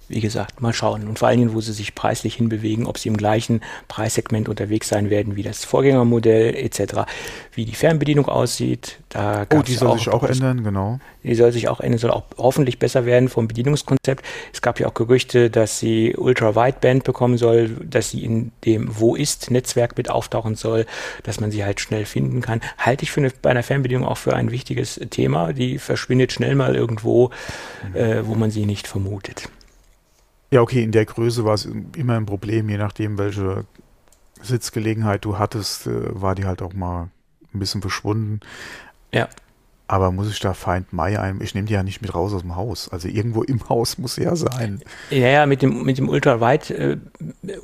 wie 0.08 0.22
gesagt, 0.22 0.62
mal 0.62 0.74
schauen. 0.74 1.08
Und 1.08 1.20
vor 1.20 1.28
allen 1.28 1.40
Dingen, 1.40 1.54
wo 1.54 1.62
sie 1.62 1.74
sich 1.74 1.96
preislich 1.96 2.36
hinbewegen, 2.36 2.86
ob 2.86 2.98
sie 2.98 3.10
im 3.10 3.18
gleichen 3.18 3.62
Preissegment 3.88 4.50
unterwegs 4.50 4.90
sein 4.90 5.10
werden 5.10 5.36
wie 5.36 5.44
das 5.44 5.66
Vorgängermodell 5.66 6.56
etc. 6.56 7.06
Wie 7.54 7.66
die 7.66 7.76
Fernbedienung 7.76 8.28
aussieht. 8.28 9.00
Da 9.10 9.46
oh, 9.54 9.62
die 9.62 9.74
soll 9.74 9.90
auch 9.90 9.98
sich 9.98 10.10
auch 10.10 10.24
ändern, 10.24 10.64
genau. 10.64 11.00
Die 11.24 11.36
soll 11.36 11.52
sich 11.52 11.68
auch 11.70 11.80
ändern, 11.80 12.00
soll 12.00 12.12
auch 12.12 12.24
hoffentlich 12.38 12.80
besser 12.80 13.06
werden 13.06 13.30
vom 13.30 13.48
Bedienungskonzept. 13.48 14.24
Es 14.54 14.62
gab 14.62 14.80
ja 14.80 14.88
auch 14.88 14.94
Gerüchte, 14.94 15.50
dass 15.50 15.80
sie 15.80 16.16
Ultra-Wideband 16.16 17.04
bekommen 17.04 17.38
soll, 17.38 17.70
dass 17.70 18.12
sie 18.12 18.24
in 18.24 18.52
dem 18.64 18.88
Wo 19.00 19.16
ist 19.16 19.50
Netzwerk 19.50 19.98
mit 19.98 20.10
auftauchen 20.10 20.56
soll, 20.56 20.86
dass 21.24 21.40
man 21.40 21.52
sie 21.52 21.64
halt 21.64 21.80
schnell 21.80 22.06
finden 22.06 22.42
kann. 22.42 22.62
Halte 22.78 23.04
ich 23.04 23.12
für 23.12 23.22
eine, 23.22 23.32
bei 23.42 23.50
einer 23.50 23.64
Fernbedienung 23.64 24.06
auch 24.06 24.18
für 24.18 24.36
ein 24.36 24.52
wichtiges 24.52 25.00
Thema. 25.10 25.54
Die 25.54 25.80
verschwindet 25.80 26.32
schnell 26.32 26.56
mal 26.56 26.76
irgendwo, 26.76 27.32
mhm. 27.90 27.96
äh, 27.96 28.28
wo 28.28 28.36
man 28.36 28.52
sie 28.52 28.66
nicht 28.66 28.88
vermutet. 28.88 29.50
Ja, 30.56 30.62
okay, 30.62 30.82
in 30.82 30.94
der 30.94 31.04
Größe 31.04 31.44
war 31.44 31.56
es 31.56 31.68
immer 31.98 32.16
ein 32.16 32.26
Problem, 32.26 32.70
je 32.70 32.78
nachdem, 32.78 33.18
welche 33.18 33.66
Sitzgelegenheit 34.42 35.26
du 35.26 35.38
hattest, 35.38 35.86
äh, 35.86 36.22
war 36.22 36.34
die 36.34 36.46
halt 36.46 36.62
auch 36.62 36.72
mal 36.72 37.10
ein 37.54 37.60
bisschen 37.60 37.82
verschwunden. 37.82 38.40
Ja. 39.12 39.28
Aber 39.88 40.14
muss 40.14 40.32
ich 40.32 40.40
da 40.40 40.54
Find 40.54 40.94
My 40.94 41.18
ein? 41.18 41.42
Ich 41.42 41.56
nehme 41.56 41.68
die 41.68 41.74
ja 41.74 41.84
nicht 41.84 42.02
mit 42.02 42.16
raus 42.16 42.34
aus 42.34 42.44
dem 42.44 42.56
Haus. 42.56 42.88
Also 42.88 43.10
irgendwo 43.10 43.44
im 43.44 43.68
Haus 43.70 43.98
muss 43.98 44.16
sie 44.16 44.24
ja 44.24 44.38
sein. 44.38 44.80
Ja, 45.10 45.28
ja, 45.28 45.46
mit 45.46 45.62
dem, 45.62 45.84
mit 45.84 45.98
dem 45.98 46.08
Ultrawide, 46.08 46.74
äh, 46.74 46.98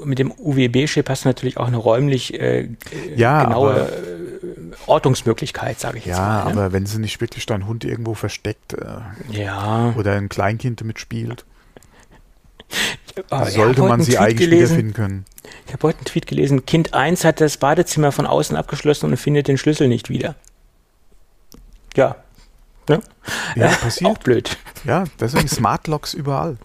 mit 0.04 0.20
dem 0.20 0.30
UWB-Chip 0.30 1.08
hast 1.08 1.24
du 1.24 1.30
natürlich 1.30 1.56
auch 1.56 1.68
eine 1.68 1.78
räumlich 1.78 2.38
äh, 2.42 2.72
ja, 3.16 3.46
genaue 3.46 3.72
aber, 3.72 3.90
äh, 3.90 4.76
Ortungsmöglichkeit, 4.86 5.80
sage 5.80 6.00
ich 6.00 6.08
jetzt 6.08 6.18
ja, 6.18 6.26
mal. 6.26 6.40
Ja, 6.40 6.44
ne? 6.44 6.52
aber 6.52 6.74
wenn 6.74 6.86
sie 6.86 7.00
nicht 7.00 7.22
wirklich 7.22 7.46
dein 7.46 7.68
Hund 7.68 7.86
irgendwo 7.86 8.16
versteckt 8.16 8.74
äh, 8.74 8.98
ja. 9.30 9.94
oder 9.98 10.12
ein 10.12 10.28
Kleinkind 10.28 10.84
mitspielt. 10.84 11.46
Oh, 13.30 13.46
sollte 13.46 13.82
man 13.82 14.02
sie 14.02 14.18
eigentlich 14.18 14.50
gelesen. 14.50 14.78
wiederfinden 14.78 14.94
können. 14.94 15.26
Ich 15.68 15.74
habe 15.74 15.88
heute 15.88 16.00
einen 16.00 16.06
Tweet 16.06 16.28
gelesen. 16.28 16.66
Kind 16.66 16.94
1 16.94 17.26
hat 17.26 17.42
das 17.42 17.58
Badezimmer 17.58 18.12
von 18.12 18.26
außen 18.26 18.56
abgeschlossen 18.56 19.12
und 19.12 19.18
findet 19.18 19.48
den 19.48 19.58
Schlüssel 19.58 19.88
nicht 19.88 20.10
wieder. 20.10 20.36
Ja. 21.96 22.16
Ne? 22.90 23.02
Ja, 23.56 23.70
ja 23.72 23.78
passiert. 23.78 24.10
Auch 24.10 24.18
blöd. 24.18 24.58
Ja, 24.86 25.04
deswegen 25.20 25.48
Smart 25.48 25.88
Locks 25.88 26.14
überall. 26.14 26.58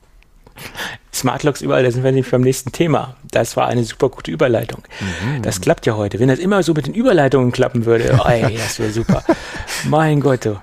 Smart 1.12 1.42
Locks 1.42 1.60
überall, 1.60 1.82
da 1.82 1.90
sind 1.90 2.02
wir 2.04 2.12
nämlich 2.12 2.30
beim 2.30 2.40
nächsten 2.42 2.72
Thema. 2.72 3.16
Das 3.30 3.56
war 3.56 3.66
eine 3.66 3.84
super 3.84 4.08
gute 4.08 4.30
Überleitung. 4.30 4.82
Mhm. 5.00 5.42
Das 5.42 5.60
klappt 5.60 5.86
ja 5.86 5.96
heute. 5.96 6.18
Wenn 6.18 6.28
das 6.28 6.38
immer 6.38 6.62
so 6.62 6.74
mit 6.74 6.86
den 6.86 6.94
Überleitungen 6.94 7.52
klappen 7.52 7.84
würde, 7.84 8.18
ey, 8.24 8.56
das 8.56 8.78
wäre 8.78 8.90
super. 8.90 9.22
mein 9.84 10.20
Gott, 10.20 10.44
du. 10.44 10.60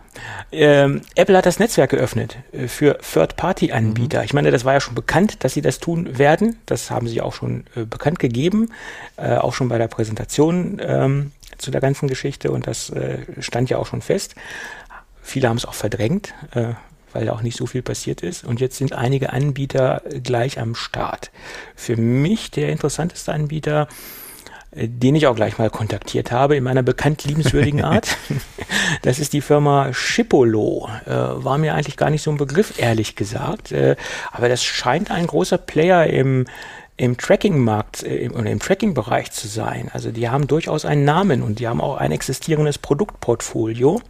Ähm, 0.51 1.01
Apple 1.15 1.37
hat 1.37 1.45
das 1.45 1.59
Netzwerk 1.59 1.91
geöffnet 1.91 2.37
äh, 2.51 2.67
für 2.67 2.97
Third-Party-Anbieter. 2.99 4.19
Mhm. 4.19 4.25
Ich 4.25 4.33
meine, 4.33 4.51
das 4.51 4.65
war 4.65 4.73
ja 4.73 4.79
schon 4.79 4.95
bekannt, 4.95 5.43
dass 5.43 5.53
sie 5.53 5.61
das 5.61 5.79
tun 5.79 6.17
werden. 6.17 6.57
Das 6.65 6.91
haben 6.91 7.07
sie 7.07 7.21
auch 7.21 7.33
schon 7.33 7.65
äh, 7.75 7.85
bekannt 7.85 8.19
gegeben, 8.19 8.71
äh, 9.17 9.35
auch 9.35 9.53
schon 9.53 9.69
bei 9.69 9.77
der 9.77 9.87
Präsentation 9.87 10.81
ähm, 10.83 11.31
zu 11.57 11.71
der 11.71 11.81
ganzen 11.81 12.07
Geschichte 12.07 12.51
und 12.51 12.67
das 12.67 12.89
äh, 12.89 13.19
stand 13.39 13.69
ja 13.69 13.77
auch 13.77 13.85
schon 13.87 14.01
fest. 14.01 14.35
Viele 15.21 15.47
haben 15.49 15.57
es 15.57 15.65
auch 15.65 15.73
verdrängt, 15.73 16.33
äh, 16.53 16.73
weil 17.13 17.29
auch 17.29 17.41
nicht 17.41 17.57
so 17.57 17.65
viel 17.65 17.81
passiert 17.81 18.21
ist. 18.21 18.43
Und 18.43 18.59
jetzt 18.59 18.77
sind 18.77 18.93
einige 18.93 19.31
Anbieter 19.31 20.01
gleich 20.23 20.59
am 20.59 20.75
Start. 20.75 21.31
Für 21.75 21.95
mich 21.95 22.51
der 22.51 22.69
interessanteste 22.69 23.31
Anbieter 23.31 23.87
den 24.75 25.15
ich 25.15 25.27
auch 25.27 25.35
gleich 25.35 25.57
mal 25.57 25.69
kontaktiert 25.69 26.31
habe 26.31 26.55
in 26.55 26.63
meiner 26.63 26.83
bekannt 26.83 27.23
liebenswürdigen 27.25 27.81
Art. 27.83 28.17
Das 29.01 29.19
ist 29.19 29.33
die 29.33 29.41
Firma 29.41 29.93
Schipolo. 29.93 30.89
Äh, 31.05 31.11
war 31.11 31.57
mir 31.57 31.75
eigentlich 31.75 31.97
gar 31.97 32.09
nicht 32.09 32.23
so 32.23 32.31
ein 32.31 32.37
Begriff, 32.37 32.79
ehrlich 32.79 33.15
gesagt. 33.15 33.71
Äh, 33.71 33.95
aber 34.31 34.49
das 34.49 34.63
scheint 34.63 35.11
ein 35.11 35.27
großer 35.27 35.57
Player 35.57 36.07
im, 36.07 36.45
im 36.97 37.17
Tracking-Markt 37.17 38.03
äh, 38.03 38.29
oder 38.29 38.49
im 38.49 38.59
Tracking-Bereich 38.59 39.31
zu 39.31 39.47
sein. 39.47 39.89
Also 39.93 40.11
die 40.11 40.29
haben 40.29 40.47
durchaus 40.47 40.85
einen 40.85 41.05
Namen 41.05 41.43
und 41.43 41.59
die 41.59 41.67
haben 41.67 41.81
auch 41.81 41.97
ein 41.97 42.11
existierendes 42.11 42.77
Produktportfolio. 42.77 44.01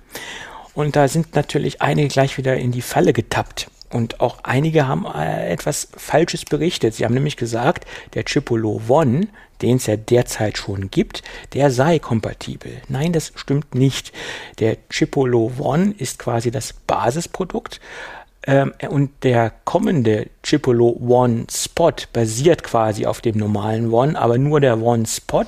Und 0.74 0.96
da 0.96 1.08
sind 1.08 1.36
natürlich 1.36 1.82
einige 1.82 2.08
gleich 2.08 2.38
wieder 2.38 2.56
in 2.56 2.72
die 2.72 2.82
Falle 2.82 3.14
getappt. 3.14 3.68
Und 3.94 4.22
auch 4.22 4.40
einige 4.44 4.88
haben 4.88 5.06
äh, 5.06 5.50
etwas 5.50 5.88
Falsches 5.96 6.46
berichtet. 6.46 6.96
Sie 6.96 7.06
haben 7.06 7.14
nämlich 7.14 7.38
gesagt, 7.38 7.86
der 8.16 8.26
Chipolo 8.26 8.82
One, 8.88 9.28
den 9.62 9.78
es 9.78 9.86
ja 9.86 9.96
derzeit 9.96 10.58
schon 10.58 10.90
gibt, 10.90 11.22
der 11.54 11.70
sei 11.70 12.00
kompatibel. 12.00 12.82
Nein, 12.90 13.14
das 13.14 13.32
stimmt 13.36 13.76
nicht. 13.76 14.12
Der 14.60 14.78
Chipolo 14.90 15.52
One 15.60 15.94
ist 15.98 16.18
quasi 16.18 16.50
das 16.50 16.74
Basisprodukt. 16.74 17.80
Ähm, 18.46 18.74
und 18.90 19.12
der 19.24 19.54
kommende 19.64 20.28
Chipolo 20.42 20.98
One 21.00 21.46
Spot 21.52 21.94
basiert 22.12 22.64
quasi 22.64 23.06
auf 23.06 23.22
dem 23.22 23.38
normalen 23.38 23.94
One, 23.94 24.20
aber 24.20 24.40
nur 24.40 24.60
der 24.60 24.82
One 24.82 25.06
Spot 25.06 25.46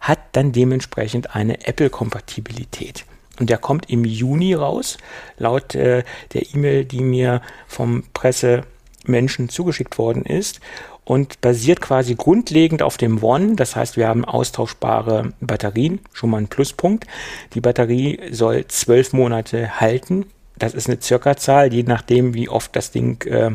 hat 0.00 0.18
dann 0.32 0.52
dementsprechend 0.52 1.34
eine 1.34 1.66
Apple-Kompatibilität. 1.66 3.04
Und 3.38 3.50
der 3.50 3.58
kommt 3.58 3.90
im 3.90 4.04
Juni 4.04 4.54
raus, 4.54 4.98
laut 5.38 5.74
äh, 5.74 6.04
der 6.32 6.54
E-Mail, 6.54 6.84
die 6.84 7.02
mir 7.02 7.42
vom 7.66 8.04
Pressemenschen 8.14 9.48
zugeschickt 9.48 9.98
worden 9.98 10.24
ist 10.24 10.60
und 11.06 11.40
basiert 11.40 11.80
quasi 11.80 12.16
grundlegend 12.16 12.82
auf 12.82 12.96
dem 12.96 13.22
One. 13.22 13.54
Das 13.54 13.76
heißt, 13.76 13.96
wir 13.96 14.08
haben 14.08 14.24
austauschbare 14.24 15.32
Batterien, 15.40 16.00
schon 16.12 16.30
mal 16.30 16.38
ein 16.38 16.48
Pluspunkt. 16.48 17.06
Die 17.54 17.60
Batterie 17.60 18.20
soll 18.32 18.66
zwölf 18.66 19.12
Monate 19.12 19.80
halten. 19.80 20.26
Das 20.58 20.74
ist 20.74 20.88
eine 20.88 21.00
Circa-Zahl, 21.00 21.72
je 21.72 21.84
nachdem, 21.84 22.34
wie 22.34 22.48
oft 22.48 22.74
das 22.74 22.90
Ding 22.90 23.22
äh, 23.26 23.52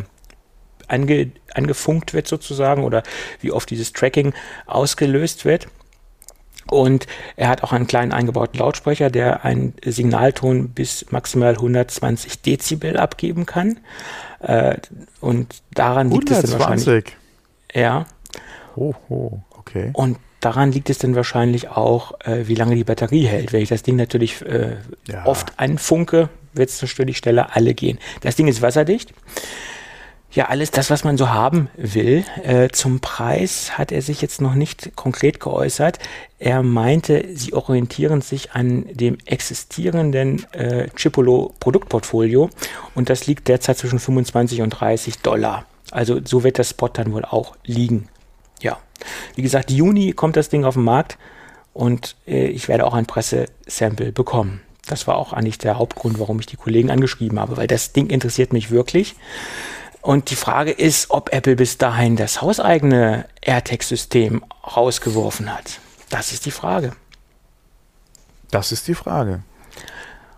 ange, 0.87 1.31
angefunkt 1.53 2.13
wird 2.13 2.27
sozusagen 2.27 2.83
oder 2.83 3.03
wie 3.41 3.51
oft 3.51 3.69
dieses 3.69 3.91
Tracking 3.91 4.33
ausgelöst 4.65 5.43
wird. 5.43 5.67
Und 6.69 7.07
er 7.35 7.49
hat 7.49 7.63
auch 7.63 7.73
einen 7.73 7.87
kleinen 7.87 8.11
eingebauten 8.11 8.59
Lautsprecher, 8.59 9.09
der 9.09 9.43
einen 9.43 9.73
Signalton 9.83 10.69
bis 10.69 11.11
maximal 11.11 11.53
120 11.53 12.41
Dezibel 12.41 12.97
abgeben 12.97 13.45
kann. 13.45 13.79
Äh, 14.39 14.77
und 15.19 15.61
daran 15.73 16.09
liegt 16.11 16.31
120. 16.31 16.43
es 16.43 16.51
dann 16.51 16.59
wahrscheinlich. 16.59 17.17
Ja. 17.73 18.05
Oh, 18.75 18.93
oh, 19.09 19.39
okay. 19.57 19.89
Und 19.93 20.17
daran 20.39 20.71
liegt 20.71 20.89
es 20.89 20.97
dann 20.97 21.15
wahrscheinlich 21.15 21.69
auch, 21.69 22.19
äh, 22.21 22.47
wie 22.47 22.55
lange 22.55 22.75
die 22.75 22.83
Batterie 22.83 23.25
hält. 23.25 23.53
Wenn 23.53 23.61
ich 23.61 23.69
das 23.69 23.83
Ding 23.83 23.95
natürlich 23.95 24.41
äh, 24.41 24.77
ja. 25.07 25.25
oft 25.25 25.53
anfunke, 25.57 26.29
wird 26.53 26.69
es 26.69 26.81
natürlich 26.81 27.17
schneller 27.17 27.55
alle 27.55 27.73
gehen. 27.73 27.97
Das 28.21 28.35
Ding 28.35 28.47
ist 28.47 28.61
wasserdicht. 28.61 29.13
Ja, 30.33 30.45
alles 30.45 30.71
das, 30.71 30.89
was 30.89 31.03
man 31.03 31.17
so 31.17 31.29
haben 31.29 31.69
will. 31.75 32.23
Äh, 32.43 32.69
zum 32.69 33.01
Preis 33.01 33.77
hat 33.77 33.91
er 33.91 34.01
sich 34.01 34.21
jetzt 34.21 34.39
noch 34.39 34.55
nicht 34.55 34.95
konkret 34.95 35.41
geäußert. 35.41 35.99
Er 36.39 36.63
meinte, 36.63 37.25
sie 37.35 37.53
orientieren 37.53 38.21
sich 38.21 38.53
an 38.53 38.85
dem 38.93 39.17
existierenden 39.25 40.45
äh, 40.53 40.87
Chipolo 40.95 41.53
Produktportfolio 41.59 42.49
und 42.95 43.09
das 43.09 43.27
liegt 43.27 43.49
derzeit 43.49 43.77
zwischen 43.77 43.99
25 43.99 44.61
und 44.61 44.69
30 44.69 45.19
Dollar. 45.19 45.65
Also 45.91 46.21
so 46.23 46.45
wird 46.45 46.57
der 46.57 46.63
Spot 46.63 46.87
dann 46.87 47.11
wohl 47.11 47.25
auch 47.25 47.57
liegen. 47.65 48.07
Ja, 48.61 48.79
wie 49.35 49.41
gesagt, 49.41 49.69
Juni 49.69 50.13
kommt 50.13 50.37
das 50.37 50.47
Ding 50.47 50.63
auf 50.63 50.75
den 50.75 50.85
Markt 50.85 51.17
und 51.73 52.15
äh, 52.25 52.47
ich 52.47 52.69
werde 52.69 52.85
auch 52.85 52.93
ein 52.93 53.05
Pressesample 53.05 54.13
bekommen. 54.13 54.61
Das 54.87 55.07
war 55.07 55.17
auch 55.17 55.33
eigentlich 55.33 55.57
der 55.57 55.77
Hauptgrund, 55.77 56.19
warum 56.19 56.39
ich 56.39 56.45
die 56.45 56.55
Kollegen 56.55 56.89
angeschrieben 56.89 57.37
habe, 57.37 57.57
weil 57.57 57.67
das 57.67 57.91
Ding 57.91 58.09
interessiert 58.09 58.53
mich 58.53 58.71
wirklich. 58.71 59.15
Und 60.01 60.31
die 60.31 60.35
Frage 60.35 60.71
ist, 60.71 61.11
ob 61.11 61.31
Apple 61.31 61.55
bis 61.55 61.77
dahin 61.77 62.15
das 62.15 62.41
hauseigene 62.41 63.25
AirTag-System 63.41 64.43
rausgeworfen 64.75 65.53
hat. 65.53 65.79
Das 66.09 66.31
ist 66.31 66.45
die 66.45 66.51
Frage. 66.51 66.93
Das 68.49 68.71
ist 68.71 68.87
die 68.87 68.95
Frage. 68.95 69.43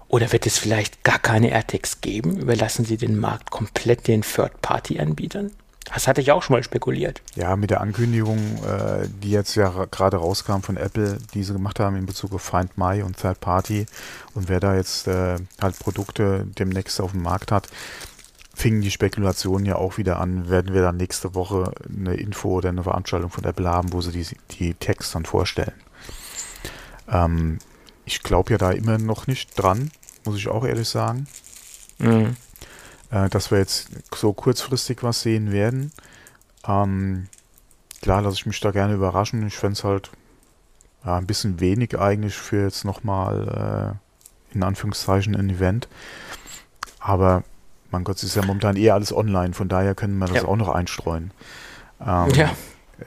Oder 0.08 0.32
wird 0.32 0.46
es 0.46 0.60
vielleicht 0.60 1.04
gar 1.04 1.18
keine 1.18 1.50
AirTags 1.50 2.02
geben? 2.02 2.38
Überlassen 2.38 2.86
Sie 2.86 2.98
den 2.98 3.18
Markt 3.18 3.50
komplett 3.50 4.08
den 4.08 4.22
Third-Party-Anbietern? 4.22 5.52
Das 5.92 6.08
hatte 6.08 6.22
ich 6.22 6.32
auch 6.32 6.44
schon 6.44 6.56
mal 6.56 6.64
spekuliert. 6.64 7.22
Ja, 7.36 7.56
mit 7.56 7.72
der 7.72 7.82
Ankündigung, 7.82 8.38
äh, 8.64 9.08
die 9.08 9.32
jetzt 9.32 9.56
ja 9.56 9.86
gerade 9.92 10.18
rauskam 10.18 10.62
von 10.62 10.78
Apple, 10.78 11.18
die 11.34 11.44
sie 11.44 11.54
gemacht 11.54 11.80
haben 11.80 11.96
in 11.96 12.06
Bezug 12.06 12.34
auf 12.34 12.42
Find 12.42 12.78
My 12.78 13.02
und 13.02 13.18
Third 13.18 13.40
Party 13.42 13.86
und 14.34 14.50
wer 14.50 14.60
da 14.60 14.76
jetzt 14.76 15.08
äh, 15.08 15.38
halt 15.62 15.80
Produkte 15.80 16.46
demnächst 16.58 17.02
auf 17.02 17.12
dem 17.12 17.24
Markt 17.24 17.52
hat, 17.52 17.68
fingen 18.54 18.82
die 18.82 18.92
Spekulationen 18.92 19.66
ja 19.66 19.76
auch 19.76 19.98
wieder 19.98 20.20
an, 20.20 20.50
werden 20.50 20.74
wir 20.74 20.82
dann 20.82 20.98
nächste 20.98 21.34
Woche 21.34 21.74
eine 21.88 22.16
Info 22.16 22.50
oder 22.50 22.70
eine 22.70 22.84
Veranstaltung 22.84 23.30
von 23.30 23.44
Apple 23.44 23.70
haben, 23.70 23.92
wo 23.94 24.02
sie 24.02 24.12
die, 24.12 24.28
die 24.52 24.74
Tags 24.76 25.12
dann 25.12 25.26
vorstellen. 25.26 25.74
Ähm, 27.08 27.58
ich 28.06 28.22
glaube 28.22 28.52
ja 28.52 28.58
da 28.58 28.72
immer 28.72 28.98
noch 28.98 29.28
nicht 29.28 29.58
dran, 29.58 29.92
muss 30.26 30.38
ich 30.38 30.48
auch 30.48 30.66
ehrlich 30.66 30.88
sagen. 30.88 31.28
Mhm. 31.98 32.36
Äh, 33.10 33.30
dass 33.30 33.52
wir 33.52 33.58
jetzt 33.58 33.90
so 34.16 34.34
kurzfristig 34.34 35.04
was 35.04 35.22
sehen 35.22 35.52
werden. 35.52 35.92
Ähm, 36.68 37.28
klar, 38.02 38.22
lasse 38.22 38.38
ich 38.38 38.46
mich 38.46 38.60
da 38.60 38.72
gerne 38.72 38.94
überraschen. 38.94 39.46
Ich 39.48 39.56
fände 39.56 39.74
es 39.74 39.84
halt 39.84 40.12
ja, 41.06 41.18
ein 41.18 41.28
bisschen 41.28 41.60
wenig 41.60 41.98
eigentlich 42.00 42.36
für 42.36 42.64
jetzt 42.64 42.86
nochmal 42.86 43.98
äh, 44.52 44.56
in 44.56 44.64
Anführungszeichen 44.64 45.36
ein 45.36 45.50
Event. 45.50 45.88
Aber 47.00 47.44
mein 47.94 48.04
Gott, 48.04 48.18
es 48.18 48.24
ist 48.24 48.36
ja 48.36 48.44
momentan 48.46 48.76
eher 48.76 48.96
alles 48.96 49.16
online, 49.16 49.54
von 49.54 49.70
daher 49.70 49.96
können 49.96 50.18
wir 50.18 50.26
das 50.26 50.38
ja. 50.38 50.46
auch 50.46 50.58
noch 50.58 50.70
einstreuen. 50.70 51.32
Ähm, 52.02 52.30
ja. 52.32 52.52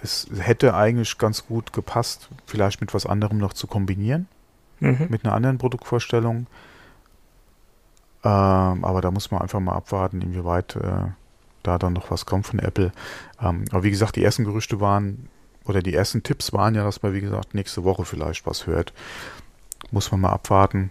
Es 0.03 0.29
hätte 0.39 0.75
eigentlich 0.75 1.19
ganz 1.19 1.47
gut 1.47 1.73
gepasst, 1.73 2.29
vielleicht 2.47 2.81
mit 2.81 2.95
was 2.95 3.07
anderem 3.07 3.39
noch 3.39 3.53
zu 3.53 3.67
kombinieren, 3.67 4.29
mhm. 4.81 5.07
mit 5.11 5.25
einer 5.25 5.35
anderen 5.35 5.59
Produktvorstellung. 5.59 6.47
Ähm, 8.25 8.85
aber 8.85 9.01
da 9.01 9.11
muss 9.11 9.31
man 9.31 9.43
einfach 9.43 9.61
mal 9.61 9.75
abwarten, 9.75 10.23
inwieweit 10.23 10.77
äh, 10.77 11.09
da 11.63 11.79
dann 11.79 11.93
noch 11.93 12.11
was 12.11 12.27
kommt 12.27 12.47
von 12.47 12.59
Apple. 12.59 12.93
Ähm, 13.41 13.65
aber 13.71 13.83
wie 13.83 13.91
gesagt, 13.91 14.17
die 14.17 14.25
ersten 14.25 14.45
Gerüchte 14.45 14.81
waren, 14.81 15.29
oder 15.65 15.83
die 15.83 15.95
ersten 15.95 16.23
Tipps 16.23 16.53
waren 16.53 16.75
ja, 16.75 16.85
dass 16.85 17.03
man, 17.03 17.13
wie 17.13 17.21
gesagt, 17.21 17.55
nächste 17.55 17.85
Woche 17.85 18.05
vielleicht 18.05 18.47
was 18.47 18.67
hört. 18.67 18.93
Muss 19.91 20.11
man 20.13 20.21
mal 20.21 20.31
abwarten. 20.31 20.91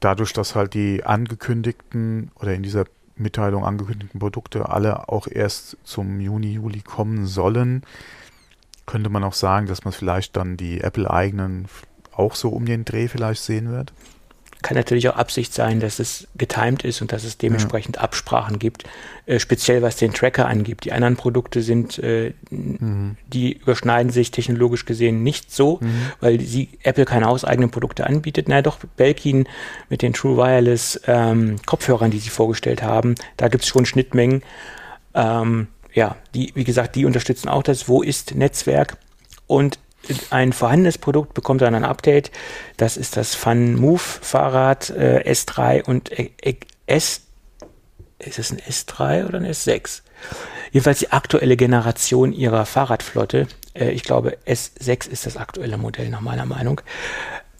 Dadurch, 0.00 0.32
dass 0.32 0.54
halt 0.54 0.74
die 0.74 1.04
angekündigten 1.04 2.30
oder 2.36 2.54
in 2.54 2.62
dieser 2.62 2.84
Mitteilung 3.16 3.64
angekündigten 3.64 4.18
Produkte 4.20 4.68
alle 4.68 5.08
auch 5.08 5.26
erst 5.26 5.76
zum 5.84 6.20
Juni, 6.20 6.52
Juli 6.52 6.80
kommen 6.80 7.26
sollen, 7.26 7.82
könnte 8.86 9.10
man 9.10 9.24
auch 9.24 9.34
sagen, 9.34 9.66
dass 9.66 9.84
man 9.84 9.92
vielleicht 9.92 10.36
dann 10.36 10.56
die 10.56 10.80
Apple-eigenen 10.80 11.66
auch 12.12 12.34
so 12.34 12.50
um 12.50 12.66
den 12.66 12.84
Dreh 12.84 13.08
vielleicht 13.08 13.42
sehen 13.42 13.70
wird. 13.70 13.92
Kann 14.64 14.78
natürlich 14.78 15.10
auch 15.10 15.16
Absicht 15.16 15.52
sein, 15.52 15.78
dass 15.78 15.98
es 15.98 16.26
getimed 16.36 16.84
ist 16.84 17.02
und 17.02 17.12
dass 17.12 17.24
es 17.24 17.36
dementsprechend 17.36 17.96
ja. 17.96 18.02
Absprachen 18.02 18.58
gibt, 18.58 18.84
äh, 19.26 19.38
speziell 19.38 19.82
was 19.82 19.96
den 19.96 20.14
Tracker 20.14 20.48
angibt. 20.48 20.86
Die 20.86 20.92
anderen 20.92 21.16
Produkte 21.16 21.60
sind, 21.60 21.98
äh, 21.98 22.32
mhm. 22.48 23.18
die 23.26 23.58
überschneiden 23.58 24.10
sich 24.10 24.30
technologisch 24.30 24.86
gesehen 24.86 25.22
nicht 25.22 25.52
so, 25.52 25.80
mhm. 25.82 26.12
weil 26.20 26.40
sie 26.40 26.70
Apple 26.82 27.04
keine 27.04 27.26
hauseigenen 27.26 27.70
Produkte 27.70 28.06
anbietet. 28.06 28.48
Na 28.48 28.62
doch, 28.62 28.78
Belkin 28.96 29.46
mit 29.90 30.00
den 30.00 30.14
True 30.14 30.38
Wireless 30.38 30.98
ähm, 31.08 31.56
Kopfhörern, 31.66 32.10
die 32.10 32.18
sie 32.18 32.30
vorgestellt 32.30 32.82
haben, 32.82 33.16
da 33.36 33.48
gibt 33.48 33.64
es 33.64 33.68
schon 33.68 33.84
Schnittmengen. 33.84 34.42
Ähm, 35.12 35.66
ja, 35.92 36.16
die, 36.34 36.52
wie 36.54 36.64
gesagt, 36.64 36.96
die 36.96 37.04
unterstützen 37.04 37.50
auch 37.50 37.62
das 37.62 37.86
Wo 37.86 38.00
ist 38.00 38.34
Netzwerk 38.34 38.96
und 39.46 39.78
ein 40.30 40.52
vorhandenes 40.52 40.98
Produkt 40.98 41.34
bekommt 41.34 41.62
dann 41.62 41.74
ein 41.74 41.84
Update. 41.84 42.30
Das 42.76 42.96
ist 42.96 43.16
das 43.16 43.34
Fun 43.34 43.74
Move 43.74 43.98
Fahrrad 43.98 44.90
äh, 44.90 45.22
S3 45.30 45.84
und 45.84 46.10
äh, 46.12 46.30
äh 46.42 46.54
S. 46.86 47.22
Ist 48.18 48.38
es 48.38 48.52
ein 48.52 48.58
S3 48.58 49.26
oder 49.26 49.38
ein 49.38 49.46
S6? 49.46 50.02
Jedenfalls 50.72 50.98
die 50.98 51.12
aktuelle 51.12 51.56
Generation 51.56 52.32
ihrer 52.32 52.66
Fahrradflotte. 52.66 53.46
Äh, 53.74 53.90
ich 53.90 54.02
glaube, 54.02 54.38
S6 54.46 55.08
ist 55.08 55.26
das 55.26 55.36
aktuelle 55.36 55.78
Modell 55.78 56.08
nach 56.08 56.20
meiner 56.20 56.46
Meinung. 56.46 56.80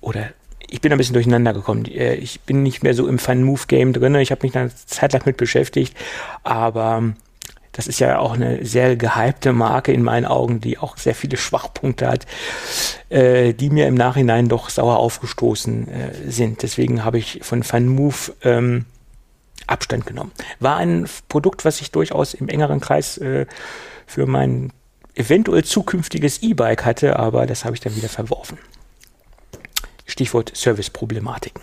Oder 0.01 0.31
ich 0.69 0.81
bin 0.81 0.93
ein 0.93 0.99
bisschen 0.99 1.15
durcheinander 1.15 1.53
gekommen. 1.53 1.85
Äh, 1.87 2.15
ich 2.15 2.41
bin 2.41 2.63
nicht 2.63 2.83
mehr 2.83 2.95
so 2.95 3.07
im 3.07 3.19
Fun 3.19 3.43
Move 3.43 3.63
Game 3.69 3.93
drin. 3.93 4.15
Ich 4.17 4.31
habe 4.31 4.43
mich 4.43 4.53
da 4.53 4.61
eine 4.61 4.75
Zeit 4.75 5.13
lang 5.13 5.23
mit 5.25 5.37
beschäftigt. 5.37 5.97
Aber 6.43 7.15
das 7.75 7.89
ist 7.89 7.99
ja 7.99 8.19
auch 8.19 8.35
eine 8.35 8.65
sehr 8.65 8.97
gehypte 8.97 9.53
Marke 9.53 9.93
in 9.93 10.03
meinen 10.03 10.25
Augen, 10.25 10.61
die 10.61 10.79
auch 10.79 10.97
sehr 10.97 11.15
viele 11.15 11.37
Schwachpunkte 11.37 12.09
hat, 12.09 12.25
äh, 13.09 13.53
die 13.53 13.69
mir 13.69 13.89
im 13.89 13.95
Nachhinein 13.95 14.49
doch 14.49 14.71
sauer 14.71 14.99
aufgestoßen 14.99 15.89
äh, 15.89 16.31
sind. 16.31 16.63
Deswegen 16.63 17.05
habe 17.05 17.19
ich 17.19 17.41
von 17.43 17.65
FunMove 17.65 18.33
ähm, 18.43 18.87
Abstand 19.67 20.07
genommen. 20.07 20.31
War 20.61 20.77
ein 20.77 21.09
Produkt, 21.29 21.65
was 21.65 21.81
ich 21.81 21.91
durchaus 21.91 22.33
im 22.33 22.49
engeren 22.49 22.81
Kreis 22.81 23.19
äh, 23.19 23.47
für 24.07 24.27
mein 24.27 24.73
eventuell 25.15 25.65
zukünftiges 25.65 26.43
E-Bike 26.43 26.85
hatte, 26.85 27.19
aber 27.19 27.47
das 27.47 27.65
habe 27.65 27.75
ich 27.75 27.81
dann 27.81 27.97
wieder 27.97 28.09
verworfen. 28.09 28.59
Stichwort 30.07 30.53
Service-Problematiken. 30.55 31.63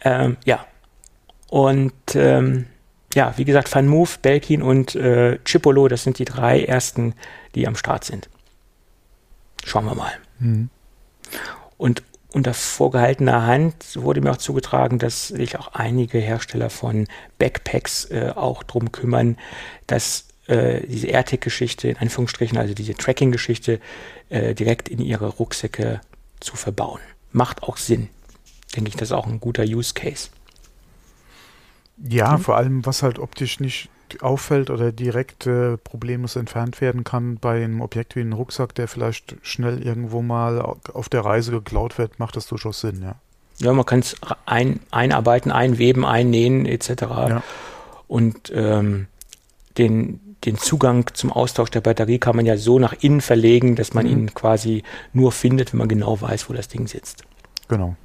Ähm, 0.00 0.36
ja. 0.44 0.66
Und 1.48 1.92
ähm, 2.14 2.66
ja, 3.16 3.32
wie 3.36 3.46
gesagt, 3.46 3.74
Van 3.74 3.88
Move, 3.88 4.10
Belkin 4.20 4.62
und 4.62 4.94
äh, 4.94 5.38
Chipolo, 5.44 5.88
das 5.88 6.04
sind 6.04 6.18
die 6.18 6.26
drei 6.26 6.62
ersten, 6.62 7.14
die 7.54 7.66
am 7.66 7.74
Start 7.74 8.04
sind. 8.04 8.28
Schauen 9.64 9.86
wir 9.86 9.94
mal. 9.94 10.12
Mhm. 10.38 10.68
Und 11.78 12.02
unter 12.30 12.52
vorgehaltener 12.52 13.46
Hand 13.46 13.96
wurde 13.96 14.20
mir 14.20 14.32
auch 14.32 14.36
zugetragen, 14.36 14.98
dass 14.98 15.28
sich 15.28 15.58
auch 15.58 15.68
einige 15.68 16.18
Hersteller 16.18 16.68
von 16.68 17.08
Backpacks 17.38 18.04
äh, 18.10 18.32
auch 18.36 18.62
darum 18.62 18.92
kümmern, 18.92 19.38
dass 19.86 20.26
äh, 20.46 20.86
diese 20.86 21.06
AirTag-Geschichte, 21.06 21.88
in 21.88 21.96
Anführungsstrichen, 21.96 22.58
also 22.58 22.74
diese 22.74 22.92
Tracking-Geschichte, 22.94 23.80
äh, 24.28 24.54
direkt 24.54 24.90
in 24.90 25.00
ihre 25.00 25.28
Rucksäcke 25.28 26.02
zu 26.40 26.54
verbauen. 26.54 27.00
Macht 27.32 27.62
auch 27.62 27.78
Sinn. 27.78 28.10
Denke 28.76 28.90
ich, 28.90 28.96
das 28.96 29.08
ist 29.08 29.12
auch 29.12 29.26
ein 29.26 29.40
guter 29.40 29.62
Use 29.62 29.94
Case. 29.94 30.28
Ja, 31.98 32.36
mhm. 32.36 32.42
vor 32.42 32.56
allem, 32.56 32.86
was 32.86 33.02
halt 33.02 33.18
optisch 33.18 33.60
nicht 33.60 33.90
auffällt 34.20 34.70
oder 34.70 34.92
direkt 34.92 35.46
äh, 35.46 35.76
problemlos 35.78 36.36
entfernt 36.36 36.80
werden 36.80 37.04
kann 37.04 37.38
bei 37.38 37.64
einem 37.64 37.80
Objekt 37.80 38.14
wie 38.14 38.20
einem 38.20 38.34
Rucksack, 38.34 38.74
der 38.74 38.88
vielleicht 38.88 39.36
schnell 39.42 39.82
irgendwo 39.82 40.22
mal 40.22 40.60
auf 40.60 41.08
der 41.08 41.24
Reise 41.24 41.50
geklaut 41.50 41.98
wird, 41.98 42.18
macht 42.18 42.36
das 42.36 42.46
durchaus 42.46 42.80
Sinn, 42.80 43.02
ja. 43.02 43.16
Ja, 43.58 43.72
man 43.72 43.86
kann 43.86 44.00
es 44.00 44.16
ein, 44.44 44.80
einarbeiten, 44.90 45.50
einweben, 45.50 46.04
einnähen 46.04 46.66
etc. 46.66 46.88
Ja. 47.00 47.42
Und 48.06 48.52
ähm, 48.54 49.06
den, 49.78 50.20
den 50.44 50.58
Zugang 50.58 51.06
zum 51.14 51.32
Austausch 51.32 51.70
der 51.70 51.80
Batterie 51.80 52.18
kann 52.18 52.36
man 52.36 52.44
ja 52.44 52.58
so 52.58 52.78
nach 52.78 52.92
innen 53.00 53.22
verlegen, 53.22 53.74
dass 53.74 53.94
man 53.94 54.04
mhm. 54.04 54.12
ihn 54.12 54.34
quasi 54.34 54.82
nur 55.14 55.32
findet, 55.32 55.72
wenn 55.72 55.78
man 55.78 55.88
genau 55.88 56.20
weiß, 56.20 56.50
wo 56.50 56.52
das 56.52 56.68
Ding 56.68 56.86
sitzt. 56.86 57.24
Genau. 57.68 57.96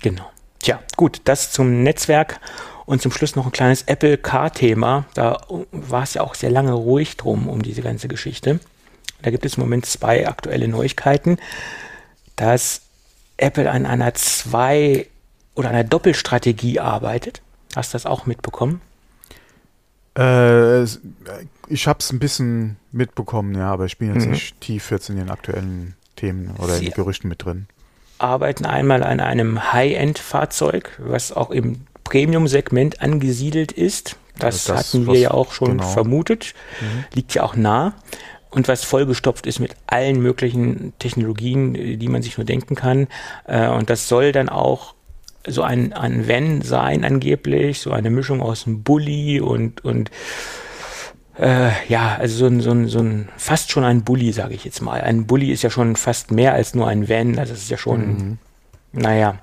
Genau. 0.00 0.24
Tja, 0.62 0.80
gut, 0.96 1.20
das 1.24 1.50
zum 1.50 1.82
Netzwerk 1.82 2.38
und 2.86 3.02
zum 3.02 3.10
Schluss 3.10 3.34
noch 3.34 3.46
ein 3.46 3.52
kleines 3.52 3.82
Apple 3.82 4.16
Car-Thema. 4.16 5.06
Da 5.14 5.40
war 5.72 6.04
es 6.04 6.14
ja 6.14 6.22
auch 6.22 6.36
sehr 6.36 6.50
lange 6.50 6.72
ruhig 6.72 7.16
drum 7.16 7.48
um 7.48 7.62
diese 7.62 7.82
ganze 7.82 8.06
Geschichte. 8.06 8.60
Da 9.22 9.30
gibt 9.32 9.44
es 9.44 9.56
im 9.56 9.64
Moment 9.64 9.86
zwei 9.86 10.28
aktuelle 10.28 10.68
Neuigkeiten, 10.68 11.38
dass 12.36 12.82
Apple 13.38 13.68
an 13.68 13.86
einer 13.86 14.14
zwei 14.14 15.08
oder 15.56 15.70
einer 15.70 15.84
Doppelstrategie 15.84 16.78
arbeitet. 16.78 17.42
Hast 17.74 17.92
du 17.92 17.96
das 17.96 18.06
auch 18.06 18.26
mitbekommen? 18.26 18.80
Äh, 20.16 20.84
ich 20.84 21.88
habe 21.88 21.98
es 21.98 22.12
ein 22.12 22.20
bisschen 22.20 22.76
mitbekommen, 22.92 23.56
ja, 23.56 23.72
aber 23.72 23.86
ich 23.86 23.98
bin 23.98 24.14
jetzt 24.14 24.26
mhm. 24.26 24.32
nicht 24.32 24.60
tief 24.60 24.92
jetzt 24.92 25.08
in 25.10 25.16
den 25.16 25.30
aktuellen 25.30 25.96
Themen 26.14 26.54
oder 26.58 26.74
Sie 26.74 26.84
in 26.84 26.90
den 26.90 26.94
Gerüchten 26.94 27.28
mit 27.28 27.44
drin 27.44 27.66
arbeiten 28.22 28.64
einmal 28.64 29.02
an 29.02 29.20
einem 29.20 29.72
High-End-Fahrzeug, 29.72 30.98
was 30.98 31.32
auch 31.32 31.50
im 31.50 31.86
Premium-Segment 32.04 33.00
angesiedelt 33.00 33.72
ist. 33.72 34.16
Das, 34.38 34.64
das 34.64 34.92
hatten 34.92 35.06
wir 35.06 35.18
ja 35.18 35.30
auch 35.32 35.52
schon 35.52 35.78
genau. 35.78 35.88
vermutet. 35.88 36.54
Mhm. 36.80 37.04
Liegt 37.14 37.34
ja 37.34 37.42
auch 37.42 37.56
nah. 37.56 37.94
Und 38.50 38.68
was 38.68 38.84
vollgestopft 38.84 39.46
ist 39.46 39.60
mit 39.60 39.74
allen 39.86 40.20
möglichen 40.20 40.92
Technologien, 40.98 41.98
die 41.98 42.08
man 42.08 42.22
sich 42.22 42.36
nur 42.36 42.44
denken 42.44 42.74
kann. 42.74 43.08
Äh, 43.46 43.68
und 43.68 43.88
das 43.88 44.08
soll 44.08 44.32
dann 44.32 44.48
auch 44.48 44.94
so 45.46 45.62
ein, 45.62 45.92
ein 45.92 46.28
Van 46.28 46.62
sein 46.62 47.04
angeblich, 47.04 47.80
so 47.80 47.92
eine 47.92 48.10
Mischung 48.10 48.42
aus 48.42 48.66
einem 48.66 48.82
Bulli 48.82 49.40
und, 49.40 49.84
und 49.84 50.10
äh, 51.38 51.70
ja, 51.88 52.16
also 52.18 52.36
so 52.36 52.46
ein, 52.46 52.60
so, 52.60 52.70
ein, 52.70 52.88
so 52.88 52.98
ein, 52.98 53.28
fast 53.36 53.70
schon 53.70 53.84
ein 53.84 54.02
Bully, 54.02 54.32
sage 54.32 54.54
ich 54.54 54.64
jetzt 54.64 54.82
mal. 54.82 55.00
Ein 55.00 55.26
Bully 55.26 55.50
ist 55.50 55.62
ja 55.62 55.70
schon 55.70 55.96
fast 55.96 56.30
mehr 56.30 56.52
als 56.52 56.74
nur 56.74 56.88
ein 56.88 57.08
Van, 57.08 57.38
also 57.38 57.52
es 57.52 57.62
ist 57.62 57.70
ja 57.70 57.78
schon, 57.78 58.00
mhm. 58.00 58.38
naja, 58.92 59.38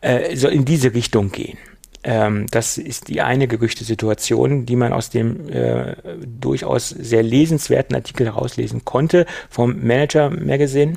äh, 0.00 0.36
so 0.36 0.48
in 0.48 0.64
diese 0.64 0.94
Richtung 0.94 1.30
gehen. 1.30 1.58
Ähm, 2.04 2.46
das 2.50 2.78
ist 2.78 3.08
die 3.08 3.20
eine 3.20 3.48
Gerüchtesituation, 3.48 4.66
die 4.66 4.76
man 4.76 4.92
aus 4.92 5.10
dem 5.10 5.48
äh, 5.50 5.96
durchaus 6.26 6.88
sehr 6.90 7.22
lesenswerten 7.22 7.96
Artikel 7.96 8.26
herauslesen 8.26 8.84
konnte 8.84 9.26
vom 9.50 9.84
Manager 9.84 10.30
Magazine. 10.30 10.94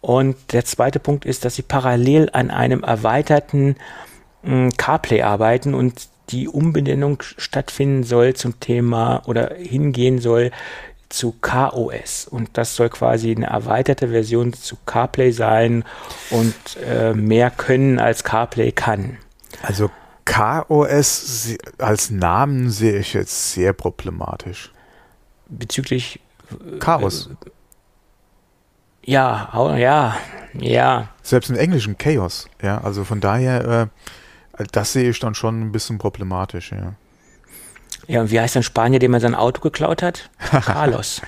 Und 0.00 0.36
der 0.52 0.64
zweite 0.66 1.00
Punkt 1.00 1.24
ist, 1.24 1.44
dass 1.44 1.54
sie 1.54 1.62
parallel 1.62 2.28
an 2.32 2.50
einem 2.50 2.82
erweiterten 2.82 3.76
mh, 4.42 4.72
CarPlay 4.76 5.22
arbeiten 5.22 5.72
und 5.74 6.08
die 6.30 6.48
Umbenennung 6.48 7.22
stattfinden 7.22 8.04
soll 8.04 8.34
zum 8.34 8.60
Thema 8.60 9.22
oder 9.26 9.54
hingehen 9.54 10.20
soll 10.20 10.50
zu 11.08 11.34
KOS. 11.40 12.26
Und 12.26 12.50
das 12.54 12.76
soll 12.76 12.88
quasi 12.88 13.30
eine 13.34 13.46
erweiterte 13.46 14.08
Version 14.08 14.52
zu 14.52 14.76
CarPlay 14.86 15.32
sein 15.32 15.84
und 16.30 16.54
äh, 16.84 17.14
mehr 17.14 17.50
können 17.50 17.98
als 17.98 18.24
CarPlay 18.24 18.72
kann. 18.72 19.18
Also 19.62 19.90
KOS 20.24 21.56
als 21.78 22.10
Namen 22.10 22.70
sehe 22.70 22.98
ich 22.98 23.14
jetzt 23.14 23.52
sehr 23.52 23.72
problematisch. 23.72 24.72
Bezüglich 25.48 26.20
Chaos. 26.80 27.30
Ja, 29.04 29.50
ja, 29.76 30.16
ja. 30.54 31.08
Selbst 31.22 31.50
im 31.50 31.56
Englischen 31.56 31.98
Chaos, 31.98 32.48
ja. 32.62 32.80
Also 32.82 33.04
von 33.04 33.20
daher, 33.20 33.64
äh, 33.64 33.86
das 34.72 34.92
sehe 34.92 35.10
ich 35.10 35.18
dann 35.20 35.34
schon 35.34 35.60
ein 35.60 35.72
bisschen 35.72 35.98
problematisch, 35.98 36.72
ja. 36.72 36.94
Ja, 38.06 38.20
und 38.20 38.30
wie 38.30 38.38
heißt 38.38 38.56
dann 38.56 38.62
Spanier, 38.62 38.98
dem 38.98 39.12
man 39.12 39.20
sein 39.20 39.34
Auto 39.34 39.60
geklaut 39.60 40.02
hat? 40.02 40.30
Carlos. 40.38 41.22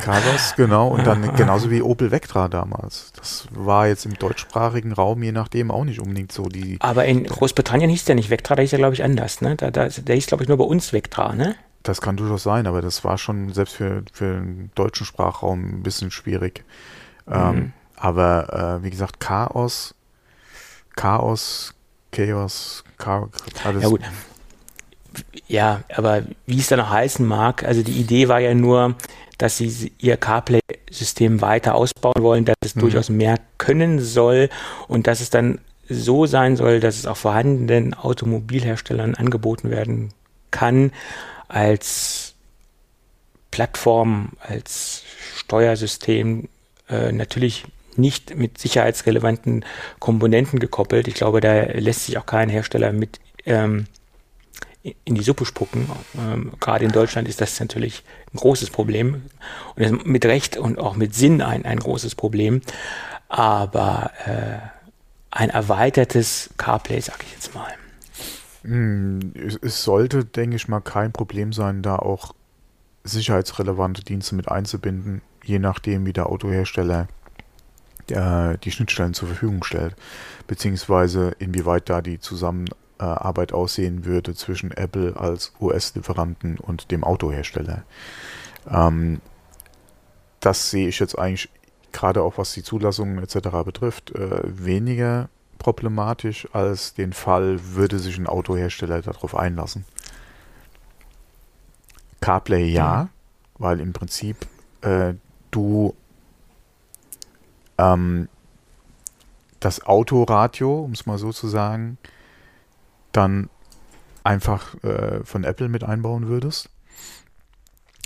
Carlos, 0.00 0.54
genau. 0.56 0.88
Und 0.88 1.06
dann 1.06 1.34
genauso 1.34 1.70
wie 1.70 1.82
Opel 1.82 2.10
Vectra 2.10 2.48
damals. 2.48 3.12
Das 3.16 3.48
war 3.50 3.88
jetzt 3.88 4.06
im 4.06 4.14
deutschsprachigen 4.14 4.92
Raum 4.92 5.22
je 5.22 5.32
nachdem 5.32 5.70
auch 5.70 5.84
nicht 5.84 6.00
unbedingt 6.00 6.32
so 6.32 6.44
die. 6.44 6.76
Aber 6.80 7.04
in 7.04 7.24
Großbritannien 7.24 7.90
hieß 7.90 8.04
der 8.04 8.14
nicht 8.14 8.30
Vectra, 8.30 8.54
der 8.54 8.62
hieß 8.62 8.72
ja, 8.72 8.78
glaube 8.78 8.94
ich, 8.94 9.02
anders, 9.02 9.40
ne? 9.40 9.56
Da, 9.56 9.70
da, 9.70 9.88
der 9.88 10.14
hieß, 10.14 10.26
glaube 10.26 10.44
ich, 10.44 10.48
nur 10.48 10.58
bei 10.58 10.64
uns 10.64 10.92
Vectra, 10.92 11.34
ne? 11.34 11.56
Das 11.82 12.00
kann 12.00 12.16
durchaus 12.16 12.42
sein, 12.42 12.66
aber 12.66 12.82
das 12.82 13.04
war 13.04 13.18
schon 13.18 13.52
selbst 13.52 13.74
für, 13.74 14.04
für 14.12 14.34
den 14.34 14.70
deutschen 14.74 15.06
Sprachraum 15.06 15.78
ein 15.78 15.82
bisschen 15.82 16.10
schwierig. 16.10 16.64
Ähm, 17.28 17.34
mhm. 17.34 17.56
Ähm, 17.56 17.72
aber 17.96 18.78
äh, 18.80 18.84
wie 18.84 18.90
gesagt, 18.90 19.20
Chaos, 19.20 19.94
Chaos, 20.96 21.74
Chaos, 22.10 22.84
Chaos, 22.98 23.30
alles. 23.64 23.82
Ja, 23.82 23.88
gut 23.88 24.00
ja, 25.50 25.82
aber 25.94 26.22
wie 26.46 26.58
es 26.58 26.68
dann 26.68 26.80
auch 26.80 26.90
heißen 26.90 27.26
mag, 27.26 27.64
also 27.64 27.82
die 27.82 28.00
Idee 28.00 28.28
war 28.28 28.40
ja 28.40 28.54
nur, 28.54 28.94
dass 29.38 29.56
sie 29.56 29.92
ihr 29.98 30.16
CarPlay-System 30.16 31.40
weiter 31.40 31.74
ausbauen 31.74 32.22
wollen, 32.22 32.44
dass 32.44 32.56
es 32.64 32.76
mhm. 32.76 32.80
durchaus 32.80 33.08
mehr 33.08 33.36
können 33.58 33.98
soll 33.98 34.48
und 34.86 35.06
dass 35.06 35.20
es 35.20 35.30
dann 35.30 35.58
so 35.88 36.26
sein 36.26 36.56
soll, 36.56 36.78
dass 36.78 36.96
es 36.96 37.06
auch 37.06 37.16
vorhandenen 37.16 37.94
Automobilherstellern 37.94 39.16
angeboten 39.16 39.70
werden 39.70 40.10
kann 40.52 40.92
als 41.48 42.34
Plattform, 43.50 44.30
als 44.40 45.02
Steuersystem, 45.36 46.48
äh, 46.88 47.10
natürlich 47.10 47.64
nicht 47.96 48.36
mit 48.36 48.58
sicherheitsrelevanten 48.58 49.64
Komponenten 49.98 50.58
gekoppelt. 50.58 51.08
Ich 51.08 51.14
glaube, 51.14 51.40
da 51.40 51.62
lässt 51.62 52.06
sich 52.06 52.18
auch 52.18 52.26
kein 52.26 52.48
Hersteller 52.48 52.92
mit 52.92 53.20
ähm, 53.46 53.86
in 55.04 55.14
die 55.14 55.22
Suppe 55.22 55.44
spucken. 55.44 55.88
Ähm, 56.18 56.52
gerade 56.60 56.84
in 56.84 56.92
Deutschland 56.92 57.28
ist 57.28 57.40
das 57.40 57.58
natürlich 57.60 58.02
ein 58.32 58.38
großes 58.38 58.70
Problem 58.70 59.22
und 59.76 60.06
mit 60.06 60.24
Recht 60.24 60.56
und 60.56 60.78
auch 60.78 60.96
mit 60.96 61.14
Sinn 61.14 61.42
ein, 61.42 61.64
ein 61.64 61.78
großes 61.78 62.14
Problem. 62.14 62.62
Aber 63.28 64.10
äh, 64.24 64.58
ein 65.30 65.50
erweitertes 65.50 66.50
CarPlay, 66.56 67.00
sag 67.00 67.22
ich 67.22 67.32
jetzt 67.32 67.54
mal. 67.54 67.72
Hm, 68.62 69.32
es 69.62 69.84
sollte, 69.84 70.24
denke 70.24 70.56
ich 70.56 70.68
mal, 70.68 70.80
kein 70.80 71.12
Problem 71.12 71.52
sein, 71.52 71.82
da 71.82 71.96
auch 71.96 72.34
sicherheitsrelevante 73.04 74.02
Dienste 74.02 74.34
mit 74.34 74.48
einzubinden, 74.48 75.22
je 75.44 75.58
nachdem, 75.58 76.04
wie 76.04 76.12
der 76.12 76.26
Autohersteller 76.26 77.08
äh, 78.10 78.58
die 78.58 78.70
Schnittstellen 78.70 79.14
zur 79.14 79.28
Verfügung 79.28 79.64
stellt, 79.64 79.94
beziehungsweise 80.46 81.32
inwieweit 81.38 81.88
da 81.88 82.02
die 82.02 82.18
zusammen 82.18 82.66
äh, 82.98 83.04
Arbeit 83.04 83.52
aussehen 83.52 84.04
würde 84.04 84.34
zwischen 84.34 84.70
Apple 84.70 85.16
als 85.16 85.52
US-Lieferanten 85.60 86.58
und 86.58 86.90
dem 86.90 87.04
Autohersteller. 87.04 87.84
Ähm, 88.68 89.20
das 90.40 90.70
sehe 90.70 90.88
ich 90.88 90.98
jetzt 90.98 91.18
eigentlich 91.18 91.48
gerade 91.92 92.22
auch 92.22 92.38
was 92.38 92.52
die 92.52 92.62
Zulassungen 92.62 93.22
etc. 93.22 93.48
betrifft, 93.64 94.14
äh, 94.14 94.42
weniger 94.44 95.28
problematisch 95.58 96.48
als 96.52 96.94
den 96.94 97.12
Fall, 97.12 97.58
würde 97.74 97.98
sich 97.98 98.16
ein 98.18 98.26
Autohersteller 98.26 99.02
darauf 99.02 99.34
einlassen. 99.34 99.84
CarPlay 102.20 102.66
ja, 102.66 103.04
mhm. 103.04 103.08
weil 103.62 103.80
im 103.80 103.92
Prinzip 103.92 104.36
äh, 104.82 105.14
du 105.50 105.94
ähm, 107.80 108.28
das 109.58 109.84
Autoradio, 109.84 110.80
um 110.80 110.92
es 110.92 111.06
mal 111.06 111.18
so 111.18 111.32
zu 111.32 111.48
sagen, 111.48 111.98
dann 113.12 113.50
einfach 114.24 114.74
äh, 114.84 115.24
von 115.24 115.44
Apple 115.44 115.68
mit 115.68 115.84
einbauen 115.84 116.28
würdest, 116.28 116.70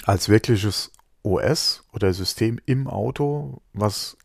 als 0.04 0.28
wirkliches 0.28 0.92
OS 1.22 1.84
oder 1.92 2.12
System 2.12 2.60
im 2.66 2.86
Auto, 2.86 3.62
was 3.72 4.16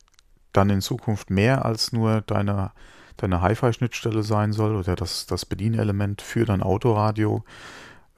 dann 0.54 0.70
in 0.70 0.82
Zukunft 0.82 1.30
mehr 1.30 1.66
als 1.66 1.94
nur 1.94 2.22
deine, 2.22 2.72
deine 3.18 3.42
Hi-Fi-Schnittstelle 3.42 4.24
sein 4.24 4.54
soll 4.54 4.76
oder 4.76 4.96
das, 4.96 5.26
das 5.26 5.46
Bedienelement 5.46 6.22
für 6.22 6.46
dein 6.46 6.64
Autoradio, 6.64 7.44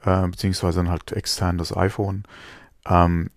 äh, 0.04 0.26
beziehungsweise 0.28 0.78
dann 0.78 0.90
halt 0.90 1.12
extern 1.12 1.58
das 1.58 1.76
iPhone, 1.76 2.24
ähm, 2.86 3.30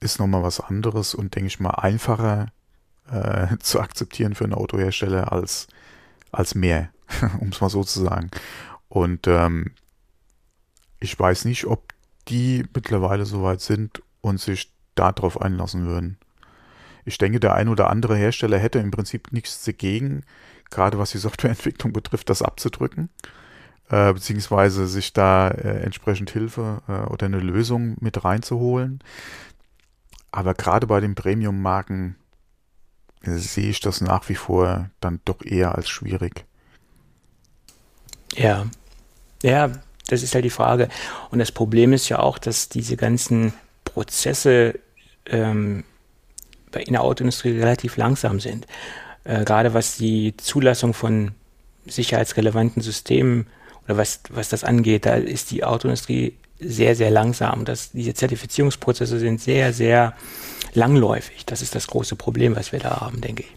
ist 0.00 0.18
nochmal 0.18 0.42
was 0.42 0.60
anderes 0.60 1.14
und 1.14 1.34
denke 1.34 1.48
ich 1.48 1.60
mal 1.60 1.70
einfacher 1.70 2.48
äh, 3.10 3.56
zu 3.60 3.80
akzeptieren 3.80 4.34
für 4.34 4.44
einen 4.44 4.54
Autohersteller 4.54 5.32
als, 5.32 5.66
als 6.32 6.54
mehr. 6.54 6.90
um 7.40 7.48
es 7.48 7.60
mal 7.60 7.70
so 7.70 7.84
zu 7.84 8.02
sagen. 8.02 8.30
Und 8.88 9.26
ähm, 9.26 9.72
ich 11.00 11.18
weiß 11.18 11.44
nicht, 11.44 11.66
ob 11.66 11.92
die 12.28 12.64
mittlerweile 12.74 13.26
so 13.26 13.42
weit 13.42 13.60
sind 13.60 14.02
und 14.20 14.40
sich 14.40 14.72
darauf 14.94 15.40
einlassen 15.40 15.86
würden. 15.86 16.18
Ich 17.04 17.18
denke, 17.18 17.40
der 17.40 17.54
ein 17.54 17.68
oder 17.68 17.90
andere 17.90 18.16
Hersteller 18.16 18.58
hätte 18.58 18.78
im 18.78 18.90
Prinzip 18.90 19.32
nichts 19.32 19.62
dagegen, 19.64 20.24
gerade 20.70 20.98
was 20.98 21.10
die 21.10 21.18
Softwareentwicklung 21.18 21.92
betrifft, 21.92 22.30
das 22.30 22.40
abzudrücken, 22.40 23.10
äh, 23.90 24.12
beziehungsweise 24.14 24.86
sich 24.86 25.12
da 25.12 25.48
äh, 25.48 25.82
entsprechend 25.82 26.30
Hilfe 26.30 26.80
äh, 26.88 27.10
oder 27.10 27.26
eine 27.26 27.40
Lösung 27.40 27.96
mit 28.00 28.24
reinzuholen. 28.24 29.00
Aber 30.30 30.54
gerade 30.54 30.86
bei 30.86 31.00
den 31.00 31.14
Premium-Marken 31.14 32.16
sehe 33.24 33.70
ich 33.70 33.80
das 33.80 34.00
nach 34.00 34.28
wie 34.28 34.34
vor 34.34 34.90
dann 35.00 35.20
doch 35.24 35.44
eher 35.44 35.74
als 35.74 35.88
schwierig. 35.88 36.44
Ja, 38.36 38.66
ja, 39.42 39.70
das 40.08 40.22
ist 40.22 40.34
halt 40.34 40.44
die 40.44 40.50
Frage. 40.50 40.88
Und 41.30 41.38
das 41.38 41.52
Problem 41.52 41.92
ist 41.92 42.08
ja 42.08 42.18
auch, 42.18 42.38
dass 42.38 42.68
diese 42.68 42.96
ganzen 42.96 43.52
Prozesse 43.84 44.78
ähm, 45.26 45.84
in 46.74 46.92
der 46.92 47.02
Autoindustrie 47.02 47.58
relativ 47.58 47.96
langsam 47.96 48.40
sind. 48.40 48.66
Äh, 49.24 49.44
gerade 49.44 49.74
was 49.74 49.96
die 49.96 50.36
Zulassung 50.36 50.92
von 50.92 51.32
sicherheitsrelevanten 51.86 52.82
Systemen 52.82 53.46
oder 53.84 53.96
was, 53.96 54.20
was 54.30 54.48
das 54.48 54.64
angeht, 54.64 55.06
da 55.06 55.14
ist 55.14 55.50
die 55.50 55.64
Autoindustrie 55.64 56.36
sehr, 56.58 56.96
sehr 56.96 57.10
langsam. 57.10 57.64
Das, 57.64 57.92
diese 57.92 58.14
Zertifizierungsprozesse 58.14 59.18
sind 59.18 59.40
sehr, 59.40 59.72
sehr 59.72 60.14
langläufig. 60.74 61.46
Das 61.46 61.62
ist 61.62 61.74
das 61.74 61.86
große 61.86 62.16
Problem, 62.16 62.56
was 62.56 62.72
wir 62.72 62.78
da 62.78 63.00
haben, 63.00 63.20
denke 63.20 63.44
ich. 63.44 63.56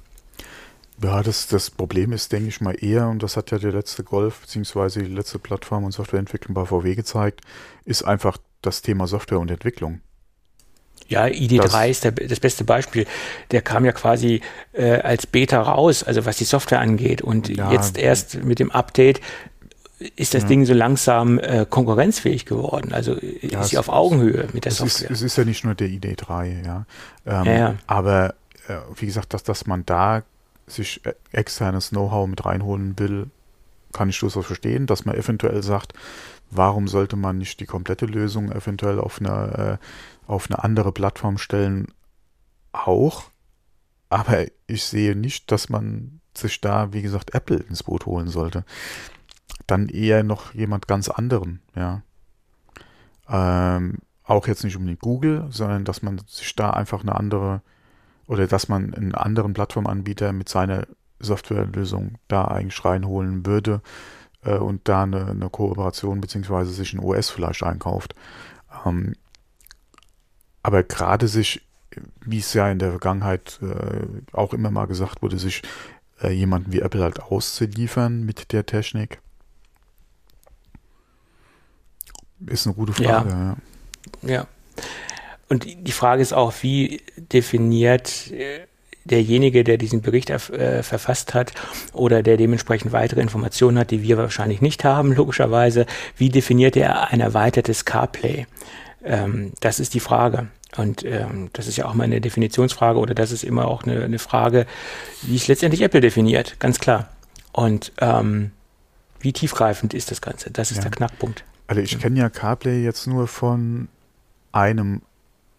Ja, 1.02 1.22
das, 1.22 1.48
das 1.48 1.70
Problem 1.70 2.12
ist, 2.12 2.32
denke 2.32 2.50
ich 2.50 2.60
mal, 2.60 2.76
eher, 2.84 3.08
und 3.08 3.22
das 3.22 3.38
hat 3.38 3.52
ja 3.52 3.60
der 3.60 3.72
letzte 3.72 4.04
Golf 4.04 4.42
beziehungsweise 4.42 5.04
die 5.04 5.14
letzte 5.14 5.38
Plattform 5.38 5.84
und 5.84 5.92
Softwareentwicklung 5.92 6.56
bei 6.56 6.66
VW 6.66 6.96
gezeigt, 6.96 7.42
ist 7.86 8.04
einfach 8.04 8.38
das 8.64 8.82
Thema 8.82 9.06
Software 9.06 9.40
und 9.40 9.52
Entwicklung. 9.52 10.02
Ja, 11.08 11.26
ID3 11.26 11.62
das, 11.62 11.88
ist 11.88 12.04
der, 12.04 12.12
das 12.12 12.40
beste 12.40 12.64
Beispiel. 12.64 13.06
Der 13.52 13.62
kam 13.62 13.86
ja 13.86 13.92
quasi 13.94 14.42
äh, 14.74 15.00
als 15.00 15.26
Beta 15.26 15.62
raus, 15.62 16.04
also 16.04 16.26
was 16.26 16.38
die 16.38 16.44
Software 16.44 16.82
angeht. 16.82 17.22
Und 17.22 17.48
ja, 17.48 17.72
jetzt 17.72 17.98
erst 17.98 18.44
mit 18.44 18.60
dem 18.60 18.72
Update 18.72 19.22
ist 20.16 20.34
das 20.34 20.44
ja. 20.44 20.48
Ding 20.48 20.66
so 20.66 20.74
langsam 20.74 21.40
äh, 21.40 21.66
konkurrenzfähig 21.68 22.46
geworden. 22.46 22.94
Also 22.94 23.18
ja, 23.42 23.62
ist 23.62 23.70
sie 23.70 23.78
auf 23.78 23.90
Augenhöhe 23.90 24.48
mit 24.54 24.66
der 24.66 24.72
es 24.72 24.78
Software. 24.78 25.10
Ist, 25.10 25.18
es 25.18 25.22
ist 25.24 25.38
ja 25.38 25.46
nicht 25.46 25.64
nur 25.64 25.76
der 25.76 25.88
ID3, 25.88 26.66
ja. 26.66 26.86
Ähm, 27.26 27.46
ja 27.46 27.76
aber 27.88 28.36
äh, 28.68 28.78
wie 28.96 29.08
gesagt, 29.08 29.34
dass, 29.34 29.44
dass 29.44 29.66
man 29.66 29.86
da 29.86 30.24
sich 30.68 31.06
e-, 31.06 31.14
externes 31.32 31.90
Know-how 31.90 32.28
mit 32.28 32.46
reinholen 32.46 32.98
will, 33.00 33.28
kann 33.94 34.10
ich 34.10 34.20
durchaus 34.20 34.46
verstehen, 34.46 34.86
dass 34.86 35.06
man 35.06 35.16
eventuell 35.16 35.64
sagt, 35.64 35.94
warum 36.52 36.88
sollte 36.88 37.16
man 37.16 37.38
nicht 37.38 37.60
die 37.60 37.66
komplette 37.66 38.06
Lösung 38.06 38.52
eventuell 38.52 39.00
auf 39.00 39.20
eine, 39.20 39.80
äh, 39.80 40.32
auf 40.32 40.50
eine 40.50 40.64
andere 40.64 40.92
Plattform 40.92 41.38
stellen, 41.38 41.88
auch. 42.72 43.24
Aber 44.10 44.46
ich 44.68 44.84
sehe 44.84 45.16
nicht, 45.16 45.52
dass 45.52 45.70
man 45.70 46.22
sich 46.34 46.62
da, 46.62 46.94
wie 46.94 47.02
gesagt, 47.02 47.34
Apple 47.34 47.58
ins 47.58 47.84
Boot 47.84 48.06
holen 48.06 48.28
sollte. 48.28 48.64
Dann 49.66 49.90
eher 49.90 50.24
noch 50.24 50.54
jemand 50.54 50.88
ganz 50.88 51.10
anderen, 51.10 51.62
ja. 51.76 52.02
Ähm, 53.30 54.00
auch 54.24 54.48
jetzt 54.48 54.64
nicht 54.64 54.76
unbedingt 54.76 55.02
Google, 55.02 55.48
sondern 55.50 55.86
dass 55.86 56.02
man 56.02 56.20
sich 56.28 56.56
da 56.56 56.72
einfach 56.72 57.02
eine 57.02 57.16
andere 57.16 57.62
oder 58.28 58.48
dass 58.48 58.68
man 58.68 58.94
einen 58.94 59.16
anderen 59.16 59.54
Plattformanbieter 59.54 60.34
mit 60.34 60.50
seiner 60.50 60.86
Softwarelösung 61.20 62.18
da 62.28 62.46
eigentlich 62.46 62.84
reinholen 62.84 63.46
würde 63.46 63.82
äh, 64.44 64.58
und 64.58 64.88
da 64.88 65.04
eine, 65.04 65.28
eine 65.28 65.50
Kooperation 65.50 66.22
beziehungsweise 66.22 66.72
sich 66.72 66.94
ein 66.94 67.00
OS 67.00 67.30
vielleicht 67.30 67.64
einkauft. 67.64 68.16
Ähm, 68.86 69.16
aber 70.62 70.84
gerade 70.84 71.28
sich, 71.28 71.66
wie 72.26 72.40
es 72.40 72.54
ja 72.54 72.70
in 72.70 72.80
der 72.80 72.92
Vergangenheit 72.92 73.60
äh, 73.62 74.06
auch 74.34 74.54
immer 74.54 74.72
mal 74.72 74.88
gesagt 74.88 75.22
wurde, 75.22 75.40
sich 75.40 75.62
äh, 76.22 76.32
jemanden 76.32 76.74
wie 76.74 76.82
Apple 76.82 77.02
halt 77.02 77.22
auszuliefern 77.22 78.26
mit 78.26 78.52
der 78.52 78.66
Technik, 78.66 79.22
ist 82.46 82.68
eine 82.68 82.76
gute 82.76 82.94
Frage. 82.94 83.30
Ja. 83.30 83.58
ja. 84.24 84.36
ja. 84.36 84.48
Und 85.50 85.66
die 85.66 85.92
Frage 85.92 86.22
ist 86.22 86.34
auch, 86.34 86.54
wie 86.62 87.02
definiert 87.16 88.32
äh, 88.32 88.60
derjenige, 89.06 89.64
der 89.64 89.78
diesen 89.78 90.02
Bericht 90.02 90.30
äh, 90.30 90.84
verfasst 90.84 91.34
hat 91.34 91.54
oder 91.94 92.22
der 92.24 92.38
dementsprechend 92.38 92.92
weitere 92.92 93.22
Informationen 93.22 93.80
hat, 93.80 93.92
die 93.92 94.04
wir 94.04 94.18
wahrscheinlich 94.18 94.62
nicht 94.62 94.84
haben, 94.84 95.14
logischerweise, 95.14 95.86
wie 96.18 96.30
definiert 96.30 96.76
er 96.76 97.10
ein 97.12 97.22
erweitertes 97.22 97.86
CarPlay? 97.86 98.46
Ähm, 99.04 99.54
das 99.62 99.80
ist 99.80 99.94
die 99.94 100.00
Frage. 100.00 100.48
Und 100.76 101.06
ähm, 101.06 101.50
das 101.54 101.68
ist 101.68 101.78
ja 101.78 101.86
auch 101.86 101.94
mal 101.94 102.04
eine 102.04 102.20
Definitionsfrage 102.20 103.00
oder 103.00 103.16
das 103.16 103.32
ist 103.32 103.44
immer 103.44 103.68
auch 103.68 103.84
eine, 103.84 104.04
eine 104.04 104.20
Frage, 104.20 104.68
wie 105.22 105.38
es 105.38 105.48
letztendlich 105.48 105.82
Apple 105.82 106.02
definiert, 106.02 106.60
ganz 106.60 106.80
klar. 106.80 107.10
Und 107.54 107.94
ähm, 108.00 108.52
wie 109.20 109.34
tiefgreifend 109.34 109.94
ist 109.94 110.12
das 110.12 110.22
Ganze? 110.22 110.52
Das 110.52 110.72
ist 110.72 110.78
ja. 110.78 110.84
der 110.84 110.92
Knackpunkt. 110.92 111.44
Also 111.68 111.82
ich 111.82 112.00
kenne 112.00 112.20
ja 112.20 112.30
CarPlay 112.30 112.84
jetzt 112.84 113.08
nur 113.08 113.28
von 113.28 113.90
einem, 114.52 115.02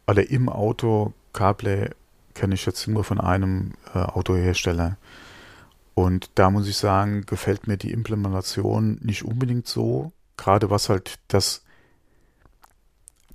oder 0.06 0.28
im 0.30 0.48
Auto 0.48 1.12
CarPlay 1.34 1.90
kenne 2.34 2.54
ich 2.54 2.64
jetzt 2.66 2.86
nur 2.88 3.04
von 3.04 3.20
einem 3.20 3.74
äh, 3.94 3.98
Autohersteller. 3.98 4.96
Und 5.94 6.30
da 6.36 6.50
muss 6.50 6.68
ich 6.68 6.76
sagen, 6.76 7.26
gefällt 7.26 7.66
mir 7.66 7.76
die 7.76 7.92
Implementation 7.92 8.98
nicht 9.02 9.24
unbedingt 9.24 9.66
so, 9.66 10.12
gerade 10.36 10.70
was 10.70 10.88
halt 10.88 11.18
das 11.28 11.64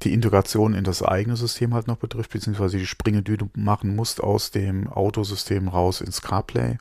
die 0.02 0.14
Integration 0.14 0.74
in 0.74 0.84
das 0.84 1.02
eigene 1.02 1.36
System 1.38 1.74
halt 1.74 1.88
noch 1.88 1.98
betrifft, 1.98 2.32
beziehungsweise 2.32 2.78
die 2.78 2.86
Springe, 2.86 3.22
die 3.22 3.38
du 3.38 3.50
machen 3.56 3.95
musst 3.95 4.22
aus 4.22 4.52
dem 4.52 4.88
Autosystem 4.88 5.68
raus 5.68 6.02
ins 6.02 6.22
CarPlay. 6.22 6.78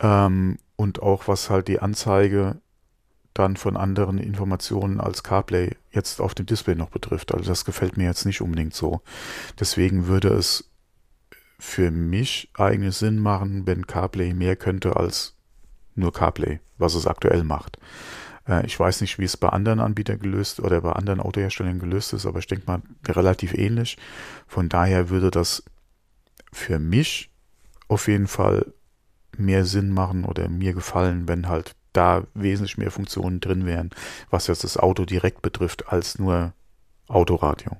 Ähm, 0.00 0.58
und 0.76 1.02
auch 1.02 1.28
was 1.28 1.50
halt 1.50 1.68
die 1.68 1.80
Anzeige 1.80 2.56
dann 3.34 3.56
von 3.56 3.76
anderen 3.76 4.18
Informationen 4.18 5.00
als 5.00 5.22
CarPlay 5.22 5.76
jetzt 5.92 6.20
auf 6.20 6.34
dem 6.34 6.46
Display 6.46 6.74
noch 6.74 6.90
betrifft. 6.90 7.32
Also 7.32 7.48
das 7.48 7.64
gefällt 7.64 7.96
mir 7.96 8.04
jetzt 8.04 8.26
nicht 8.26 8.40
unbedingt 8.40 8.74
so. 8.74 9.02
Deswegen 9.58 10.06
würde 10.06 10.28
es 10.28 10.70
für 11.58 11.90
mich 11.90 12.50
eigentlich 12.54 12.96
Sinn 12.96 13.18
machen, 13.18 13.66
wenn 13.66 13.86
CarPlay 13.86 14.34
mehr 14.34 14.56
könnte 14.56 14.96
als 14.96 15.36
nur 15.94 16.12
CarPlay, 16.12 16.60
was 16.78 16.94
es 16.94 17.06
aktuell 17.06 17.44
macht. 17.44 17.78
Äh, 18.48 18.66
ich 18.66 18.78
weiß 18.78 19.00
nicht, 19.02 19.18
wie 19.18 19.24
es 19.24 19.36
bei 19.36 19.48
anderen 19.48 19.80
Anbietern 19.80 20.18
gelöst 20.18 20.60
oder 20.60 20.80
bei 20.80 20.92
anderen 20.92 21.20
Autoherstellern 21.20 21.78
gelöst 21.78 22.12
ist, 22.12 22.26
aber 22.26 22.38
ich 22.38 22.46
denke 22.46 22.66
mal 22.66 22.82
relativ 23.06 23.54
ähnlich. 23.54 23.96
Von 24.46 24.68
daher 24.68 25.10
würde 25.10 25.30
das 25.30 25.62
für 26.52 26.78
mich 26.78 27.30
auf 27.88 28.08
jeden 28.08 28.26
Fall 28.26 28.72
mehr 29.36 29.64
Sinn 29.64 29.90
machen 29.92 30.24
oder 30.24 30.48
mir 30.48 30.72
gefallen, 30.72 31.28
wenn 31.28 31.48
halt 31.48 31.76
da 31.92 32.24
wesentlich 32.34 32.78
mehr 32.78 32.90
Funktionen 32.90 33.40
drin 33.40 33.66
wären, 33.66 33.90
was 34.30 34.46
jetzt 34.46 34.64
das 34.64 34.76
Auto 34.76 35.04
direkt 35.04 35.42
betrifft, 35.42 35.88
als 35.88 36.18
nur 36.18 36.52
Autoradio. 37.08 37.76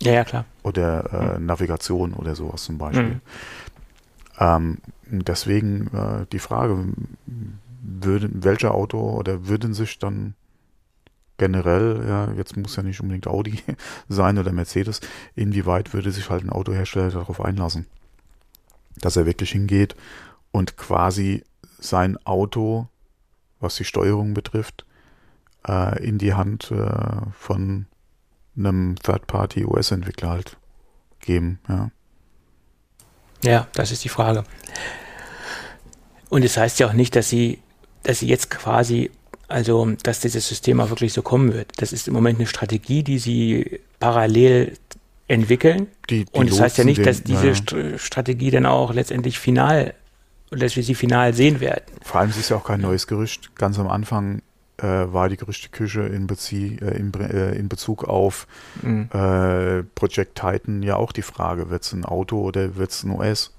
Ja, 0.00 0.12
ja, 0.12 0.24
klar. 0.24 0.44
Oder 0.62 1.12
äh, 1.12 1.38
mhm. 1.38 1.46
Navigation 1.46 2.14
oder 2.14 2.34
sowas 2.34 2.64
zum 2.64 2.78
Beispiel. 2.78 3.04
Mhm. 3.04 3.20
Ähm, 4.38 4.78
deswegen 5.06 5.86
äh, 5.94 6.26
die 6.32 6.38
Frage, 6.38 6.92
würde, 7.84 8.28
welcher 8.32 8.74
Auto 8.74 8.98
oder 8.98 9.46
würden 9.46 9.74
sich 9.74 9.98
dann 9.98 10.34
generell, 11.36 12.04
ja, 12.06 12.32
jetzt 12.32 12.56
muss 12.56 12.76
ja 12.76 12.82
nicht 12.82 13.00
unbedingt 13.00 13.26
Audi 13.26 13.62
sein 14.08 14.38
oder 14.38 14.52
Mercedes, 14.52 15.00
inwieweit 15.34 15.92
würde 15.92 16.12
sich 16.12 16.30
halt 16.30 16.44
ein 16.44 16.50
Autohersteller 16.50 17.10
darauf 17.10 17.40
einlassen, 17.40 17.86
dass 18.96 19.16
er 19.16 19.26
wirklich 19.26 19.52
hingeht 19.52 19.96
und 20.52 20.76
quasi 20.76 21.44
sein 21.88 22.18
Auto, 22.24 22.88
was 23.60 23.76
die 23.76 23.84
Steuerung 23.84 24.34
betrifft, 24.34 24.84
äh, 25.66 26.04
in 26.04 26.18
die 26.18 26.34
Hand 26.34 26.70
äh, 26.70 27.30
von 27.38 27.86
einem 28.56 28.96
Third-Party-US-Entwickler 28.96 30.30
halt 30.30 30.56
geben, 31.20 31.60
ja. 31.68 31.90
Ja, 33.42 33.68
das 33.74 33.90
ist 33.90 34.04
die 34.04 34.08
Frage. 34.08 34.44
Und 36.30 36.44
es 36.44 36.54
das 36.54 36.62
heißt 36.62 36.80
ja 36.80 36.88
auch 36.88 36.94
nicht, 36.94 37.14
dass 37.14 37.28
sie 37.28 37.58
dass 38.04 38.20
sie 38.20 38.28
jetzt 38.28 38.50
quasi, 38.50 39.10
also 39.48 39.92
dass 40.02 40.20
dieses 40.20 40.46
System 40.46 40.80
auch 40.80 40.90
wirklich 40.90 41.12
so 41.12 41.22
kommen 41.22 41.52
wird. 41.52 41.72
Das 41.78 41.92
ist 41.92 42.06
im 42.06 42.14
Moment 42.14 42.38
eine 42.38 42.46
Strategie, 42.46 43.02
die 43.02 43.18
sie 43.18 43.80
parallel 43.98 44.76
entwickeln. 45.26 45.88
Die, 46.10 46.24
die 46.24 46.38
und 46.38 46.50
das 46.50 46.60
heißt 46.60 46.78
ja 46.78 46.84
nicht, 46.84 47.04
dass 47.04 47.24
diese 47.24 47.48
ja. 47.48 47.98
Strategie 47.98 48.50
dann 48.50 48.66
auch 48.66 48.94
letztendlich 48.94 49.38
final, 49.38 49.94
dass 50.56 50.76
wir 50.76 50.82
sie 50.82 50.94
final 50.94 51.34
sehen 51.34 51.60
werden. 51.60 51.84
Vor 52.02 52.20
allem 52.20 52.30
es 52.30 52.36
ist 52.36 52.50
ja 52.50 52.56
auch 52.56 52.64
kein 52.64 52.80
neues 52.80 53.06
Gerücht. 53.06 53.54
Ganz 53.56 53.78
am 53.78 53.88
Anfang 53.88 54.42
äh, 54.78 54.86
war 54.86 55.28
die 55.28 55.36
Gerüchteküche 55.36 56.02
in, 56.02 56.26
Bezie 56.26 56.78
äh, 56.80 56.96
in, 56.96 57.12
äh, 57.14 57.54
in 57.54 57.68
Bezug 57.68 58.04
auf 58.04 58.46
mhm. 58.82 59.08
Äh, 59.12 59.82
Project 59.94 60.34
Titan 60.34 60.82
ja 60.82 60.96
auch 60.96 61.12
die 61.12 61.22
Frage, 61.22 61.70
wird 61.70 61.82
es 61.82 61.92
ein 61.92 62.04
Auto 62.04 62.40
oder 62.40 62.76
wird 62.76 62.90
es 62.90 63.04
ein 63.04 63.10
OS? 63.10 63.52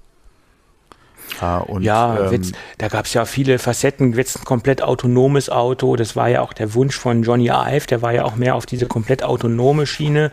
Ah, 1.40 1.58
und, 1.58 1.82
ja, 1.82 2.30
ähm, 2.30 2.52
da 2.78 2.88
gab 2.88 3.06
es 3.06 3.14
ja 3.14 3.24
viele 3.24 3.58
Facetten. 3.58 4.12
Jetzt 4.12 4.38
ein 4.38 4.44
komplett 4.44 4.82
autonomes 4.82 5.50
Auto, 5.50 5.96
das 5.96 6.16
war 6.16 6.28
ja 6.28 6.40
auch 6.40 6.52
der 6.52 6.74
Wunsch 6.74 6.96
von 6.96 7.22
Johnny 7.22 7.48
Ive, 7.48 7.86
der 7.88 8.00
war 8.00 8.12
ja 8.12 8.24
auch 8.24 8.36
mehr 8.36 8.54
auf 8.54 8.64
diese 8.64 8.86
komplett 8.86 9.22
autonome 9.22 9.86
Schiene, 9.86 10.30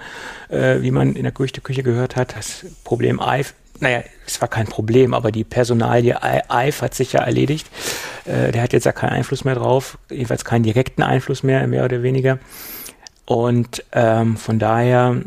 äh, 0.50 0.82
wie 0.82 0.92
man 0.92 1.16
in 1.16 1.24
der 1.24 1.32
Gerüchteküche 1.32 1.84
gehört 1.84 2.16
hat. 2.16 2.36
Das 2.36 2.66
Problem 2.84 3.20
Ive, 3.20 3.54
naja, 3.84 4.04
es 4.26 4.42
war 4.42 4.48
kein 4.48 4.66
Problem, 4.66 5.14
aber 5.14 5.32
die 5.32 5.44
Personalie 5.44 6.18
Ive 6.50 6.82
hat 6.82 6.94
sich 6.96 7.14
ja 7.14 7.22
erledigt. 7.22 7.70
Äh, 8.26 8.52
der 8.52 8.64
hat 8.64 8.74
jetzt 8.74 8.86
ja 8.86 8.92
keinen 8.92 9.12
Einfluss 9.12 9.44
mehr 9.44 9.56
drauf, 9.56 9.98
jedenfalls 10.10 10.46
keinen 10.46 10.64
direkten 10.64 11.04
Einfluss 11.04 11.44
mehr, 11.44 11.68
mehr 11.68 11.86
oder 11.86 12.02
weniger. 12.02 12.40
Und 13.26 13.86
ähm, 13.92 14.38
von 14.38 14.60
daher 14.60 15.22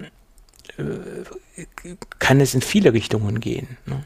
äh, 0.79 1.65
kann 2.19 2.41
es 2.41 2.55
in 2.55 2.63
viele 2.63 2.93
Richtungen 2.93 3.41
gehen. 3.41 3.77
Ne? 3.87 4.03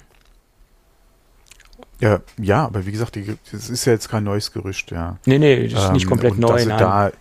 Ja, 2.01 2.21
ja, 2.39 2.65
aber 2.65 2.87
wie 2.87 2.93
gesagt, 2.93 3.19
das 3.53 3.69
ist 3.69 3.85
ja 3.85 3.93
jetzt 3.93 4.09
kein 4.09 4.25
neues 4.25 4.53
Gerücht, 4.53 4.91
ja. 4.91 5.19
Nee, 5.27 5.39
nee, 5.39 5.69
das 5.69 5.83
ist 5.83 5.89
ähm, 5.89 5.93
nicht 5.95 6.07
komplett 6.07 6.39
neu. 6.39 6.53
Dass 6.53 6.63
sie 6.63 6.69
da 6.69 7.13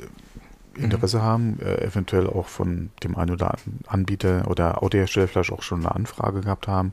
Interesse 0.79 1.17
mhm. 1.17 1.21
haben, 1.21 1.59
äh, 1.59 1.83
eventuell 1.83 2.27
auch 2.27 2.47
von 2.47 2.91
dem 3.03 3.15
einen 3.15 3.31
oder 3.31 3.51
anderen 3.51 3.79
Anbieter 3.87 4.47
oder 4.47 4.83
Autohersteller 4.83 5.27
vielleicht 5.27 5.51
auch 5.51 5.63
schon 5.63 5.81
eine 5.81 5.93
Anfrage 5.93 6.41
gehabt 6.41 6.67
haben, 6.67 6.91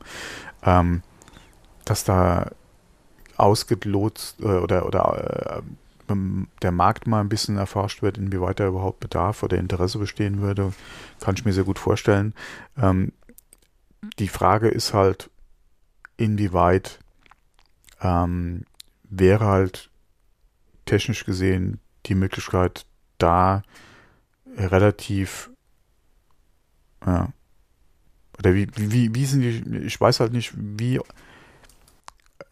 ähm, 0.63 1.01
dass 1.85 2.03
da 2.03 2.51
ausgelotst 3.37 4.41
äh, 4.41 4.45
oder, 4.45 4.85
oder 4.85 5.57
äh, 5.57 5.61
der 6.61 6.71
Markt 6.71 7.05
mal 7.05 7.19
ein 7.19 7.29
bisschen 7.29 7.57
erforscht 7.57 8.01
wird, 8.01 8.17
inwieweit 8.17 8.59
da 8.59 8.67
überhaupt 8.67 8.99
Bedarf 9.01 9.43
oder 9.43 9.57
Interesse 9.57 9.99
bestehen 9.99 10.41
würde, 10.41 10.73
kann 11.19 11.35
ich 11.35 11.43
mir 11.43 11.53
sehr 11.53 11.65
gut 11.65 11.79
vorstellen. 11.79 12.33
Ähm, 12.77 13.11
die 14.19 14.29
Frage 14.29 14.69
ist 14.69 14.93
halt, 14.93 15.29
inwieweit 16.15 16.99
ähm, 18.01 18.63
wäre 19.03 19.45
halt 19.45 19.89
technisch 20.85 21.25
gesehen 21.25 21.79
die 22.05 22.15
Möglichkeit 22.15 22.85
da 23.17 23.63
relativ 24.55 25.49
ja, 27.05 27.29
oder 28.37 28.53
wie, 28.53 28.67
wie, 28.75 29.13
wie 29.15 29.25
sind 29.25 29.41
die, 29.41 29.77
ich 29.85 29.99
weiß 29.99 30.19
halt 30.19 30.31
nicht, 30.31 30.53
wie, 30.55 30.99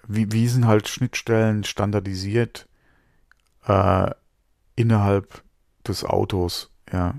wie, 0.07 0.31
wie 0.31 0.47
sind 0.47 0.65
halt 0.65 0.87
Schnittstellen 0.87 1.63
standardisiert 1.63 2.67
äh, 3.67 4.09
innerhalb 4.75 5.43
des 5.87 6.03
Autos, 6.03 6.71
ja, 6.91 7.15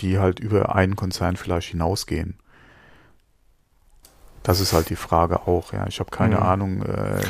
die 0.00 0.18
halt 0.18 0.40
über 0.40 0.74
einen 0.74 0.96
Konzern 0.96 1.36
vielleicht 1.36 1.68
hinausgehen. 1.68 2.38
Das 4.42 4.60
ist 4.60 4.72
halt 4.72 4.88
die 4.88 4.96
Frage 4.96 5.46
auch, 5.46 5.72
ja. 5.72 5.86
Ich 5.86 6.00
habe 6.00 6.10
keine 6.10 6.36
mhm. 6.36 6.42
Ahnung. 6.42 6.82
Äh, 6.82 7.22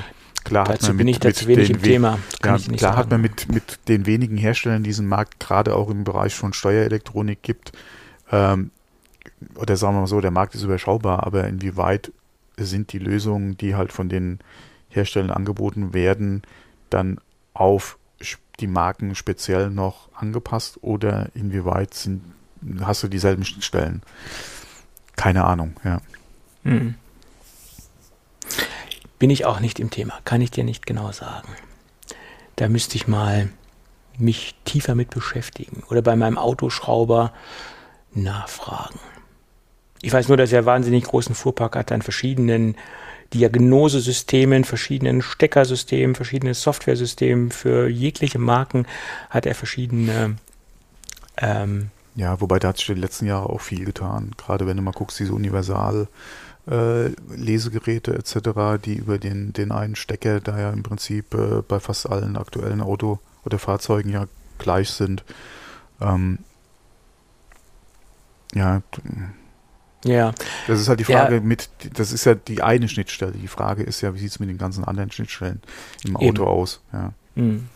Klar 0.51 0.64
dazu 0.64 0.89
hat 0.89 0.89
man 0.89 0.97
bin 0.97 1.06
mit, 1.06 1.14
ich 1.14 1.20
dazu 1.20 1.47
wenig 1.47 1.70
im 1.70 1.81
Thema. 1.81 2.18
Ja, 2.44 2.59
klar 2.59 2.59
sagen. 2.59 2.97
hat 2.97 3.10
man 3.10 3.20
mit, 3.20 3.52
mit 3.52 3.78
den 3.86 4.05
wenigen 4.05 4.36
Herstellern 4.36 4.82
diesen 4.82 5.06
Markt 5.06 5.39
gerade 5.39 5.77
auch 5.77 5.89
im 5.89 6.02
Bereich 6.02 6.35
von 6.35 6.52
Steuerelektronik 6.52 7.40
gibt. 7.40 7.70
Ähm, 8.32 8.72
oder 9.55 9.77
sagen 9.77 9.94
wir 9.94 10.01
mal 10.01 10.06
so, 10.09 10.20
der 10.20 10.32
Markt 10.32 10.56
ist 10.56 10.64
überschaubar, 10.64 11.24
aber 11.24 11.47
inwieweit 11.47 12.10
sind 12.56 12.93
die 12.93 12.98
Lösungen, 12.98 13.59
die 13.59 13.77
halt 13.77 13.93
von 13.93 14.09
den 14.09 14.40
Herstellern 14.89 15.31
angeboten 15.31 15.94
werden, 15.94 16.43
dann 16.90 17.20
auf 17.55 17.97
die 18.59 18.66
Marken 18.66 19.14
speziell 19.14 19.70
noch 19.70 20.09
angepasst 20.16 20.78
oder 20.82 21.28
inwieweit 21.35 21.94
sind, 21.94 22.22
hast 22.81 23.05
du 23.05 23.09
dieselben 23.09 23.44
Schnittstellen? 23.44 24.02
Keine 25.14 25.44
Ahnung, 25.44 25.77
ja. 25.85 26.01
Mhm. 26.64 26.97
Bin 29.21 29.31
ich 29.31 29.45
auch 29.45 29.61
nicht 29.61 29.79
im 29.79 29.91
Thema, 29.91 30.19
kann 30.25 30.41
ich 30.41 30.51
dir 30.51 30.65
nicht 30.65 30.87
genau 30.87 31.13
sagen. 31.13 31.49
Da 32.57 32.69
müsste 32.69 32.97
ich 32.97 33.07
mal 33.07 33.51
mich 34.19 34.57
tiefer 34.65 34.95
mit 34.95 35.11
beschäftigen 35.11 35.83
oder 35.91 36.03
bei 36.03 36.17
meinem 36.17 36.39
Autoschrauber 36.39 37.33
nachfragen. 38.13 38.99
Ich 40.03 40.13
weiß 40.13 40.29
nur, 40.29 40.39
dass 40.39 40.53
er 40.53 40.65
wahnsinnig 40.65 41.05
großen 41.05 41.35
Fuhrpark 41.35 41.77
hat 41.77 41.93
an 41.93 42.01
verschiedenen 42.01 42.77
Diagnosesystemen, 43.35 44.65
verschiedenen 44.65 45.21
Steckersystemen, 45.21 46.15
verschiedene 46.17 46.55
Softwaresystemen. 46.55 47.51
Für 47.51 47.89
jegliche 47.89 48.39
Marken 48.39 48.87
hat 49.29 49.45
er 49.45 49.55
verschiedene. 49.55 50.37
Ähm, 51.37 51.91
ja, 52.17 52.41
wobei 52.41 52.59
da 52.59 52.69
hat 52.69 52.79
sich 52.79 52.89
in 52.89 52.97
den 52.97 53.03
letzten 53.03 53.27
Jahren 53.27 53.47
auch 53.47 53.61
viel 53.61 53.85
getan. 53.85 54.33
Gerade 54.39 54.67
wenn 54.67 54.79
du 54.79 54.83
mal 54.83 54.93
guckst, 54.93 55.21
diese 55.21 55.35
Universal 55.35 56.09
Lesegeräte 56.66 58.15
etc., 58.15 58.82
die 58.85 58.95
über 58.95 59.19
den, 59.19 59.53
den 59.53 59.73
einen 59.73 59.97
Stecker, 59.97 60.41
da 60.41 60.59
ja 60.59 60.70
im 60.70 60.82
Prinzip 60.82 61.35
äh, 61.35 61.62
bei 61.66 61.81
fast 61.81 62.09
allen 62.09 62.37
aktuellen 62.37 62.81
Auto- 62.81 63.19
oder 63.45 63.59
Fahrzeugen 63.59 64.11
ja 64.11 64.27
gleich 64.59 64.91
sind. 64.91 65.24
Ähm, 66.01 66.39
ja, 68.55 68.82
ja. 70.05 70.32
Das 70.66 70.81
ist 70.81 70.89
halt 70.89 71.01
die 71.01 71.05
Frage 71.05 71.37
ja. 71.37 71.41
mit, 71.41 71.69
das 71.95 72.12
ist 72.12 72.24
ja 72.24 72.35
die 72.35 72.62
eine 72.62 72.89
Schnittstelle. 72.89 73.32
Die 73.32 73.49
Frage 73.49 73.82
ist 73.82 74.01
ja, 74.01 74.15
wie 74.15 74.19
sieht 74.19 74.31
es 74.31 74.41
mit 74.41 74.49
den 74.49 74.59
ganzen 74.59 74.85
anderen 74.85 75.11
Schnittstellen 75.11 75.61
im 76.05 76.16
Auto 76.16 76.43
Eben. 76.43 76.45
aus? 76.45 76.81
Ja. 76.93 77.12
Mhm. 77.35 77.69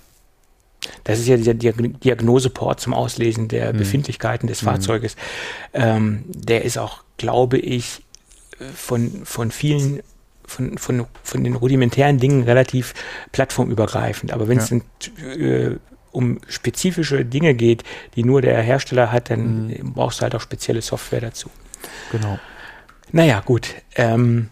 Das 1.05 1.19
ist 1.19 1.28
ja 1.28 1.36
dieser 1.36 1.55
Diagnoseport 1.55 2.81
zum 2.81 2.93
Auslesen 2.93 3.48
der 3.48 3.73
mhm. 3.73 3.78
Befindlichkeiten 3.78 4.47
des 4.47 4.62
mhm. 4.62 4.66
Fahrzeuges. 4.66 5.16
Ähm, 5.73 6.24
der 6.27 6.65
ist 6.65 6.78
auch, 6.78 7.05
glaube 7.16 7.59
ich, 7.59 8.02
von, 8.74 9.24
von 9.24 9.51
vielen 9.51 10.01
von, 10.47 10.76
von, 10.76 11.06
von 11.22 11.43
den 11.43 11.56
rudimentären 11.56 12.18
Dingen 12.18 12.44
relativ 12.44 12.93
plattformübergreifend. 13.32 14.32
Aber 14.32 14.47
wenn 14.47 14.59
es 14.59 14.70
ja. 14.70 14.78
äh, 15.22 15.78
um 16.12 16.39
spezifische 16.48 17.24
Dinge 17.24 17.55
geht, 17.55 17.82
die 18.14 18.24
nur 18.24 18.43
der 18.43 18.60
Hersteller 18.62 19.10
hat, 19.10 19.31
dann 19.31 19.68
mhm. 19.68 19.94
brauchst 19.94 20.20
du 20.20 20.22
halt 20.22 20.35
auch 20.35 20.40
spezielle 20.40 20.82
Software 20.82 21.20
dazu. 21.20 21.51
Genau. 22.12 22.39
Naja, 23.10 23.40
gut. 23.40 23.74
Ähm, 23.97 24.48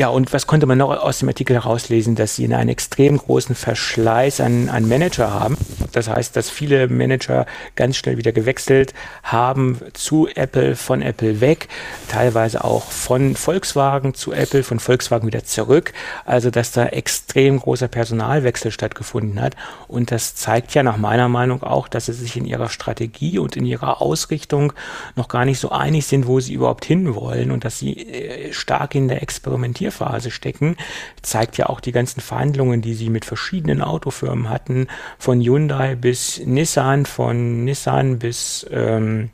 ja, 0.00 0.08
und 0.08 0.32
was 0.32 0.46
konnte 0.46 0.64
man 0.64 0.78
noch 0.78 0.88
aus 0.88 1.18
dem 1.18 1.28
Artikel 1.28 1.52
herauslesen, 1.52 2.14
dass 2.14 2.34
sie 2.34 2.44
einen 2.44 2.70
extrem 2.70 3.18
großen 3.18 3.54
Verschleiß 3.54 4.40
an, 4.40 4.70
an 4.70 4.88
Manager 4.88 5.30
haben. 5.30 5.58
Das 5.92 6.08
heißt, 6.08 6.34
dass 6.34 6.48
viele 6.48 6.88
Manager 6.88 7.44
ganz 7.76 7.98
schnell 7.98 8.16
wieder 8.16 8.32
gewechselt 8.32 8.94
haben 9.22 9.78
zu 9.92 10.26
Apple, 10.34 10.74
von 10.74 11.02
Apple 11.02 11.42
weg, 11.42 11.68
teilweise 12.08 12.64
auch 12.64 12.90
von 12.90 13.36
Volkswagen 13.36 14.14
zu 14.14 14.32
Apple, 14.32 14.62
von 14.62 14.80
Volkswagen 14.80 15.26
wieder 15.26 15.44
zurück. 15.44 15.92
Also, 16.24 16.50
dass 16.50 16.72
da 16.72 16.86
extrem 16.86 17.60
großer 17.60 17.88
Personalwechsel 17.88 18.70
stattgefunden 18.70 19.38
hat. 19.38 19.54
Und 19.86 20.12
das 20.12 20.34
zeigt 20.34 20.72
ja 20.72 20.82
nach 20.82 20.96
meiner 20.96 21.28
Meinung 21.28 21.62
auch, 21.62 21.88
dass 21.88 22.06
sie 22.06 22.14
sich 22.14 22.38
in 22.38 22.46
ihrer 22.46 22.70
Strategie 22.70 23.38
und 23.38 23.54
in 23.54 23.66
ihrer 23.66 24.00
Ausrichtung 24.00 24.72
noch 25.14 25.28
gar 25.28 25.44
nicht 25.44 25.60
so 25.60 25.68
einig 25.68 26.06
sind, 26.06 26.26
wo 26.26 26.40
sie 26.40 26.54
überhaupt 26.54 26.86
hinwollen 26.86 27.50
und 27.50 27.66
dass 27.66 27.78
sie 27.78 27.98
äh, 27.98 28.54
stark 28.54 28.94
in 28.94 29.08
der 29.08 29.20
Experimentierung 29.20 29.89
Experimentierphase 29.90 30.30
stecken, 30.30 30.76
zeigt 31.22 31.58
ja 31.58 31.66
auch 31.66 31.80
die 31.80 31.92
ganzen 31.92 32.20
Verhandlungen, 32.20 32.80
die 32.80 32.94
sie 32.94 33.10
mit 33.10 33.24
verschiedenen 33.24 33.82
Autofirmen 33.82 34.48
hatten, 34.48 34.86
von 35.18 35.40
Hyundai 35.40 35.96
bis 35.96 36.40
Nissan, 36.44 37.06
von 37.06 37.64
Nissan 37.64 38.18
bis 38.18 38.66
ähm, 38.70 39.30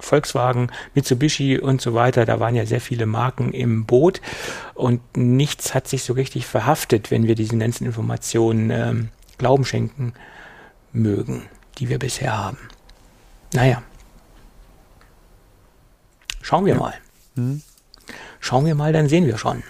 Volkswagen, 0.00 0.70
Mitsubishi 0.94 1.58
und 1.58 1.80
so 1.80 1.94
weiter. 1.94 2.24
Da 2.24 2.40
waren 2.40 2.54
ja 2.54 2.66
sehr 2.66 2.80
viele 2.80 3.06
Marken 3.06 3.52
im 3.52 3.84
Boot 3.84 4.20
und 4.74 5.00
nichts 5.16 5.74
hat 5.74 5.86
sich 5.86 6.02
so 6.02 6.14
richtig 6.14 6.46
verhaftet, 6.46 7.10
wenn 7.10 7.26
wir 7.26 7.34
diesen 7.34 7.58
ganzen 7.58 7.86
Informationen 7.86 8.70
ähm, 8.70 9.08
Glauben 9.38 9.64
schenken 9.64 10.14
mögen, 10.92 11.42
die 11.78 11.88
wir 11.88 11.98
bisher 11.98 12.36
haben. 12.36 12.58
Naja. 13.52 13.82
Schauen 16.40 16.64
wir 16.64 16.74
ja. 16.74 16.80
mal. 16.80 16.94
Mhm. 17.34 17.62
Schauen 18.42 18.66
wir 18.66 18.74
mal, 18.74 18.92
dann 18.92 19.08
sehen 19.08 19.24
wir 19.24 19.38
schon. 19.38 19.62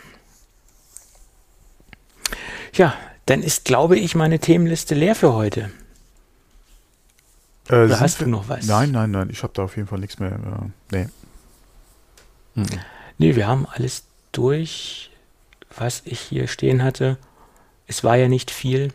Ja, 2.73 2.95
dann 3.27 3.43
ist, 3.43 3.67
glaube 3.67 3.99
ich, 3.99 4.15
meine 4.15 4.39
Themenliste 4.39 4.95
leer 4.95 5.15
für 5.15 5.35
heute. 5.35 5.71
Äh, 7.69 7.85
Oder 7.85 8.01
hast 8.01 8.23
du 8.23 8.27
noch 8.27 8.49
was? 8.49 8.65
Nein, 8.65 8.91
nein, 8.91 9.11
nein, 9.11 9.29
ich 9.31 9.43
habe 9.43 9.53
da 9.55 9.65
auf 9.65 9.77
jeden 9.77 9.89
Fall 9.89 9.99
nichts 10.01 10.19
mehr. 10.19 10.33
Äh, 10.33 10.97
nee. 10.97 11.09
Mhm. 12.55 12.67
Nee, 13.19 13.37
wir 13.37 13.47
haben 13.47 13.67
alles 13.67 14.05
durch, 14.33 15.11
was 15.77 16.01
ich 16.07 16.19
hier 16.19 16.49
stehen 16.49 16.83
hatte. 16.83 17.19
Es 17.87 18.03
war 18.03 18.17
ja 18.17 18.29
nicht 18.29 18.51
viel. 18.51 18.91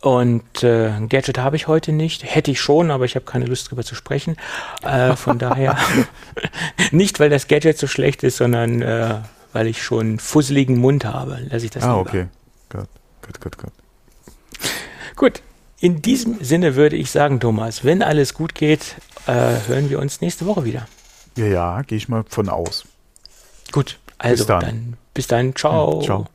Und 0.00 0.62
äh, 0.62 0.88
ein 0.88 1.08
Gadget 1.10 1.38
habe 1.38 1.56
ich 1.56 1.66
heute 1.66 1.92
nicht. 1.92 2.24
Hätte 2.24 2.50
ich 2.50 2.60
schon, 2.60 2.90
aber 2.90 3.04
ich 3.04 3.16
habe 3.16 3.26
keine 3.26 3.44
Lust 3.44 3.70
drüber 3.70 3.84
zu 3.84 3.94
sprechen. 3.94 4.36
Äh, 4.82 5.14
von 5.16 5.38
daher 5.38 5.76
nicht, 6.90 7.20
weil 7.20 7.28
das 7.30 7.48
Gadget 7.48 7.76
so 7.78 7.86
schlecht 7.86 8.22
ist, 8.22 8.38
sondern 8.38 8.80
äh, 8.82 9.16
weil 9.52 9.66
ich 9.66 9.82
schon 9.82 10.18
fusseligen 10.18 10.78
Mund 10.78 11.04
habe. 11.04 11.38
Lass 11.50 11.62
ich 11.64 11.70
das 11.70 11.82
Ah, 11.84 11.88
lieber. 11.98 12.00
okay. 12.00 12.26
Gut, 12.70 12.88
gut, 13.26 13.40
gut, 13.40 13.58
gut. 13.58 13.72
Gut. 15.16 15.42
In 15.82 16.02
diesem 16.02 16.42
Sinne 16.44 16.76
würde 16.76 16.96
ich 16.96 17.10
sagen, 17.10 17.40
Thomas, 17.40 17.84
wenn 17.84 18.02
alles 18.02 18.34
gut 18.34 18.54
geht, 18.54 18.96
äh, 19.26 19.32
hören 19.66 19.88
wir 19.90 19.98
uns 19.98 20.20
nächste 20.20 20.44
Woche 20.46 20.64
wieder. 20.64 20.86
Ja, 21.36 21.46
ja, 21.46 21.82
gehe 21.82 21.96
ich 21.98 22.08
mal 22.08 22.24
von 22.28 22.48
aus. 22.50 22.84
Gut, 23.72 23.98
also 24.18 24.44
bis 24.44 24.46
dann, 24.46 24.60
dann 24.60 24.96
bis 25.14 25.26
dann 25.26 25.54
ciao. 25.56 26.00
Ja, 26.00 26.06
ciao. 26.06 26.26